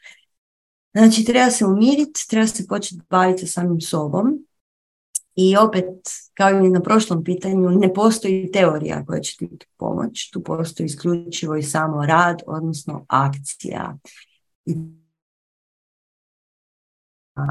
Znači, 0.93 1.25
treba 1.25 1.51
se 1.51 1.65
umiriti, 1.65 2.27
treba 2.29 2.47
se 2.47 2.67
početi 2.67 3.01
baviti 3.09 3.47
sa 3.47 3.61
samim 3.61 3.81
sobom. 3.81 4.45
I 5.35 5.57
opet, 5.57 5.85
kao 6.33 6.49
i 6.49 6.69
na 6.69 6.81
prošlom 6.81 7.23
pitanju, 7.23 7.69
ne 7.69 7.93
postoji 7.93 8.51
teorija 8.51 9.05
koja 9.05 9.21
će 9.21 9.37
ti 9.37 9.49
pomoći. 9.77 10.31
Tu 10.33 10.43
postoji 10.43 10.85
isključivo 10.85 11.55
i 11.55 11.63
samo 11.63 12.05
rad, 12.05 12.41
odnosno 12.47 13.05
akcija. 13.07 13.97
I 14.65 14.75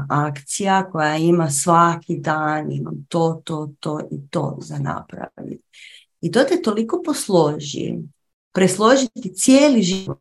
akcija 0.09 0.89
koja 0.91 1.17
ima 1.17 1.49
svaki 1.49 2.17
dan, 2.17 2.71
imam 2.71 3.05
to, 3.09 3.41
to, 3.43 3.73
to 3.79 3.99
i 4.11 4.27
to 4.29 4.57
za 4.61 4.77
napraviti. 4.79 5.63
I 6.21 6.31
to 6.31 6.43
te 6.43 6.61
toliko 6.61 7.01
posloži, 7.05 7.95
presložiti 8.53 9.33
cijeli 9.33 9.81
život 9.81 10.19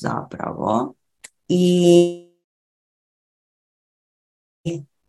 zapravo, 0.00 0.94
i 1.48 2.20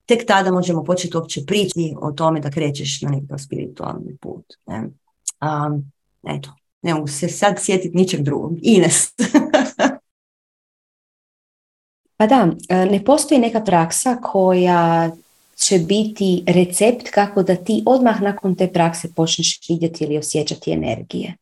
tek 0.06 0.26
tada 0.28 0.52
možemo 0.52 0.84
početi 0.84 1.18
uopće 1.18 1.46
pričati 1.48 1.96
o 1.98 2.12
tome 2.12 2.40
da 2.40 2.52
krećeš 2.52 3.02
na 3.02 3.10
nekakav 3.10 3.38
spiritualni 3.38 4.18
put. 4.22 4.46
Ne? 4.68 4.80
Um, 5.42 5.92
eto, 6.24 6.54
ne 6.82 6.94
mogu 6.94 7.08
se 7.08 7.28
sad 7.30 7.56
sjetiti 7.60 7.98
ničeg 7.98 8.22
drugog. 8.22 8.58
Ines. 8.62 9.08
pa 12.18 12.28
da, 12.28 12.48
e, 12.70 12.86
ne 12.86 13.04
postoji 13.06 13.40
neka 13.42 13.62
praksa 13.62 14.16
koja 14.16 15.12
će 15.56 15.80
biti 15.80 16.44
recept 16.48 17.10
kako 17.10 17.44
da 17.44 17.56
ti 17.56 17.84
odmah 17.86 18.22
nakon 18.22 18.56
te 18.56 18.74
prakse 18.74 19.14
počneš 19.16 19.60
vidjeti 19.70 20.04
ili 20.04 20.18
osjećati 20.18 20.72
energije. 20.72 21.36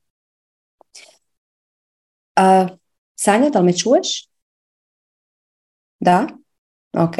Uh, 2.39 2.77
Sanja, 3.15 3.49
da 3.49 3.59
li 3.59 3.65
me 3.65 3.77
čuješ? 3.77 4.27
Da? 5.99 6.27
Ok. 6.93 7.15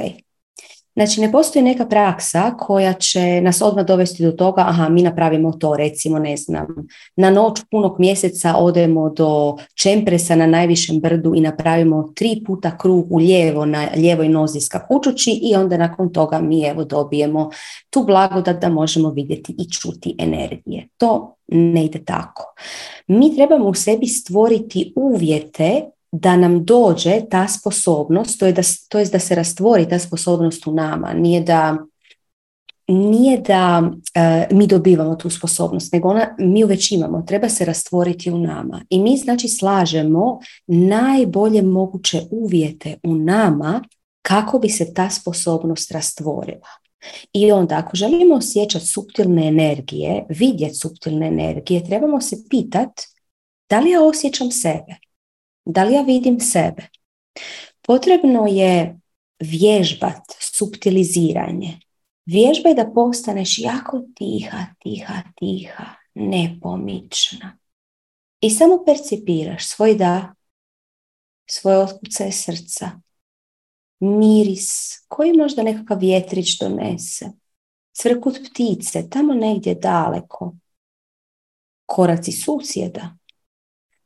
Znači, 0.95 1.21
ne 1.21 1.31
postoji 1.31 1.63
neka 1.63 1.85
praksa 1.85 2.51
koja 2.59 2.93
će 2.93 3.41
nas 3.41 3.61
odmah 3.61 3.85
dovesti 3.85 4.23
do 4.23 4.31
toga, 4.31 4.61
aha, 4.67 4.89
mi 4.89 5.01
napravimo 5.01 5.51
to, 5.51 5.75
recimo, 5.75 6.19
ne 6.19 6.37
znam, 6.37 6.67
na 7.15 7.29
noć 7.29 7.61
punog 7.71 7.99
mjeseca 7.99 8.55
odemo 8.55 9.09
do 9.09 9.57
Čempresa 9.75 10.35
na 10.35 10.47
najvišem 10.47 10.99
brdu 10.99 11.35
i 11.35 11.41
napravimo 11.41 12.11
tri 12.15 12.43
puta 12.45 12.77
krug 12.77 13.11
u 13.11 13.17
lijevo, 13.17 13.65
na 13.65 13.87
lijevoj 13.95 14.29
nozi 14.29 14.59
skakućući 14.59 15.39
i 15.43 15.55
onda 15.55 15.77
nakon 15.77 16.13
toga 16.13 16.39
mi 16.39 16.63
evo 16.63 16.83
dobijemo 16.83 17.49
tu 17.89 18.03
blagodat 18.03 18.61
da 18.61 18.69
možemo 18.69 19.09
vidjeti 19.09 19.55
i 19.59 19.71
čuti 19.71 20.15
energije. 20.19 20.87
To 20.97 21.35
ne 21.47 21.85
ide 21.85 22.05
tako. 22.05 22.53
Mi 23.07 23.35
trebamo 23.35 23.65
u 23.65 23.73
sebi 23.73 24.07
stvoriti 24.07 24.93
uvjete 24.95 25.81
da 26.15 26.37
nam 26.37 26.65
dođe 26.65 27.21
ta 27.29 27.47
sposobnost, 27.47 28.39
to 28.39 28.45
je 28.45 28.53
da, 28.53 28.61
to 28.89 28.99
je 28.99 29.05
da 29.05 29.19
se 29.19 29.35
rastvori 29.35 29.89
ta 29.89 29.99
sposobnost 29.99 30.67
u 30.67 30.73
nama, 30.73 31.13
nije 31.13 31.41
da 31.41 31.77
nije 32.87 33.37
da 33.37 33.91
e, 34.13 34.47
mi 34.51 34.67
dobivamo 34.67 35.15
tu 35.15 35.29
sposobnost, 35.29 35.93
nego 35.93 36.09
ona 36.09 36.35
mi 36.39 36.59
ju 36.59 36.67
već 36.67 36.91
imamo, 36.91 37.21
treba 37.21 37.49
se 37.49 37.65
rastvoriti 37.65 38.31
u 38.31 38.37
nama. 38.37 38.81
I 38.89 38.99
mi 38.99 39.17
znači 39.17 39.47
slažemo 39.47 40.39
najbolje 40.67 41.61
moguće 41.61 42.21
uvjete 42.31 42.97
u 43.03 43.15
nama 43.15 43.83
kako 44.21 44.59
bi 44.59 44.69
se 44.69 44.93
ta 44.93 45.09
sposobnost 45.09 45.91
rastvorila. 45.91 46.67
I 47.33 47.51
onda 47.51 47.77
ako 47.77 47.95
želimo 47.95 48.35
osjećati 48.35 48.85
suptilne 48.85 49.47
energije, 49.47 50.25
vidjeti 50.29 50.75
suptilne 50.75 51.27
energije, 51.27 51.85
trebamo 51.85 52.21
se 52.21 52.35
pitati 52.49 53.03
da 53.69 53.79
li 53.79 53.89
ja 53.89 54.03
osjećam 54.03 54.51
sebe. 54.51 54.95
Da 55.65 55.83
li 55.83 55.93
ja 55.93 56.01
vidim 56.01 56.39
sebe? 56.39 56.87
Potrebno 57.81 58.47
je 58.47 58.99
vježbat, 59.39 60.21
subtiliziranje. 60.39 61.79
Vježbaj 62.25 62.73
da 62.73 62.91
postaneš 62.95 63.59
jako 63.59 64.01
tiha, 64.15 64.65
tiha, 64.79 65.21
tiha, 65.35 65.85
nepomična. 66.13 67.57
I 68.41 68.49
samo 68.49 68.83
percipiraš 68.85 69.67
svoj 69.67 69.95
da, 69.95 70.33
svoje 71.49 71.77
otkuce 71.77 72.31
srca, 72.31 72.91
miris 73.99 74.99
koji 75.07 75.33
možda 75.33 75.63
nekakav 75.63 75.99
vjetrić 75.99 76.59
donese, 76.59 77.31
cvrkut 77.91 78.39
ptice 78.49 79.09
tamo 79.09 79.33
negdje 79.33 79.75
daleko, 79.75 80.55
koraci 81.85 82.31
susjeda. 82.31 83.17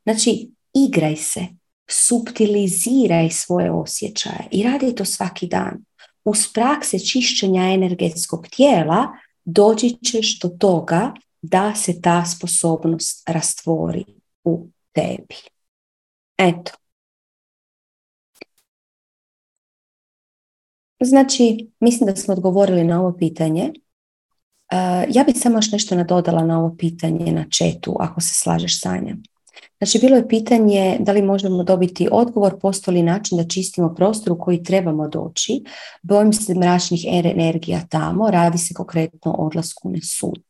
Znači, 0.02 0.50
igraj 0.86 1.16
se, 1.16 1.46
subtiliziraj 1.90 3.30
svoje 3.30 3.70
osjećaje 3.70 4.48
i 4.50 4.62
radi 4.62 4.94
to 4.94 5.04
svaki 5.04 5.46
dan. 5.46 5.84
Uz 6.24 6.38
prakse 6.54 6.98
čišćenja 6.98 7.62
energetskog 7.62 8.46
tijela 8.48 9.08
doći 9.44 9.98
ćeš 10.04 10.40
do 10.40 10.48
toga 10.48 11.12
da 11.42 11.74
se 11.74 12.00
ta 12.00 12.24
sposobnost 12.24 13.28
rastvori 13.28 14.04
u 14.44 14.66
tebi. 14.92 15.36
Eto. 16.38 16.72
Znači, 21.00 21.70
mislim 21.80 22.06
da 22.06 22.16
smo 22.16 22.34
odgovorili 22.34 22.84
na 22.84 23.00
ovo 23.00 23.16
pitanje. 23.18 23.72
Uh, 24.72 25.14
ja 25.14 25.24
bih 25.24 25.36
samo 25.38 25.58
još 25.58 25.72
nešto 25.72 25.94
nadodala 25.94 26.44
na 26.44 26.58
ovo 26.58 26.76
pitanje 26.78 27.32
na 27.32 27.44
četu, 27.50 27.96
ako 28.00 28.20
se 28.20 28.34
slažeš 28.34 28.80
sa 28.80 28.96
njim. 28.96 29.22
Znači, 29.78 29.98
bilo 29.98 30.16
je 30.16 30.28
pitanje 30.28 30.96
da 31.00 31.12
li 31.12 31.22
možemo 31.22 31.64
dobiti 31.64 32.08
odgovor, 32.12 32.60
postoji 32.60 32.96
li 32.96 33.02
način 33.02 33.38
da 33.38 33.48
čistimo 33.48 33.94
prostor 33.94 34.32
u 34.32 34.38
koji 34.38 34.62
trebamo 34.62 35.08
doći. 35.08 35.64
Bojim 36.02 36.32
se 36.32 36.54
mračnih 36.54 37.04
energija 37.36 37.80
tamo, 37.90 38.30
radi 38.30 38.58
se 38.58 38.74
konkretno 38.74 39.34
o 39.38 39.46
odlasku 39.46 39.90
na 39.90 39.98
sud. 40.02 40.42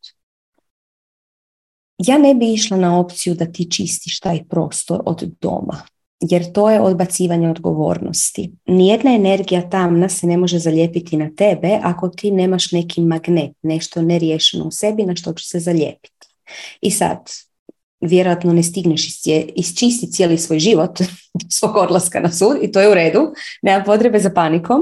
Ja 1.99 2.19
ne 2.19 2.35
bi 2.35 2.53
išla 2.53 2.77
na 2.77 2.99
opciju 3.01 3.35
da 3.35 3.53
ti 3.53 3.71
čistiš 3.71 4.21
taj 4.21 4.45
prostor 4.49 5.03
od 5.07 5.23
doma, 5.41 5.83
jer 6.21 6.53
to 6.53 6.71
je 6.71 6.81
odbacivanje 6.81 7.51
odgovornosti. 7.51 8.53
Nijedna 8.67 9.15
energija 9.15 9.71
tamna 9.71 10.09
se 10.09 10.27
ne 10.27 10.37
može 10.37 10.59
zalijepiti 10.59 11.17
na 11.17 11.31
tebe 11.37 11.79
ako 11.83 12.09
ti 12.09 12.31
nemaš 12.31 12.73
neki 12.73 13.01
magnet, 13.01 13.53
nešto 13.63 14.03
neriješeno 14.03 14.65
u 14.65 14.71
sebi 14.71 15.03
na 15.03 15.17
što 15.17 15.33
će 15.33 15.47
se 15.47 15.61
zalijepiti. 15.61 16.27
I 16.81 16.91
sad, 16.91 17.19
vjerojatno 18.01 18.53
ne 18.53 18.62
stigneš 18.62 19.09
isčistiti 19.57 20.12
cijeli 20.12 20.39
svoj 20.39 20.59
život 20.59 20.99
svog 21.59 21.77
odlaska 21.77 22.20
na 22.20 22.33
sud 22.33 22.57
i 22.62 22.73
to 22.73 22.81
je 22.81 22.91
u 22.91 22.95
redu, 22.95 23.33
nema 23.62 23.85
potrebe 23.85 24.19
za 24.19 24.31
panikom. 24.31 24.81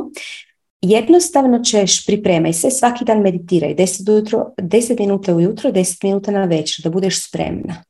jednostavno 0.82 1.59
ćeš 1.59 2.06
pripremaj 2.06 2.52
se, 2.52 2.70
svaki 2.70 3.05
dan 3.05 3.20
meditiraj 3.20 3.74
10, 3.74 4.12
ujutro, 4.12 4.47
10 4.59 5.01
minuta 5.01 5.34
ujutro, 5.34 5.70
10 5.70 6.05
minuta 6.05 6.30
na 6.30 6.44
večer, 6.44 6.82
da 6.82 6.90
budeš 6.90 7.28
spremna. 7.28 7.84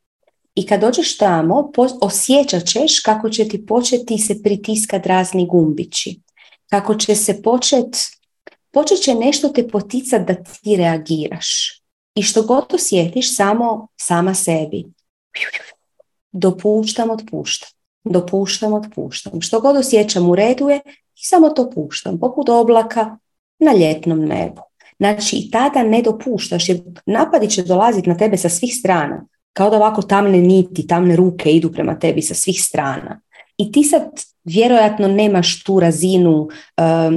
I 0.54 0.66
kad 0.66 0.80
dođeš 0.80 1.18
tamo, 1.18 1.70
osjećat 2.00 2.64
ćeš 2.64 3.00
kako 3.00 3.28
će 3.28 3.48
ti 3.48 3.66
početi 3.66 4.18
se 4.18 4.42
pritiskat 4.42 5.06
razni 5.06 5.46
gumbići. 5.46 6.20
Kako 6.70 6.94
će 6.94 7.14
se 7.14 7.42
počet, 7.42 7.96
počet 8.72 8.98
će 8.98 9.14
nešto 9.14 9.48
te 9.48 9.68
poticat 9.68 10.26
da 10.26 10.34
ti 10.34 10.76
reagiraš. 10.76 11.80
I 12.14 12.22
što 12.22 12.42
god 12.42 12.64
osjetiš, 12.74 13.36
samo 13.36 13.88
sama 13.96 14.34
sebi. 14.34 14.84
Dopuštam, 16.32 17.10
otpuštam. 17.10 17.68
Dopuštam, 18.04 18.74
otpuštam. 18.74 19.40
Što 19.40 19.60
god 19.60 19.76
osjećam 19.76 20.30
u 20.30 20.34
redu 20.34 20.68
je 20.68 20.80
i 21.14 21.24
samo 21.24 21.48
to 21.48 21.70
puštam. 21.70 22.18
Poput 22.18 22.48
oblaka 22.48 23.16
na 23.58 23.72
ljetnom 23.72 24.24
nebu. 24.24 24.62
Znači 24.98 25.36
i 25.36 25.50
tada 25.50 25.82
ne 25.82 26.02
dopuštaš 26.02 26.68
jer 26.68 26.80
napadi 27.06 27.50
će 27.50 27.62
dolaziti 27.62 28.08
na 28.08 28.16
tebe 28.16 28.36
sa 28.36 28.48
svih 28.48 28.74
strana 28.74 29.26
kao 29.56 29.70
da 29.70 29.76
ovako 29.76 30.02
tamne 30.02 30.38
niti, 30.38 30.86
tamne 30.86 31.16
ruke 31.16 31.50
idu 31.50 31.72
prema 31.72 31.98
tebi 31.98 32.22
sa 32.22 32.34
svih 32.34 32.62
strana. 32.62 33.20
I 33.56 33.72
ti 33.72 33.84
sad 33.84 34.02
vjerojatno 34.44 35.08
nemaš 35.08 35.64
tu 35.64 35.80
razinu, 35.80 36.48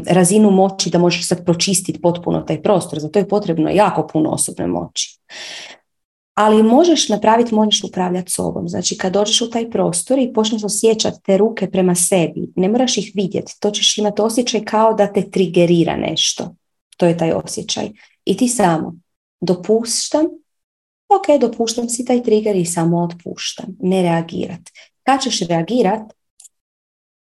razinu 0.08 0.52
moći 0.52 0.90
da 0.90 0.98
možeš 0.98 1.28
sad 1.28 1.46
pročistiti 1.46 2.02
potpuno 2.02 2.42
taj 2.42 2.62
prostor, 2.62 3.00
zato 3.00 3.20
je 3.20 3.28
potrebno 3.28 3.70
jako 3.70 4.08
puno 4.08 4.30
osobne 4.30 4.68
moći. 4.68 5.20
Ali 6.40 6.64
možeš 6.64 7.10
napraviti, 7.10 7.56
možeš 7.56 7.84
upravljati 7.84 8.32
sobom. 8.32 8.70
Znači 8.70 8.98
kad 8.98 9.14
dođeš 9.14 9.42
u 9.42 9.50
taj 9.50 9.70
prostor 9.70 10.20
i 10.20 10.34
počneš 10.34 10.64
osjećati 10.64 11.18
te 11.26 11.38
ruke 11.38 11.70
prema 11.72 11.96
sebi, 11.96 12.48
ne 12.56 12.70
moraš 12.70 12.98
ih 12.98 13.12
vidjeti, 13.16 13.60
to 13.60 13.72
ćeš 13.72 13.98
imati 13.98 14.22
osjećaj 14.22 14.66
kao 14.66 14.94
da 14.94 15.14
te 15.14 15.30
trigerira 15.30 15.98
nešto. 15.98 16.56
To 16.98 17.06
je 17.06 17.18
taj 17.18 17.32
osjećaj. 17.32 17.90
I 18.26 18.38
ti 18.38 18.48
samo 18.48 18.96
dopuštam 19.42 20.26
ok, 21.10 21.42
dopuštam 21.42 21.90
si 21.90 22.06
taj 22.06 22.24
trigger 22.24 22.56
i 22.56 22.66
samo 22.66 23.04
otpuštam, 23.04 23.68
ne 23.80 24.02
reagirat. 24.02 24.62
Kad 25.04 25.22
ćeš 25.24 25.40
reagirat, 25.40 26.02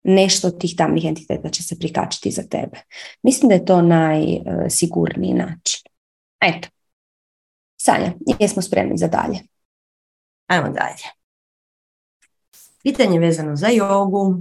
nešto 0.03 0.49
od 0.49 0.61
tih 0.61 0.75
tamnih 0.77 1.05
entiteta 1.05 1.49
će 1.49 1.63
se 1.63 1.79
prikačiti 1.79 2.31
za 2.31 2.43
tebe. 2.43 2.81
Mislim 3.23 3.49
da 3.49 3.55
je 3.55 3.65
to 3.65 3.83
najsigurniji 3.83 5.35
način. 5.35 5.81
Eto. 6.41 6.74
Sanja, 7.85 8.13
jesmo 8.41 8.63
spremni 8.63 8.99
za 8.99 9.09
dalje. 9.09 9.39
Ajmo 10.47 10.69
dalje. 10.69 11.05
Pitanje 12.83 13.19
vezano 13.19 13.57
za 13.57 13.69
jogu. 13.69 14.35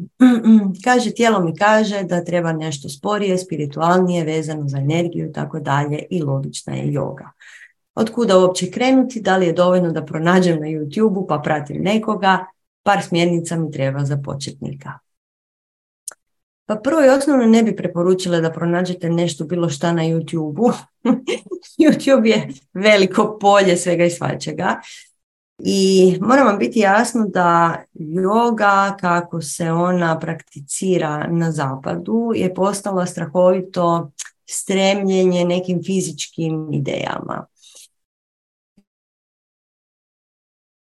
Kaže, 0.86 1.12
tijelo 1.12 1.40
mi 1.40 1.56
kaže 1.56 2.04
da 2.04 2.24
treba 2.24 2.54
nešto 2.54 2.90
sporije, 2.90 3.38
spiritualnije, 3.38 4.24
vezano 4.24 4.68
za 4.68 4.78
energiju 4.78 5.32
tako 5.34 5.60
dalje 5.60 6.04
i 6.10 6.22
logična 6.22 6.74
je 6.74 6.94
joga. 6.94 7.32
Od 7.96 8.12
kuda 8.12 8.38
uopće 8.38 8.72
krenuti, 8.72 9.22
da 9.22 9.38
li 9.38 9.46
je 9.46 9.54
dovoljno 9.54 9.92
da 9.92 10.06
pronađem 10.06 10.60
na 10.60 10.68
YouTube-u 10.68 11.28
pa 11.28 11.38
pratim 11.44 11.82
nekoga, 11.82 12.46
par 12.84 13.04
smjernica 13.04 13.56
mi 13.56 13.72
treba 13.72 14.06
za 14.06 14.18
početnika. 14.26 14.92
Pa 16.66 16.76
prvo 16.76 17.02
i 17.06 17.10
osnovno 17.10 17.46
ne 17.46 17.64
bi 17.64 17.76
preporučila 17.76 18.40
da 18.40 18.52
pronađete 18.52 19.10
nešto 19.10 19.46
bilo 19.46 19.70
šta 19.70 19.92
na 19.92 20.04
YouTube-u. 20.04 20.72
YouTube 21.82 22.26
je 22.26 22.48
veliko 22.74 23.38
polje 23.42 23.78
svega 23.78 24.06
i 24.06 24.10
svačega. 24.10 24.82
I 25.60 26.18
moram 26.22 26.48
vam 26.48 26.58
biti 26.58 26.80
jasno 26.80 27.26
da 27.28 27.78
yoga, 27.96 29.00
kako 29.00 29.42
se 29.42 29.72
ona 29.72 30.20
prakticira 30.20 31.28
na 31.28 31.52
zapadu, 31.52 32.32
je 32.36 32.54
postala 32.54 33.06
strahovito 33.06 34.12
stremljenje 34.50 35.46
nekim 35.46 35.84
fizičkim 35.84 36.74
idejama. 36.74 37.46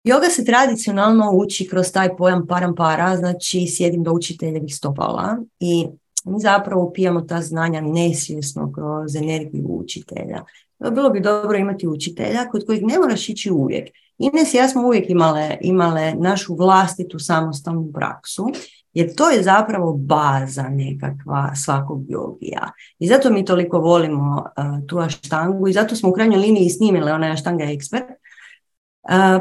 Yoga 0.06 0.30
se 0.30 0.44
tradicionalno 0.44 1.30
uči 1.34 1.68
kroz 1.68 1.92
taj 1.92 2.16
pojam 2.16 2.46
parampara, 2.46 3.16
znači 3.16 3.66
sjedim 3.66 4.02
do 4.02 4.12
učiteljevih 4.12 4.76
stopala 4.76 5.36
i 5.60 5.86
mi 6.24 6.40
zapravo 6.40 6.82
upijamo 6.82 7.20
ta 7.20 7.42
znanja 7.42 7.80
nesvjesno 7.80 8.72
kroz 8.72 9.16
energiju 9.16 9.66
učitelja. 9.68 10.44
Bilo 10.92 11.10
bi 11.10 11.20
dobro 11.20 11.58
imati 11.58 11.88
učitelja 11.88 12.48
kod 12.50 12.66
kojih 12.66 12.82
ne 12.82 12.98
moraš 12.98 13.28
ići 13.28 13.50
uvijek. 13.50 13.88
Ines 14.18 14.54
i 14.54 14.56
ja 14.56 14.68
smo 14.68 14.86
uvijek 14.86 15.10
imale, 15.10 15.56
imale 15.60 16.14
našu 16.14 16.54
vlastitu 16.54 17.18
samostalnu 17.18 17.92
praksu, 17.94 18.46
jer 18.92 19.14
to 19.14 19.30
je 19.30 19.42
zapravo 19.42 19.92
baza 19.92 20.68
nekakva 20.68 21.54
svakog 21.54 22.02
jogija. 22.08 22.72
I 22.98 23.08
zato 23.08 23.30
mi 23.30 23.44
toliko 23.44 23.78
volimo 23.78 24.44
uh, 24.56 24.86
tu 24.86 24.98
aštangu 24.98 25.68
i 25.68 25.72
zato 25.72 25.96
smo 25.96 26.08
u 26.08 26.12
krajnjoj 26.12 26.40
liniji 26.40 26.70
snimili 26.70 27.10
onaj 27.10 27.30
aštanga 27.30 27.64
ekspert, 27.64 28.04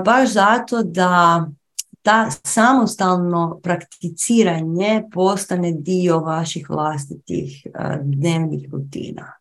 baš 0.05 0.33
zato 0.33 0.83
da 0.83 1.45
ta 2.01 2.31
samostalno 2.43 3.59
prakticiranje 3.63 5.03
postane 5.13 5.71
dio 5.71 6.19
vaših 6.19 6.69
vlastitih 6.69 7.67
dnevnih 8.03 8.69
rutina. 8.71 9.33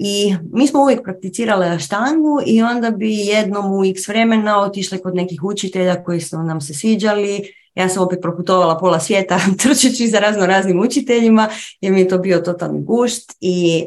I 0.00 0.36
mi 0.52 0.66
smo 0.66 0.82
uvijek 0.82 1.02
prakticirali 1.02 1.66
aštangu 1.66 2.40
i 2.46 2.62
onda 2.62 2.90
bi 2.90 3.14
jednom 3.14 3.72
u 3.72 3.84
x 3.84 4.08
vremena 4.08 4.60
otišli 4.60 5.02
kod 5.02 5.14
nekih 5.14 5.44
učitelja 5.44 6.04
koji 6.04 6.20
su 6.20 6.42
nam 6.42 6.60
se 6.60 6.74
sviđali. 6.74 7.52
Ja 7.74 7.88
sam 7.88 8.02
opet 8.02 8.18
proputovala 8.22 8.78
pola 8.78 9.00
svijeta 9.00 9.38
trčeći 9.62 10.08
za 10.08 10.18
razno 10.18 10.46
raznim 10.46 10.80
učiteljima 10.80 11.48
jer 11.80 11.92
mi 11.92 12.00
je 12.00 12.08
to 12.08 12.18
bio 12.18 12.38
totalni 12.38 12.84
gušt 12.84 13.32
i 13.40 13.86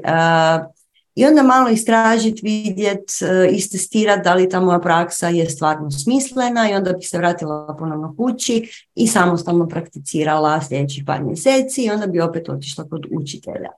i 1.16 1.26
onda 1.26 1.44
malo 1.44 1.70
istražiti, 1.70 2.42
vidjeti, 2.44 3.14
e, 3.26 3.48
istestirati 3.52 4.22
da 4.24 4.34
li 4.34 4.50
ta 4.50 4.60
moja 4.60 4.80
praksa 4.80 5.28
je 5.28 5.50
stvarno 5.50 5.92
smislena 5.92 6.70
i 6.72 6.74
onda 6.74 6.94
bih 6.94 7.08
se 7.10 7.18
vratila 7.18 7.76
ponovno 7.80 8.16
kući 8.18 8.70
i 8.96 9.08
samostalno 9.08 9.68
prakticirala 9.68 10.62
sljedećih 10.62 11.04
par 11.08 11.24
mjeseci 11.24 11.86
i 11.86 11.90
onda 11.90 12.08
bi 12.08 12.22
opet 12.22 12.50
otišla 12.50 12.90
kod 12.90 13.06
učitelja. 13.12 13.70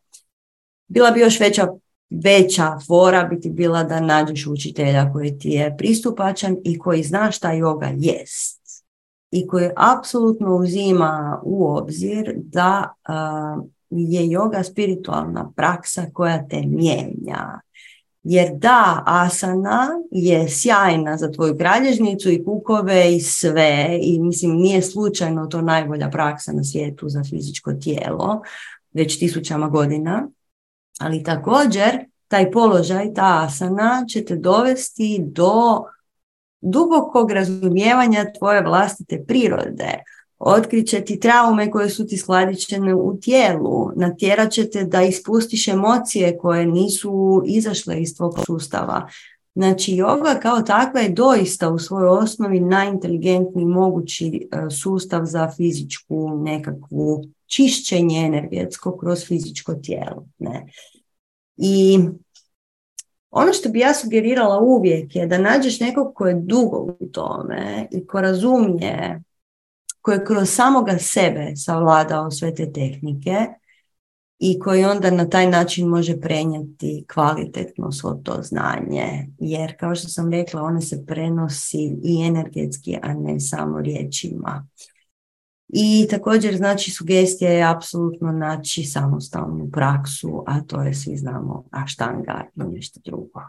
Bila 0.88 1.12
bi 1.12 1.20
još 1.20 1.40
veća 1.40 1.68
veća 2.24 2.80
fora 2.88 3.24
biti 3.24 3.50
bila 3.50 3.84
da 3.84 4.00
nađeš 4.00 4.48
učitelja 4.48 5.12
koji 5.14 5.38
ti 5.38 5.50
je 5.50 5.78
pristupačan 5.78 6.58
i 6.64 6.80
koji 6.80 7.04
zna 7.04 7.32
šta 7.32 7.50
yoga 7.50 7.96
jest 7.98 8.84
i 9.32 9.48
koji 9.48 9.70
apsolutno 9.76 10.56
uzima 10.56 11.42
u 11.44 11.68
obzir 11.68 12.34
da 12.36 12.94
je 13.98 14.22
yoga 14.22 14.64
spiritualna 14.64 15.52
praksa 15.56 16.06
koja 16.14 16.48
te 16.48 16.62
mijenja. 16.66 17.60
Jer 18.24 18.50
da, 18.54 19.04
asana 19.06 19.90
je 20.12 20.50
sjajna 20.50 21.18
za 21.18 21.32
tvoju 21.32 21.58
kralježnicu 21.58 22.30
i 22.30 22.44
kukove 22.44 23.16
i 23.16 23.20
sve. 23.20 24.00
I 24.02 24.20
mislim 24.20 24.52
nije 24.52 24.82
slučajno 24.82 25.48
to 25.48 25.62
najbolja 25.62 26.10
praksa 26.10 26.52
na 26.52 26.64
svijetu 26.64 27.10
za 27.10 27.24
fizičko 27.24 27.74
tijelo 27.74 28.42
već 28.94 29.20
tisućama 29.20 29.70
godina, 29.70 30.28
ali 31.00 31.24
također 31.24 32.06
taj 32.28 32.52
položaj, 32.52 33.14
ta 33.14 33.44
asana 33.46 34.06
će 34.08 34.26
te 34.26 34.36
dovesti 34.36 35.24
do 35.26 35.84
dubokog 36.62 37.32
razumijevanja 37.32 38.34
tvoje 38.40 38.62
vlastite 38.64 39.24
prirode, 39.28 40.04
Otkriće 40.40 41.02
ti 41.02 41.20
traume 41.20 41.72
koje 41.72 41.90
su 41.90 42.08
ti 42.08 42.18
skladičene 42.18 42.96
u 42.96 43.18
tijelu, 43.22 43.92
natjerat 43.96 44.52
će 44.52 44.70
te 44.70 44.84
da 44.84 45.02
ispustiš 45.02 45.68
emocije 45.68 46.38
koje 46.38 46.66
nisu 46.66 47.44
izašle 47.46 48.02
iz 48.02 48.16
tvog 48.16 48.40
sustava. 48.46 49.08
Znači, 49.56 49.92
yoga 49.92 50.42
kao 50.42 50.62
takva 50.62 51.00
je 51.00 51.10
doista 51.10 51.70
u 51.70 51.80
svojoj 51.80 52.08
osnovi 52.08 52.60
najinteligentniji 52.60 53.66
mogući 53.66 54.28
e, 54.52 54.70
sustav 54.70 55.26
za 55.26 55.52
fizičku 55.58 56.30
nekakvu 56.44 57.24
čišćenje 57.46 58.26
energetsko 58.26 58.98
kroz 58.98 59.26
fizičko 59.28 59.74
tijelo. 59.74 60.26
Ne? 60.40 60.66
I 61.58 62.00
ono 63.32 63.54
što 63.54 63.70
bi 63.70 63.80
ja 63.80 63.94
sugerirala 63.94 64.60
uvijek 64.60 65.16
je 65.16 65.28
da 65.28 65.38
nađeš 65.38 65.80
nekog 65.80 66.16
ko 66.16 66.28
je 66.28 66.42
dugo 66.44 66.78
u 67.00 67.06
tome 67.12 67.88
i 67.92 68.08
ko 68.08 68.22
razumije 68.22 69.22
koji 70.04 70.16
je 70.16 70.26
kroz 70.26 70.50
samoga 70.50 70.98
sebe 70.98 71.52
savladao 71.56 72.32
sve 72.32 72.56
te 72.56 72.72
tehnike 72.72 73.36
i 74.40 74.60
koji 74.60 74.86
onda 74.86 75.12
na 75.12 75.30
taj 75.30 75.50
način 75.50 75.88
može 75.88 76.20
prenijeti 76.20 77.06
kvalitetno 77.14 77.92
svo 77.92 78.14
to 78.14 78.42
znanje. 78.42 79.28
Jer 79.40 79.78
kao 79.80 79.96
što 79.96 80.08
sam 80.08 80.32
rekla, 80.32 80.62
one 80.62 80.82
se 80.82 81.06
prenosi 81.06 81.96
i 82.04 82.26
energetski, 82.28 82.98
a 83.02 83.14
ne 83.14 83.40
samo 83.40 83.82
riječima. 83.82 84.68
I 85.68 86.08
također 86.10 86.58
znači 86.58 86.92
sugestija 86.92 87.52
je 87.52 87.72
apsolutno 87.72 88.32
naći 88.32 88.84
samostalnu 88.84 89.70
praksu, 89.72 90.44
a 90.48 90.62
to 90.62 90.82
je 90.82 90.94
svi 90.94 91.18
znamo 91.18 91.64
aštanga 91.72 92.46
i 92.56 92.64
nešto 92.64 93.00
drugo. 93.06 93.42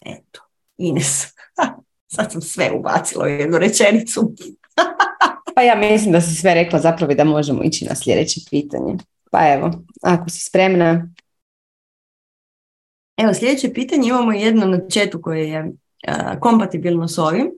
Eto, 0.00 0.40
Ines, 0.76 1.26
sad 2.14 2.32
sam 2.32 2.40
sve 2.40 2.72
ubacila 2.78 3.24
u 3.24 3.28
jednu 3.28 3.58
rečenicu. 3.58 4.32
Pa 5.58 5.62
ja 5.62 5.74
mislim 5.74 6.12
da 6.12 6.20
si 6.20 6.34
sve 6.34 6.54
rekla 6.54 6.78
zapravo 6.78 7.14
da 7.14 7.24
možemo 7.24 7.62
ići 7.62 7.84
na 7.84 7.94
sljedeće 7.94 8.40
pitanje. 8.50 8.96
Pa 9.30 9.52
evo, 9.52 9.70
ako 10.02 10.30
si 10.30 10.40
spremna. 10.40 11.08
Evo, 13.16 13.34
sljedeće 13.34 13.72
pitanje 13.72 14.08
imamo 14.08 14.32
jedno 14.32 14.66
na 14.66 14.88
četu 14.88 15.22
koje 15.22 15.48
je 15.48 15.72
kompatibilno 16.40 17.08
s 17.08 17.18
ovim. 17.18 17.50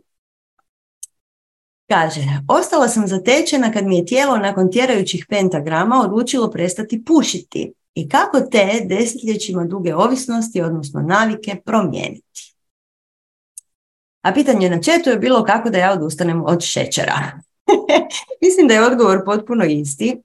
Kaže, 1.89 2.21
ostala 2.49 2.89
sam 2.89 3.07
zatečena 3.07 3.73
kad 3.73 3.87
mi 3.87 3.97
je 3.97 4.07
tijelo 4.07 4.39
nakon 4.39 4.73
tjerajućih 4.73 5.27
pentagrama 5.29 6.01
odlučilo 6.05 6.51
prestati 6.51 7.05
pušiti 7.05 7.73
i 7.95 8.09
kako 8.09 8.41
te 8.41 8.69
desetljećima 8.85 9.65
duge 9.65 9.95
ovisnosti, 9.95 10.63
odnosno 10.63 11.01
navike, 11.01 11.57
promijeniti. 11.65 12.55
A 14.23 14.33
pitanje 14.33 14.71
na 14.71 14.83
četu 14.83 15.11
je 15.11 15.19
bilo 15.19 15.45
kako 15.45 15.71
da 15.71 15.79
ja 15.79 15.93
odustanem 15.93 16.45
od 16.45 16.63
šećera. 16.63 17.41
Mislim 18.43 18.69
da 18.69 18.75
je 18.75 18.87
odgovor 18.87 19.25
potpuno 19.25 19.65
isti. 19.65 20.23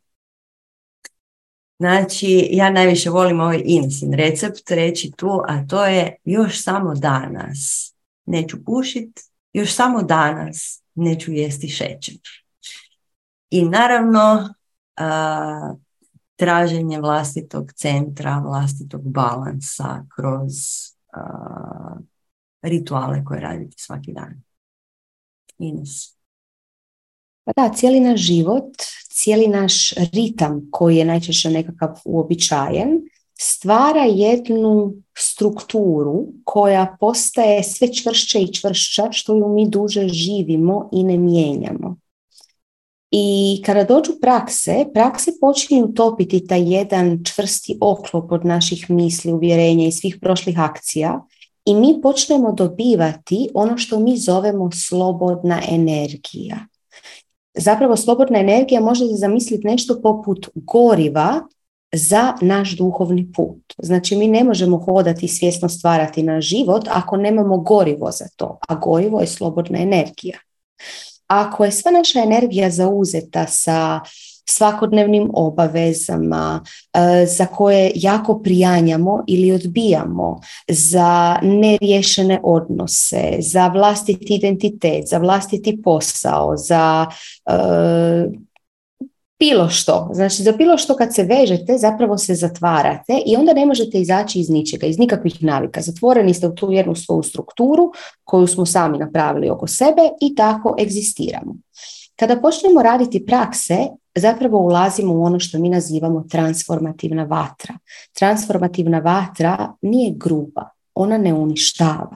Znači, 1.79 2.49
ja 2.51 2.69
najviše 2.69 3.09
volim 3.09 3.39
ovaj 3.39 3.61
Inesin 3.65 4.13
recept 4.13 4.71
reći 4.71 5.11
tu, 5.17 5.41
a 5.47 5.67
to 5.67 5.85
je 5.85 6.15
još 6.23 6.63
samo 6.63 6.93
danas 6.93 7.93
neću 8.25 8.65
pušit, 8.65 9.19
još 9.53 9.75
samo 9.75 10.03
danas 10.03 10.83
neću 10.95 11.31
jesti 11.31 11.69
šećer. 11.69 12.17
I 13.49 13.65
naravno, 13.65 14.53
traženje 16.35 16.99
vlastitog 16.99 17.73
centra, 17.73 18.39
vlastitog 18.45 19.01
balansa 19.11 20.05
kroz 20.15 20.53
rituale 22.61 23.25
koje 23.25 23.41
radite 23.41 23.75
svaki 23.77 24.13
dan. 24.13 24.41
Ines. 25.57 26.14
Pa 27.45 27.51
da, 27.55 27.73
cijeli 27.73 27.99
naš 27.99 28.19
život, 28.19 28.73
cijeli 29.09 29.47
naš 29.47 29.93
ritam 30.13 30.67
koji 30.71 30.97
je 30.97 31.05
najčešće 31.05 31.49
nekakav 31.49 31.89
uobičajen, 32.05 33.01
stvara 33.39 34.03
jednu 34.03 34.93
strukturu 35.17 36.25
koja 36.43 36.97
postaje 36.99 37.63
sve 37.63 37.93
čvršća 37.93 38.39
i 38.39 38.53
čvršća 38.53 39.07
što 39.11 39.35
ju 39.35 39.47
mi 39.47 39.69
duže 39.69 40.07
živimo 40.07 40.89
i 40.93 41.03
ne 41.03 41.17
mijenjamo. 41.17 41.97
I 43.11 43.61
kada 43.65 43.83
dođu 43.83 44.11
prakse, 44.21 44.85
prakse 44.93 45.31
počinju 45.41 45.93
topiti 45.93 46.47
taj 46.47 46.73
jedan 46.73 47.23
čvrsti 47.23 47.77
oklop 47.81 48.31
od 48.31 48.45
naših 48.45 48.89
misli, 48.89 49.33
uvjerenja 49.33 49.87
i 49.87 49.91
svih 49.91 50.17
prošlih 50.21 50.59
akcija 50.59 51.25
i 51.65 51.75
mi 51.75 51.99
počnemo 52.01 52.51
dobivati 52.51 53.49
ono 53.53 53.77
što 53.77 53.99
mi 53.99 54.17
zovemo 54.17 54.69
slobodna 54.71 55.61
energija. 55.69 56.67
Zapravo 57.57 57.95
slobodna 57.97 58.39
energija 58.39 58.81
možete 58.81 59.13
zamisliti 59.13 59.67
nešto 59.67 60.01
poput 60.01 60.49
goriva 60.55 61.41
za 61.93 62.33
naš 62.41 62.77
duhovni 62.77 63.31
put. 63.31 63.73
Znači 63.77 64.15
mi 64.15 64.27
ne 64.27 64.43
možemo 64.43 64.77
hodati 64.77 65.27
svjesno 65.27 65.69
stvarati 65.69 66.23
na 66.23 66.41
život 66.41 66.87
ako 66.91 67.17
nemamo 67.17 67.57
gorivo 67.57 68.11
za 68.11 68.25
to, 68.35 68.57
a 68.67 68.75
gorivo 68.75 69.19
je 69.19 69.27
slobodna 69.27 69.79
energija. 69.79 70.37
Ako 71.27 71.65
je 71.65 71.71
sva 71.71 71.91
naša 71.91 72.19
energija 72.19 72.69
zauzeta 72.69 73.47
sa 73.47 73.99
svakodnevnim 74.49 75.29
obavezama 75.33 76.63
e, 76.93 77.25
za 77.25 77.45
koje 77.45 77.91
jako 77.95 78.39
prijanjamo 78.39 79.23
ili 79.27 79.51
odbijamo, 79.51 80.39
za 80.67 81.39
neriješene 81.41 82.39
odnose, 82.43 83.37
za 83.39 83.67
vlastiti 83.67 84.35
identitet, 84.35 85.07
za 85.07 85.17
vlastiti 85.17 85.81
posao, 85.83 86.57
za 86.57 87.05
e, 87.45 87.55
bilo 89.39 89.69
što. 89.69 90.09
Znači 90.13 90.43
za 90.43 90.51
bilo 90.51 90.77
što 90.77 90.95
kad 90.95 91.15
se 91.15 91.23
vežete 91.23 91.77
zapravo 91.77 92.17
se 92.17 92.35
zatvarate 92.35 93.21
i 93.25 93.35
onda 93.35 93.53
ne 93.53 93.65
možete 93.65 93.99
izaći 93.99 94.39
iz 94.39 94.49
ničega, 94.49 94.87
iz 94.87 94.99
nikakvih 94.99 95.43
navika. 95.43 95.81
Zatvoreni 95.81 96.33
ste 96.33 96.47
u 96.47 96.55
tu 96.55 96.71
jednu 96.71 96.95
svoju 96.95 97.23
strukturu 97.23 97.91
koju 98.23 98.47
smo 98.47 98.65
sami 98.65 98.97
napravili 98.97 99.49
oko 99.49 99.67
sebe 99.67 100.01
i 100.21 100.35
tako 100.35 100.75
egzistiramo. 100.79 101.55
Kada 102.15 102.41
počnemo 102.41 102.81
raditi 102.81 103.25
prakse, 103.25 103.77
zapravo 104.15 104.57
ulazimo 104.57 105.13
u 105.13 105.23
ono 105.23 105.39
što 105.39 105.59
mi 105.59 105.69
nazivamo 105.69 106.25
transformativna 106.29 107.23
vatra. 107.23 107.77
Transformativna 108.13 108.99
vatra 108.99 109.73
nije 109.81 110.13
gruba, 110.17 110.69
ona 110.93 111.17
ne 111.17 111.33
uništava. 111.33 112.15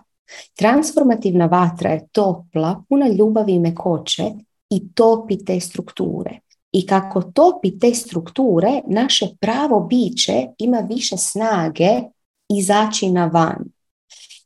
Transformativna 0.57 1.45
vatra 1.45 1.89
je 1.89 2.07
topla, 2.11 2.83
puna 2.89 3.07
ljubavi 3.07 3.53
i 3.53 3.59
mekoće 3.59 4.31
i 4.69 4.93
topi 4.93 5.45
te 5.45 5.59
strukture 5.59 6.39
i 6.71 6.87
kako 6.87 7.21
topi 7.21 7.79
te 7.79 7.93
strukture, 7.93 8.81
naše 8.87 9.27
pravo 9.39 9.79
biće 9.79 10.47
ima 10.57 10.79
više 10.79 11.17
snage 11.17 12.01
izaći 12.49 13.09
na 13.11 13.25
van. 13.25 13.65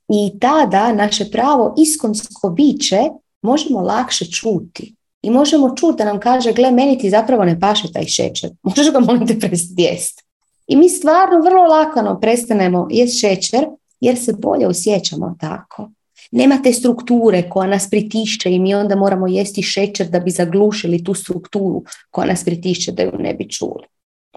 I 0.08 0.40
tada 0.40 0.94
naše 0.94 1.32
pravo 1.32 1.76
iskonsko 1.78 2.50
biće 2.50 3.02
možemo 3.42 3.82
lakše 3.82 4.26
čuti. 4.26 4.96
I 5.24 5.30
možemo 5.30 5.76
čuti 5.76 5.98
da 5.98 6.06
nam 6.06 6.20
kaže, 6.20 6.54
gle, 6.54 6.72
meni 6.72 6.98
ti 6.98 7.10
zapravo 7.10 7.46
ne 7.46 7.60
paše 7.60 7.92
taj 7.92 8.06
šećer. 8.06 8.50
Možeš 8.64 8.92
ga 8.92 9.00
molim 9.00 9.28
te 9.28 9.40
prestati 9.40 9.82
jesti. 9.82 10.24
I 10.68 10.76
mi 10.76 10.90
stvarno 10.90 11.40
vrlo 11.40 11.64
lakano 11.64 12.20
prestanemo 12.20 12.88
jesti 12.92 13.18
šećer 13.18 13.66
jer 14.00 14.18
se 14.18 14.34
bolje 14.34 14.68
osjećamo 14.68 15.36
tako. 15.40 15.90
Nema 16.32 16.60
te 16.64 16.74
strukture 16.74 17.50
koja 17.50 17.68
nas 17.68 17.90
pritišće 17.90 18.52
i 18.52 18.60
mi 18.60 18.76
onda 18.76 18.96
moramo 18.96 19.28
jesti 19.28 19.62
šećer 19.62 20.08
da 20.08 20.20
bi 20.20 20.32
zaglušili 20.32 21.04
tu 21.04 21.14
strukturu 21.14 21.84
koja 22.12 22.28
nas 22.28 22.44
pritišće 22.46 22.92
da 22.92 23.04
ju 23.04 23.12
ne 23.20 23.34
bi 23.34 23.50
čuli. 23.50 23.84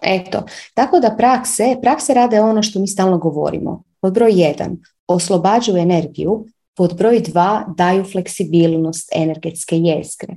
Eto, 0.03 0.43
tako 0.75 1.01
da 1.01 1.15
prakse, 1.19 1.77
prakse 1.83 2.15
rade 2.15 2.41
ono 2.41 2.63
što 2.63 2.79
mi 2.79 2.89
stalno 2.89 3.19
govorimo. 3.19 3.83
Pod 4.01 4.13
broj 4.13 4.33
jedan, 4.35 4.77
oslobađaju 5.07 5.79
energiju, 5.79 6.47
pod 6.77 6.97
broj 6.97 7.21
dva, 7.21 7.65
daju 7.77 8.05
fleksibilnost 8.05 9.09
energetske 9.15 9.77
jezgre. 9.77 10.37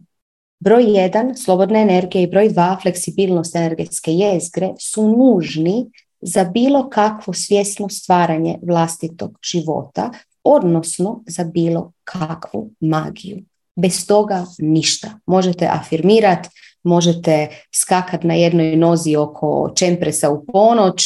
Broj 0.60 0.98
jedan, 0.98 1.38
slobodna 1.38 1.80
energija 1.80 2.22
i 2.22 2.28
broj 2.28 2.50
dva, 2.50 2.78
fleksibilnost 2.82 3.56
energetske 3.56 4.12
jezgre 4.14 4.70
su 4.80 5.08
nužni 5.08 5.86
za 6.22 6.44
bilo 6.44 6.90
kakvo 6.90 7.34
svjesno 7.34 7.90
stvaranje 7.90 8.60
vlastitog 8.62 9.40
života 9.52 10.12
odnosno 10.44 11.24
za 11.28 11.44
bilo 11.44 11.92
kakvu 12.04 12.72
magiju. 12.80 13.38
Bez 13.76 14.08
toga 14.08 14.46
ništa. 14.58 15.20
Možete 15.26 15.68
afirmirati, 15.72 16.50
možete 16.84 17.48
skakati 17.76 18.28
na 18.28 18.34
jednoj 18.34 18.76
nozi 18.76 19.16
oko 19.16 19.72
čempresa 19.76 20.30
u 20.30 20.46
ponoć, 20.46 21.04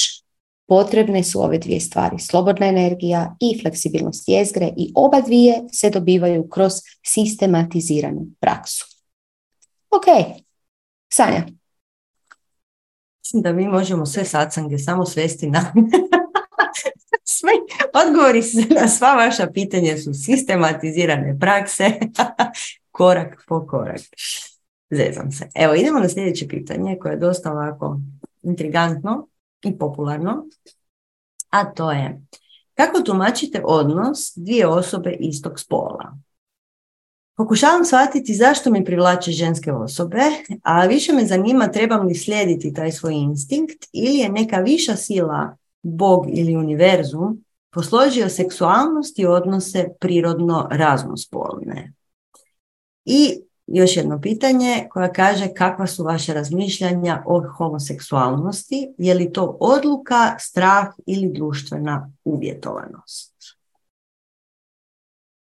potrebne 0.67 1.23
su 1.23 1.41
ove 1.41 1.57
dvije 1.57 1.79
stvari, 1.79 2.19
slobodna 2.19 2.67
energija 2.67 3.35
i 3.39 3.61
fleksibilnost 3.61 4.29
jezgre 4.29 4.69
i 4.77 4.91
oba 4.95 5.21
dvije 5.21 5.61
se 5.71 5.89
dobivaju 5.89 6.49
kroz 6.49 6.73
sistematiziranu 7.05 8.25
praksu. 8.39 8.92
Ok, 9.97 10.35
Sanja. 11.13 11.45
Mislim 13.19 13.41
da 13.41 13.53
mi 13.53 13.67
možemo 13.67 14.05
sve 14.05 14.25
sacange 14.25 14.77
samo 14.77 15.05
svesti 15.05 15.49
na 15.49 15.59
Sve, 17.25 17.51
odgovori 18.07 18.41
na 18.81 18.87
sva 18.87 19.15
vaša 19.15 19.47
pitanja 19.53 19.97
su 19.97 20.13
sistematizirane 20.13 21.37
prakse, 21.39 21.91
korak 22.91 23.43
po 23.47 23.67
korak. 23.67 24.01
Zezam 24.89 25.31
se. 25.31 25.49
Evo, 25.55 25.73
idemo 25.73 25.99
na 25.99 26.09
sljedeće 26.09 26.47
pitanje 26.47 26.97
koje 27.01 27.11
je 27.11 27.19
dosta 27.19 27.51
ovako 27.51 27.99
intrigantno 28.41 29.27
i 29.63 29.77
popularno, 29.77 30.45
a 31.49 31.73
to 31.73 31.91
je 31.91 32.21
kako 32.73 33.01
tumačite 33.01 33.61
odnos 33.65 34.33
dvije 34.35 34.67
osobe 34.67 35.17
istog 35.19 35.59
spola? 35.59 36.17
Pokušavam 37.35 37.85
shvatiti 37.85 38.33
zašto 38.33 38.71
mi 38.71 38.85
privlače 38.85 39.31
ženske 39.31 39.73
osobe, 39.73 40.21
a 40.63 40.85
više 40.85 41.13
me 41.13 41.25
zanima 41.25 41.67
trebam 41.67 42.07
li 42.07 42.15
slijediti 42.15 42.73
taj 42.73 42.91
svoj 42.91 43.13
instinkt 43.13 43.85
ili 43.93 44.15
je 44.15 44.29
neka 44.29 44.57
viša 44.57 44.95
sila 44.95 45.57
Bog 45.81 46.25
ili 46.29 46.55
univerzum 46.55 47.43
posložio 47.71 48.29
seksualnost 48.29 49.19
i 49.19 49.25
odnose 49.25 49.87
prirodno 49.99 50.67
raznospolne. 50.71 51.93
I 53.05 53.41
još 53.67 53.97
jedno 53.97 54.21
pitanje 54.21 54.87
koja 54.89 55.13
kaže 55.13 55.53
kakva 55.53 55.87
su 55.87 56.03
vaše 56.03 56.33
razmišljanja 56.33 57.23
o 57.25 57.43
homoseksualnosti, 57.57 58.93
je 58.97 59.13
li 59.13 59.33
to 59.33 59.57
odluka, 59.59 60.35
strah 60.39 60.87
ili 61.05 61.31
društvena 61.33 62.11
uvjetovanost? 62.23 63.33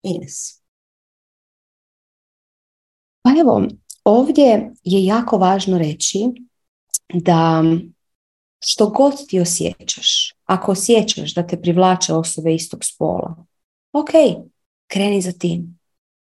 Ines. 0.02 0.55
Pa 3.26 3.32
evo, 3.40 3.62
ovdje 4.04 4.72
je 4.84 5.04
jako 5.04 5.38
važno 5.38 5.78
reći 5.78 6.18
da 7.14 7.64
što 8.64 8.88
god 8.88 9.26
ti 9.28 9.40
osjećaš, 9.40 10.34
ako 10.44 10.72
osjećaš 10.72 11.34
da 11.34 11.46
te 11.46 11.60
privlače 11.60 12.12
osobe 12.12 12.54
istog 12.54 12.84
spola, 12.84 13.44
ok, 13.92 14.10
kreni 14.86 15.20
za 15.20 15.32
tim. 15.32 15.78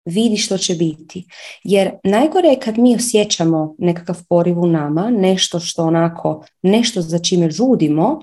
vidi 0.06 0.38
što 0.38 0.58
će 0.58 0.76
biti. 0.76 1.28
Jer 1.64 1.92
najgore 2.04 2.48
je 2.48 2.60
kad 2.60 2.78
mi 2.78 2.96
osjećamo 2.96 3.76
nekakav 3.78 4.16
poriv 4.30 4.60
u 4.60 4.68
nama, 4.68 5.10
nešto 5.10 5.60
što 5.60 5.84
onako, 5.84 6.46
nešto 6.62 7.02
za 7.02 7.20
čime 7.20 7.52
žudimo, 7.52 8.22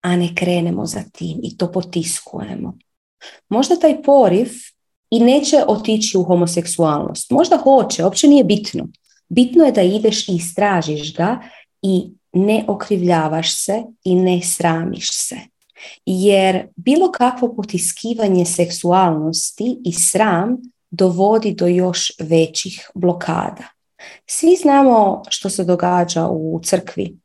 a 0.00 0.16
ne 0.16 0.34
krenemo 0.34 0.86
za 0.86 1.02
tim 1.12 1.40
i 1.42 1.56
to 1.56 1.72
potiskujemo. 1.72 2.78
Možda 3.48 3.76
taj 3.76 4.02
poriv 4.02 4.48
i 5.10 5.20
neće 5.20 5.64
otići 5.68 6.18
u 6.18 6.22
homoseksualnost. 6.22 7.30
Možda 7.30 7.56
hoće, 7.56 8.04
uopće 8.04 8.28
nije 8.28 8.44
bitno. 8.44 8.88
Bitno 9.28 9.64
je 9.64 9.72
da 9.72 9.82
ideš 9.82 10.28
i 10.28 10.34
istražiš 10.34 11.16
ga 11.16 11.40
i 11.82 12.10
ne 12.32 12.64
okrivljavaš 12.68 13.64
se 13.64 13.82
i 14.04 14.14
ne 14.14 14.40
sramiš 14.42 15.08
se. 15.12 15.36
Jer 16.06 16.66
bilo 16.76 17.12
kakvo 17.12 17.54
potiskivanje 17.56 18.44
seksualnosti 18.44 19.78
i 19.84 19.92
sram 19.92 20.56
dovodi 20.90 21.54
do 21.54 21.66
još 21.66 22.12
većih 22.20 22.90
blokada. 22.94 23.64
Svi 24.26 24.56
znamo 24.56 25.22
što 25.28 25.50
se 25.50 25.64
događa 25.64 26.28
u 26.28 26.60
crkvi, 26.64 27.16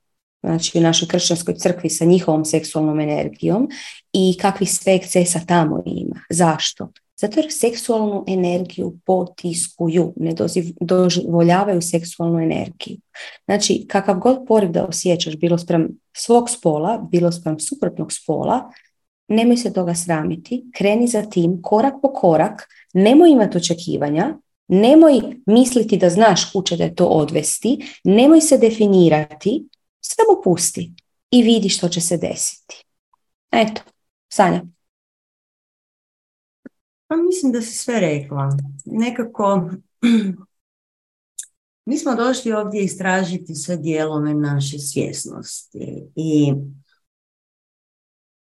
znači 0.43 0.77
u 0.77 0.81
našoj 0.81 1.07
kršćanskoj 1.07 1.55
crkvi 1.55 1.89
sa 1.89 2.05
njihovom 2.05 2.45
seksualnom 2.45 2.99
energijom 2.99 3.69
i 4.13 4.37
kakvi 4.41 4.65
sve 4.65 4.95
ekscesa 4.95 5.39
tamo 5.47 5.83
ima. 5.85 6.19
Zašto? 6.29 6.89
Zato 7.23 7.39
jer 7.39 7.47
seksualnu 7.49 8.23
energiju 8.27 8.97
potiskuju, 9.05 10.13
ne 10.15 10.33
dozvoljavaju 10.81 11.81
seksualnu 11.81 12.39
energiju. 12.39 12.97
Znači, 13.45 13.85
kakav 13.87 14.19
god 14.19 14.37
poriv 14.47 14.71
da 14.71 14.85
osjećaš, 14.85 15.35
bilo 15.35 15.57
sprem 15.57 15.89
svog 16.13 16.49
spola, 16.49 17.07
bilo 17.11 17.31
sprem 17.31 17.59
suprotnog 17.59 18.13
spola, 18.13 18.71
nemoj 19.27 19.57
se 19.57 19.73
toga 19.73 19.95
sramiti, 19.95 20.65
kreni 20.77 21.07
za 21.07 21.21
tim 21.21 21.61
korak 21.61 21.93
po 22.01 22.13
korak, 22.13 22.67
nemoj 22.93 23.29
imati 23.29 23.57
očekivanja, 23.57 24.37
nemoj 24.67 25.21
misliti 25.45 25.97
da 25.97 26.09
znaš 26.09 26.51
kuće 26.51 26.77
da 26.77 26.83
je 26.83 26.95
to 26.95 27.05
odvesti, 27.05 27.99
nemoj 28.03 28.41
se 28.41 28.57
definirati, 28.57 29.67
samo 30.01 30.41
pusti 30.43 30.91
i 31.31 31.43
vidi 31.43 31.69
što 31.69 31.89
će 31.89 32.01
se 32.01 32.17
desiti. 32.17 32.85
Eto, 33.51 33.81
Sanja. 34.33 34.72
Pa 37.13 37.17
mislim 37.17 37.51
da 37.51 37.61
si 37.61 37.77
sve 37.77 37.99
rekla. 37.99 38.49
Nekako 38.85 39.69
mi 41.85 41.97
smo 41.97 42.15
došli 42.15 42.53
ovdje 42.53 42.83
istražiti 42.83 43.55
sve 43.55 43.77
dijelove 43.77 44.33
naše 44.33 44.79
svjesnosti 44.79 46.07
i 46.15 46.53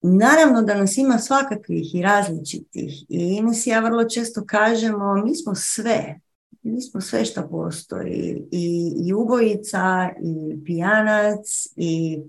Naravno 0.03 0.63
da 0.63 0.75
nas 0.75 0.97
ima 0.97 1.19
svakakvih 1.19 1.95
i 1.95 2.03
različitih 2.03 3.05
i 3.09 3.43
mi 3.43 3.55
si 3.55 3.71
ja 3.71 3.81
vrlo 3.81 4.09
često 4.09 4.45
kažemo 4.47 5.15
mi 5.25 5.37
smo 5.37 5.55
sve, 5.55 6.21
mi 6.63 6.83
smo 6.83 7.01
sve 7.01 7.25
što 7.25 7.49
postoji 7.49 8.49
i, 8.51 8.93
i 9.07 9.13
ubojica 9.13 10.11
i 10.23 10.65
pijanac 10.65 11.67
i 11.77 12.23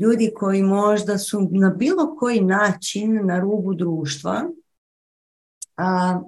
ljudi 0.00 0.32
koji 0.36 0.62
možda 0.62 1.18
su 1.18 1.48
na 1.52 1.70
bilo 1.70 2.16
koji 2.16 2.40
način 2.40 3.26
na 3.26 3.40
rubu 3.40 3.74
društva 3.74 4.50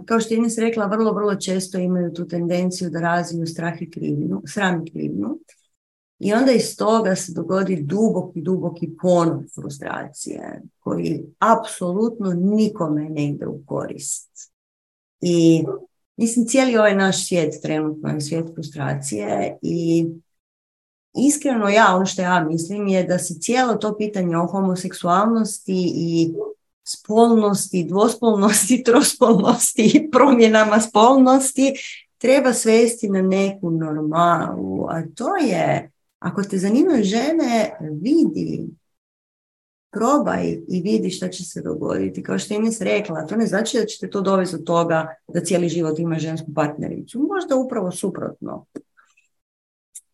kao 0.07 0.21
što 0.21 0.35
je 0.35 0.39
Ines 0.39 0.59
rekla, 0.59 0.87
vrlo, 0.87 1.13
vrlo 1.13 1.35
često 1.37 1.79
imaju 1.79 2.13
tu 2.13 2.29
tendenciju 2.29 2.91
da 2.91 3.01
razviju 3.01 3.47
strah 3.47 3.83
i 3.83 3.91
krivnju, 3.91 4.43
sram 4.47 4.87
i 4.87 4.91
krivnju. 4.91 5.39
I 6.19 6.33
onda 6.33 6.53
iz 6.53 6.77
toga 6.77 7.17
se 7.17 7.33
dogodi 7.33 7.83
duboki, 7.83 8.41
duboki 8.41 8.91
ponor 9.03 9.45
frustracije 9.55 10.63
koji 10.79 11.25
apsolutno 11.39 12.33
nikome 12.33 13.09
ne 13.09 13.29
ide 13.29 13.47
u 13.47 13.61
korist. 13.67 14.31
I 15.21 15.65
mislim, 16.17 16.47
cijeli 16.47 16.77
ovaj 16.77 16.97
naš 16.97 17.29
svijet 17.29 17.55
trenutno 17.63 18.09
je 18.09 18.21
svijet 18.21 18.55
frustracije 18.55 19.59
i 19.63 20.07
iskreno 21.15 21.69
ja, 21.69 21.97
ono 21.97 22.07
što 22.07 22.23
ja 22.23 22.45
mislim 22.45 22.89
je 22.89 23.05
da 23.05 23.19
se 23.19 23.35
cijelo 23.41 23.75
to 23.75 23.97
pitanje 23.97 24.37
o 24.37 24.47
homoseksualnosti 24.47 25.93
i 25.97 26.35
spolnosti, 26.99 27.85
dvospolnosti, 27.85 28.83
trospolnosti 28.87 29.83
i 29.95 30.11
promjenama 30.11 30.81
spolnosti 30.81 31.73
treba 32.19 32.53
svesti 32.53 33.09
na 33.09 33.23
neku 33.23 33.71
normalu, 33.71 34.87
a 34.91 35.03
to 35.15 35.37
je 35.37 35.91
ako 36.19 36.43
te 36.43 36.59
zanimaju 36.59 37.05
žene, 37.05 37.79
vidi, 38.03 38.67
probaj 39.93 40.59
i 40.69 40.83
vidi 40.83 41.11
što 41.11 41.29
će 41.29 41.45
se 41.45 41.63
dogoditi. 41.63 42.23
Kao 42.23 42.39
što 42.39 42.55
je 42.55 42.59
Ines 42.59 42.81
rekla, 42.81 43.27
to 43.27 43.37
ne 43.37 43.47
znači 43.47 43.79
da 43.79 43.85
ćete 43.85 44.11
to 44.11 44.21
dovesti 44.21 44.57
do 44.57 44.63
toga 44.63 45.15
da 45.29 45.41
cijeli 45.41 45.69
život 45.69 45.99
ima 45.99 46.19
žensku 46.19 46.55
partnericu. 46.55 47.19
Možda 47.19 47.57
upravo 47.57 47.91
suprotno. 47.91 48.67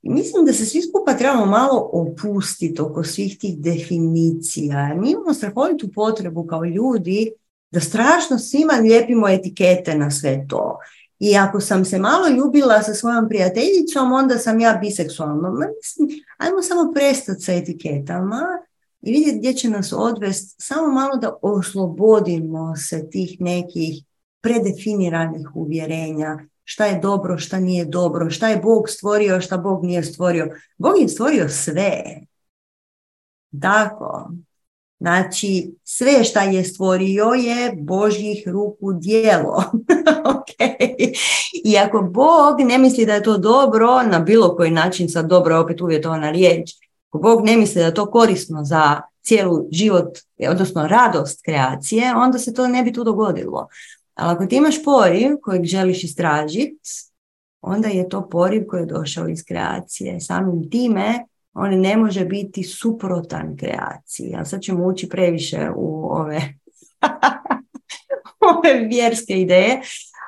Mislim 0.09 0.45
da 0.45 0.53
se 0.53 0.67
svi 0.67 0.83
skupa 0.83 1.15
trebamo 1.15 1.47
malo 1.47 1.91
opustiti 1.93 2.83
oko 2.83 3.05
svih 3.05 3.39
tih 3.39 3.59
definicija. 3.59 4.95
Mi 4.95 5.11
imamo 5.11 5.35
strahovitu 5.35 5.89
potrebu 5.95 6.47
kao 6.47 6.65
ljudi 6.65 7.31
da 7.71 7.81
strašno 7.81 8.39
svima 8.39 8.73
lijepimo 8.73 9.29
etikete 9.29 9.95
na 9.95 10.11
sve 10.11 10.47
to. 10.49 10.79
I 11.19 11.37
ako 11.37 11.61
sam 11.61 11.85
se 11.85 11.99
malo 11.99 12.29
ljubila 12.29 12.83
sa 12.83 12.95
svojom 12.95 13.29
prijateljicom, 13.29 14.13
onda 14.13 14.39
sam 14.39 14.61
ja 14.61 14.79
biseksualna. 14.81 15.51
Mislim, 15.51 16.09
ajmo 16.39 16.63
samo 16.63 16.93
prestati 16.93 17.41
sa 17.41 17.53
etiketama 17.53 18.43
i 19.03 19.13
vidjeti 19.13 19.39
gdje 19.39 19.55
će 19.55 19.71
nas 19.71 19.93
odvesti. 19.97 20.55
Samo 20.59 20.93
malo 20.93 21.17
da 21.17 21.39
oslobodimo 21.43 22.77
se 22.77 23.11
tih 23.11 23.41
nekih 23.41 24.05
predefiniranih 24.41 25.49
uvjerenja 25.55 26.39
šta 26.70 26.86
je 26.86 26.99
dobro, 26.99 27.39
šta 27.39 27.61
nije 27.61 27.85
dobro, 27.85 28.31
šta 28.31 28.49
je 28.49 28.57
Bog 28.57 28.89
stvorio, 28.89 29.40
šta 29.40 29.57
Bog 29.57 29.85
nije 29.85 30.03
stvorio. 30.03 30.49
Bog 30.78 30.99
je 31.01 31.09
stvorio 31.09 31.49
sve. 31.49 32.03
Tako. 33.61 34.31
Znači, 35.01 35.74
sve 35.85 36.24
šta 36.24 36.43
je 36.43 36.65
stvorio 36.65 37.24
je 37.24 37.73
Božjih 37.77 38.49
ruku 38.49 38.93
dijelo. 38.93 39.65
okay. 40.35 41.12
I 41.65 41.78
ako 41.78 42.03
Bog 42.03 42.61
ne 42.61 42.78
misli 42.78 43.07
da 43.07 43.15
je 43.15 43.23
to 43.23 43.39
dobro, 43.39 44.03
na 44.03 44.19
bilo 44.19 44.57
koji 44.57 44.70
način, 44.70 45.09
sad 45.09 45.27
dobro 45.27 45.55
je 45.55 45.61
opet 45.61 45.81
uvjetovana 45.81 46.31
riječ, 46.31 46.70
ako 47.09 47.19
Bog 47.19 47.45
ne 47.45 47.57
misli 47.57 47.81
da 47.81 47.86
je 47.86 47.95
to 47.95 48.11
korisno 48.11 48.65
za 48.65 49.01
cijelu 49.23 49.69
život, 49.73 50.19
odnosno 50.51 50.89
radost 50.89 51.43
kreacije, 51.45 52.15
onda 52.16 52.39
se 52.39 52.55
to 52.55 52.69
ne 52.69 52.82
bi 52.82 52.93
tu 52.93 53.05
dogodilo. 53.05 53.69
Ali 54.19 54.32
ako 54.32 54.47
ti 54.47 54.57
imaš 54.57 54.85
poriv 54.85 55.36
kojeg 55.43 55.65
želiš 55.65 56.05
istražiti, 56.05 56.90
onda 57.61 57.89
je 57.89 58.09
to 58.09 58.28
poriv 58.28 58.66
koji 58.69 58.81
je 58.81 58.86
došao 58.86 59.28
iz 59.28 59.45
kreacije. 59.45 60.20
Samim 60.20 60.70
time 60.70 61.24
on 61.53 61.81
ne 61.81 61.97
može 61.97 62.24
biti 62.24 62.62
suprotan 62.62 63.57
kreaciji. 63.57 64.35
A 64.36 64.45
sad 64.45 64.61
ćemo 64.61 64.86
ući 64.86 65.09
previše 65.09 65.70
u 65.77 66.09
ove, 66.11 66.40
ove 68.57 68.86
vjerske 68.89 69.40
ideje, 69.40 69.81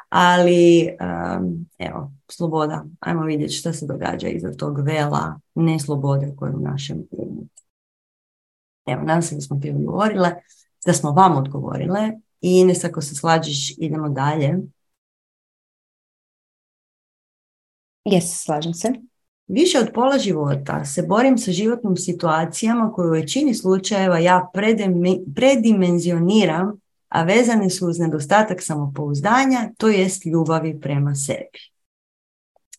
ali 0.09 0.89
um, 1.41 1.67
evo, 1.79 2.13
sloboda. 2.29 2.85
Ajmo 3.01 3.23
vidjeti 3.23 3.53
što 3.53 3.73
se 3.73 3.87
događa 3.87 4.29
iza 4.29 4.53
tog 4.53 4.81
vela 4.81 5.41
neslobode 5.55 6.35
koje 6.37 6.51
je 6.51 6.57
u 6.57 6.61
našem 6.61 7.03
umu. 7.11 7.43
Evo, 8.87 9.03
nadam 9.03 9.23
se 9.23 9.35
da 9.35 9.41
smo 9.41 9.61
ti 9.61 9.71
odgovorile, 9.71 10.31
da 10.87 10.93
smo 10.93 11.11
vam 11.11 11.37
odgovorile 11.37 12.11
i 12.41 12.61
Ines, 12.61 12.85
ako 12.85 13.01
se 13.01 13.15
slađeš, 13.15 13.75
idemo 13.79 14.09
dalje. 14.09 14.59
Jes, 18.05 18.43
slažem 18.45 18.75
se. 18.75 18.93
Više 19.47 19.79
od 19.79 19.91
pola 19.95 20.19
života 20.19 20.85
se 20.85 21.03
borim 21.03 21.39
sa 21.39 21.53
životnim 21.53 21.97
situacijama 21.97 22.93
koje 22.93 23.09
u 23.09 23.13
većini 23.13 23.55
slučajeva 23.55 24.19
ja 24.19 24.51
predimenzioniram, 25.35 26.81
a 27.09 27.23
vezane 27.23 27.71
su 27.71 27.89
uz 27.89 27.99
nedostatak 27.99 28.63
samopouzdanja, 28.63 29.71
to 29.79 29.89
jest 29.89 30.27
ljubavi 30.27 30.81
prema 30.81 31.15
sebi. 31.15 31.59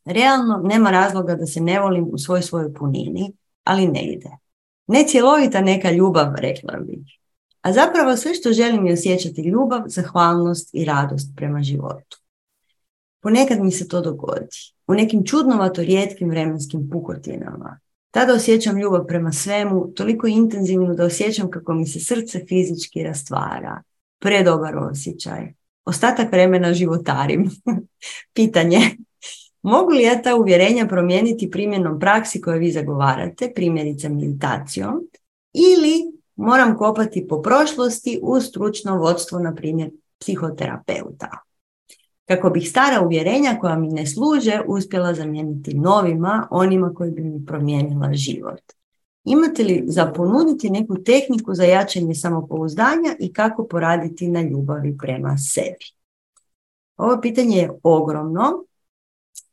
Realno 0.05 0.61
nema 0.63 0.91
razloga 0.91 1.35
da 1.35 1.45
se 1.45 1.61
ne 1.61 1.79
volim 1.79 2.07
u 2.11 2.17
svoj 2.17 2.41
svojoj 2.41 2.73
punini, 2.73 3.33
ali 3.63 3.87
ne 3.87 4.03
ide. 4.03 4.29
Ne 4.87 5.07
cjelovita 5.07 5.61
neka 5.61 5.91
ljubav, 5.91 6.35
rekla 6.35 6.79
bih. 6.79 7.20
A 7.61 7.73
zapravo 7.73 8.17
sve 8.17 8.33
što 8.33 8.53
želim 8.53 8.85
je 8.85 8.93
osjećati 8.93 9.41
ljubav, 9.41 9.81
zahvalnost 9.85 10.69
i 10.73 10.85
radost 10.85 11.31
prema 11.35 11.63
životu. 11.63 12.17
Ponekad 13.21 13.63
mi 13.63 13.71
se 13.71 13.87
to 13.87 14.01
dogodi. 14.01 14.47
U 14.87 14.93
nekim 14.93 15.25
čudnovato 15.25 15.81
rijetkim 15.81 16.29
vremenskim 16.29 16.89
pukotinama. 16.89 17.79
Tada 18.11 18.33
osjećam 18.33 18.77
ljubav 18.77 19.05
prema 19.07 19.31
svemu, 19.31 19.93
toliko 19.95 20.27
intenzivno 20.27 20.93
da 20.93 21.05
osjećam 21.05 21.49
kako 21.51 21.73
mi 21.73 21.87
se 21.87 21.99
srce 21.99 22.45
fizički 22.47 23.03
rastvara. 23.03 23.81
Predobar 24.19 24.77
osjećaj. 24.77 25.53
Ostatak 25.85 26.31
vremena 26.31 26.73
životarim. 26.73 27.49
Pitanje. 28.33 28.79
Mogu 29.61 29.91
li 29.91 30.03
ja 30.03 30.21
ta 30.21 30.35
uvjerenja 30.35 30.87
promijeniti 30.87 31.51
primjenom 31.51 31.99
praksi 31.99 32.41
koje 32.41 32.59
vi 32.59 32.71
zagovarate, 32.71 33.51
primjerice 33.55 34.09
meditacijom, 34.09 35.07
ili 35.53 36.20
moram 36.35 36.77
kopati 36.77 37.27
po 37.27 37.41
prošlosti 37.41 38.19
uz 38.23 38.45
stručno 38.45 38.97
vodstvo, 38.97 39.39
na 39.39 39.55
primjer, 39.55 39.89
psihoterapeuta. 40.19 41.29
kako 42.25 42.49
bih 42.49 42.69
stara 42.69 43.01
uvjerenja 43.01 43.57
koja 43.61 43.75
mi 43.75 43.87
ne 43.87 44.07
služe 44.07 44.61
uspjela 44.67 45.13
zamijeniti 45.13 45.73
novima, 45.73 46.47
onima 46.51 46.93
koji 46.93 47.11
bi 47.11 47.23
mi 47.23 47.45
promijenila 47.45 48.13
život. 48.13 48.61
Imate 49.23 49.63
li 49.63 49.83
za 49.87 50.13
ponuditi 50.15 50.69
neku 50.69 50.95
tehniku 51.03 51.53
za 51.53 51.63
jačanje 51.63 52.15
samopouzdanja 52.15 53.15
i 53.19 53.33
kako 53.33 53.67
poraditi 53.67 54.27
na 54.27 54.41
ljubavi 54.41 54.97
prema 54.97 55.37
sebi? 55.37 55.85
Ovo 56.97 57.21
pitanje 57.21 57.57
je 57.57 57.71
ogromno 57.83 58.63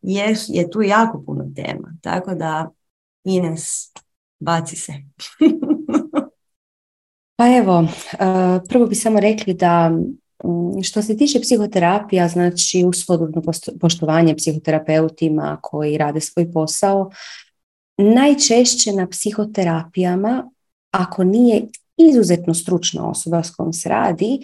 jer 0.02 0.36
je 0.48 0.70
tu 0.70 0.82
jako 0.82 1.22
puno 1.26 1.50
tema, 1.56 1.94
tako 2.02 2.34
da 2.34 2.70
Ines, 3.24 3.92
baci 4.40 4.76
se. 4.76 4.92
pa 7.39 7.56
evo, 7.56 7.85
eh, 8.12 8.60
prvo 8.69 8.86
bi 8.86 8.94
samo 8.94 9.20
rekli 9.20 9.55
da 9.55 9.90
što 10.82 11.02
se 11.02 11.16
tiče 11.16 11.40
psihoterapija, 11.40 12.28
znači 12.28 12.85
uz 12.85 13.05
poštovanje 13.81 14.36
psihoterapeutima 14.36 15.59
koji 15.62 15.98
rade 15.98 16.20
svoj 16.20 16.52
posao, 16.52 17.10
najčešće 17.98 18.93
na 18.93 19.09
psihoterapijama, 19.09 20.51
ako 20.90 21.24
nije 21.24 21.66
izuzetno 21.97 22.55
stručna 22.55 23.10
osoba 23.10 23.43
s 23.43 23.51
kojom 23.51 23.73
se 23.73 23.89
radi, 23.89 24.39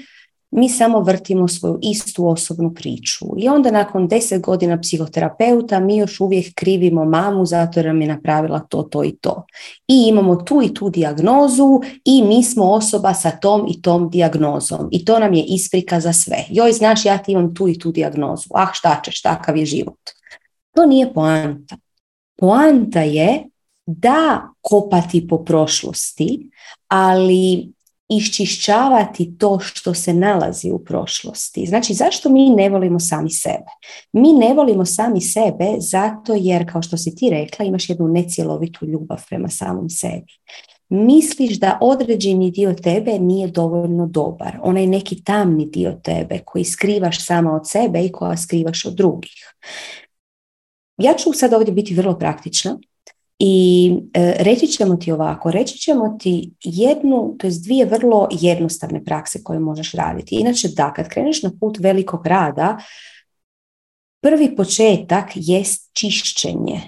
mi 0.56 0.68
samo 0.68 1.00
vrtimo 1.00 1.48
svoju 1.48 1.78
istu 1.82 2.28
osobnu 2.28 2.74
priču. 2.74 3.24
I 3.36 3.48
onda 3.48 3.70
nakon 3.70 4.08
deset 4.08 4.42
godina 4.42 4.80
psihoterapeuta 4.80 5.80
mi 5.80 5.96
još 5.96 6.20
uvijek 6.20 6.54
krivimo 6.54 7.04
mamu 7.04 7.46
zato 7.46 7.78
jer 7.80 7.86
nam 7.86 8.00
je 8.00 8.08
napravila 8.08 8.60
to, 8.60 8.82
to 8.82 9.04
i 9.04 9.16
to. 9.16 9.46
I 9.88 10.06
imamo 10.08 10.36
tu 10.36 10.62
i 10.62 10.74
tu 10.74 10.90
dijagnozu 10.90 11.80
i 12.04 12.22
mi 12.22 12.42
smo 12.42 12.64
osoba 12.64 13.14
sa 13.14 13.30
tom 13.30 13.66
i 13.68 13.82
tom 13.82 14.10
dijagnozom. 14.10 14.88
I 14.92 15.04
to 15.04 15.18
nam 15.18 15.34
je 15.34 15.44
isprika 15.44 16.00
za 16.00 16.12
sve. 16.12 16.44
Joj, 16.48 16.72
znaš, 16.72 17.04
ja 17.04 17.18
ti 17.18 17.32
imam 17.32 17.54
tu 17.54 17.68
i 17.68 17.78
tu 17.78 17.92
dijagnozu. 17.92 18.48
Ah, 18.54 18.70
šta 18.72 19.00
ćeš, 19.04 19.22
takav 19.22 19.56
je 19.56 19.66
život. 19.66 20.00
To 20.74 20.86
nije 20.86 21.12
poanta. 21.14 21.76
Poanta 22.36 23.00
je 23.00 23.44
da 23.86 24.48
kopati 24.60 25.28
po 25.28 25.44
prošlosti, 25.44 26.50
ali 26.88 27.73
iščišćavati 28.08 29.38
to 29.38 29.58
što 29.58 29.94
se 29.94 30.14
nalazi 30.14 30.70
u 30.70 30.78
prošlosti. 30.78 31.66
Znači, 31.66 31.94
zašto 31.94 32.28
mi 32.28 32.50
ne 32.50 32.68
volimo 32.68 33.00
sami 33.00 33.30
sebe? 33.30 33.70
Mi 34.12 34.32
ne 34.32 34.54
volimo 34.54 34.84
sami 34.84 35.20
sebe 35.20 35.64
zato 35.78 36.34
jer, 36.34 36.72
kao 36.72 36.82
što 36.82 36.96
si 36.96 37.16
ti 37.16 37.30
rekla, 37.30 37.64
imaš 37.64 37.88
jednu 37.88 38.08
necjelovitu 38.08 38.86
ljubav 38.86 39.24
prema 39.28 39.48
samom 39.48 39.90
sebi. 39.90 40.32
Misliš 40.88 41.58
da 41.58 41.78
određeni 41.80 42.50
dio 42.50 42.74
tebe 42.74 43.18
nije 43.18 43.48
dovoljno 43.48 44.06
dobar. 44.06 44.58
Onaj 44.62 44.86
neki 44.86 45.24
tamni 45.24 45.66
dio 45.66 45.92
tebe 46.02 46.38
koji 46.44 46.64
skrivaš 46.64 47.26
sama 47.26 47.54
od 47.54 47.70
sebe 47.70 48.04
i 48.04 48.12
koja 48.12 48.36
skrivaš 48.36 48.84
od 48.84 48.94
drugih. 48.94 49.54
Ja 50.96 51.14
ću 51.14 51.32
sad 51.32 51.52
ovdje 51.52 51.72
biti 51.72 51.94
vrlo 51.94 52.18
praktična 52.18 52.78
i 53.38 53.92
e, 54.14 54.34
reći 54.38 54.66
ćemo 54.66 54.96
ti 54.96 55.12
ovako, 55.12 55.50
reći 55.50 55.78
ćemo 55.78 56.16
ti 56.20 56.52
jednu, 56.64 57.34
to 57.38 57.46
je 57.46 57.52
dvije 57.64 57.86
vrlo 57.86 58.28
jednostavne 58.30 59.04
prakse 59.04 59.42
koje 59.42 59.58
možeš 59.58 59.92
raditi. 59.92 60.34
Inače 60.34 60.68
da, 60.68 60.92
kad 60.92 61.08
kreneš 61.08 61.42
na 61.42 61.50
put 61.60 61.78
velikog 61.80 62.26
rada, 62.26 62.78
prvi 64.22 64.56
početak 64.56 65.30
jest 65.34 65.90
čišćenje. 65.92 66.80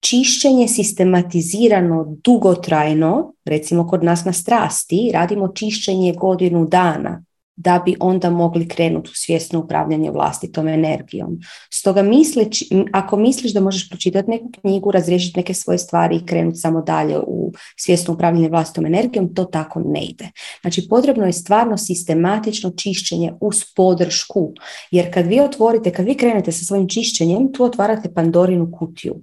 Čišćenje 0.00 0.68
sistematizirano, 0.68 2.16
dugotrajno, 2.24 3.34
recimo 3.44 3.88
kod 3.88 4.04
nas 4.04 4.24
na 4.24 4.32
strasti, 4.32 5.10
radimo 5.14 5.48
čišćenje 5.48 6.12
godinu 6.12 6.66
dana 6.66 7.24
da 7.56 7.82
bi 7.84 7.96
onda 8.00 8.30
mogli 8.30 8.68
krenuti 8.68 9.10
u 9.10 9.14
svjesno 9.14 9.60
upravljanje 9.60 10.10
vlastitom 10.10 10.68
energijom. 10.68 11.38
Stoga 11.70 12.02
mislić, 12.02 12.62
ako 12.92 13.16
misliš 13.16 13.52
da 13.52 13.60
možeš 13.60 13.88
pročitati 13.88 14.30
neku 14.30 14.50
knjigu, 14.60 14.90
razriješiti 14.90 15.38
neke 15.38 15.54
svoje 15.54 15.78
stvari 15.78 16.16
i 16.16 16.26
krenuti 16.26 16.58
samo 16.58 16.82
dalje 16.82 17.18
u 17.18 17.52
svjesno 17.76 18.14
upravljanje 18.14 18.48
vlastitom 18.48 18.86
energijom, 18.86 19.34
to 19.34 19.44
tako 19.44 19.80
ne 19.86 20.04
ide. 20.04 20.30
Znači 20.60 20.86
potrebno 20.88 21.26
je 21.26 21.32
stvarno 21.32 21.78
sistematično 21.78 22.70
čišćenje 22.70 23.32
uz 23.40 23.64
podršku, 23.76 24.52
jer 24.90 25.14
kad 25.14 25.26
vi 25.26 25.40
otvorite, 25.40 25.92
kad 25.92 26.06
vi 26.06 26.14
krenete 26.14 26.52
sa 26.52 26.64
svojim 26.64 26.88
čišćenjem, 26.88 27.52
tu 27.52 27.64
otvarate 27.64 28.14
Pandorinu 28.14 28.72
kutiju 28.78 29.14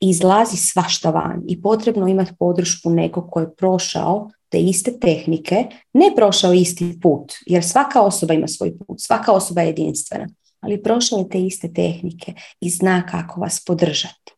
izlazi 0.00 0.56
svašta 0.56 1.10
van 1.10 1.42
i 1.48 1.62
potrebno 1.62 2.08
imati 2.08 2.32
podršku 2.38 2.90
nekog 2.90 3.30
ko 3.30 3.40
je 3.40 3.54
prošao 3.54 4.30
te 4.48 4.60
iste 4.60 4.98
tehnike, 5.00 5.64
ne 5.92 6.12
prošao 6.16 6.52
isti 6.52 6.98
put, 7.02 7.32
jer 7.46 7.64
svaka 7.64 8.02
osoba 8.02 8.34
ima 8.34 8.48
svoj 8.48 8.78
put, 8.78 9.00
svaka 9.00 9.32
osoba 9.32 9.60
je 9.60 9.66
jedinstvena, 9.66 10.26
ali 10.60 10.82
prošao 10.82 11.18
je 11.18 11.28
te 11.28 11.40
iste 11.40 11.72
tehnike 11.72 12.34
i 12.60 12.70
zna 12.70 13.06
kako 13.06 13.40
vas 13.40 13.64
podržati. 13.66 14.32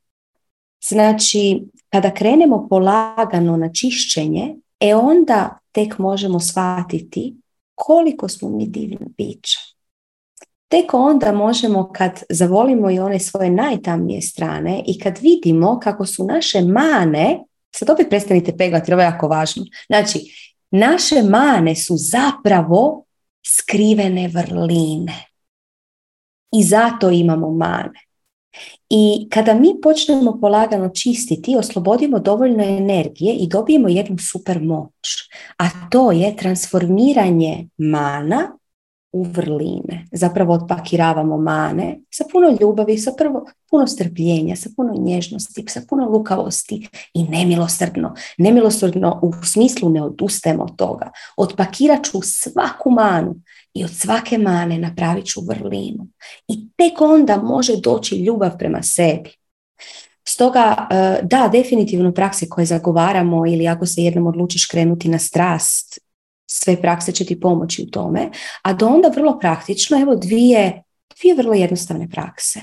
Znači, 0.85 1.62
kada 1.91 2.15
krenemo 2.15 2.66
polagano 2.70 3.57
na 3.57 3.73
čišćenje, 3.73 4.57
e 4.81 4.95
onda 4.95 5.59
tek 5.73 5.99
možemo 5.99 6.41
shvatiti 6.41 7.37
koliko 7.74 8.28
smo 8.28 8.49
mi 8.49 8.66
divni 8.66 9.07
bića. 9.19 9.59
Tek 10.69 10.95
onda 10.95 11.32
možemo 11.32 11.93
kad 11.93 12.23
zavolimo 12.31 12.91
i 12.91 12.99
one 12.99 13.19
svoje 13.19 13.51
najtamnije 13.51 14.23
strane 14.23 14.82
i 14.87 14.99
kad 14.99 15.19
vidimo 15.19 15.81
kako 15.82 16.07
su 16.07 16.24
naše 16.24 16.61
mane 16.61 17.45
Sad 17.75 17.91
opet 17.91 18.09
prestanite 18.09 18.57
peglati, 18.57 18.93
ovo 18.93 19.03
je 19.03 19.07
jako 19.07 19.29
važno. 19.29 19.65
Znači, 19.87 20.19
naše 20.71 21.23
mane 21.23 21.77
su 21.77 21.97
zapravo 21.97 23.05
skrivene 23.47 24.29
vrline. 24.29 25.25
I 26.53 26.63
zato 26.63 27.11
imamo 27.11 27.51
mane. 27.51 28.01
I 28.91 29.29
kada 29.31 29.55
mi 29.55 29.75
počnemo 29.83 30.39
polagano 30.41 30.89
čistiti, 30.89 31.57
oslobodimo 31.57 32.19
dovoljno 32.19 32.65
energije 32.65 33.35
i 33.35 33.49
dobijemo 33.49 33.89
jednu 33.89 34.19
super 34.19 34.63
moć. 34.63 35.09
A 35.59 35.65
to 35.91 36.13
je 36.13 36.37
transformiranje 36.37 37.69
mana 37.79 38.59
u 39.12 39.23
vrline. 39.23 40.07
Zapravo 40.12 40.55
otpakiravamo 40.55 41.37
mane 41.37 42.01
sa 42.11 42.24
puno 42.32 42.57
ljubavi, 42.61 42.99
sa 42.99 43.12
prvo, 43.19 43.47
puno 43.70 43.87
strpljenja, 43.87 44.57
sa 44.57 44.70
puno 44.77 44.95
nježnosti, 44.99 45.65
sa 45.69 45.81
puno 45.89 46.09
lukavosti 46.09 46.89
i 47.15 47.24
nemilosrdno. 47.24 48.15
Nemilosrdno 48.39 49.20
u 49.23 49.32
smislu 49.45 49.91
ne 49.91 50.03
odustajemo 50.03 50.62
od 50.62 50.77
toga. 50.77 51.11
Otpakirat 51.37 52.05
ću 52.05 52.20
svaku 52.23 52.91
manu 52.91 53.35
i 53.74 53.85
od 53.85 53.91
svake 53.91 54.39
mane 54.39 54.78
napravit 54.78 55.27
ću 55.27 55.41
vrlinu. 55.49 56.07
I 56.49 56.69
tek 56.77 57.01
onda 57.01 57.37
može 57.37 57.77
doći 57.77 58.16
ljubav 58.16 58.59
prema 58.59 58.82
sebi. 58.82 59.31
Stoga, 60.28 60.89
e, 60.91 61.20
da, 61.23 61.49
definitivno 61.53 62.12
prakse 62.12 62.49
koje 62.49 62.66
zagovaramo 62.66 63.47
ili 63.47 63.69
ako 63.69 63.87
se 63.87 64.03
jednom 64.03 64.27
odlučiš 64.27 64.66
krenuti 64.66 65.09
na 65.09 65.19
strast 65.19 66.10
sve 66.53 66.81
prakse 66.81 67.13
će 67.13 67.25
ti 67.25 67.41
pomoći 67.41 67.83
u 67.83 67.91
tome, 67.91 68.31
a 68.63 68.73
do 68.73 68.87
onda 68.87 69.09
vrlo 69.09 69.39
praktično, 69.39 70.01
evo 70.01 70.17
dvije, 70.17 70.83
dvije 71.19 71.35
vrlo 71.35 71.55
jednostavne 71.55 72.09
prakse. 72.11 72.61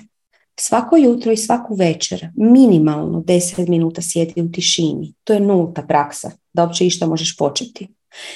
Svako 0.59 0.97
jutro 0.97 1.31
i 1.31 1.37
svaku 1.37 1.75
večer 1.75 2.29
minimalno 2.35 3.19
10 3.19 3.69
minuta 3.69 4.01
sjedi 4.01 4.41
u 4.41 4.51
tišini. 4.51 5.13
To 5.23 5.33
je 5.33 5.39
nulta 5.39 5.81
praksa, 5.81 6.31
da 6.53 6.63
uopće 6.63 6.85
išta 6.85 7.07
možeš 7.07 7.37
početi. 7.37 7.87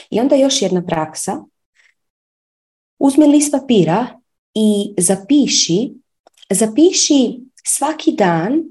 I 0.10 0.20
onda 0.20 0.36
još 0.36 0.62
jedna 0.62 0.86
praksa. 0.86 1.44
Uzmi 3.00 3.28
list 3.28 3.52
papira 3.52 4.08
i 4.54 4.94
zapiši, 4.98 5.94
zapiši 6.50 7.40
svaki 7.64 8.12
dan 8.12 8.64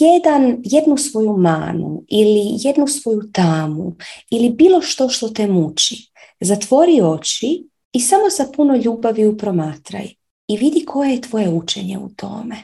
jedan, 0.00 0.62
jednu 0.64 0.96
svoju 0.96 1.36
manu 1.36 2.04
ili 2.08 2.42
jednu 2.64 2.86
svoju 2.86 3.22
tamu 3.32 3.96
ili 4.30 4.50
bilo 4.50 4.80
što 4.80 5.08
što 5.08 5.28
te 5.28 5.46
muči. 5.46 6.10
Zatvori 6.40 7.00
oči 7.02 7.68
i 7.92 8.00
samo 8.00 8.30
sa 8.30 8.46
puno 8.56 8.76
ljubavi 8.76 9.26
u 9.26 9.36
promatraj 9.36 10.08
i 10.48 10.56
vidi 10.56 10.84
koje 10.84 11.10
je 11.10 11.20
tvoje 11.20 11.48
učenje 11.48 11.98
u 11.98 12.08
tome. 12.08 12.56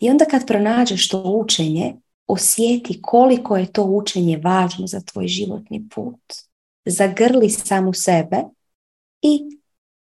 I 0.00 0.10
onda 0.10 0.24
kad 0.24 0.46
pronađeš 0.46 1.08
to 1.08 1.22
učenje, 1.22 1.94
osjeti 2.26 3.02
koliko 3.02 3.56
je 3.56 3.72
to 3.72 3.84
učenje 3.84 4.40
važno 4.44 4.86
za 4.86 5.00
tvoj 5.00 5.28
životni 5.28 5.88
put. 5.88 6.20
Zagrli 6.84 7.50
samu 7.50 7.92
sebe 7.92 8.42
i 9.22 9.40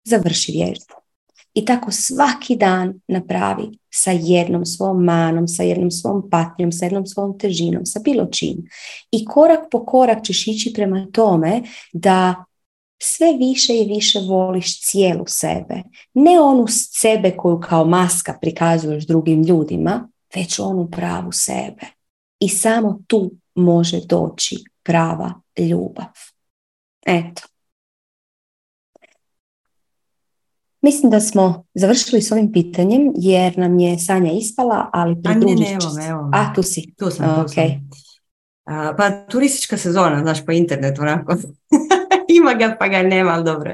završi 0.03 0.51
vježbu. 0.51 1.02
I 1.53 1.65
tako 1.65 1.91
svaki 1.91 2.55
dan 2.55 2.93
napravi 3.07 3.69
sa 3.93 4.11
jednom 4.11 4.65
svom 4.65 5.03
manom, 5.03 5.47
sa 5.47 5.63
jednom 5.63 5.91
svom 5.91 6.29
patnjom, 6.29 6.71
sa 6.71 6.85
jednom 6.85 7.05
svom 7.05 7.37
težinom, 7.39 7.85
sa 7.85 7.99
bilo 7.99 8.25
čim. 8.25 8.57
I 9.11 9.25
korak 9.25 9.59
po 9.71 9.85
korak 9.85 10.23
ćeš 10.23 10.47
ići 10.47 10.73
prema 10.73 11.07
tome 11.11 11.61
da 11.93 12.45
sve 13.03 13.33
više 13.33 13.73
i 13.73 13.85
više 13.85 14.19
voliš 14.19 14.81
cijelu 14.81 15.23
sebe. 15.27 15.83
Ne 16.13 16.39
onu 16.39 16.65
sebe 16.69 17.31
koju 17.37 17.59
kao 17.59 17.85
maska 17.85 18.37
prikazuješ 18.41 19.07
drugim 19.07 19.43
ljudima, 19.43 20.09
već 20.35 20.59
onu 20.59 20.91
pravu 20.91 21.31
sebe. 21.31 21.85
I 22.39 22.49
samo 22.49 22.99
tu 23.07 23.31
može 23.55 23.99
doći 24.05 24.63
prava 24.83 25.33
ljubav. 25.57 26.13
Eto. 27.05 27.52
Mislim 30.83 31.11
da 31.11 31.19
smo 31.19 31.65
završili 31.73 32.21
s 32.21 32.31
ovim 32.31 32.51
pitanjem 32.51 33.11
jer 33.15 33.57
nam 33.57 33.79
je 33.79 33.99
Sanja 33.99 34.31
ispala, 34.31 34.89
ali 34.93 35.21
pridružit 35.23 35.67
će 35.81 35.89
se. 35.89 36.09
A, 36.33 36.53
tu 36.53 36.63
si. 36.63 36.93
Tu 36.97 37.09
sam, 37.09 37.43
tu 37.43 37.49
sam. 37.49 37.63
pa 38.97 39.25
turistička 39.29 39.77
sezona, 39.77 40.21
znaš, 40.21 40.45
po 40.45 40.51
internetu, 40.51 41.01
onako. 41.01 41.35
Ima 42.37 42.53
ga, 42.53 42.75
pa 42.79 42.87
ga 42.87 43.03
nema, 43.03 43.31
ali 43.31 43.43
dobro. 43.43 43.73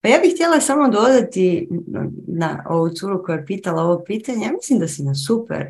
Pa 0.00 0.08
ja 0.08 0.18
bih 0.18 0.34
htjela 0.34 0.60
samo 0.60 0.88
dodati 0.88 1.68
na 2.26 2.64
ovu 2.68 2.88
curu 2.88 3.22
koja 3.24 3.36
je 3.36 3.46
pitala 3.46 3.82
ovo 3.82 4.04
pitanje. 4.04 4.44
Ja 4.46 4.52
mislim 4.52 4.78
da 4.78 4.88
si 4.88 5.02
na 5.02 5.14
super 5.14 5.66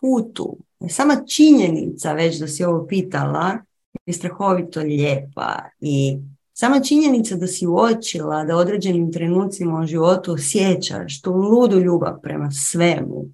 putu. 0.00 0.58
Sama 0.88 1.16
činjenica 1.26 2.12
već 2.12 2.38
da 2.38 2.48
si 2.48 2.64
ovo 2.64 2.86
pitala 2.86 3.58
je 4.06 4.12
strahovito 4.12 4.80
lijepa 4.80 5.58
i 5.80 6.18
sama 6.60 6.80
činjenica 6.80 7.36
da 7.36 7.46
si 7.46 7.66
uočila 7.66 8.44
da 8.44 8.56
određenim 8.56 9.12
trenucima 9.12 9.80
u 9.80 9.86
životu 9.86 10.32
osjećaš 10.32 11.20
tu 11.20 11.32
ludu 11.32 11.80
ljubav 11.80 12.20
prema 12.22 12.50
svemu 12.50 13.24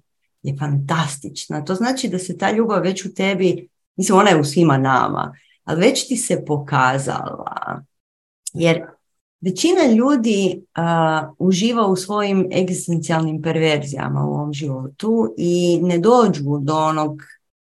je 0.43 0.55
fantastična. 0.59 1.65
To 1.65 1.75
znači 1.75 2.09
da 2.09 2.19
se 2.19 2.37
ta 2.37 2.51
ljubav 2.51 2.81
već 2.81 3.05
u 3.05 3.13
tebi, 3.13 3.69
mislim 3.95 4.17
ona 4.17 4.29
je 4.29 4.39
u 4.39 4.43
svima 4.43 4.77
nama, 4.77 5.33
ali 5.63 5.81
već 5.81 6.07
ti 6.07 6.17
se 6.17 6.45
pokazala. 6.45 7.83
Jer 8.53 8.81
većina 9.41 9.85
ljudi 9.95 10.63
uživa 11.39 11.87
u 11.87 11.95
svojim 11.95 12.49
egzistencijalnim 12.53 13.41
perverzijama 13.41 14.25
u 14.25 14.33
ovom 14.33 14.53
životu 14.53 15.33
i 15.37 15.79
ne 15.83 15.97
dođu 15.97 16.59
do 16.61 16.75
onog 16.75 17.21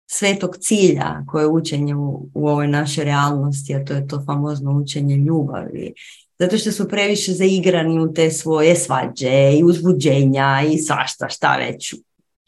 svetog 0.08 0.58
cilja 0.58 1.24
koje 1.28 1.44
je 1.44 1.48
učenje 1.48 1.96
u, 1.96 2.30
u 2.34 2.48
ovoj 2.48 2.68
našoj 2.68 3.04
realnosti, 3.04 3.76
a 3.76 3.86
to 3.86 3.94
je 3.94 4.08
to 4.08 4.24
famozno 4.26 4.72
učenje 4.72 5.16
ljubavi. 5.16 5.94
Zato 6.40 6.58
što 6.58 6.72
su 6.72 6.90
previše 6.90 7.34
zaigrani 7.34 8.00
u 8.00 8.14
te 8.14 8.32
svoje 8.32 8.76
svađe 8.76 9.54
i 9.60 9.64
uzbuđenja 9.64 10.62
i 10.74 10.78
svašta 10.78 11.30
šta 11.30 11.58
već. 11.58 11.94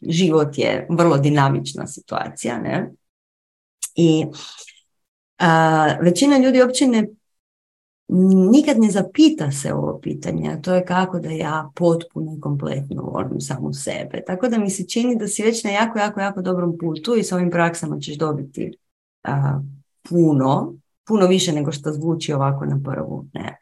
Život 0.00 0.58
je 0.58 0.86
vrlo 0.90 1.18
dinamična 1.18 1.86
situacija. 1.86 2.58
Ne? 2.58 2.90
I 3.94 4.24
a, 5.38 5.86
većina 6.00 6.38
ljudi 6.38 6.62
uopće 6.62 6.86
ne 6.86 7.08
nikad 8.52 8.78
ne 8.78 8.90
zapita 8.90 9.50
se 9.50 9.74
ovo 9.74 9.98
pitanje, 10.02 10.50
a 10.50 10.60
to 10.62 10.74
je 10.74 10.84
kako 10.84 11.18
da 11.18 11.30
ja 11.30 11.70
potpuno 11.74 12.34
i 12.36 12.40
kompletno 12.40 13.02
volim 13.02 13.40
samu 13.40 13.72
sebe. 13.72 14.22
Tako 14.26 14.48
da 14.48 14.58
mi 14.58 14.70
se 14.70 14.86
čini 14.86 15.16
da 15.16 15.28
si 15.28 15.42
već 15.42 15.64
na 15.64 15.70
jako, 15.70 15.98
jako, 15.98 16.20
jako 16.20 16.42
dobrom 16.42 16.78
putu 16.78 17.16
i 17.16 17.24
s 17.24 17.32
ovim 17.32 17.50
praksama 17.50 17.98
ćeš 17.98 18.16
dobiti 18.16 18.78
puno, 20.08 20.74
puno 21.06 21.26
više 21.26 21.52
nego 21.52 21.72
što 21.72 21.92
zvuči 21.92 22.32
ovako 22.32 22.64
na 22.64 22.80
prvu. 22.84 23.26
Ne. 23.32 23.58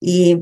I 0.00 0.36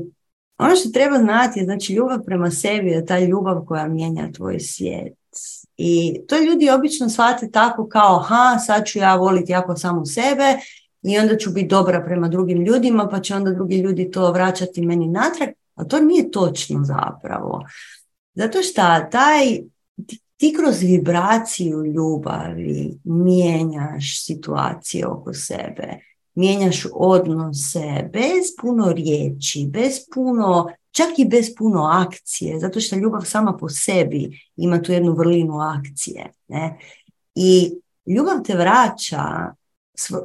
ono 0.57 0.75
što 0.75 0.89
treba 0.89 1.17
znati 1.17 1.59
je, 1.59 1.65
znači, 1.65 1.93
ljubav 1.93 2.19
prema 2.25 2.51
sebi 2.51 2.89
je 2.89 3.05
ta 3.05 3.19
ljubav 3.19 3.65
koja 3.65 3.87
mijenja 3.87 4.31
tvoj 4.31 4.59
svijet. 4.59 5.13
I 5.77 6.21
to 6.27 6.37
ljudi 6.37 6.69
obično 6.69 7.09
shvate 7.09 7.51
tako 7.51 7.87
kao, 7.87 8.19
ha, 8.19 8.59
sad 8.59 8.85
ću 8.85 8.99
ja 8.99 9.15
voliti 9.15 9.51
jako 9.51 9.75
samo 9.75 10.05
sebe 10.05 10.57
i 11.03 11.17
onda 11.17 11.37
ću 11.37 11.51
biti 11.51 11.67
dobra 11.67 12.03
prema 12.05 12.27
drugim 12.27 12.61
ljudima, 12.61 13.07
pa 13.11 13.19
će 13.19 13.35
onda 13.35 13.51
drugi 13.51 13.77
ljudi 13.77 14.11
to 14.11 14.31
vraćati 14.31 14.85
meni 14.85 15.07
natrag, 15.07 15.49
a 15.75 15.83
to 15.83 15.99
nije 15.99 16.31
točno 16.31 16.83
zapravo. 16.83 17.63
Zato 18.33 18.61
što 18.61 18.81
taj, 19.11 19.59
ti, 20.37 20.55
kroz 20.59 20.81
vibraciju 20.81 21.85
ljubavi 21.85 22.99
mijenjaš 23.03 24.25
situacije 24.25 25.07
oko 25.07 25.33
sebe, 25.33 25.99
mijenjaš 26.35 26.85
odnose 26.93 28.09
bez 28.13 28.43
puno 28.61 28.93
riječi, 28.93 29.67
bez 29.69 29.93
puno, 30.13 30.69
čak 30.91 31.07
i 31.17 31.25
bez 31.25 31.55
puno 31.57 31.83
akcije, 31.83 32.59
zato 32.59 32.79
što 32.79 32.95
ljubav 32.95 33.21
sama 33.21 33.57
po 33.57 33.69
sebi 33.69 34.39
ima 34.55 34.81
tu 34.81 34.91
jednu 34.91 35.13
vrlinu 35.13 35.59
akcije. 35.59 36.31
Ne? 36.47 36.79
I 37.35 37.71
ljubav 38.05 38.43
te 38.43 38.55
vraća 38.55 39.53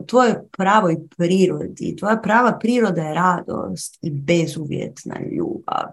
tvojoj 0.07 0.35
pravoj 0.57 0.97
prirodi. 1.17 1.97
Tvoja 1.97 2.17
prava 2.17 2.59
priroda 2.61 3.03
je 3.03 3.15
radost 3.15 3.99
i 4.03 4.11
bezuvjetna 4.11 5.17
ljubav. 5.33 5.85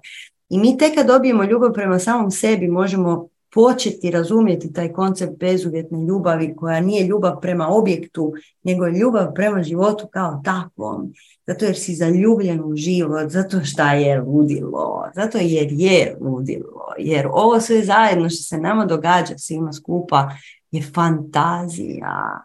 I 0.49 0.57
mi 0.57 0.77
tek 0.77 0.95
kad 0.95 1.07
dobijemo 1.07 1.43
ljubav 1.43 1.73
prema 1.73 1.99
samom 1.99 2.31
sebi 2.31 2.67
možemo 2.67 3.27
početi 3.55 4.11
razumjeti 4.11 4.73
taj 4.73 4.93
koncept 4.93 5.39
bezuvjetne 5.39 6.05
ljubavi 6.05 6.55
koja 6.55 6.79
nije 6.79 7.07
ljubav 7.07 7.39
prema 7.41 7.67
objektu, 7.67 8.33
nego 8.63 8.85
je 8.85 8.99
ljubav 8.99 9.33
prema 9.33 9.63
životu 9.63 10.07
kao 10.11 10.41
takvom. 10.43 11.13
Zato 11.47 11.65
jer 11.65 11.75
si 11.75 11.95
zaljubljen 11.95 12.61
u 12.63 12.75
život, 12.75 13.29
zato 13.29 13.63
što 13.63 13.83
je 13.83 14.21
ludilo, 14.21 15.09
zato 15.15 15.37
jer 15.37 15.67
je 15.71 16.17
ludilo. 16.21 16.93
Jer 16.97 17.27
ovo 17.31 17.61
sve 17.61 17.83
zajedno 17.83 18.29
što 18.29 18.43
se 18.43 18.57
nama 18.57 18.85
događa 18.85 19.37
svima 19.37 19.73
skupa 19.73 20.29
je 20.71 20.81
fantazija. 20.93 22.43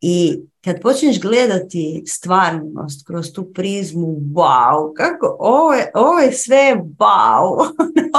I 0.00 0.40
kad 0.64 0.80
počneš 0.80 1.20
gledati 1.20 2.02
stvarnost 2.06 3.06
kroz 3.06 3.32
tu 3.32 3.52
prizmu, 3.52 4.06
wow, 4.32 4.92
kako, 4.96 5.36
ovo 5.40 5.72
je, 5.72 5.90
ovo 5.94 6.18
je 6.18 6.32
sve 6.32 6.82
wow, 6.98 7.70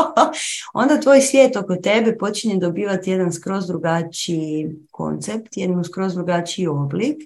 onda 0.73 0.99
tvoj 0.99 1.21
svijet 1.21 1.55
oko 1.55 1.75
tebe 1.75 2.17
počinje 2.17 2.57
dobivati 2.57 3.11
jedan 3.11 3.33
skroz 3.33 3.67
drugačiji 3.67 4.69
koncept, 4.91 5.57
jedan 5.57 5.83
skroz 5.83 6.13
drugačiji 6.13 6.67
oblik. 6.67 7.17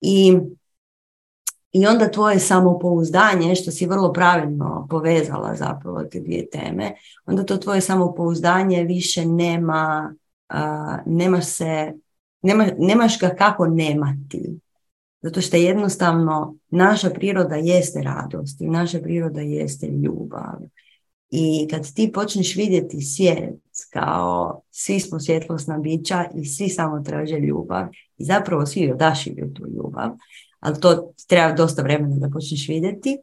I 0.00 0.38
i 1.72 1.86
onda 1.86 2.10
tvoje 2.10 2.38
samopouzdanje, 2.38 3.54
što 3.54 3.70
si 3.70 3.86
vrlo 3.86 4.12
pravilno 4.12 4.86
povezala 4.90 5.54
zapravo 5.54 6.04
te 6.04 6.20
dvije 6.20 6.50
teme, 6.50 6.94
onda 7.26 7.44
to 7.44 7.56
tvoje 7.56 7.80
samopouzdanje 7.80 8.84
više 8.84 9.26
nema, 9.26 10.14
uh, 10.54 10.96
nema 11.06 11.42
se 11.42 11.92
nema, 12.42 12.68
nemaš 12.78 13.20
ga 13.20 13.28
kako 13.28 13.66
nemati. 13.66 14.60
Zato 15.22 15.40
što 15.40 15.56
jednostavno 15.56 16.56
naša 16.70 17.10
priroda 17.10 17.54
jeste 17.54 18.02
radost 18.02 18.60
i 18.60 18.66
naša 18.66 18.98
priroda 18.98 19.40
jeste 19.40 19.86
ljubav. 19.86 20.58
I 21.30 21.68
kad 21.70 21.94
ti 21.94 22.12
počneš 22.12 22.56
vidjeti 22.56 23.00
svijet 23.00 23.60
kao 23.92 24.62
svi 24.70 25.00
smo 25.00 25.20
svjetlosna 25.20 25.78
bića 25.78 26.24
i 26.34 26.44
svi 26.44 26.68
samo 26.68 27.00
traže 27.00 27.38
ljubav 27.38 27.86
i 28.18 28.24
zapravo 28.24 28.66
svi 28.66 28.92
odašilju 28.92 29.52
tu 29.54 29.66
ljubav, 29.66 30.10
ali 30.60 30.80
to 30.80 31.12
treba 31.28 31.52
dosta 31.52 31.82
vremena 31.82 32.16
da 32.16 32.30
počneš 32.30 32.68
vidjeti, 32.68 33.18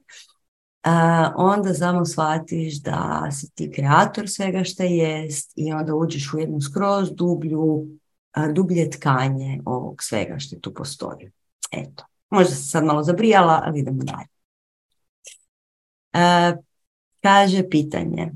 onda 1.35 1.73
samo 1.73 2.06
shvatiš 2.06 2.81
da 2.81 3.30
si 3.31 3.52
ti 3.56 3.72
kreator 3.76 4.30
svega 4.30 4.64
što 4.64 4.84
jest 4.84 5.52
i 5.56 5.73
onda 5.73 5.95
uđeš 5.95 6.34
u 6.34 6.40
jednu 6.40 6.61
skroz 6.61 7.11
dublju 7.11 7.88
dublje 8.53 8.89
tkanje 8.89 9.61
ovog 9.65 10.03
svega 10.03 10.39
što 10.39 10.55
tu 10.55 10.73
postoji. 10.73 11.31
Eto, 11.72 12.05
možda 12.30 12.55
se 12.55 12.64
sad 12.64 12.84
malo 12.84 13.03
zabrijala, 13.03 13.61
ali 13.65 13.80
idemo 13.80 14.03
dalje. 14.03 14.27
E, 16.14 16.57
kaže 17.22 17.69
pitanje. 17.69 18.31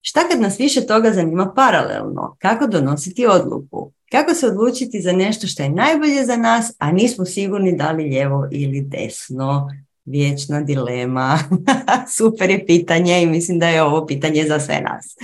Šta 0.00 0.28
kad 0.28 0.40
nas 0.40 0.60
više 0.60 0.86
toga 0.86 1.12
zanima 1.12 1.52
paralelno? 1.56 2.36
Kako 2.38 2.66
donositi 2.66 3.26
odluku? 3.26 3.92
Kako 4.10 4.34
se 4.34 4.46
odlučiti 4.46 5.00
za 5.00 5.12
nešto 5.12 5.46
što 5.46 5.62
je 5.62 5.68
najbolje 5.68 6.24
za 6.24 6.36
nas, 6.36 6.72
a 6.78 6.92
nismo 6.92 7.24
sigurni 7.24 7.76
da 7.76 7.90
li 7.92 8.04
lijevo 8.04 8.48
ili 8.52 8.80
desno? 8.80 9.68
Vječna 10.04 10.60
dilema. 10.60 11.38
Super 12.16 12.50
je 12.50 12.66
pitanje 12.66 13.22
i 13.22 13.26
mislim 13.26 13.58
da 13.58 13.68
je 13.68 13.82
ovo 13.82 14.06
pitanje 14.06 14.44
za 14.48 14.60
sve 14.60 14.80
nas. 14.80 15.16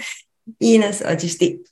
Ines, 0.60 1.02
hoćeš 1.10 1.38
ti? 1.38 1.62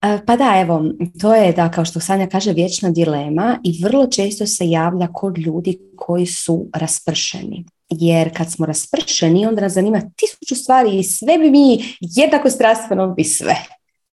Pa 0.00 0.36
da, 0.36 0.60
evo, 0.60 0.84
to 1.20 1.34
je 1.34 1.52
da, 1.52 1.70
kao 1.70 1.84
što 1.84 2.00
Sanja 2.00 2.26
kaže, 2.26 2.52
vječna 2.52 2.90
dilema 2.90 3.58
i 3.64 3.82
vrlo 3.84 4.06
često 4.06 4.46
se 4.46 4.70
javlja 4.70 5.08
kod 5.12 5.38
ljudi 5.38 5.78
koji 5.96 6.26
su 6.26 6.66
raspršeni. 6.74 7.64
Jer 7.88 8.36
kad 8.36 8.52
smo 8.52 8.66
raspršeni, 8.66 9.46
onda 9.46 9.60
nas 9.60 9.72
zanima 9.72 10.00
tisuću 10.16 10.62
stvari 10.62 10.98
i 10.98 11.02
sve 11.02 11.38
bi 11.38 11.50
mi 11.50 11.84
jednako 12.00 12.50
strastveno 12.50 13.14
bi 13.14 13.24
sve. 13.24 13.56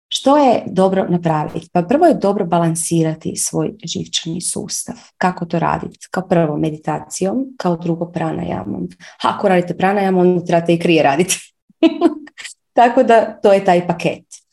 Što 0.08 0.36
je 0.36 0.62
dobro 0.66 1.06
napraviti? 1.08 1.68
Pa 1.72 1.82
prvo 1.82 2.06
je 2.06 2.14
dobro 2.14 2.44
balansirati 2.44 3.36
svoj 3.36 3.74
živčani 3.84 4.40
sustav. 4.40 4.94
Kako 5.18 5.46
to 5.46 5.58
raditi? 5.58 6.08
Kao 6.10 6.28
prvo 6.28 6.56
meditacijom, 6.56 7.44
kao 7.56 7.76
drugo 7.76 8.12
pranajamom. 8.12 8.88
Ako 9.22 9.48
radite 9.48 9.76
pranajamom, 9.76 10.26
onda 10.26 10.44
trebate 10.44 10.74
i 10.74 10.78
krije 10.78 11.02
raditi. 11.02 11.54
Tako 12.72 13.02
da 13.02 13.40
to 13.42 13.52
je 13.52 13.64
taj 13.64 13.86
paket. 13.86 14.43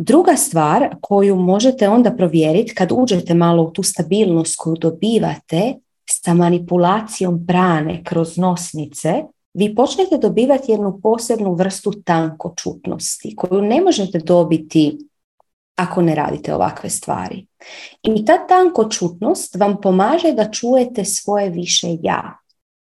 Druga 0.00 0.36
stvar 0.36 0.88
koju 1.00 1.36
možete 1.36 1.88
onda 1.88 2.10
provjeriti 2.10 2.74
kad 2.74 2.92
uđete 2.92 3.34
malo 3.34 3.62
u 3.62 3.70
tu 3.70 3.82
stabilnost 3.82 4.56
koju 4.58 4.76
dobivate 4.76 5.74
sa 6.10 6.34
manipulacijom 6.34 7.46
prane 7.46 8.04
kroz 8.04 8.36
nosnice, 8.36 9.22
vi 9.54 9.74
počnete 9.74 10.18
dobivati 10.18 10.72
jednu 10.72 11.00
posebnu 11.02 11.54
vrstu 11.54 11.92
tankočutnosti 12.04 13.36
koju 13.36 13.62
ne 13.62 13.80
možete 13.80 14.18
dobiti 14.18 14.98
ako 15.76 16.02
ne 16.02 16.14
radite 16.14 16.54
ovakve 16.54 16.90
stvari. 16.90 17.46
I 18.02 18.24
ta 18.24 18.46
tankočutnost 18.46 19.56
vam 19.56 19.80
pomaže 19.82 20.32
da 20.32 20.50
čujete 20.50 21.04
svoje 21.04 21.50
više 21.50 21.86
ja. 22.02 22.38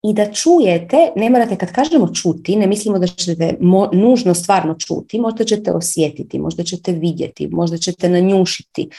I 0.03 0.14
da 0.14 0.32
čujete, 0.32 1.11
ne 1.15 1.30
morate 1.30 1.56
kad 1.56 1.72
kažemo 1.72 2.14
čuti, 2.14 2.56
ne 2.56 2.68
mislimo 2.68 2.99
da 2.99 3.07
ćete 3.07 3.57
nužno 3.91 4.34
stvarno 4.34 4.76
čuti, 4.80 5.19
možda 5.19 5.44
ćete 5.44 5.72
osjetiti, 5.72 6.40
možda 6.40 6.64
ćete 6.64 6.91
vidjeti, 6.91 7.48
možda 7.48 7.78
ćete 7.78 8.10
nanjušiti. 8.10 8.90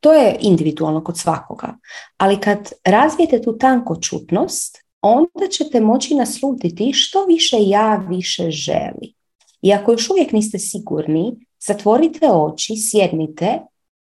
To 0.00 0.12
je 0.12 0.36
individualno 0.40 1.04
kod 1.04 1.18
svakoga. 1.18 1.76
Ali 2.16 2.40
kad 2.40 2.72
razvijete 2.84 3.42
tu 3.42 3.58
čutnost, 4.00 4.78
onda 5.00 5.48
ćete 5.50 5.80
moći 5.80 6.14
naslutiti 6.14 6.92
što 6.92 7.24
više 7.24 7.56
ja 7.60 8.04
više 8.08 8.50
želi. 8.50 9.14
I 9.62 9.72
ako 9.72 9.92
još 9.92 10.10
uvijek 10.10 10.32
niste 10.32 10.58
sigurni, 10.58 11.46
zatvorite 11.66 12.30
oči, 12.32 12.74
sjednite 12.76 13.60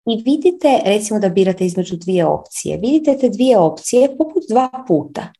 i 0.06 0.22
vidite, 0.22 0.80
recimo 0.84 1.20
da 1.20 1.28
birate 1.28 1.66
između 1.66 1.96
dvije 1.96 2.26
opcije. 2.26 2.76
Vidite 2.76 3.18
te 3.18 3.28
dvije 3.28 3.58
opcije 3.58 4.16
poput 4.16 4.42
dva 4.48 4.70
puta. 4.88 5.32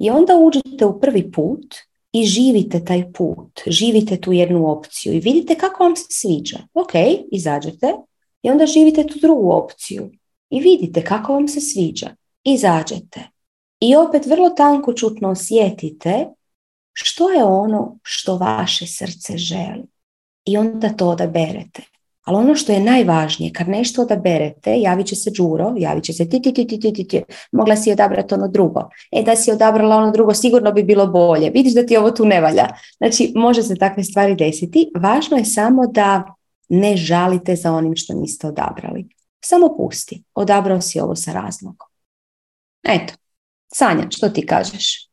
I 0.00 0.10
onda 0.10 0.36
uđete 0.36 0.84
u 0.86 1.00
prvi 1.00 1.30
put 1.32 1.76
i 2.12 2.24
živite 2.24 2.84
taj 2.84 3.12
put, 3.12 3.60
živite 3.66 4.20
tu 4.20 4.32
jednu 4.32 4.70
opciju 4.70 5.14
i 5.14 5.20
vidite 5.20 5.54
kako 5.54 5.84
vam 5.84 5.96
se 5.96 6.06
sviđa. 6.10 6.58
Ok, 6.74 6.92
izađete 7.32 7.92
i 8.42 8.50
onda 8.50 8.66
živite 8.66 9.06
tu 9.06 9.18
drugu 9.18 9.50
opciju 9.50 10.10
i 10.50 10.60
vidite 10.60 11.04
kako 11.04 11.32
vam 11.32 11.48
se 11.48 11.60
sviđa. 11.60 12.14
Izađete. 12.44 13.20
I 13.80 13.96
opet 13.96 14.26
vrlo 14.26 14.50
tanko 14.50 14.92
čutno 14.92 15.30
osjetite 15.30 16.26
što 16.92 17.30
je 17.30 17.44
ono 17.44 17.98
što 18.02 18.36
vaše 18.36 18.86
srce 18.86 19.36
želi. 19.36 19.86
I 20.44 20.56
onda 20.56 20.88
to 20.88 21.08
odaberete. 21.08 21.82
Ali 22.24 22.36
ono 22.36 22.54
što 22.54 22.72
je 22.72 22.80
najvažnije, 22.80 23.52
kad 23.52 23.68
nešto 23.68 24.02
odaberete, 24.02 24.80
javit 24.80 25.06
će 25.06 25.16
se 25.16 25.30
džuro, 25.30 25.74
javit 25.76 26.04
će 26.04 26.12
se 26.12 26.28
ti, 26.28 26.42
ti, 26.42 26.54
ti, 26.54 26.66
ti, 26.66 26.92
ti, 26.92 27.08
ti, 27.08 27.22
mogla 27.52 27.76
si 27.76 27.92
odabrati 27.92 28.34
ono 28.34 28.48
drugo. 28.48 28.88
E 29.12 29.22
da 29.22 29.36
si 29.36 29.52
odabrala 29.52 29.96
ono 29.96 30.10
drugo, 30.10 30.34
sigurno 30.34 30.72
bi 30.72 30.82
bilo 30.82 31.06
bolje. 31.06 31.50
Vidiš 31.50 31.74
da 31.74 31.86
ti 31.86 31.96
ovo 31.96 32.10
tu 32.10 32.24
ne 32.24 32.40
valja. 32.40 32.68
Znači, 32.98 33.32
može 33.36 33.62
se 33.62 33.76
takve 33.76 34.04
stvari 34.04 34.34
desiti. 34.34 34.90
Važno 34.96 35.36
je 35.36 35.44
samo 35.44 35.86
da 35.86 36.34
ne 36.68 36.96
žalite 36.96 37.56
za 37.56 37.72
onim 37.72 37.96
što 37.96 38.14
niste 38.14 38.46
odabrali. 38.46 39.08
Samo 39.44 39.76
pusti. 39.76 40.22
Odabrao 40.34 40.80
si 40.80 41.00
ovo 41.00 41.16
sa 41.16 41.32
razlogom. 41.32 41.88
Eto. 42.82 43.14
Sanja, 43.74 44.06
što 44.10 44.28
ti 44.28 44.46
kažeš? 44.46 45.09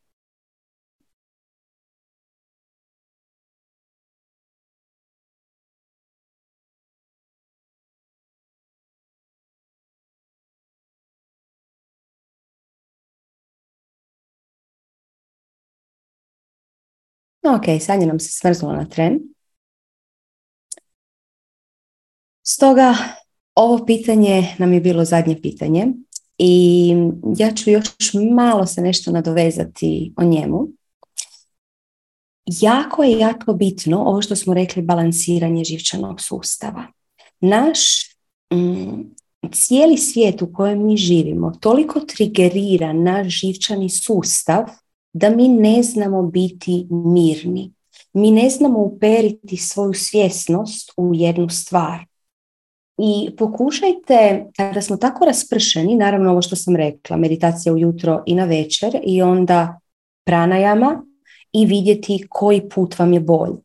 Ok, 17.55 17.81
Sanja 17.81 18.05
nam 18.05 18.19
se 18.19 18.31
smrznula 18.31 18.75
na 18.75 18.85
tren. 18.85 19.19
Stoga, 22.43 22.95
ovo 23.55 23.85
pitanje 23.85 24.55
nam 24.59 24.73
je 24.73 24.81
bilo 24.81 25.05
zadnje 25.05 25.41
pitanje 25.41 25.87
i 26.37 26.93
ja 27.37 27.51
ću 27.51 27.69
još 27.69 27.87
malo 28.35 28.65
se 28.65 28.81
nešto 28.81 29.11
nadovezati 29.11 30.13
o 30.17 30.23
njemu. 30.23 30.67
Jako 32.45 33.03
je 33.03 33.19
jako 33.19 33.53
bitno 33.53 33.97
ovo 33.99 34.21
što 34.21 34.35
smo 34.35 34.53
rekli 34.53 34.81
balansiranje 34.81 35.63
živčanog 35.63 36.21
sustava. 36.21 36.87
Naš 37.39 37.79
mm, 38.53 39.01
cijeli 39.51 39.97
svijet 39.97 40.41
u 40.41 40.53
kojem 40.53 40.85
mi 40.85 40.97
živimo 40.97 41.51
toliko 41.59 41.99
trigerira 41.99 42.93
naš 42.93 43.27
živčani 43.27 43.89
sustav 43.89 44.63
da 45.13 45.29
mi 45.29 45.47
ne 45.47 45.83
znamo 45.83 46.21
biti 46.23 46.87
mirni. 46.89 47.73
Mi 48.13 48.31
ne 48.31 48.49
znamo 48.49 48.79
uperiti 48.79 49.57
svoju 49.57 49.93
svjesnost 49.93 50.91
u 50.97 51.11
jednu 51.13 51.49
stvar. 51.49 52.05
I 52.97 53.35
pokušajte, 53.37 54.45
kada 54.57 54.81
smo 54.81 54.97
tako 54.97 55.25
raspršeni, 55.25 55.95
naravno 55.95 56.31
ovo 56.31 56.41
što 56.41 56.55
sam 56.55 56.75
rekla, 56.75 57.17
meditacija 57.17 57.73
ujutro 57.73 58.23
i 58.25 58.35
na 58.35 58.45
večer 58.45 58.99
i 59.03 59.21
onda 59.21 59.79
pranajama 60.25 61.03
i 61.53 61.65
vidjeti 61.65 62.25
koji 62.29 62.69
put 62.69 62.99
vam 62.99 63.13
je 63.13 63.19
bolji. 63.19 63.57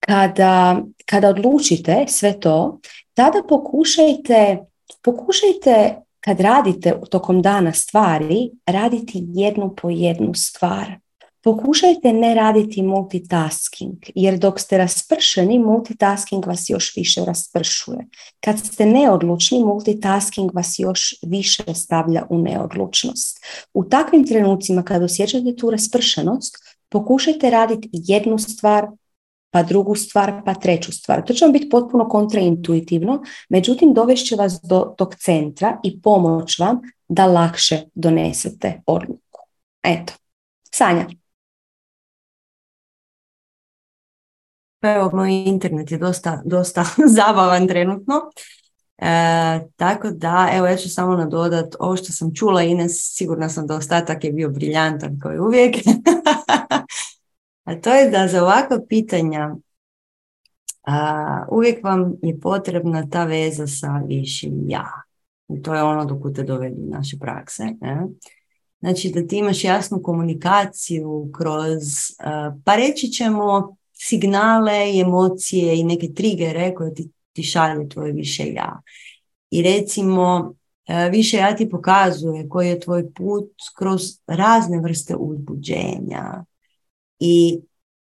Kada, 0.00 0.82
kada 1.06 1.28
odlučite 1.28 2.04
sve 2.08 2.40
to, 2.40 2.80
tada 3.14 3.42
pokušajte, 3.48 4.58
pokušajte 5.02 5.96
kad 6.20 6.40
radite 6.40 7.00
tokom 7.10 7.42
dana 7.42 7.72
stvari, 7.72 8.50
raditi 8.66 9.24
jednu 9.34 9.74
po 9.76 9.90
jednu 9.90 10.34
stvar. 10.34 10.98
Pokušajte 11.44 12.12
ne 12.12 12.34
raditi 12.34 12.82
multitasking, 12.82 13.96
jer 14.14 14.38
dok 14.38 14.60
ste 14.60 14.78
raspršeni, 14.78 15.58
multitasking 15.58 16.46
vas 16.46 16.70
još 16.70 16.96
više 16.96 17.24
raspršuje. 17.24 17.98
Kad 18.40 18.58
ste 18.58 18.86
neodlučni, 18.86 19.64
multitasking 19.64 20.50
vas 20.54 20.78
još 20.78 21.14
više 21.22 21.74
stavlja 21.74 22.26
u 22.30 22.38
neodlučnost. 22.38 23.38
U 23.74 23.84
takvim 23.84 24.26
trenucima 24.26 24.82
kad 24.82 25.02
osjećate 25.02 25.56
tu 25.56 25.70
raspršenost, 25.70 26.56
pokušajte 26.88 27.50
raditi 27.50 27.88
jednu 27.92 28.38
stvar 28.38 28.86
pa 29.50 29.62
drugu 29.62 29.94
stvar, 29.94 30.42
pa 30.44 30.54
treću 30.54 30.92
stvar. 30.92 31.24
To 31.24 31.32
će 31.32 31.44
vam 31.44 31.52
biti 31.52 31.68
potpuno 31.68 32.08
kontraintuitivno, 32.08 33.22
međutim 33.48 33.94
dovešće 33.94 34.36
vas 34.36 34.60
do 34.62 34.94
tog 34.98 35.14
centra 35.14 35.78
i 35.84 36.02
pomoć 36.02 36.58
vam 36.58 36.80
da 37.08 37.26
lakše 37.26 37.82
donesete 37.94 38.82
odluku. 38.86 39.40
Eto, 39.82 40.12
Sanja. 40.74 41.06
Pa 44.80 44.92
evo, 44.92 45.10
moj 45.12 45.32
internet 45.32 45.90
je 45.90 45.98
dosta, 45.98 46.42
dosta 46.44 46.84
zabavan 47.18 47.68
trenutno. 47.68 48.14
E, 48.98 49.08
tako 49.76 50.10
da, 50.10 50.48
evo 50.52 50.66
ja 50.66 50.76
ću 50.76 50.90
samo 50.90 51.16
nadodat 51.16 51.74
ovo 51.78 51.96
što 51.96 52.12
sam 52.12 52.34
čula 52.34 52.62
Ines, 52.62 53.16
sigurna 53.16 53.48
sam 53.48 53.66
da 53.66 53.76
ostatak 53.76 54.24
je 54.24 54.32
bio 54.32 54.48
briljantan 54.48 55.18
kao 55.22 55.34
i 55.34 55.38
uvijek. 55.38 55.76
A 57.68 57.80
to 57.80 57.90
je 57.90 58.10
da 58.10 58.28
za 58.28 58.42
ovakva 58.42 58.78
pitanja 58.88 59.56
a, 60.86 61.46
uvijek 61.50 61.84
vam 61.84 62.14
je 62.22 62.40
potrebna 62.40 63.08
ta 63.10 63.24
veza 63.24 63.66
sa 63.66 64.02
višim 64.06 64.64
ja. 64.68 64.86
I 65.48 65.62
to 65.62 65.74
je 65.74 65.82
ono 65.82 66.04
dok 66.04 66.34
te 66.34 66.42
dovedi 66.42 66.80
naše 66.80 67.16
prakse. 67.20 67.64
Ne? 67.80 68.06
Znači 68.80 69.10
da 69.14 69.26
ti 69.26 69.36
imaš 69.36 69.64
jasnu 69.64 70.02
komunikaciju 70.02 71.30
kroz, 71.34 71.82
pa 72.64 72.76
reći 72.76 73.06
ćemo, 73.06 73.76
signale 73.92 74.92
i 74.92 75.00
emocije 75.00 75.78
i 75.78 75.84
neke 75.84 76.08
trigere 76.14 76.74
koje 76.74 76.94
ti, 76.94 77.10
ti 77.32 77.42
šalje 77.42 77.88
tvoje 77.88 78.12
više 78.12 78.52
ja. 78.52 78.80
I 79.50 79.62
recimo, 79.62 80.54
više 81.10 81.36
ja 81.36 81.56
ti 81.56 81.70
pokazuje 81.70 82.48
koji 82.48 82.68
je 82.68 82.80
tvoj 82.80 83.12
put 83.12 83.50
kroz 83.76 84.02
razne 84.26 84.80
vrste 84.80 85.16
uzbuđenja, 85.16 86.44
i 87.20 87.60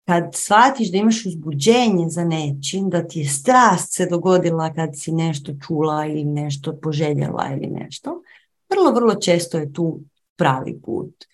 kad 0.06 0.34
shvatiš 0.34 0.90
da 0.90 0.98
imaš 0.98 1.26
uzbuđenje 1.26 2.08
za 2.08 2.24
nečim, 2.24 2.90
da 2.90 3.06
ti 3.06 3.18
je 3.18 3.28
strast 3.28 3.94
se 3.94 4.06
dogodila 4.06 4.74
kad 4.74 4.90
si 4.94 5.12
nešto 5.12 5.52
čula 5.66 6.06
ili 6.06 6.24
nešto 6.24 6.78
poželjela 6.82 7.48
ili 7.52 7.66
nešto, 7.66 8.22
vrlo, 8.70 8.92
vrlo 8.92 9.14
često 9.14 9.58
je 9.58 9.72
tu 9.72 10.00
pravi 10.36 10.80
put. 10.82 11.24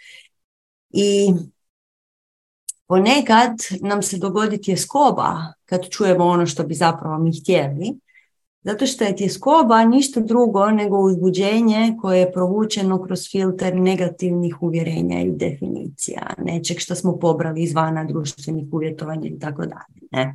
I 0.91 1.33
ponekad 2.87 3.51
nam 3.81 4.03
se 4.03 4.19
dogodi 4.19 4.63
tjeskoba 4.63 5.53
kad 5.65 5.89
čujemo 5.89 6.25
ono 6.25 6.47
što 6.47 6.65
bi 6.65 6.75
zapravo 6.75 7.19
mi 7.19 7.41
htjeli, 7.41 7.93
zato 8.67 8.87
što 8.87 9.05
je 9.05 9.17
tjeskoba 9.17 9.85
ništa 9.85 10.21
drugo 10.21 10.71
nego 10.71 10.99
uzbuđenje 10.99 11.97
koje 12.01 12.21
je 12.21 12.33
provučeno 12.33 13.03
kroz 13.03 13.31
filter 13.31 13.77
negativnih 13.77 14.63
uvjerenja 14.63 15.21
i 15.21 15.31
definicija, 15.31 16.35
nečeg 16.39 16.79
što 16.79 16.95
smo 16.95 17.19
pobrali 17.19 17.63
izvana 17.63 18.05
društvenih 18.05 18.67
uvjetovanja 18.73 19.29
i 19.29 19.39
tako 19.39 19.63
dalje. 19.63 20.33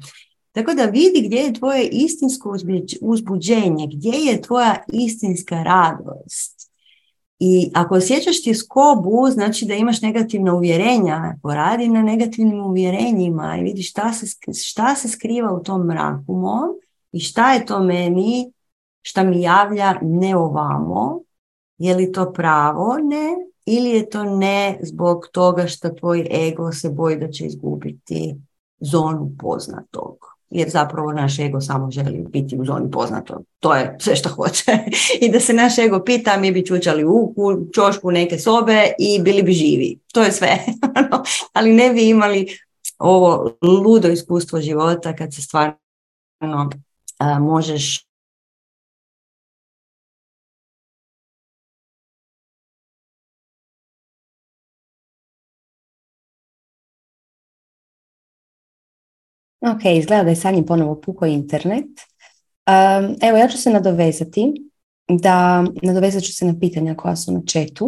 Tako 0.51 0.73
da 0.73 0.85
vidi 0.85 1.21
gdje 1.27 1.37
je 1.37 1.53
tvoje 1.53 1.87
istinsko 1.87 2.55
uzbuđenje, 3.01 3.87
gdje 3.93 4.13
je 4.17 4.41
tvoja 4.41 4.75
istinska 4.93 5.63
radost. 5.63 6.71
I 7.39 7.71
ako 7.73 7.95
osjećaš 7.95 8.43
tjeskobu, 8.43 9.27
znači 9.31 9.65
da 9.65 9.73
imaš 9.73 10.01
negativna 10.01 10.55
uvjerenja, 10.55 11.35
poradi 11.43 11.87
na 11.87 12.01
negativnim 12.01 12.65
uvjerenjima 12.65 13.57
i 13.57 13.63
vidi 13.63 13.83
šta 13.83 14.13
se, 14.13 14.25
šta 14.63 14.95
se 14.95 15.07
skriva 15.07 15.53
u 15.53 15.63
tom 15.63 15.85
mraku 15.87 16.33
mom 16.33 16.69
i 17.11 17.19
šta 17.19 17.53
je 17.53 17.65
to 17.65 17.79
meni, 17.79 18.51
šta 19.01 19.23
mi 19.23 19.41
javlja 19.41 19.95
ne 20.01 20.35
ovamo, 20.35 21.21
je 21.77 21.95
li 21.95 22.11
to 22.11 22.33
pravo 22.33 22.97
ne, 23.03 23.51
ili 23.65 23.89
je 23.89 24.09
to 24.09 24.23
ne 24.23 24.79
zbog 24.81 25.27
toga 25.31 25.67
što 25.67 25.89
tvoj 25.89 26.27
ego 26.31 26.71
se 26.71 26.89
boji 26.89 27.17
da 27.17 27.31
će 27.31 27.45
izgubiti 27.45 28.35
zonu 28.79 29.31
poznatog. 29.39 30.31
jer 30.51 30.69
zapravo 30.69 31.11
naš 31.11 31.39
ego 31.39 31.61
samo 31.61 31.91
želi 31.91 32.25
biti 32.29 32.57
u 32.59 32.65
zoni 32.65 32.91
poznato. 32.91 33.41
To 33.59 33.75
je 33.75 33.97
sve 33.99 34.15
što 34.15 34.29
hoće. 34.29 34.71
I 35.21 35.31
da 35.31 35.39
se 35.39 35.53
naš 35.53 35.77
ego 35.77 36.03
pita, 36.03 36.37
mi 36.37 36.51
bi 36.51 36.65
čučali 36.65 37.05
u 37.05 37.33
čošku 37.73 38.11
neke 38.11 38.39
sobe 38.39 38.91
i 38.99 39.21
bili 39.21 39.43
bi 39.43 39.51
živi. 39.51 39.99
To 40.13 40.23
je 40.23 40.31
sve. 40.31 40.59
Ali 41.53 41.73
ne 41.73 41.89
bi 41.89 42.09
imali 42.09 42.47
ovo 42.99 43.57
ludo 43.61 44.07
iskustvo 44.07 44.61
života 44.61 45.15
kad 45.15 45.33
se 45.33 45.41
stvarno 45.41 46.69
možeš 47.39 48.11
Ok, 59.61 59.85
izgleda 59.85 60.23
da 60.23 60.29
je 60.29 60.35
Sanji 60.35 60.65
ponovo 60.65 61.01
puko 61.01 61.25
internet. 61.25 61.85
evo, 63.21 63.37
ja 63.37 63.47
ću 63.47 63.57
se 63.57 63.69
nadovezati 63.69 64.53
da 65.07 65.65
nadovezat 65.83 66.23
ću 66.23 66.33
se 66.33 66.45
na 66.45 66.55
pitanja 66.59 66.95
koja 66.95 67.15
su 67.15 67.31
na 67.31 67.41
četu. 67.45 67.85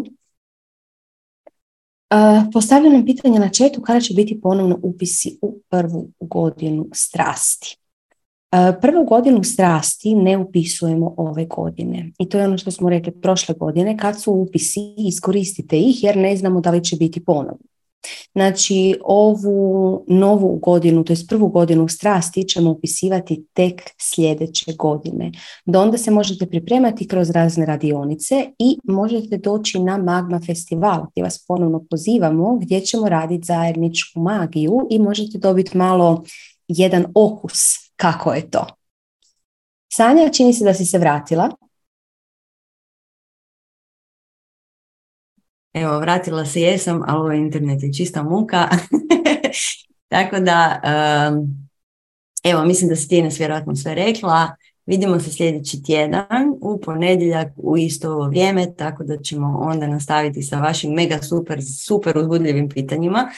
Uh, 2.14 2.44
postavljam 2.54 3.06
pitanje 3.06 3.40
na 3.40 3.50
četu 3.50 3.82
kada 3.82 4.02
će 4.02 4.14
biti 4.14 4.42
ponovno 4.42 4.80
upisi 4.84 5.40
u 5.42 5.60
prvu 5.70 6.10
godinu 6.20 6.88
strasti. 6.94 7.83
Prvu 8.82 9.06
godinu 9.06 9.44
strasti 9.44 10.16
ne 10.16 10.38
upisujemo 10.38 11.14
ove 11.18 11.46
godine. 11.46 12.12
I 12.20 12.30
to 12.30 12.38
je 12.38 12.46
ono 12.46 12.58
što 12.58 12.72
smo 12.72 12.90
rekli 12.90 13.12
prošle 13.22 13.56
godine. 13.60 13.98
Kad 13.98 14.22
su 14.22 14.32
upisi, 14.32 14.96
iskoristite 14.98 15.80
ih 15.80 16.04
jer 16.04 16.18
ne 16.18 16.38
znamo 16.38 16.62
da 16.62 16.72
li 16.72 16.84
će 16.84 16.96
biti 16.96 17.26
ponovno. 17.26 17.58
Znači, 18.34 18.96
ovu 19.04 20.04
novu 20.08 20.60
godinu, 20.62 21.04
to 21.04 21.14
je 21.14 21.18
prvu 21.30 21.48
godinu 21.48 21.88
strasti 21.88 22.44
ćemo 22.44 22.72
upisivati 22.72 23.46
tek 23.54 23.82
sljedeće 24.02 24.74
godine. 24.74 25.32
Do 25.66 25.82
onda 25.82 25.98
se 25.98 26.12
možete 26.12 26.46
pripremati 26.46 27.08
kroz 27.08 27.30
razne 27.30 27.66
radionice 27.66 28.46
i 28.60 28.78
možete 28.84 29.38
doći 29.38 29.80
na 29.80 29.98
Magma 29.98 30.40
festival 30.46 31.06
gdje 31.12 31.24
vas 31.24 31.46
ponovno 31.48 31.84
pozivamo, 31.90 32.58
gdje 32.58 32.82
ćemo 32.82 33.10
raditi 33.10 33.46
zajedničku 33.46 34.20
magiju 34.20 34.88
i 34.90 35.00
možete 35.00 35.38
dobiti 35.38 35.78
malo 35.78 36.24
jedan 36.68 37.06
okus 37.16 37.83
kako 37.96 38.34
je 38.34 38.50
to. 38.50 38.68
Sanja, 39.94 40.30
čini 40.30 40.54
se 40.54 40.64
da 40.64 40.74
si 40.74 40.86
se 40.86 40.98
vratila. 40.98 41.50
Evo, 45.74 46.00
vratila 46.00 46.46
se 46.46 46.62
jesam, 46.62 47.02
ali 47.08 47.20
ovaj 47.20 47.38
internet 47.38 47.84
je 47.84 47.94
čista 47.94 48.24
muka. 48.24 48.70
Tako 50.14 50.40
da, 50.40 50.82
evo, 52.44 52.66
mislim 52.66 52.90
da 52.90 52.96
si 52.96 53.08
ti 53.08 53.22
nas 53.22 53.40
vjerojatno 53.40 53.76
sve 53.76 53.96
rekla. 53.96 54.56
Vidimo 54.86 55.20
se 55.20 55.32
sljedeći 55.32 55.84
tjedan 55.84 56.54
u 56.62 56.82
ponedjeljak 56.82 57.48
u 57.56 57.78
isto 57.78 58.12
ovo 58.12 58.28
vrijeme, 58.28 58.76
tako 58.76 59.04
da 59.04 59.18
ćemo 59.18 59.58
onda 59.62 59.88
nastaviti 59.88 60.42
sa 60.42 60.60
vašim 60.60 60.94
mega 60.94 61.20
super, 61.22 61.60
super 61.86 62.18
uzbudljivim 62.18 62.70
pitanjima. 62.70 63.30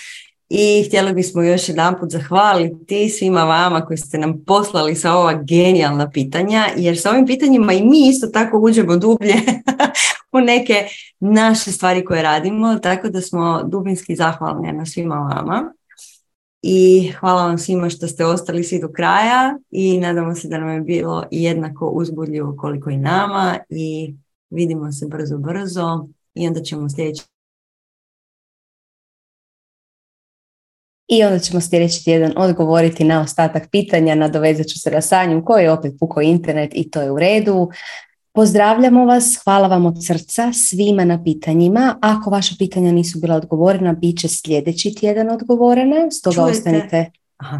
I 0.49 0.83
htjeli 0.87 1.13
bismo 1.13 1.41
još 1.41 1.69
jedan 1.69 1.95
put 1.99 2.11
zahvaliti 2.11 3.09
svima 3.09 3.43
vama 3.43 3.85
koji 3.85 3.97
ste 3.97 4.17
nam 4.17 4.43
poslali 4.47 4.95
sa 4.95 5.13
ova 5.13 5.33
genijalna 5.43 6.09
pitanja, 6.09 6.67
jer 6.75 7.01
sa 7.01 7.09
ovim 7.09 7.25
pitanjima 7.25 7.73
i 7.73 7.83
mi 7.83 8.09
isto 8.09 8.27
tako 8.27 8.59
uđemo 8.59 8.97
dublje 8.97 9.35
u 10.33 10.39
neke 10.39 10.87
naše 11.19 11.71
stvari 11.71 12.05
koje 12.05 12.23
radimo, 12.23 12.75
tako 12.75 13.09
da 13.09 13.21
smo 13.21 13.63
dubinski 13.63 14.15
zahvalni 14.15 14.71
na 14.71 14.85
svima 14.85 15.15
vama. 15.15 15.73
I 16.61 17.11
hvala 17.19 17.45
vam 17.45 17.57
svima 17.57 17.89
što 17.89 18.07
ste 18.07 18.25
ostali 18.25 18.63
svi 18.63 18.79
do 18.81 18.91
kraja 18.91 19.57
i 19.71 19.99
nadamo 19.99 20.35
se 20.35 20.47
da 20.47 20.57
nam 20.57 20.69
je 20.69 20.81
bilo 20.81 21.23
jednako 21.31 21.87
uzbudljivo 21.87 22.55
koliko 22.57 22.89
i 22.89 22.97
nama 22.97 23.57
i 23.69 24.15
vidimo 24.49 24.91
se 24.91 25.07
brzo 25.07 25.37
brzo 25.37 26.07
i 26.33 26.47
onda 26.47 26.61
ćemo 26.61 26.89
sljedeći 26.89 27.23
I 31.07 31.23
onda 31.23 31.39
ćemo 31.39 31.61
sljedeći 31.61 32.03
tjedan 32.03 32.33
odgovoriti 32.37 33.03
na 33.03 33.21
ostatak 33.21 33.69
pitanja, 33.71 34.15
nadovezat 34.15 34.67
ću 34.67 34.79
se 34.79 34.91
na 34.91 35.01
Sanju 35.01 35.45
koji 35.45 35.63
je 35.63 35.71
opet 35.71 35.93
pukao 35.99 36.21
internet 36.21 36.71
i 36.73 36.91
to 36.91 37.01
je 37.01 37.11
u 37.11 37.19
redu. 37.19 37.69
Pozdravljamo 38.33 39.05
vas, 39.05 39.39
hvala 39.43 39.67
vam 39.67 39.85
od 39.85 40.05
srca 40.05 40.53
svima 40.53 41.05
na 41.05 41.23
pitanjima. 41.23 41.97
Ako 42.01 42.29
vaša 42.29 42.55
pitanja 42.59 42.91
nisu 42.91 43.19
bila 43.19 43.35
odgovorena, 43.35 43.93
bit 43.93 44.19
će 44.19 44.27
sljedeći 44.27 44.95
tjedan 44.95 45.29
odgovorena, 45.29 46.11
stoga 46.11 46.43
ostanite, 46.43 47.11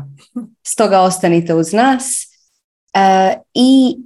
stoga 0.74 1.02
ostanite 1.02 1.54
uz 1.54 1.74
nas. 1.74 2.04
E, 2.94 3.38
I 3.54 3.98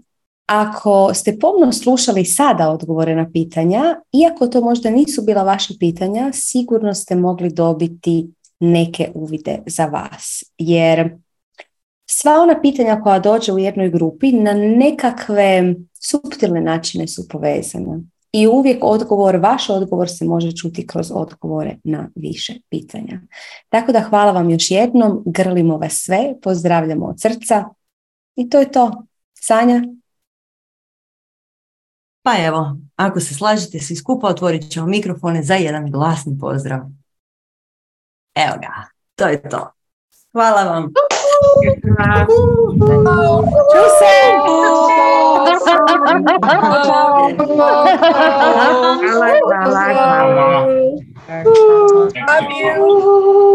ako 0.46 1.14
ste 1.14 1.38
pomno 1.40 1.72
slušali 1.72 2.26
sada 2.26 2.70
odgovore 2.70 3.16
na 3.16 3.32
pitanja, 3.34 3.96
iako 4.12 4.48
to 4.48 4.62
možda 4.62 4.90
nisu 4.90 5.22
bila 5.22 5.44
vaša 5.44 5.74
pitanja, 5.80 6.32
sigurno 6.34 6.94
ste 6.94 7.16
mogli 7.16 7.50
dobiti 7.50 8.28
neke 8.60 9.12
uvide 9.14 9.60
za 9.66 9.86
vas. 9.86 10.44
Jer 10.58 11.18
sva 12.10 12.32
ona 12.42 12.62
pitanja 12.62 13.02
koja 13.04 13.20
dođe 13.20 13.54
u 13.54 13.60
jednoj 13.60 13.90
grupi 13.90 14.32
na 14.32 14.54
nekakve 14.54 15.76
suptilne 16.02 16.62
načine 16.62 17.08
su 17.08 17.28
povezane. 17.28 18.00
I 18.32 18.48
uvijek 18.48 18.78
odgovor, 18.82 19.36
vaš 19.36 19.70
odgovor 19.70 20.10
se 20.10 20.26
može 20.26 20.52
čuti 20.52 20.88
kroz 20.88 21.12
odgovore 21.14 21.78
na 21.84 22.10
više 22.16 22.54
pitanja. 22.70 23.22
Tako 23.70 23.92
da 23.92 24.00
hvala 24.00 24.32
vam 24.32 24.50
još 24.50 24.72
jednom, 24.72 25.24
grlimo 25.26 25.78
vas 25.78 25.94
sve, 25.94 26.36
pozdravljamo 26.42 27.06
od 27.06 27.22
srca 27.22 27.66
i 28.36 28.50
to 28.50 28.60
je 28.60 28.72
to. 28.72 29.04
Sanja? 29.34 29.84
Pa 32.22 32.46
evo, 32.46 32.78
ako 32.96 33.20
se 33.20 33.34
slažete 33.34 33.80
svi 33.80 33.96
skupa, 33.96 34.28
otvorit 34.28 34.72
ćemo 34.72 34.88
mikrofone 34.88 35.44
za 35.44 35.54
jedan 35.54 35.92
glasni 35.92 36.38
pozdrav. 36.40 36.82
Evo 38.40 38.56
ga, 38.62 38.88
to 39.16 39.28
je 39.28 39.50
to. 39.50 39.72
Hvala 40.32 40.64
vam. 40.64 40.84
Čuse! 43.72 44.16
Hvala, 49.04 49.30
hvala, 49.44 49.84
hvala. 49.94 50.68
Love 52.28 52.52
you. 52.56 53.50